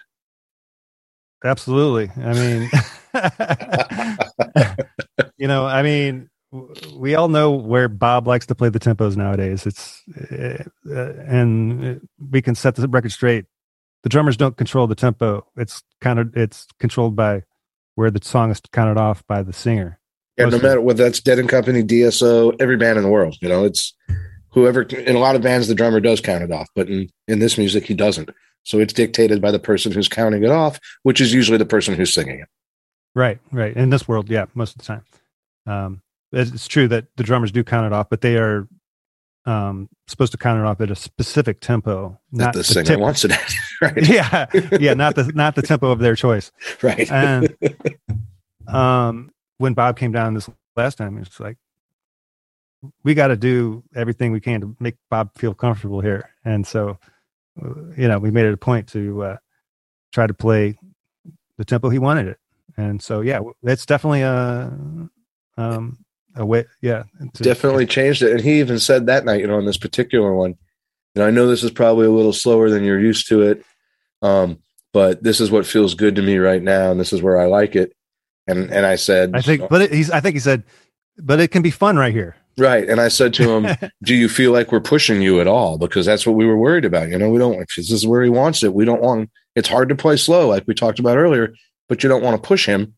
Absolutely. 1.43 2.09
I 2.23 2.33
mean, 2.33 2.71
you 5.37 5.47
know, 5.47 5.67
I 5.67 5.83
mean, 5.83 6.27
we 6.95 7.15
all 7.15 7.27
know 7.27 7.51
where 7.51 7.87
Bob 7.87 8.27
likes 8.27 8.45
to 8.47 8.55
play 8.55 8.69
the 8.69 8.79
tempos 8.79 9.15
nowadays. 9.15 9.65
It's 9.65 10.03
uh, 10.31 10.63
and 11.27 12.07
we 12.31 12.41
can 12.41 12.55
set 12.55 12.75
the 12.75 12.87
record 12.87 13.11
straight. 13.11 13.45
The 14.03 14.09
drummers 14.09 14.37
don't 14.37 14.57
control 14.57 14.87
the 14.87 14.95
tempo. 14.95 15.45
It's 15.57 15.83
kind 16.01 16.19
of 16.19 16.35
it's 16.35 16.67
controlled 16.79 17.15
by 17.15 17.43
where 17.95 18.11
the 18.11 18.23
song 18.23 18.51
is 18.51 18.61
counted 18.71 18.97
off 18.97 19.25
by 19.27 19.41
the 19.43 19.53
singer. 19.53 19.99
Yeah, 20.37 20.45
no 20.45 20.59
matter 20.59 20.81
whether 20.81 21.03
that's 21.03 21.21
Dead 21.21 21.39
and 21.39 21.47
Company, 21.47 21.81
DSO, 21.81 22.55
every 22.59 22.75
band 22.75 22.97
in 22.97 23.03
the 23.03 23.09
world, 23.09 23.37
you 23.41 23.47
know, 23.47 23.63
it's 23.63 23.93
whoever. 24.49 24.81
In 24.81 25.15
a 25.15 25.19
lot 25.19 25.35
of 25.35 25.41
bands, 25.41 25.67
the 25.67 25.75
drummer 25.75 26.01
does 26.01 26.19
count 26.19 26.43
it 26.43 26.51
off, 26.51 26.67
but 26.75 26.89
in 26.89 27.09
in 27.27 27.39
this 27.39 27.57
music, 27.57 27.85
he 27.85 27.93
doesn't. 27.93 28.29
So 28.63 28.79
it's 28.79 28.93
dictated 28.93 29.41
by 29.41 29.51
the 29.51 29.59
person 29.59 29.91
who's 29.91 30.09
counting 30.09 30.43
it 30.43 30.49
off, 30.49 30.79
which 31.03 31.21
is 31.21 31.33
usually 31.33 31.57
the 31.57 31.65
person 31.65 31.93
who's 31.93 32.13
singing 32.13 32.39
it. 32.39 32.47
Right, 33.13 33.39
right. 33.51 33.75
In 33.75 33.91
this 33.91 34.07
world, 34.07 34.29
yeah, 34.29 34.45
most 34.55 34.71
of 34.71 34.79
the 34.79 34.85
time, 34.85 35.03
um, 35.67 36.01
it's 36.35 36.67
true 36.67 36.87
that 36.89 37.07
the 37.15 37.23
drummers 37.23 37.51
do 37.51 37.63
count 37.63 37.85
it 37.85 37.93
off, 37.93 38.09
but 38.09 38.21
they 38.21 38.37
are 38.37 38.67
um, 39.45 39.89
supposed 40.07 40.31
to 40.31 40.37
count 40.37 40.59
it 40.59 40.65
off 40.65 40.81
at 40.81 40.91
a 40.91 40.95
specific 40.95 41.61
tempo. 41.61 42.19
Not 42.31 42.53
the, 42.53 42.59
the 42.59 42.63
singer 42.63 42.83
tip- 42.83 42.99
wants 42.99 43.23
it 43.23 43.31
at, 43.31 43.53
right? 43.81 43.97
Yeah, 44.07 44.45
yeah, 44.79 44.93
not 44.93 45.15
the 45.15 45.31
not 45.33 45.55
the 45.55 45.61
tempo 45.61 45.91
of 45.91 45.99
their 45.99 46.15
choice. 46.15 46.51
Right. 46.81 47.09
And 47.11 47.55
um, 48.67 49.31
when 49.57 49.73
Bob 49.73 49.97
came 49.97 50.11
down 50.11 50.33
this 50.33 50.49
last 50.75 50.97
time, 50.97 51.17
it's 51.17 51.39
like 51.39 51.57
we 53.03 53.13
got 53.13 53.27
to 53.27 53.37
do 53.37 53.83
everything 53.95 54.31
we 54.31 54.41
can 54.41 54.61
to 54.61 54.75
make 54.79 54.95
Bob 55.09 55.31
feel 55.37 55.53
comfortable 55.53 56.01
here, 56.01 56.29
and 56.43 56.65
so 56.67 56.97
uh, 57.63 57.69
you 57.95 58.07
know 58.07 58.19
we 58.19 58.31
made 58.31 58.45
it 58.45 58.53
a 58.53 58.57
point 58.57 58.87
to 58.89 59.23
uh, 59.23 59.37
try 60.11 60.27
to 60.27 60.33
play 60.33 60.77
the 61.57 61.65
tempo 61.65 61.89
he 61.89 61.99
wanted 61.99 62.27
it, 62.27 62.39
and 62.77 63.01
so 63.01 63.21
yeah, 63.21 63.39
it's 63.63 63.85
definitely 63.85 64.21
a 64.21 64.71
um, 65.57 66.04
a 66.35 66.45
way 66.45 66.65
yeah 66.81 67.03
definitely 67.35 67.85
changed 67.85 68.21
it. 68.21 68.31
And 68.31 68.41
he 68.41 68.59
even 68.59 68.79
said 68.79 69.05
that 69.05 69.25
night 69.25 69.41
you 69.41 69.47
know 69.47 69.57
on 69.57 69.65
this 69.65 69.77
particular 69.77 70.33
one 70.33 70.55
and 71.15 71.23
i 71.23 71.31
know 71.31 71.47
this 71.47 71.63
is 71.63 71.71
probably 71.71 72.07
a 72.07 72.11
little 72.11 72.33
slower 72.33 72.69
than 72.69 72.83
you're 72.83 72.99
used 72.99 73.27
to 73.29 73.41
it 73.41 73.63
um, 74.21 74.59
but 74.93 75.21
this 75.21 75.41
is 75.41 75.51
what 75.51 75.65
feels 75.65 75.93
good 75.93 76.15
to 76.15 76.21
me 76.21 76.37
right 76.37 76.63
now 76.63 76.91
and 76.91 76.99
this 76.99 77.13
is 77.13 77.21
where 77.21 77.39
i 77.39 77.45
like 77.45 77.75
it. 77.75 77.93
And 78.47 78.71
and 78.71 78.85
i 78.85 78.95
said 78.95 79.31
i 79.33 79.41
think 79.41 79.69
but 79.69 79.81
it, 79.81 79.93
he's 79.93 80.11
i 80.11 80.19
think 80.19 80.35
he 80.35 80.39
said 80.39 80.63
but 81.17 81.39
it 81.39 81.49
can 81.49 81.61
be 81.61 81.71
fun 81.71 81.97
right 81.97 82.13
here. 82.13 82.35
Right. 82.57 82.87
And 82.87 83.01
i 83.01 83.07
said 83.07 83.33
to 83.35 83.49
him 83.49 83.91
do 84.03 84.15
you 84.15 84.29
feel 84.29 84.51
like 84.51 84.71
we're 84.71 84.79
pushing 84.79 85.21
you 85.21 85.41
at 85.41 85.47
all? 85.47 85.77
Because 85.77 86.05
that's 86.05 86.25
what 86.25 86.35
we 86.35 86.45
were 86.45 86.57
worried 86.57 86.85
about. 86.85 87.09
You 87.09 87.17
know 87.17 87.29
we 87.29 87.39
don't 87.39 87.61
if 87.61 87.75
this 87.75 87.91
is 87.91 88.07
where 88.07 88.23
he 88.23 88.29
wants 88.29 88.63
it 88.63 88.73
we 88.73 88.85
don't 88.85 89.01
want 89.01 89.29
it's 89.55 89.69
hard 89.69 89.89
to 89.89 89.95
play 89.95 90.17
slow 90.17 90.47
like 90.47 90.65
we 90.67 90.73
talked 90.73 90.99
about 90.99 91.17
earlier 91.17 91.53
but 91.89 92.03
you 92.03 92.09
don't 92.09 92.23
want 92.23 92.41
to 92.41 92.47
push 92.47 92.65
him 92.65 92.95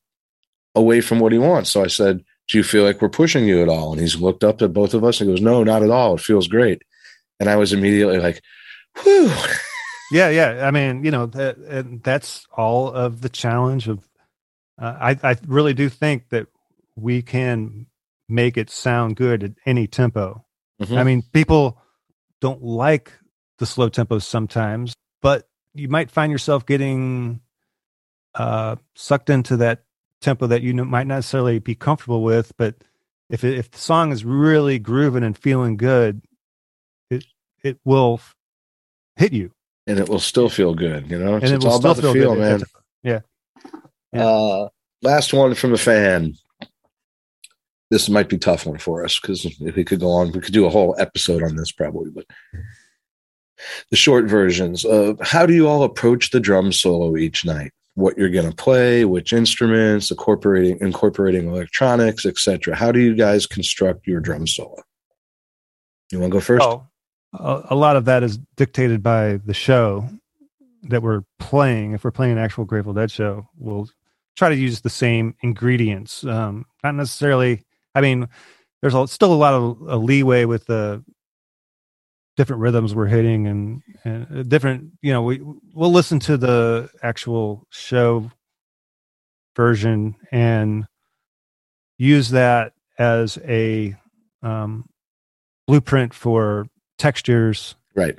away 0.75 1.01
from 1.01 1.19
what 1.19 1.31
he 1.31 1.37
wants. 1.37 1.69
So 1.69 1.83
i 1.83 1.87
said 1.87 2.23
do 2.47 2.57
you 2.57 2.63
feel 2.63 2.83
like 2.83 3.01
we're 3.01 3.09
pushing 3.09 3.45
you 3.45 3.61
at 3.61 3.69
all? 3.69 3.91
And 3.91 4.01
he's 4.01 4.15
looked 4.15 4.43
up 4.43 4.61
at 4.61 4.73
both 4.73 4.93
of 4.93 5.03
us 5.03 5.19
and 5.19 5.29
goes, 5.29 5.41
no, 5.41 5.63
not 5.63 5.83
at 5.83 5.89
all. 5.89 6.15
It 6.15 6.21
feels 6.21 6.47
great. 6.47 6.81
And 7.39 7.49
I 7.49 7.55
was 7.55 7.73
immediately 7.73 8.19
like, 8.19 8.41
whew. 9.03 9.31
Yeah, 10.09 10.29
yeah. 10.29 10.65
I 10.65 10.71
mean, 10.71 11.03
you 11.03 11.11
know, 11.11 11.25
that, 11.25 12.01
that's 12.01 12.47
all 12.55 12.89
of 12.91 13.21
the 13.21 13.29
challenge 13.29 13.87
of. 13.89 14.07
Uh, 14.79 14.95
I 15.01 15.31
I 15.31 15.37
really 15.47 15.73
do 15.73 15.89
think 15.89 16.29
that 16.29 16.47
we 16.95 17.21
can 17.21 17.87
make 18.29 18.57
it 18.57 18.69
sound 18.69 19.15
good 19.15 19.43
at 19.43 19.51
any 19.65 19.87
tempo. 19.87 20.45
Mm-hmm. 20.81 20.97
I 20.97 21.03
mean, 21.03 21.23
people 21.33 21.81
don't 22.39 22.63
like 22.63 23.11
the 23.57 23.65
slow 23.65 23.89
tempos 23.89 24.23
sometimes, 24.23 24.93
but 25.21 25.49
you 25.73 25.89
might 25.89 26.11
find 26.11 26.31
yourself 26.31 26.65
getting 26.65 27.41
uh, 28.35 28.75
sucked 28.95 29.29
into 29.29 29.57
that 29.57 29.83
tempo 30.21 30.47
that 30.47 30.61
you 30.61 30.73
might 30.73 31.07
not 31.07 31.15
necessarily 31.15 31.59
be 31.59 31.75
comfortable 31.75 32.23
with, 32.23 32.51
but 32.57 32.75
if 33.29 33.43
it, 33.43 33.57
if 33.57 33.71
the 33.71 33.77
song 33.77 34.11
is 34.11 34.23
really 34.23 34.79
grooving 34.79 35.23
and 35.23 35.37
feeling 35.37 35.77
good, 35.77 36.21
it 37.09 37.25
it 37.63 37.79
will 37.85 38.21
hit 39.15 39.33
you, 39.33 39.51
and 39.85 39.99
it 39.99 40.09
will 40.09 40.19
still 40.19 40.49
feel 40.49 40.73
good. 40.73 41.09
You 41.09 41.19
know, 41.19 41.35
it's, 41.35 41.45
and 41.45 41.53
it 41.53 41.63
will 41.63 41.73
all 41.73 41.79
about 41.79 41.97
the 41.97 42.13
feel, 42.13 42.35
good. 42.35 42.39
man. 42.39 42.63
Yeah. 43.03 43.19
yeah. 44.13 44.25
Uh, 44.25 44.69
last 45.01 45.33
one 45.33 45.53
from 45.53 45.71
the 45.71 45.77
fan. 45.77 46.35
this 47.89 48.09
might 48.09 48.29
be 48.29 48.37
tough 48.37 48.65
one 48.65 48.77
for 48.77 49.03
us 49.03 49.19
because 49.19 49.45
if 49.45 49.75
we 49.75 49.83
could 49.83 49.99
go 49.99 50.11
on, 50.11 50.31
we 50.31 50.39
could 50.39 50.53
do 50.53 50.65
a 50.65 50.69
whole 50.69 50.95
episode 50.97 51.43
on 51.43 51.55
this 51.55 51.71
probably. 51.71 52.11
But 52.11 52.25
the 53.89 53.97
short 53.97 54.25
versions 54.25 54.85
of 54.85 55.19
how 55.21 55.45
do 55.45 55.53
you 55.53 55.67
all 55.67 55.83
approach 55.83 56.31
the 56.31 56.39
drum 56.39 56.71
solo 56.71 57.17
each 57.17 57.45
night? 57.45 57.71
What 57.97 58.15
you're 58.15 58.29
going 58.29 58.47
to 58.47 58.55
play, 58.55 59.05
which 59.05 59.33
instruments, 59.33 60.11
incorporating 60.11 60.77
incorporating 60.81 61.47
electronics, 61.47 62.27
etc. 62.27 62.75
How 62.75 62.91
do 62.91 62.99
you 62.99 63.15
guys 63.15 63.47
construct 63.47 64.05
your 64.05 64.19
drum 64.19 64.45
solo? 64.45 64.83
You 66.11 66.19
want 66.19 66.31
to 66.31 66.37
go 66.37 66.39
first? 66.39 66.63
Oh, 66.63 66.85
a, 67.33 67.73
lot 67.73 67.95
of 67.95 68.05
that 68.05 68.21
is 68.21 68.37
dictated 68.55 69.01
by 69.01 69.37
the 69.37 69.53
show 69.53 70.07
that 70.83 71.01
we're 71.01 71.23
playing. 71.39 71.93
If 71.93 72.03
we're 72.03 72.11
playing 72.11 72.33
an 72.33 72.37
actual 72.37 72.65
Grateful 72.65 72.93
Dead 72.93 73.09
show, 73.09 73.49
we'll 73.57 73.89
try 74.35 74.49
to 74.49 74.55
use 74.55 74.81
the 74.81 74.91
same 74.91 75.33
ingredients. 75.41 76.23
Um, 76.23 76.65
not 76.83 76.93
necessarily. 76.93 77.65
I 77.95 78.01
mean, 78.01 78.27
there's 78.81 79.11
still 79.11 79.33
a 79.33 79.35
lot 79.35 79.55
of 79.55 79.81
a 79.87 79.97
leeway 79.97 80.45
with 80.45 80.67
the 80.67 81.03
different 82.37 82.61
rhythms 82.61 82.95
we're 82.95 83.07
hitting 83.07 83.47
and, 83.47 83.81
and 84.05 84.47
different. 84.47 84.91
You 85.01 85.11
know, 85.11 85.23
we 85.23 85.41
we'll 85.73 85.91
listen 85.91 86.19
to 86.21 86.37
the 86.37 86.89
actual 87.03 87.67
show 87.69 88.31
version 89.55 90.15
and 90.31 90.85
use 91.97 92.29
that 92.29 92.73
as 92.97 93.37
a 93.43 93.95
um, 94.43 94.87
blueprint 95.67 96.13
for 96.13 96.67
textures, 96.97 97.75
right? 97.95 98.17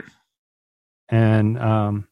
And 1.08 1.58
um, 1.58 2.08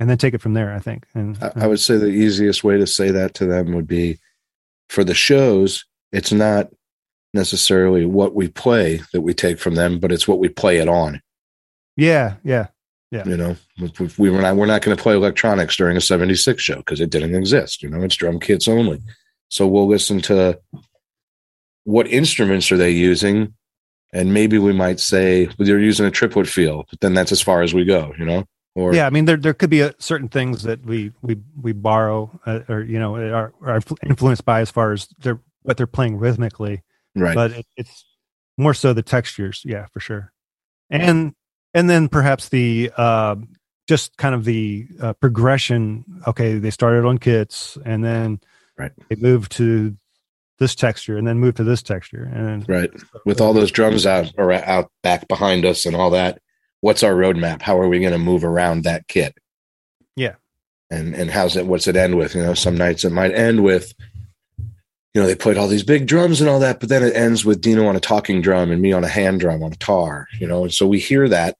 and 0.00 0.10
then 0.10 0.18
take 0.18 0.34
it 0.34 0.42
from 0.42 0.54
there. 0.54 0.74
I 0.74 0.80
think. 0.80 1.06
And 1.14 1.38
I, 1.40 1.52
I 1.62 1.66
would 1.68 1.80
say 1.80 1.96
the 1.96 2.08
easiest 2.08 2.64
way 2.64 2.76
to 2.76 2.86
say 2.86 3.10
that 3.12 3.34
to 3.34 3.46
them 3.46 3.72
would 3.72 3.86
be 3.86 4.18
for 4.88 5.04
the 5.04 5.14
shows. 5.14 5.84
It's 6.12 6.32
not 6.32 6.68
necessarily 7.32 8.06
what 8.06 8.34
we 8.34 8.48
play 8.48 9.00
that 9.12 9.22
we 9.22 9.34
take 9.34 9.58
from 9.58 9.74
them, 9.74 9.98
but 9.98 10.12
it's 10.12 10.28
what 10.28 10.38
we 10.38 10.48
play 10.48 10.78
it 10.78 10.88
on. 10.88 11.20
Yeah, 11.96 12.36
yeah, 12.44 12.68
yeah. 13.10 13.24
You 13.26 13.36
know, 13.36 13.56
we 14.18 14.30
were 14.30 14.40
not 14.40 14.56
we're 14.56 14.66
not 14.66 14.82
going 14.82 14.96
to 14.96 15.02
play 15.02 15.14
electronics 15.14 15.76
during 15.76 15.96
a 15.96 16.00
'76 16.00 16.62
show 16.62 16.76
because 16.76 17.00
it 17.00 17.10
didn't 17.10 17.34
exist. 17.34 17.82
You 17.82 17.88
know, 17.88 18.02
it's 18.02 18.16
drum 18.16 18.40
kits 18.40 18.68
only. 18.68 19.00
So 19.48 19.66
we'll 19.66 19.86
listen 19.86 20.20
to 20.22 20.58
what 21.84 22.08
instruments 22.08 22.72
are 22.72 22.76
they 22.76 22.90
using, 22.90 23.54
and 24.12 24.34
maybe 24.34 24.58
we 24.58 24.72
might 24.72 24.98
say 24.98 25.46
well, 25.46 25.66
they're 25.66 25.78
using 25.78 26.06
a 26.06 26.10
triplet 26.10 26.48
feel, 26.48 26.86
but 26.90 27.00
then 27.00 27.14
that's 27.14 27.32
as 27.32 27.40
far 27.40 27.62
as 27.62 27.72
we 27.72 27.84
go. 27.84 28.12
You 28.18 28.24
know, 28.24 28.44
or 28.74 28.92
yeah, 28.94 29.06
I 29.06 29.10
mean, 29.10 29.26
there 29.26 29.36
there 29.36 29.54
could 29.54 29.70
be 29.70 29.82
a, 29.82 29.94
certain 29.98 30.28
things 30.28 30.64
that 30.64 30.84
we 30.84 31.12
we 31.22 31.36
we 31.60 31.72
borrow 31.72 32.40
uh, 32.46 32.60
or 32.68 32.82
you 32.82 32.98
know 32.98 33.14
are, 33.16 33.52
are 33.62 33.80
influenced 34.04 34.44
by 34.44 34.60
as 34.60 34.70
far 34.70 34.92
as 34.92 35.06
they're 35.18 35.40
what 35.62 35.76
they're 35.76 35.86
playing 35.86 36.16
rhythmically, 36.16 36.82
right? 37.14 37.34
But 37.34 37.52
it, 37.52 37.66
it's 37.76 38.04
more 38.58 38.74
so 38.74 38.92
the 38.92 39.02
textures, 39.02 39.62
yeah, 39.64 39.86
for 39.92 40.00
sure, 40.00 40.32
and 40.90 41.34
and 41.74 41.90
then 41.90 42.08
perhaps 42.08 42.48
the 42.48 42.90
uh, 42.96 43.36
just 43.86 44.16
kind 44.16 44.34
of 44.34 44.44
the 44.44 44.86
uh, 45.00 45.12
progression. 45.14 46.04
Okay, 46.26 46.58
they 46.58 46.70
started 46.70 47.04
on 47.04 47.18
kits, 47.18 47.76
and 47.84 48.04
then 48.04 48.40
right. 48.78 48.92
they 49.08 49.16
moved 49.16 49.52
to 49.52 49.96
this 50.58 50.74
texture, 50.74 51.18
and 51.18 51.26
then 51.26 51.38
moved 51.38 51.56
to 51.58 51.64
this 51.64 51.82
texture, 51.82 52.30
and 52.32 52.68
right 52.68 52.90
with 53.26 53.40
all 53.40 53.52
those 53.52 53.72
drums 53.72 54.06
out 54.06 54.32
or 54.38 54.52
out 54.52 54.90
back 55.02 55.28
behind 55.28 55.64
us 55.64 55.84
and 55.84 55.96
all 55.96 56.10
that 56.10 56.38
what's 56.84 57.02
our 57.02 57.14
roadmap? 57.14 57.62
How 57.62 57.80
are 57.80 57.88
we 57.88 57.98
going 57.98 58.12
to 58.12 58.18
move 58.18 58.44
around 58.44 58.84
that 58.84 59.08
kit? 59.08 59.38
Yeah. 60.16 60.34
And 60.90 61.14
and 61.14 61.30
how's 61.30 61.56
it? 61.56 61.66
What's 61.66 61.86
it 61.86 61.96
end 61.96 62.18
with? 62.18 62.34
You 62.34 62.42
know, 62.42 62.52
some 62.52 62.76
nights 62.76 63.04
it 63.04 63.10
might 63.10 63.32
end 63.32 63.64
with, 63.64 63.94
you 64.58 65.22
know, 65.22 65.26
they 65.26 65.34
played 65.34 65.56
all 65.56 65.66
these 65.66 65.82
big 65.82 66.06
drums 66.06 66.42
and 66.42 66.50
all 66.50 66.60
that, 66.60 66.80
but 66.80 66.90
then 66.90 67.02
it 67.02 67.16
ends 67.16 67.42
with 67.42 67.62
Dino 67.62 67.86
on 67.86 67.96
a 67.96 68.00
talking 68.00 68.42
drum 68.42 68.70
and 68.70 68.82
me 68.82 68.92
on 68.92 69.02
a 69.02 69.08
hand 69.08 69.40
drum 69.40 69.62
on 69.62 69.72
a 69.72 69.76
tar. 69.76 70.28
You 70.38 70.46
know, 70.46 70.64
and 70.64 70.74
so 70.74 70.86
we 70.86 70.98
hear 70.98 71.26
that, 71.30 71.56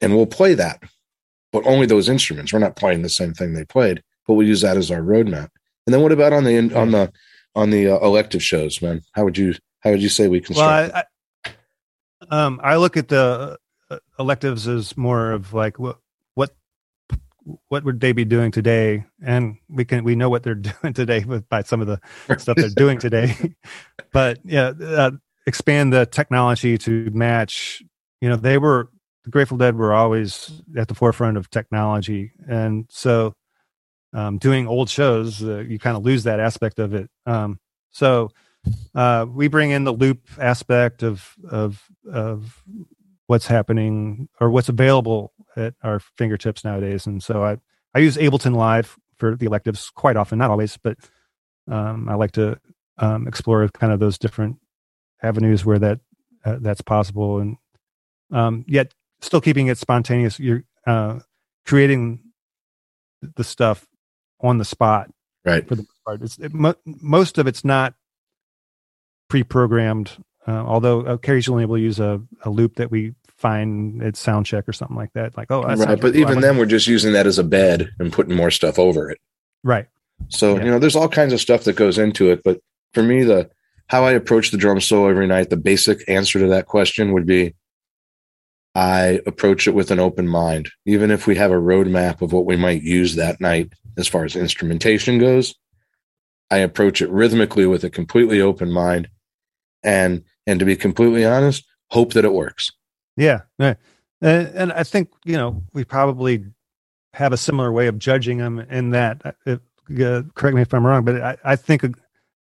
and 0.00 0.14
we'll 0.14 0.26
play 0.26 0.54
that, 0.54 0.82
but 1.52 1.66
only 1.66 1.86
those 1.86 2.08
instruments. 2.08 2.52
We're 2.52 2.58
not 2.58 2.76
playing 2.76 3.02
the 3.02 3.08
same 3.08 3.34
thing 3.34 3.54
they 3.54 3.64
played, 3.64 4.02
but 4.26 4.34
we 4.34 4.46
use 4.46 4.60
that 4.60 4.76
as 4.76 4.90
our 4.90 5.00
roadmap. 5.00 5.48
And 5.86 5.94
then 5.94 6.02
what 6.02 6.12
about 6.12 6.32
on 6.32 6.44
the 6.44 6.74
on 6.74 6.90
the 6.90 7.12
on 7.54 7.70
the 7.70 7.88
uh, 7.88 7.98
elective 8.00 8.42
shows, 8.42 8.82
man? 8.82 9.02
How 9.12 9.24
would 9.24 9.38
you 9.38 9.54
how 9.80 9.90
would 9.90 10.02
you 10.02 10.08
say 10.08 10.28
we 10.28 10.40
construct? 10.40 10.92
Well, 10.92 11.04
I, 11.46 11.50
I, 12.30 12.44
um, 12.44 12.60
I 12.62 12.76
look 12.76 12.96
at 12.96 13.08
the 13.08 13.58
uh, 13.90 13.98
electives 14.18 14.66
as 14.66 14.96
more 14.96 15.32
of 15.32 15.54
like 15.54 15.78
what 15.78 15.98
what 16.34 16.54
what 17.68 17.84
would 17.84 18.00
they 18.00 18.12
be 18.12 18.24
doing 18.24 18.50
today 18.50 19.04
and 19.24 19.56
we 19.68 19.84
can 19.84 20.02
we 20.02 20.16
know 20.16 20.28
what 20.28 20.42
they're 20.42 20.54
doing 20.82 20.92
today 20.92 21.24
with 21.24 21.48
by 21.48 21.62
some 21.62 21.80
of 21.80 21.86
the 21.86 22.00
stuff 22.38 22.56
they're 22.56 22.68
doing 22.70 22.98
today 22.98 23.34
but 24.12 24.38
yeah 24.44 24.72
uh, 24.82 25.12
expand 25.46 25.92
the 25.92 26.04
technology 26.04 26.76
to 26.76 27.08
match 27.12 27.80
you 28.20 28.28
know 28.28 28.34
they 28.34 28.58
were 28.58 28.90
the 29.26 29.30
grateful 29.30 29.58
dead 29.58 29.76
were 29.76 29.92
always 29.92 30.62
at 30.76 30.86
the 30.86 30.94
forefront 30.94 31.36
of 31.36 31.50
technology. 31.50 32.30
And 32.48 32.86
so 32.88 33.34
um, 34.12 34.38
doing 34.38 34.68
old 34.68 34.88
shows 34.88 35.42
uh, 35.42 35.58
you 35.58 35.80
kind 35.80 35.96
of 35.96 36.04
lose 36.04 36.22
that 36.22 36.38
aspect 36.38 36.78
of 36.78 36.94
it. 36.94 37.10
Um, 37.26 37.58
so 37.90 38.30
uh, 38.94 39.26
we 39.28 39.48
bring 39.48 39.72
in 39.72 39.82
the 39.82 39.92
loop 39.92 40.20
aspect 40.40 41.02
of 41.02 41.34
of 41.50 41.84
of 42.10 42.62
what's 43.26 43.48
happening 43.48 44.28
or 44.40 44.48
what's 44.48 44.68
available 44.68 45.32
at 45.56 45.74
our 45.82 45.98
fingertips 46.16 46.64
nowadays. 46.64 47.04
And 47.04 47.20
so 47.20 47.42
I, 47.44 47.56
I 47.94 47.98
use 47.98 48.16
Ableton 48.16 48.54
Live 48.54 48.96
for 49.16 49.34
the 49.34 49.46
electives 49.46 49.90
quite 49.90 50.16
often, 50.16 50.38
not 50.38 50.50
always, 50.50 50.76
but 50.76 50.98
um, 51.68 52.08
I 52.08 52.14
like 52.14 52.32
to 52.32 52.60
um, 52.98 53.26
explore 53.26 53.68
kind 53.70 53.92
of 53.92 53.98
those 53.98 54.18
different 54.18 54.58
avenues 55.20 55.64
where 55.64 55.80
that 55.80 55.98
uh, 56.44 56.58
that's 56.60 56.80
possible, 56.82 57.40
and 57.40 57.56
um, 58.30 58.64
yet 58.68 58.94
still 59.20 59.40
keeping 59.40 59.66
it 59.68 59.78
spontaneous. 59.78 60.38
You're 60.38 60.64
uh, 60.86 61.20
creating 61.66 62.20
the 63.36 63.44
stuff 63.44 63.86
on 64.40 64.58
the 64.58 64.64
spot, 64.64 65.10
right? 65.44 65.66
For 65.66 65.74
the 65.74 65.82
most 65.82 66.04
part, 66.04 66.22
it's, 66.22 66.38
it, 66.38 66.54
mo- 66.54 66.74
most 66.84 67.38
of 67.38 67.46
it's 67.46 67.64
not 67.64 67.94
pre-programmed 69.28 70.12
uh, 70.46 70.62
although 70.64 71.00
occasionally 71.00 71.66
we'll 71.66 71.80
use 71.80 71.98
a, 71.98 72.22
a 72.42 72.50
loop 72.50 72.76
that 72.76 72.90
we 72.90 73.14
find 73.28 74.02
at 74.02 74.16
sound 74.16 74.46
check 74.46 74.68
or 74.68 74.72
something 74.72 74.96
like 74.96 75.12
that. 75.14 75.36
Like, 75.36 75.50
oh, 75.50 75.62
right. 75.62 76.00
But 76.00 76.14
even 76.14 76.40
then, 76.40 76.56
we're 76.56 76.66
just 76.66 76.86
using 76.86 77.12
that 77.14 77.26
as 77.26 77.38
a 77.38 77.44
bed 77.44 77.90
and 77.98 78.12
putting 78.12 78.36
more 78.36 78.50
stuff 78.50 78.78
over 78.78 79.10
it. 79.10 79.18
Right. 79.64 79.86
So, 80.28 80.56
yeah. 80.56 80.64
you 80.64 80.70
know, 80.70 80.78
there's 80.78 80.96
all 80.96 81.08
kinds 81.08 81.32
of 81.32 81.40
stuff 81.40 81.64
that 81.64 81.74
goes 81.74 81.98
into 81.98 82.30
it. 82.30 82.42
But 82.44 82.60
for 82.92 83.02
me, 83.02 83.24
the 83.24 83.50
how 83.88 84.04
I 84.04 84.12
approach 84.12 84.50
the 84.50 84.56
drum 84.56 84.80
solo 84.80 85.08
every 85.08 85.26
night, 85.26 85.50
the 85.50 85.56
basic 85.56 86.08
answer 86.08 86.38
to 86.38 86.46
that 86.48 86.66
question 86.66 87.12
would 87.12 87.26
be 87.26 87.54
I 88.76 89.22
approach 89.24 89.66
it 89.66 89.74
with 89.74 89.90
an 89.90 89.98
open 89.98 90.28
mind. 90.28 90.68
Even 90.84 91.10
if 91.10 91.26
we 91.26 91.34
have 91.36 91.50
a 91.50 91.54
roadmap 91.54 92.20
of 92.20 92.34
what 92.34 92.44
we 92.44 92.56
might 92.56 92.82
use 92.82 93.16
that 93.16 93.40
night 93.40 93.72
as 93.96 94.06
far 94.06 94.26
as 94.26 94.36
instrumentation 94.36 95.18
goes, 95.18 95.54
I 96.50 96.58
approach 96.58 97.00
it 97.00 97.08
rhythmically 97.08 97.64
with 97.64 97.84
a 97.84 97.90
completely 97.90 98.42
open 98.42 98.70
mind. 98.70 99.08
And 99.82 100.24
and 100.46 100.60
to 100.60 100.66
be 100.66 100.76
completely 100.76 101.24
honest, 101.24 101.64
hope 101.90 102.12
that 102.12 102.26
it 102.26 102.34
works. 102.34 102.70
Yeah, 103.16 103.40
and, 103.58 103.76
and 104.20 104.72
I 104.72 104.82
think 104.82 105.08
you 105.24 105.38
know 105.38 105.62
we 105.72 105.82
probably 105.82 106.44
have 107.14 107.32
a 107.32 107.38
similar 107.38 107.72
way 107.72 107.86
of 107.86 107.98
judging 107.98 108.38
them 108.38 108.60
in 108.60 108.90
that. 108.90 109.22
Uh, 109.24 109.32
if, 109.46 109.60
uh, 110.02 110.22
correct 110.34 110.54
me 110.54 110.60
if 110.60 110.74
I'm 110.74 110.84
wrong, 110.84 111.02
but 111.02 111.22
I, 111.22 111.36
I 111.44 111.56
think 111.56 111.82
a, 111.82 111.92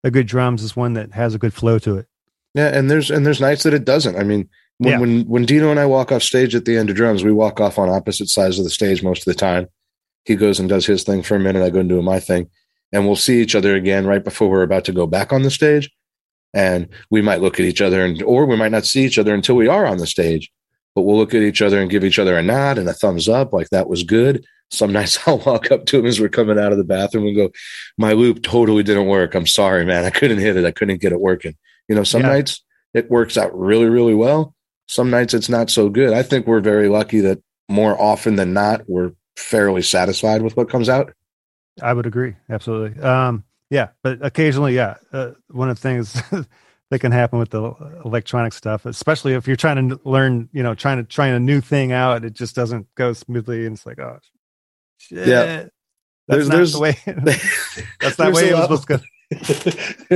a, 0.04 0.12
good 0.12 0.28
drums 0.28 0.64
is 0.64 0.76
one 0.76 0.94
that 0.94 1.14
has 1.14 1.34
a 1.34 1.38
good 1.38 1.54
flow 1.54 1.80
to 1.80 1.96
it. 1.96 2.08
Yeah, 2.56 2.78
and 2.78 2.92
there's 2.92 3.10
and 3.10 3.26
there's 3.26 3.40
nights 3.40 3.64
that 3.64 3.74
it 3.74 3.86
doesn't. 3.86 4.18
I 4.18 4.24
mean, 4.24 4.50
when 4.78 4.92
yeah. 4.92 5.00
when 5.00 5.22
when 5.24 5.46
Dino 5.46 5.72
and 5.72 5.80
I 5.80 5.86
walk 5.86 6.12
off 6.12 6.24
stage 6.24 6.54
at 6.54 6.66
the 6.66 6.78
end 6.78 6.90
of 6.90 6.96
drums, 6.96 7.24
we 7.24 7.32
walk 7.32 7.60
off 7.60 7.80
on 7.80 7.90
opposite 7.90 8.30
sides 8.30 8.58
of 8.60 8.66
the 8.66 8.70
stage 8.70 9.04
most 9.04 9.20
of 9.20 9.34
the 9.34 9.40
time. 9.40 9.68
He 10.26 10.36
goes 10.36 10.60
and 10.60 10.68
does 10.68 10.86
his 10.86 11.04
thing 11.04 11.22
for 11.22 11.36
a 11.36 11.40
minute. 11.40 11.64
I 11.64 11.70
go 11.70 11.80
and 11.80 11.90
do 11.90 12.02
my 12.02 12.20
thing, 12.20 12.50
and 12.92 13.06
we'll 13.06 13.16
see 13.16 13.42
each 13.42 13.56
other 13.56 13.76
again 13.76 14.06
right 14.06 14.24
before 14.24 14.50
we're 14.50 14.64
about 14.64 14.86
to 14.86 14.92
go 14.92 15.08
back 15.08 15.32
on 15.32 15.44
the 15.44 15.52
stage. 15.52 15.90
And 16.54 16.90
we 17.10 17.22
might 17.22 17.42
look 17.42 17.60
at 17.60 17.66
each 17.66 17.82
other 17.82 18.06
and 18.06 18.22
or 18.24 18.46
we 18.46 18.56
might 18.56 18.72
not 18.72 18.86
see 18.86 19.04
each 19.04 19.20
other 19.20 19.34
until 19.34 19.56
we 19.56 19.68
are 19.68 19.86
on 19.86 19.98
the 19.98 20.08
stage. 20.08 20.52
But 20.94 21.02
we'll 21.02 21.18
look 21.18 21.34
at 21.34 21.42
each 21.42 21.62
other 21.62 21.82
and 21.82 21.92
give 21.92 22.06
each 22.06 22.20
other 22.20 22.38
a 22.38 22.42
nod 22.42 22.78
and 22.78 22.88
a 22.88 22.94
thumbs 22.94 23.28
up 23.28 23.52
like 23.52 23.70
that 23.70 23.90
was 23.90 24.04
good. 24.04 24.46
Some 24.72 24.92
nights 24.94 25.20
i'll 25.28 25.40
walk 25.40 25.72
up 25.72 25.86
to 25.88 26.00
him 26.00 26.06
as 26.06 26.20
we're 26.20 26.30
coming 26.30 26.58
out 26.58 26.72
of 26.72 26.78
the 26.78 26.86
bathroom 26.86 27.28
and 27.28 27.36
go 27.36 27.50
my 27.98 28.14
loop 28.14 28.42
totally 28.42 28.84
didn't 28.84 29.08
work. 29.08 29.36
I'm 29.36 29.48
sorry 29.48 29.86
man. 29.86 30.06
I 30.06 30.10
couldn't 30.10 30.40
hit 30.40 30.56
it. 30.56 30.66
I 30.66 30.72
couldn't 30.72 31.02
get 31.02 31.12
it 31.12 31.20
working. 31.20 31.56
You 31.90 31.96
know 31.96 32.04
some 32.04 32.22
yeah. 32.22 32.30
nights 32.30 32.64
it 32.94 33.12
works 33.12 33.38
out 33.38 33.58
really 33.58 33.88
really 33.88 34.16
well 34.16 34.55
some 34.88 35.10
nights 35.10 35.34
it's 35.34 35.50
not 35.50 35.70
so 35.70 35.90
good 35.90 36.14
i 36.14 36.24
think 36.24 36.48
we're 36.48 36.60
very 36.60 36.90
lucky 36.90 37.20
that 37.20 37.42
more 37.70 38.00
often 38.00 38.36
than 38.36 38.54
not 38.54 38.82
we're 38.88 39.12
fairly 39.36 39.82
satisfied 39.82 40.42
with 40.42 40.56
what 40.56 40.70
comes 40.70 40.90
out 40.90 41.14
i 41.82 41.92
would 41.92 42.06
agree 42.06 42.36
absolutely 42.50 43.02
um 43.02 43.44
yeah, 43.70 43.90
but 44.04 44.24
occasionally, 44.24 44.76
yeah, 44.76 44.96
uh, 45.12 45.32
one 45.50 45.70
of 45.70 45.78
the 45.78 45.82
things 45.82 46.22
that 46.92 47.00
can 47.00 47.12
happen 47.12 47.40
with 47.40 47.50
the 47.50 47.74
electronic 48.06 48.54
stuff, 48.54 48.86
especially 48.86 49.34
if 49.34 49.48
you're 49.48 49.56
trying 49.56 49.90
to 49.90 50.00
learn, 50.04 50.50
you 50.54 50.62
know, 50.62 50.76
trying 50.76 50.98
to 50.98 51.04
try 51.04 51.28
a 51.28 51.40
new 51.40 51.62
thing 51.62 51.92
out, 51.92 52.24
it 52.24 52.34
just 52.34 52.56
doesn't 52.56 52.88
go 52.96 53.14
smoothly, 53.14 53.66
and 53.66 53.76
it's 53.76 53.86
like, 53.86 54.00
oh, 54.00 54.20
shit. 54.98 55.28
Yeah. 55.28 55.66
That's 56.28 56.48
there's, 56.48 56.50
not 56.50 56.56
there's, 56.56 56.74
the 56.74 56.80
way. 56.80 56.98
that's 58.00 58.18
not 58.18 58.28
the 58.28 58.32
way 58.32 58.50
it 58.50 58.54
was 58.54 58.64
supposed 58.64 58.88
to 58.88 58.98
go. 58.98 59.04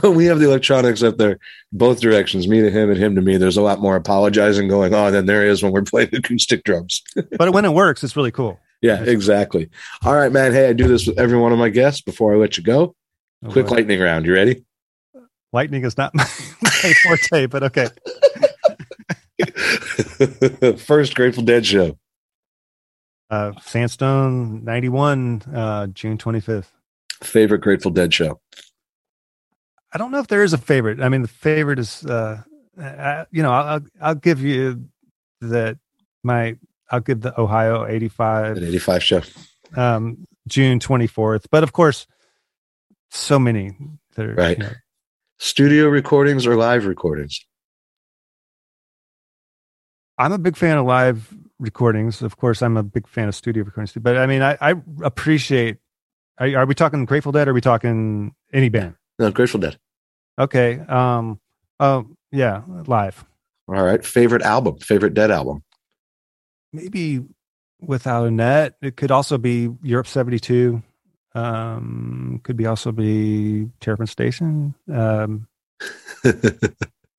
when 0.00 0.14
we 0.14 0.26
have 0.26 0.38
the 0.38 0.46
electronics 0.46 1.02
up 1.02 1.16
there, 1.16 1.38
both 1.72 2.00
directions, 2.00 2.46
me 2.46 2.60
to 2.60 2.70
him 2.70 2.90
and 2.90 2.98
him 2.98 3.14
to 3.16 3.20
me, 3.20 3.36
there's 3.36 3.56
a 3.56 3.62
lot 3.62 3.80
more 3.80 3.96
apologizing 3.96 4.68
going 4.68 4.94
on 4.94 5.12
than 5.12 5.26
there 5.26 5.44
is 5.44 5.62
when 5.62 5.72
we're 5.72 5.82
playing 5.82 6.10
acoustic 6.14 6.62
drums. 6.64 7.02
but 7.38 7.52
when 7.52 7.64
it 7.64 7.72
works, 7.72 8.04
it's 8.04 8.16
really 8.16 8.30
cool. 8.30 8.58
Yeah, 8.82 9.02
exactly. 9.02 9.68
All 10.04 10.14
right, 10.14 10.30
man. 10.30 10.52
Hey, 10.52 10.68
I 10.68 10.72
do 10.72 10.86
this 10.86 11.06
with 11.06 11.18
every 11.18 11.38
one 11.38 11.52
of 11.52 11.58
my 11.58 11.70
guests 11.70 12.02
before 12.02 12.34
I 12.34 12.36
let 12.36 12.56
you 12.56 12.62
go. 12.62 12.94
Oh, 13.44 13.50
Quick 13.50 13.66
boy. 13.66 13.76
lightning 13.76 14.00
round. 14.00 14.26
You 14.26 14.34
ready? 14.34 14.64
lightning 15.52 15.84
is 15.84 15.96
not 15.96 16.14
my, 16.14 16.26
my 16.62 16.92
forte, 17.02 17.46
but 17.46 17.62
okay. 17.62 17.88
First 20.76 21.14
Grateful 21.14 21.42
Dead 21.42 21.64
show. 21.64 21.98
Uh, 23.30 23.52
Sandstone 23.60 24.64
91, 24.64 25.42
uh, 25.52 25.86
June 25.88 26.18
25th. 26.18 26.66
Favorite 27.22 27.60
Grateful 27.60 27.90
Dead 27.90 28.12
show. 28.12 28.40
I 29.92 29.98
don't 29.98 30.10
know 30.10 30.18
if 30.18 30.26
there 30.28 30.42
is 30.42 30.52
a 30.52 30.58
favorite. 30.58 31.00
I 31.00 31.08
mean, 31.08 31.22
the 31.22 31.28
favorite 31.28 31.78
is, 31.78 32.04
uh, 32.04 32.42
I, 32.80 33.24
you 33.30 33.42
know, 33.42 33.52
I'll, 33.52 33.80
I'll, 34.00 34.14
give 34.14 34.40
you 34.42 34.84
that 35.40 35.78
my, 36.22 36.56
I'll 36.90 37.00
give 37.00 37.22
the 37.22 37.38
Ohio 37.40 37.86
85, 37.86 38.58
85 38.58 39.02
show. 39.02 39.22
um, 39.74 40.26
June 40.48 40.78
24th. 40.80 41.46
But 41.50 41.62
of 41.62 41.72
course, 41.72 42.06
so 43.10 43.38
many 43.38 43.76
that 44.16 44.26
are, 44.26 44.34
Right. 44.34 44.58
you 44.58 44.64
know, 44.64 44.72
Studio 45.38 45.88
recordings 45.88 46.46
or 46.46 46.56
live 46.56 46.86
recordings? 46.86 47.44
I'm 50.18 50.32
a 50.32 50.38
big 50.38 50.56
fan 50.56 50.78
of 50.78 50.86
live 50.86 51.32
recordings. 51.58 52.22
Of 52.22 52.36
course, 52.38 52.62
I'm 52.62 52.76
a 52.76 52.82
big 52.82 53.06
fan 53.06 53.28
of 53.28 53.34
studio 53.34 53.64
recordings. 53.64 53.92
But 54.00 54.16
I 54.16 54.26
mean, 54.26 54.42
I, 54.42 54.56
I 54.60 54.74
appreciate. 55.02 55.76
Are, 56.38 56.56
are 56.56 56.66
we 56.66 56.74
talking 56.74 57.04
Grateful 57.04 57.32
Dead? 57.32 57.48
Or 57.48 57.52
are 57.52 57.54
we 57.54 57.60
talking 57.60 58.34
any 58.52 58.68
band? 58.68 58.94
No, 59.18 59.30
Grateful 59.30 59.60
Dead. 59.60 59.78
Okay. 60.38 60.78
Um. 60.80 61.40
Oh 61.80 62.06
yeah, 62.30 62.62
live. 62.86 63.24
All 63.68 63.82
right. 63.82 64.04
Favorite 64.04 64.42
album? 64.42 64.78
Favorite 64.78 65.14
Dead 65.14 65.30
album? 65.30 65.62
Maybe 66.72 67.24
without 67.80 68.26
a 68.26 68.30
net. 68.30 68.74
It 68.82 68.96
could 68.96 69.10
also 69.10 69.38
be 69.38 69.70
Europe 69.82 70.06
'72. 70.06 70.82
Um. 71.34 72.40
Could 72.42 72.56
be 72.56 72.66
also 72.66 72.92
be 72.92 73.68
Terrapin 73.80 74.06
Station. 74.06 74.74
Um. 74.92 75.46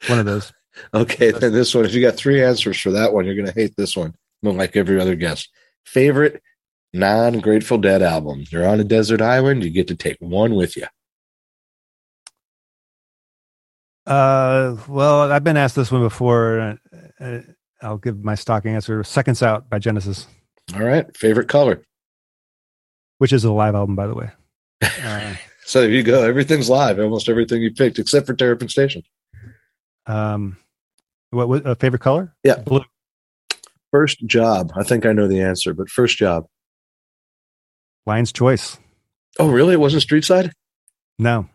One 0.08 0.20
of 0.20 0.26
those. 0.26 0.54
okay, 0.94 1.32
then 1.32 1.54
this 1.54 1.74
one. 1.74 1.86
If 1.86 1.94
you 1.94 2.02
got 2.02 2.16
three 2.16 2.44
answers 2.44 2.80
for 2.80 2.92
that 2.92 3.14
one, 3.14 3.26
you're 3.26 3.36
going 3.36 3.48
to 3.48 3.54
hate 3.54 3.76
this 3.76 3.98
one. 3.98 4.16
Like 4.44 4.76
every 4.76 5.02
other 5.02 5.16
guest. 5.16 5.50
Favorite 5.86 6.42
non 6.94 7.40
Grateful 7.40 7.78
Dead 7.78 8.02
album? 8.02 8.44
You're 8.50 8.68
on 8.68 8.80
a 8.80 8.84
desert 8.84 9.22
island. 9.22 9.64
You 9.64 9.70
get 9.70 9.88
to 9.90 9.96
take 9.96 10.18
one 10.20 10.56
with 10.56 10.76
you. 10.78 10.86
Uh. 14.06 14.78
Well, 14.88 15.32
I've 15.32 15.44
been 15.44 15.58
asked 15.58 15.76
this 15.76 15.92
one 15.92 16.02
before. 16.02 16.60
Uh, 16.60 16.76
uh, 17.24 17.40
I'll 17.82 17.98
give 17.98 18.24
my 18.24 18.36
stock 18.36 18.66
answer. 18.66 19.04
Seconds 19.04 19.44
Out 19.44 19.70
by 19.70 19.80
Genesis. 19.80 20.28
All 20.74 20.82
right. 20.84 21.06
Favorite 21.16 21.48
color? 21.48 21.84
which 23.20 23.34
is 23.34 23.44
a 23.44 23.52
live 23.52 23.74
album, 23.74 23.96
by 23.96 24.06
the 24.06 24.14
way. 24.14 24.30
Uh, 25.04 25.34
So 25.66 25.82
there 25.82 25.90
you 25.90 26.04
go. 26.04 26.24
Everything's 26.24 26.70
live. 26.70 26.98
Almost 26.98 27.28
everything 27.28 27.62
you 27.62 27.74
picked, 27.74 28.00
except 28.00 28.26
for 28.28 28.34
Terrapin 28.34 28.70
Station. 28.70 29.04
um, 30.06 30.56
what 31.32 31.50
was 31.50 31.62
a 31.66 31.76
favorite 31.76 32.02
color? 32.02 32.34
Yeah. 32.44 32.60
blue. 32.60 32.86
First 33.92 34.26
job. 34.28 34.72
I 34.78 34.84
think 34.84 35.06
I 35.06 35.12
know 35.12 35.28
the 35.28 35.42
answer, 35.42 35.74
but 35.74 35.90
first 35.90 36.16
job. 36.18 36.46
Lion's 38.08 38.32
Choice. 38.32 38.80
Oh, 39.38 39.52
really? 39.52 39.74
It 39.74 39.80
wasn't 39.80 40.02
Street 40.02 40.24
Side? 40.24 40.54
No, 41.20 41.48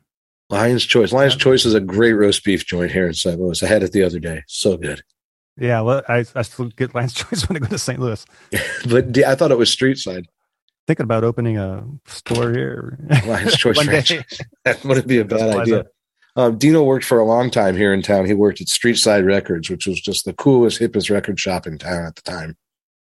Lion's 0.50 0.84
Choice. 0.84 1.12
Lion's 1.12 1.32
Yeah. 1.34 1.38
Choice 1.38 1.64
is 1.64 1.74
a 1.74 1.80
great 1.80 2.12
roast 2.12 2.44
beef 2.44 2.66
joint 2.66 2.92
here 2.92 3.06
in 3.06 3.14
St. 3.14 3.40
Louis. 3.40 3.62
I 3.62 3.66
had 3.66 3.82
it 3.82 3.92
the 3.92 4.02
other 4.02 4.20
day. 4.20 4.42
So 4.46 4.76
good. 4.76 5.02
yeah, 5.56 5.80
well, 5.80 6.02
I 6.08 6.24
I 6.34 6.42
still 6.42 6.68
get 6.68 6.94
Lion's 6.94 7.14
Choice 7.22 7.48
when 7.48 7.56
I 7.56 7.60
go 7.60 7.66
to 7.68 7.78
St. 7.78 7.98
Louis. 7.98 8.24
But 8.88 9.16
I 9.18 9.34
thought 9.34 9.50
it 9.50 9.58
was 9.58 9.70
Street 9.72 9.98
Side. 9.98 10.26
Thinking 10.86 11.04
about 11.04 11.24
opening 11.24 11.58
a 11.58 11.86
store 12.06 12.52
here. 12.52 12.98
Lion's 13.26 13.56
Choice 13.56 13.80
franchise. 13.82 14.40
That 14.64 14.84
wouldn't 14.84 15.06
be 15.06 15.18
a 15.18 15.24
bad 15.24 15.40
That's 15.40 15.60
idea. 15.60 15.84
Um, 16.34 16.56
Dino 16.58 16.82
worked 16.82 17.04
for 17.04 17.18
a 17.18 17.24
long 17.24 17.50
time 17.50 17.76
here 17.76 17.92
in 17.94 18.02
town. 18.02 18.24
He 18.26 18.34
worked 18.34 18.60
at 18.60 18.68
Street 18.68 18.96
Side 18.96 19.24
Records, 19.24 19.68
which 19.70 19.86
was 19.86 20.00
just 20.00 20.24
the 20.24 20.32
coolest, 20.32 20.80
hippest 20.80 21.10
record 21.10 21.38
shop 21.38 21.66
in 21.66 21.78
town 21.78 22.06
at 22.06 22.16
the 22.16 22.22
time. 22.22 22.56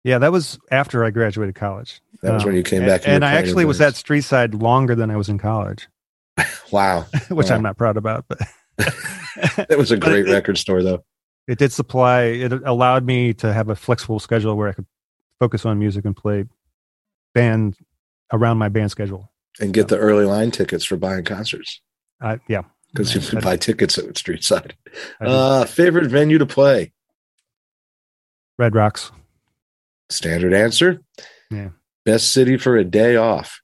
Yeah, 0.08 0.20
that 0.20 0.32
was 0.32 0.58
after 0.72 1.04
I 1.04 1.10
graduated 1.12 1.56
college. 1.56 2.02
That 2.22 2.34
was 2.34 2.44
Um, 2.44 2.48
when 2.48 2.56
you 2.56 2.64
came 2.64 2.84
and- 2.84 2.88
back. 2.88 3.02
And, 3.06 3.24
were 3.24 3.28
I 3.28 3.34
actually 3.34 3.66
was 3.66 3.82
at 3.82 3.96
Street 3.96 4.22
Side 4.22 4.54
longer 4.54 4.96
than 4.96 5.12
I 5.12 5.18
was 5.18 5.28
in 5.28 5.38
college, 5.38 5.88
Wow. 6.72 7.06
which 7.30 7.50
Wow. 7.50 7.56
I'm 7.56 7.62
not 7.62 7.78
proud 7.78 7.98
about. 7.98 8.24
But 8.30 8.40
That 8.78 9.78
was 9.78 9.92
a 9.92 9.98
great 9.98 10.28
it- 10.28 10.32
record 10.32 10.58
store, 10.58 10.82
though. 10.82 11.04
it 11.48 11.58
did 11.60 11.74
supply. 11.74 12.22
It 12.24 12.54
allowed 12.54 13.06
me 13.06 13.34
to 13.36 13.52
have 13.52 13.68
a 13.70 13.76
flexible 13.76 14.20
schedule 14.20 14.56
where 14.56 14.70
I 14.70 14.74
could 14.74 14.86
focus 15.40 15.66
on 15.66 15.78
music 15.78 16.06
and 16.06 16.16
play 16.16 16.46
band 17.36 17.76
around 18.32 18.58
my 18.58 18.70
band 18.70 18.92
schedule. 18.92 19.30
And 19.60 19.74
get 19.74 19.90
the 19.90 19.98
early 19.98 20.26
line 20.26 20.52
tickets 20.52 20.86
for 20.86 20.96
buying 20.98 21.24
concerts 21.26 21.82
I, 22.22 22.40
yeah, 22.48 22.62
because 22.94 23.14
you 23.14 23.20
could 23.22 23.44
buy 23.44 23.58
tickets 23.58 23.98
at 23.98 24.18
Street 24.18 24.44
Side. 24.44 24.76
Uh, 25.20 25.66
favorite 25.66 26.06
venue 26.08 26.38
to 26.38 26.46
play? 26.46 26.94
Red 28.58 28.74
Rocks. 28.74 29.12
Standard 30.10 30.54
answer. 30.54 31.02
Yeah. 31.52 31.70
Best 32.06 32.32
city 32.32 32.58
for 32.58 32.78
a 32.78 32.84
day 32.84 33.16
off. 33.18 33.62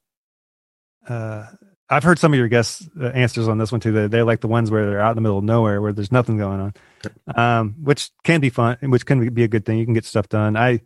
Uh, 1.08 1.46
I've 1.88 2.02
heard 2.02 2.18
some 2.18 2.32
of 2.32 2.38
your 2.38 2.48
guests' 2.48 2.88
uh, 3.00 3.06
answers 3.08 3.48
on 3.48 3.58
this 3.58 3.70
one 3.70 3.80
too. 3.80 3.92
They, 3.92 4.06
they 4.06 4.22
like 4.22 4.40
the 4.40 4.48
ones 4.48 4.70
where 4.70 4.86
they're 4.86 5.00
out 5.00 5.10
in 5.10 5.16
the 5.16 5.20
middle 5.20 5.38
of 5.38 5.44
nowhere, 5.44 5.80
where 5.80 5.92
there's 5.92 6.12
nothing 6.12 6.38
going 6.38 6.60
on, 6.60 6.74
um, 7.36 7.74
which 7.82 8.10
can 8.24 8.40
be 8.40 8.50
fun, 8.50 8.78
which 8.82 9.06
can 9.06 9.32
be 9.32 9.44
a 9.44 9.48
good 9.48 9.64
thing. 9.64 9.78
You 9.78 9.84
can 9.84 9.94
get 9.94 10.04
stuff 10.04 10.28
done. 10.28 10.56
I, 10.56 10.80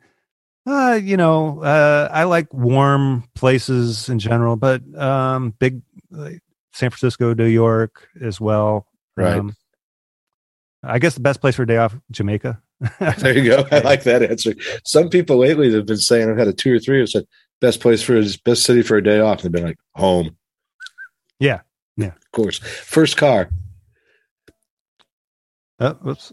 uh, 0.66 0.98
you 1.02 1.16
know, 1.16 1.62
uh, 1.62 2.08
I 2.12 2.24
like 2.24 2.52
warm 2.52 3.24
places 3.34 4.08
in 4.08 4.18
general, 4.18 4.56
but 4.56 4.82
um, 4.96 5.54
big 5.58 5.82
like 6.10 6.42
San 6.72 6.90
Francisco, 6.90 7.32
New 7.34 7.46
York 7.46 8.08
as 8.20 8.40
well. 8.40 8.86
Right. 9.16 9.38
Um, 9.38 9.56
I 10.82 10.98
guess 10.98 11.14
the 11.14 11.20
best 11.20 11.40
place 11.40 11.56
for 11.56 11.62
a 11.62 11.66
day 11.66 11.76
off, 11.76 11.96
Jamaica. 12.10 12.60
There 13.18 13.36
you 13.36 13.44
go. 13.44 13.66
I 13.72 13.80
like 13.80 14.04
that 14.04 14.22
answer. 14.22 14.54
Some 14.84 15.08
people 15.08 15.38
lately 15.38 15.72
have 15.74 15.86
been 15.86 15.96
saying 15.96 16.30
I've 16.30 16.38
had 16.38 16.48
a 16.48 16.52
two 16.52 16.74
or 16.74 16.78
three 16.78 17.00
who 17.00 17.06
said 17.06 17.24
best 17.60 17.80
place 17.80 18.02
for 18.02 18.20
best 18.44 18.62
city 18.62 18.82
for 18.82 18.96
a 18.96 19.02
day 19.02 19.18
off. 19.20 19.42
They've 19.42 19.50
been 19.52 19.64
like 19.64 19.78
home. 19.94 20.36
Yeah. 21.40 21.60
Yeah. 21.96 22.08
Of 22.14 22.30
course. 22.32 22.58
First 22.58 23.16
car. 23.16 23.50
Oh, 25.80 25.94
whoops. 25.94 26.32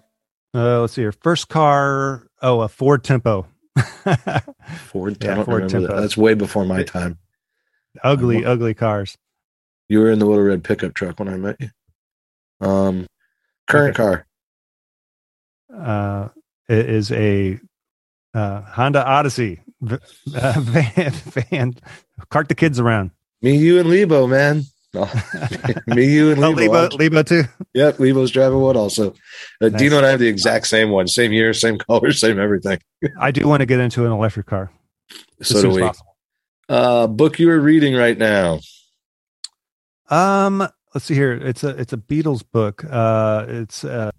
Uh, 0.54 0.82
let's 0.82 0.94
see 0.94 1.02
here. 1.02 1.12
First 1.12 1.50
car. 1.50 2.28
Oh, 2.42 2.62
a 2.62 2.68
Ford 2.68 3.04
Tempo. 3.04 3.48
Ford. 4.88 5.18
Yeah, 5.22 5.44
Ford 5.44 5.48
remember 5.48 5.68
that. 5.68 5.70
Tempo. 5.70 6.02
That's 6.02 6.16
way 6.18 6.34
before 6.34 6.66
my 6.66 6.84
time. 6.84 7.18
ugly, 8.04 8.46
ugly 8.46 8.74
cars. 8.74 9.18
You 9.90 10.00
were 10.00 10.12
in 10.12 10.20
the 10.20 10.26
little 10.26 10.44
red 10.44 10.64
pickup 10.64 10.94
truck 10.94 11.20
when 11.20 11.28
I 11.30 11.38
met 11.38 11.58
you. 11.60 11.70
Um, 12.62 13.08
current 13.68 13.98
Okay. 14.00 14.04
car. 14.04 14.28
Uh, 15.76 16.30
is 16.68 17.12
a 17.12 17.60
uh, 18.34 18.62
Honda 18.62 19.06
Odyssey 19.06 19.62
uh, 19.90 19.98
van, 20.60 21.12
van. 21.12 21.76
Cart 22.30 22.50
the 22.50 22.56
kids 22.56 22.80
around. 22.80 23.12
Me, 23.42 23.56
you, 23.58 23.80
and 23.80 23.90
Lebo, 23.90 24.26
man. 24.28 24.64
Me, 25.88 26.06
you, 26.12 26.32
and 26.32 26.40
Oh, 26.44 26.52
Lebo. 26.52 26.72
Lebo, 26.90 26.96
Lebo 26.96 27.24
too. 27.24 27.44
Yep, 27.74 28.00
Lebo's 28.00 28.32
driving 28.32 28.60
one 28.60 28.78
also. 28.78 29.12
Uh, 29.62 29.68
Nice. 29.70 29.80
Dino 29.80 29.98
and 29.98 30.06
I 30.06 30.10
have 30.10 30.20
the 30.20 30.28
exact 30.28 30.68
same 30.68 30.90
one, 30.90 31.08
same 31.08 31.34
year, 31.34 31.54
same 31.54 31.78
color, 31.78 32.12
same 32.14 32.40
everything. 32.40 32.80
I 33.20 33.32
do 33.32 33.48
want 33.48 33.60
to 33.60 33.66
get 33.66 33.80
into 33.80 34.06
an 34.06 34.12
electric 34.12 34.46
car 34.48 34.72
So 35.42 35.62
do 35.62 35.70
we. 35.70 35.82
possible. 35.82 36.16
Uh, 36.70 37.08
book 37.08 37.38
you 37.38 37.50
are 37.52 37.60
reading 37.60 37.94
right 37.94 38.18
now. 38.18 38.60
Um, 40.10 40.68
let's 40.94 41.06
see 41.06 41.14
here. 41.14 41.34
It's 41.34 41.64
a 41.64 41.70
it's 41.70 41.94
a 41.94 41.98
Beatles 41.98 42.44
book. 42.50 42.84
Uh, 42.90 43.46
it's 43.48 43.84
uh, 43.84 44.12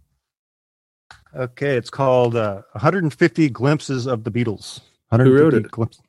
okay. 1.36 1.76
It's 1.76 1.90
called 1.90 2.36
uh, 2.36 2.62
150 2.72 3.48
Glimpses 3.50 4.06
of 4.06 4.24
the 4.24 4.30
Beatles. 4.30 4.80
150 5.10 5.30
wrote 5.30 5.54
it? 5.54 5.70
Glimpses. 5.70 6.02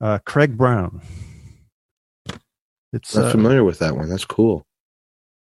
Uh, 0.00 0.18
Craig 0.26 0.56
Brown. 0.56 1.00
It's 2.92 3.14
Not 3.14 3.26
uh, 3.26 3.30
familiar 3.30 3.64
with 3.64 3.78
that 3.78 3.96
one. 3.96 4.08
That's 4.08 4.24
cool. 4.24 4.66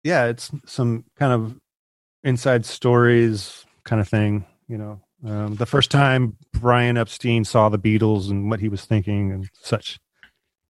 yeah, 0.04 0.26
it's 0.26 0.52
some 0.66 1.06
kind 1.18 1.34
of 1.34 1.56
inside 2.24 2.66
stories 2.66 3.66
kind 3.86 4.00
of 4.00 4.08
thing. 4.08 4.46
You 4.68 4.78
know, 4.78 5.02
um, 5.26 5.56
the 5.56 5.66
first 5.66 5.90
time 5.90 6.38
Brian 6.54 6.98
Epstein 6.98 7.44
saw 7.44 7.70
the 7.70 7.80
Beatles 7.80 8.30
and 8.30 8.50
what 8.50 8.60
he 8.60 8.70
was 8.70 8.86
thinking 8.86 9.32
and 9.32 9.50
such, 9.62 10.00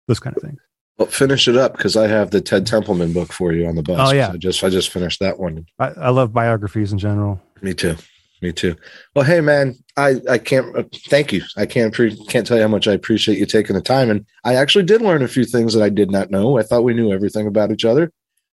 those 0.07 0.19
kind 0.19 0.37
of 0.37 0.41
things. 0.41 0.59
Well, 0.97 1.07
finish 1.07 1.47
it 1.47 1.55
up 1.57 1.75
because 1.75 1.95
I 1.97 2.07
have 2.07 2.31
the 2.31 2.41
Ted 2.41 2.65
Templeman 2.65 3.11
book 3.13 3.31
for 3.33 3.51
you 3.53 3.67
on 3.67 3.75
the 3.75 3.83
bus. 3.83 4.09
Oh, 4.09 4.13
yeah. 4.13 4.31
I 4.33 4.37
just 4.37 4.63
I 4.63 4.69
just 4.69 4.89
finished 4.89 5.19
that 5.19 5.39
one. 5.39 5.65
I, 5.79 5.87
I 5.87 6.09
love 6.09 6.31
biographies 6.31 6.91
in 6.93 6.97
general. 6.99 7.41
Me 7.61 7.73
too. 7.73 7.95
Me 8.41 8.53
too. 8.53 8.75
Well, 9.15 9.25
hey 9.25 9.41
man, 9.41 9.75
I 9.97 10.21
I 10.29 10.37
can't 10.37 10.75
uh, 10.75 10.83
thank 11.07 11.33
you. 11.33 11.41
I 11.57 11.65
can't 11.65 11.93
pre- 11.93 12.15
can't 12.27 12.47
tell 12.47 12.55
you 12.57 12.63
how 12.63 12.69
much 12.69 12.87
I 12.87 12.93
appreciate 12.93 13.37
you 13.37 13.45
taking 13.45 13.75
the 13.75 13.81
time. 13.81 14.09
And 14.09 14.25
I 14.45 14.55
actually 14.55 14.85
did 14.85 15.01
learn 15.01 15.21
a 15.23 15.27
few 15.27 15.43
things 15.43 15.73
that 15.73 15.83
I 15.83 15.89
did 15.89 16.09
not 16.09 16.31
know. 16.31 16.57
I 16.57 16.63
thought 16.63 16.83
we 16.85 16.93
knew 16.93 17.11
everything 17.11 17.47
about 17.47 17.71
each 17.71 17.83
other. 17.83 18.11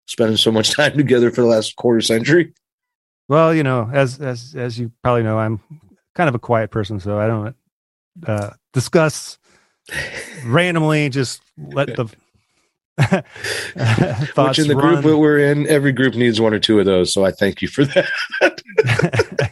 spending 0.06 0.38
so 0.38 0.52
much 0.52 0.72
time 0.76 0.96
together 0.96 1.32
for 1.32 1.42
the 1.42 1.48
last 1.48 1.76
quarter 1.78 2.02
century? 2.02 2.54
Well, 3.28 3.56
you 3.56 3.64
know, 3.64 3.90
as 3.92 4.20
as 4.20 4.54
as 4.56 4.78
you 4.78 4.92
probably 5.04 5.24
know, 5.24 5.40
I'm 5.40 5.60
kind 6.14 6.30
of 6.30 6.36
a 6.36 6.40
quiet 6.40 6.70
person, 6.70 7.00
so 7.00 7.18
I 7.18 7.26
don't 7.28 7.56
uh, 8.28 8.52
discuss 8.74 9.40
randomly. 10.46 11.10
Just 11.10 11.42
let 11.58 11.96
the 11.96 12.06
Which 14.36 14.60
in 14.60 14.68
the 14.68 14.76
run. 14.76 14.94
group 14.94 15.06
that 15.06 15.18
we're 15.18 15.40
in, 15.40 15.66
every 15.68 15.92
group 15.92 16.14
needs 16.14 16.40
one 16.40 16.54
or 16.54 16.60
two 16.60 16.80
of 16.80 16.86
those. 16.86 17.12
So 17.12 17.26
I 17.26 17.32
thank 17.32 17.62
you 17.64 17.68
for 17.68 17.84
that. 17.86 19.52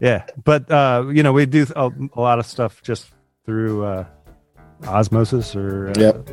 Yeah, 0.00 0.26
but 0.42 0.70
uh, 0.70 1.04
you 1.12 1.22
know, 1.22 1.32
we 1.32 1.46
do 1.46 1.66
a, 1.76 1.90
a 2.14 2.20
lot 2.20 2.38
of 2.38 2.46
stuff 2.46 2.82
just 2.82 3.10
through 3.44 3.84
uh, 3.84 4.06
osmosis 4.86 5.54
or. 5.54 5.88
Uh, 5.90 5.94
yep. 5.98 6.28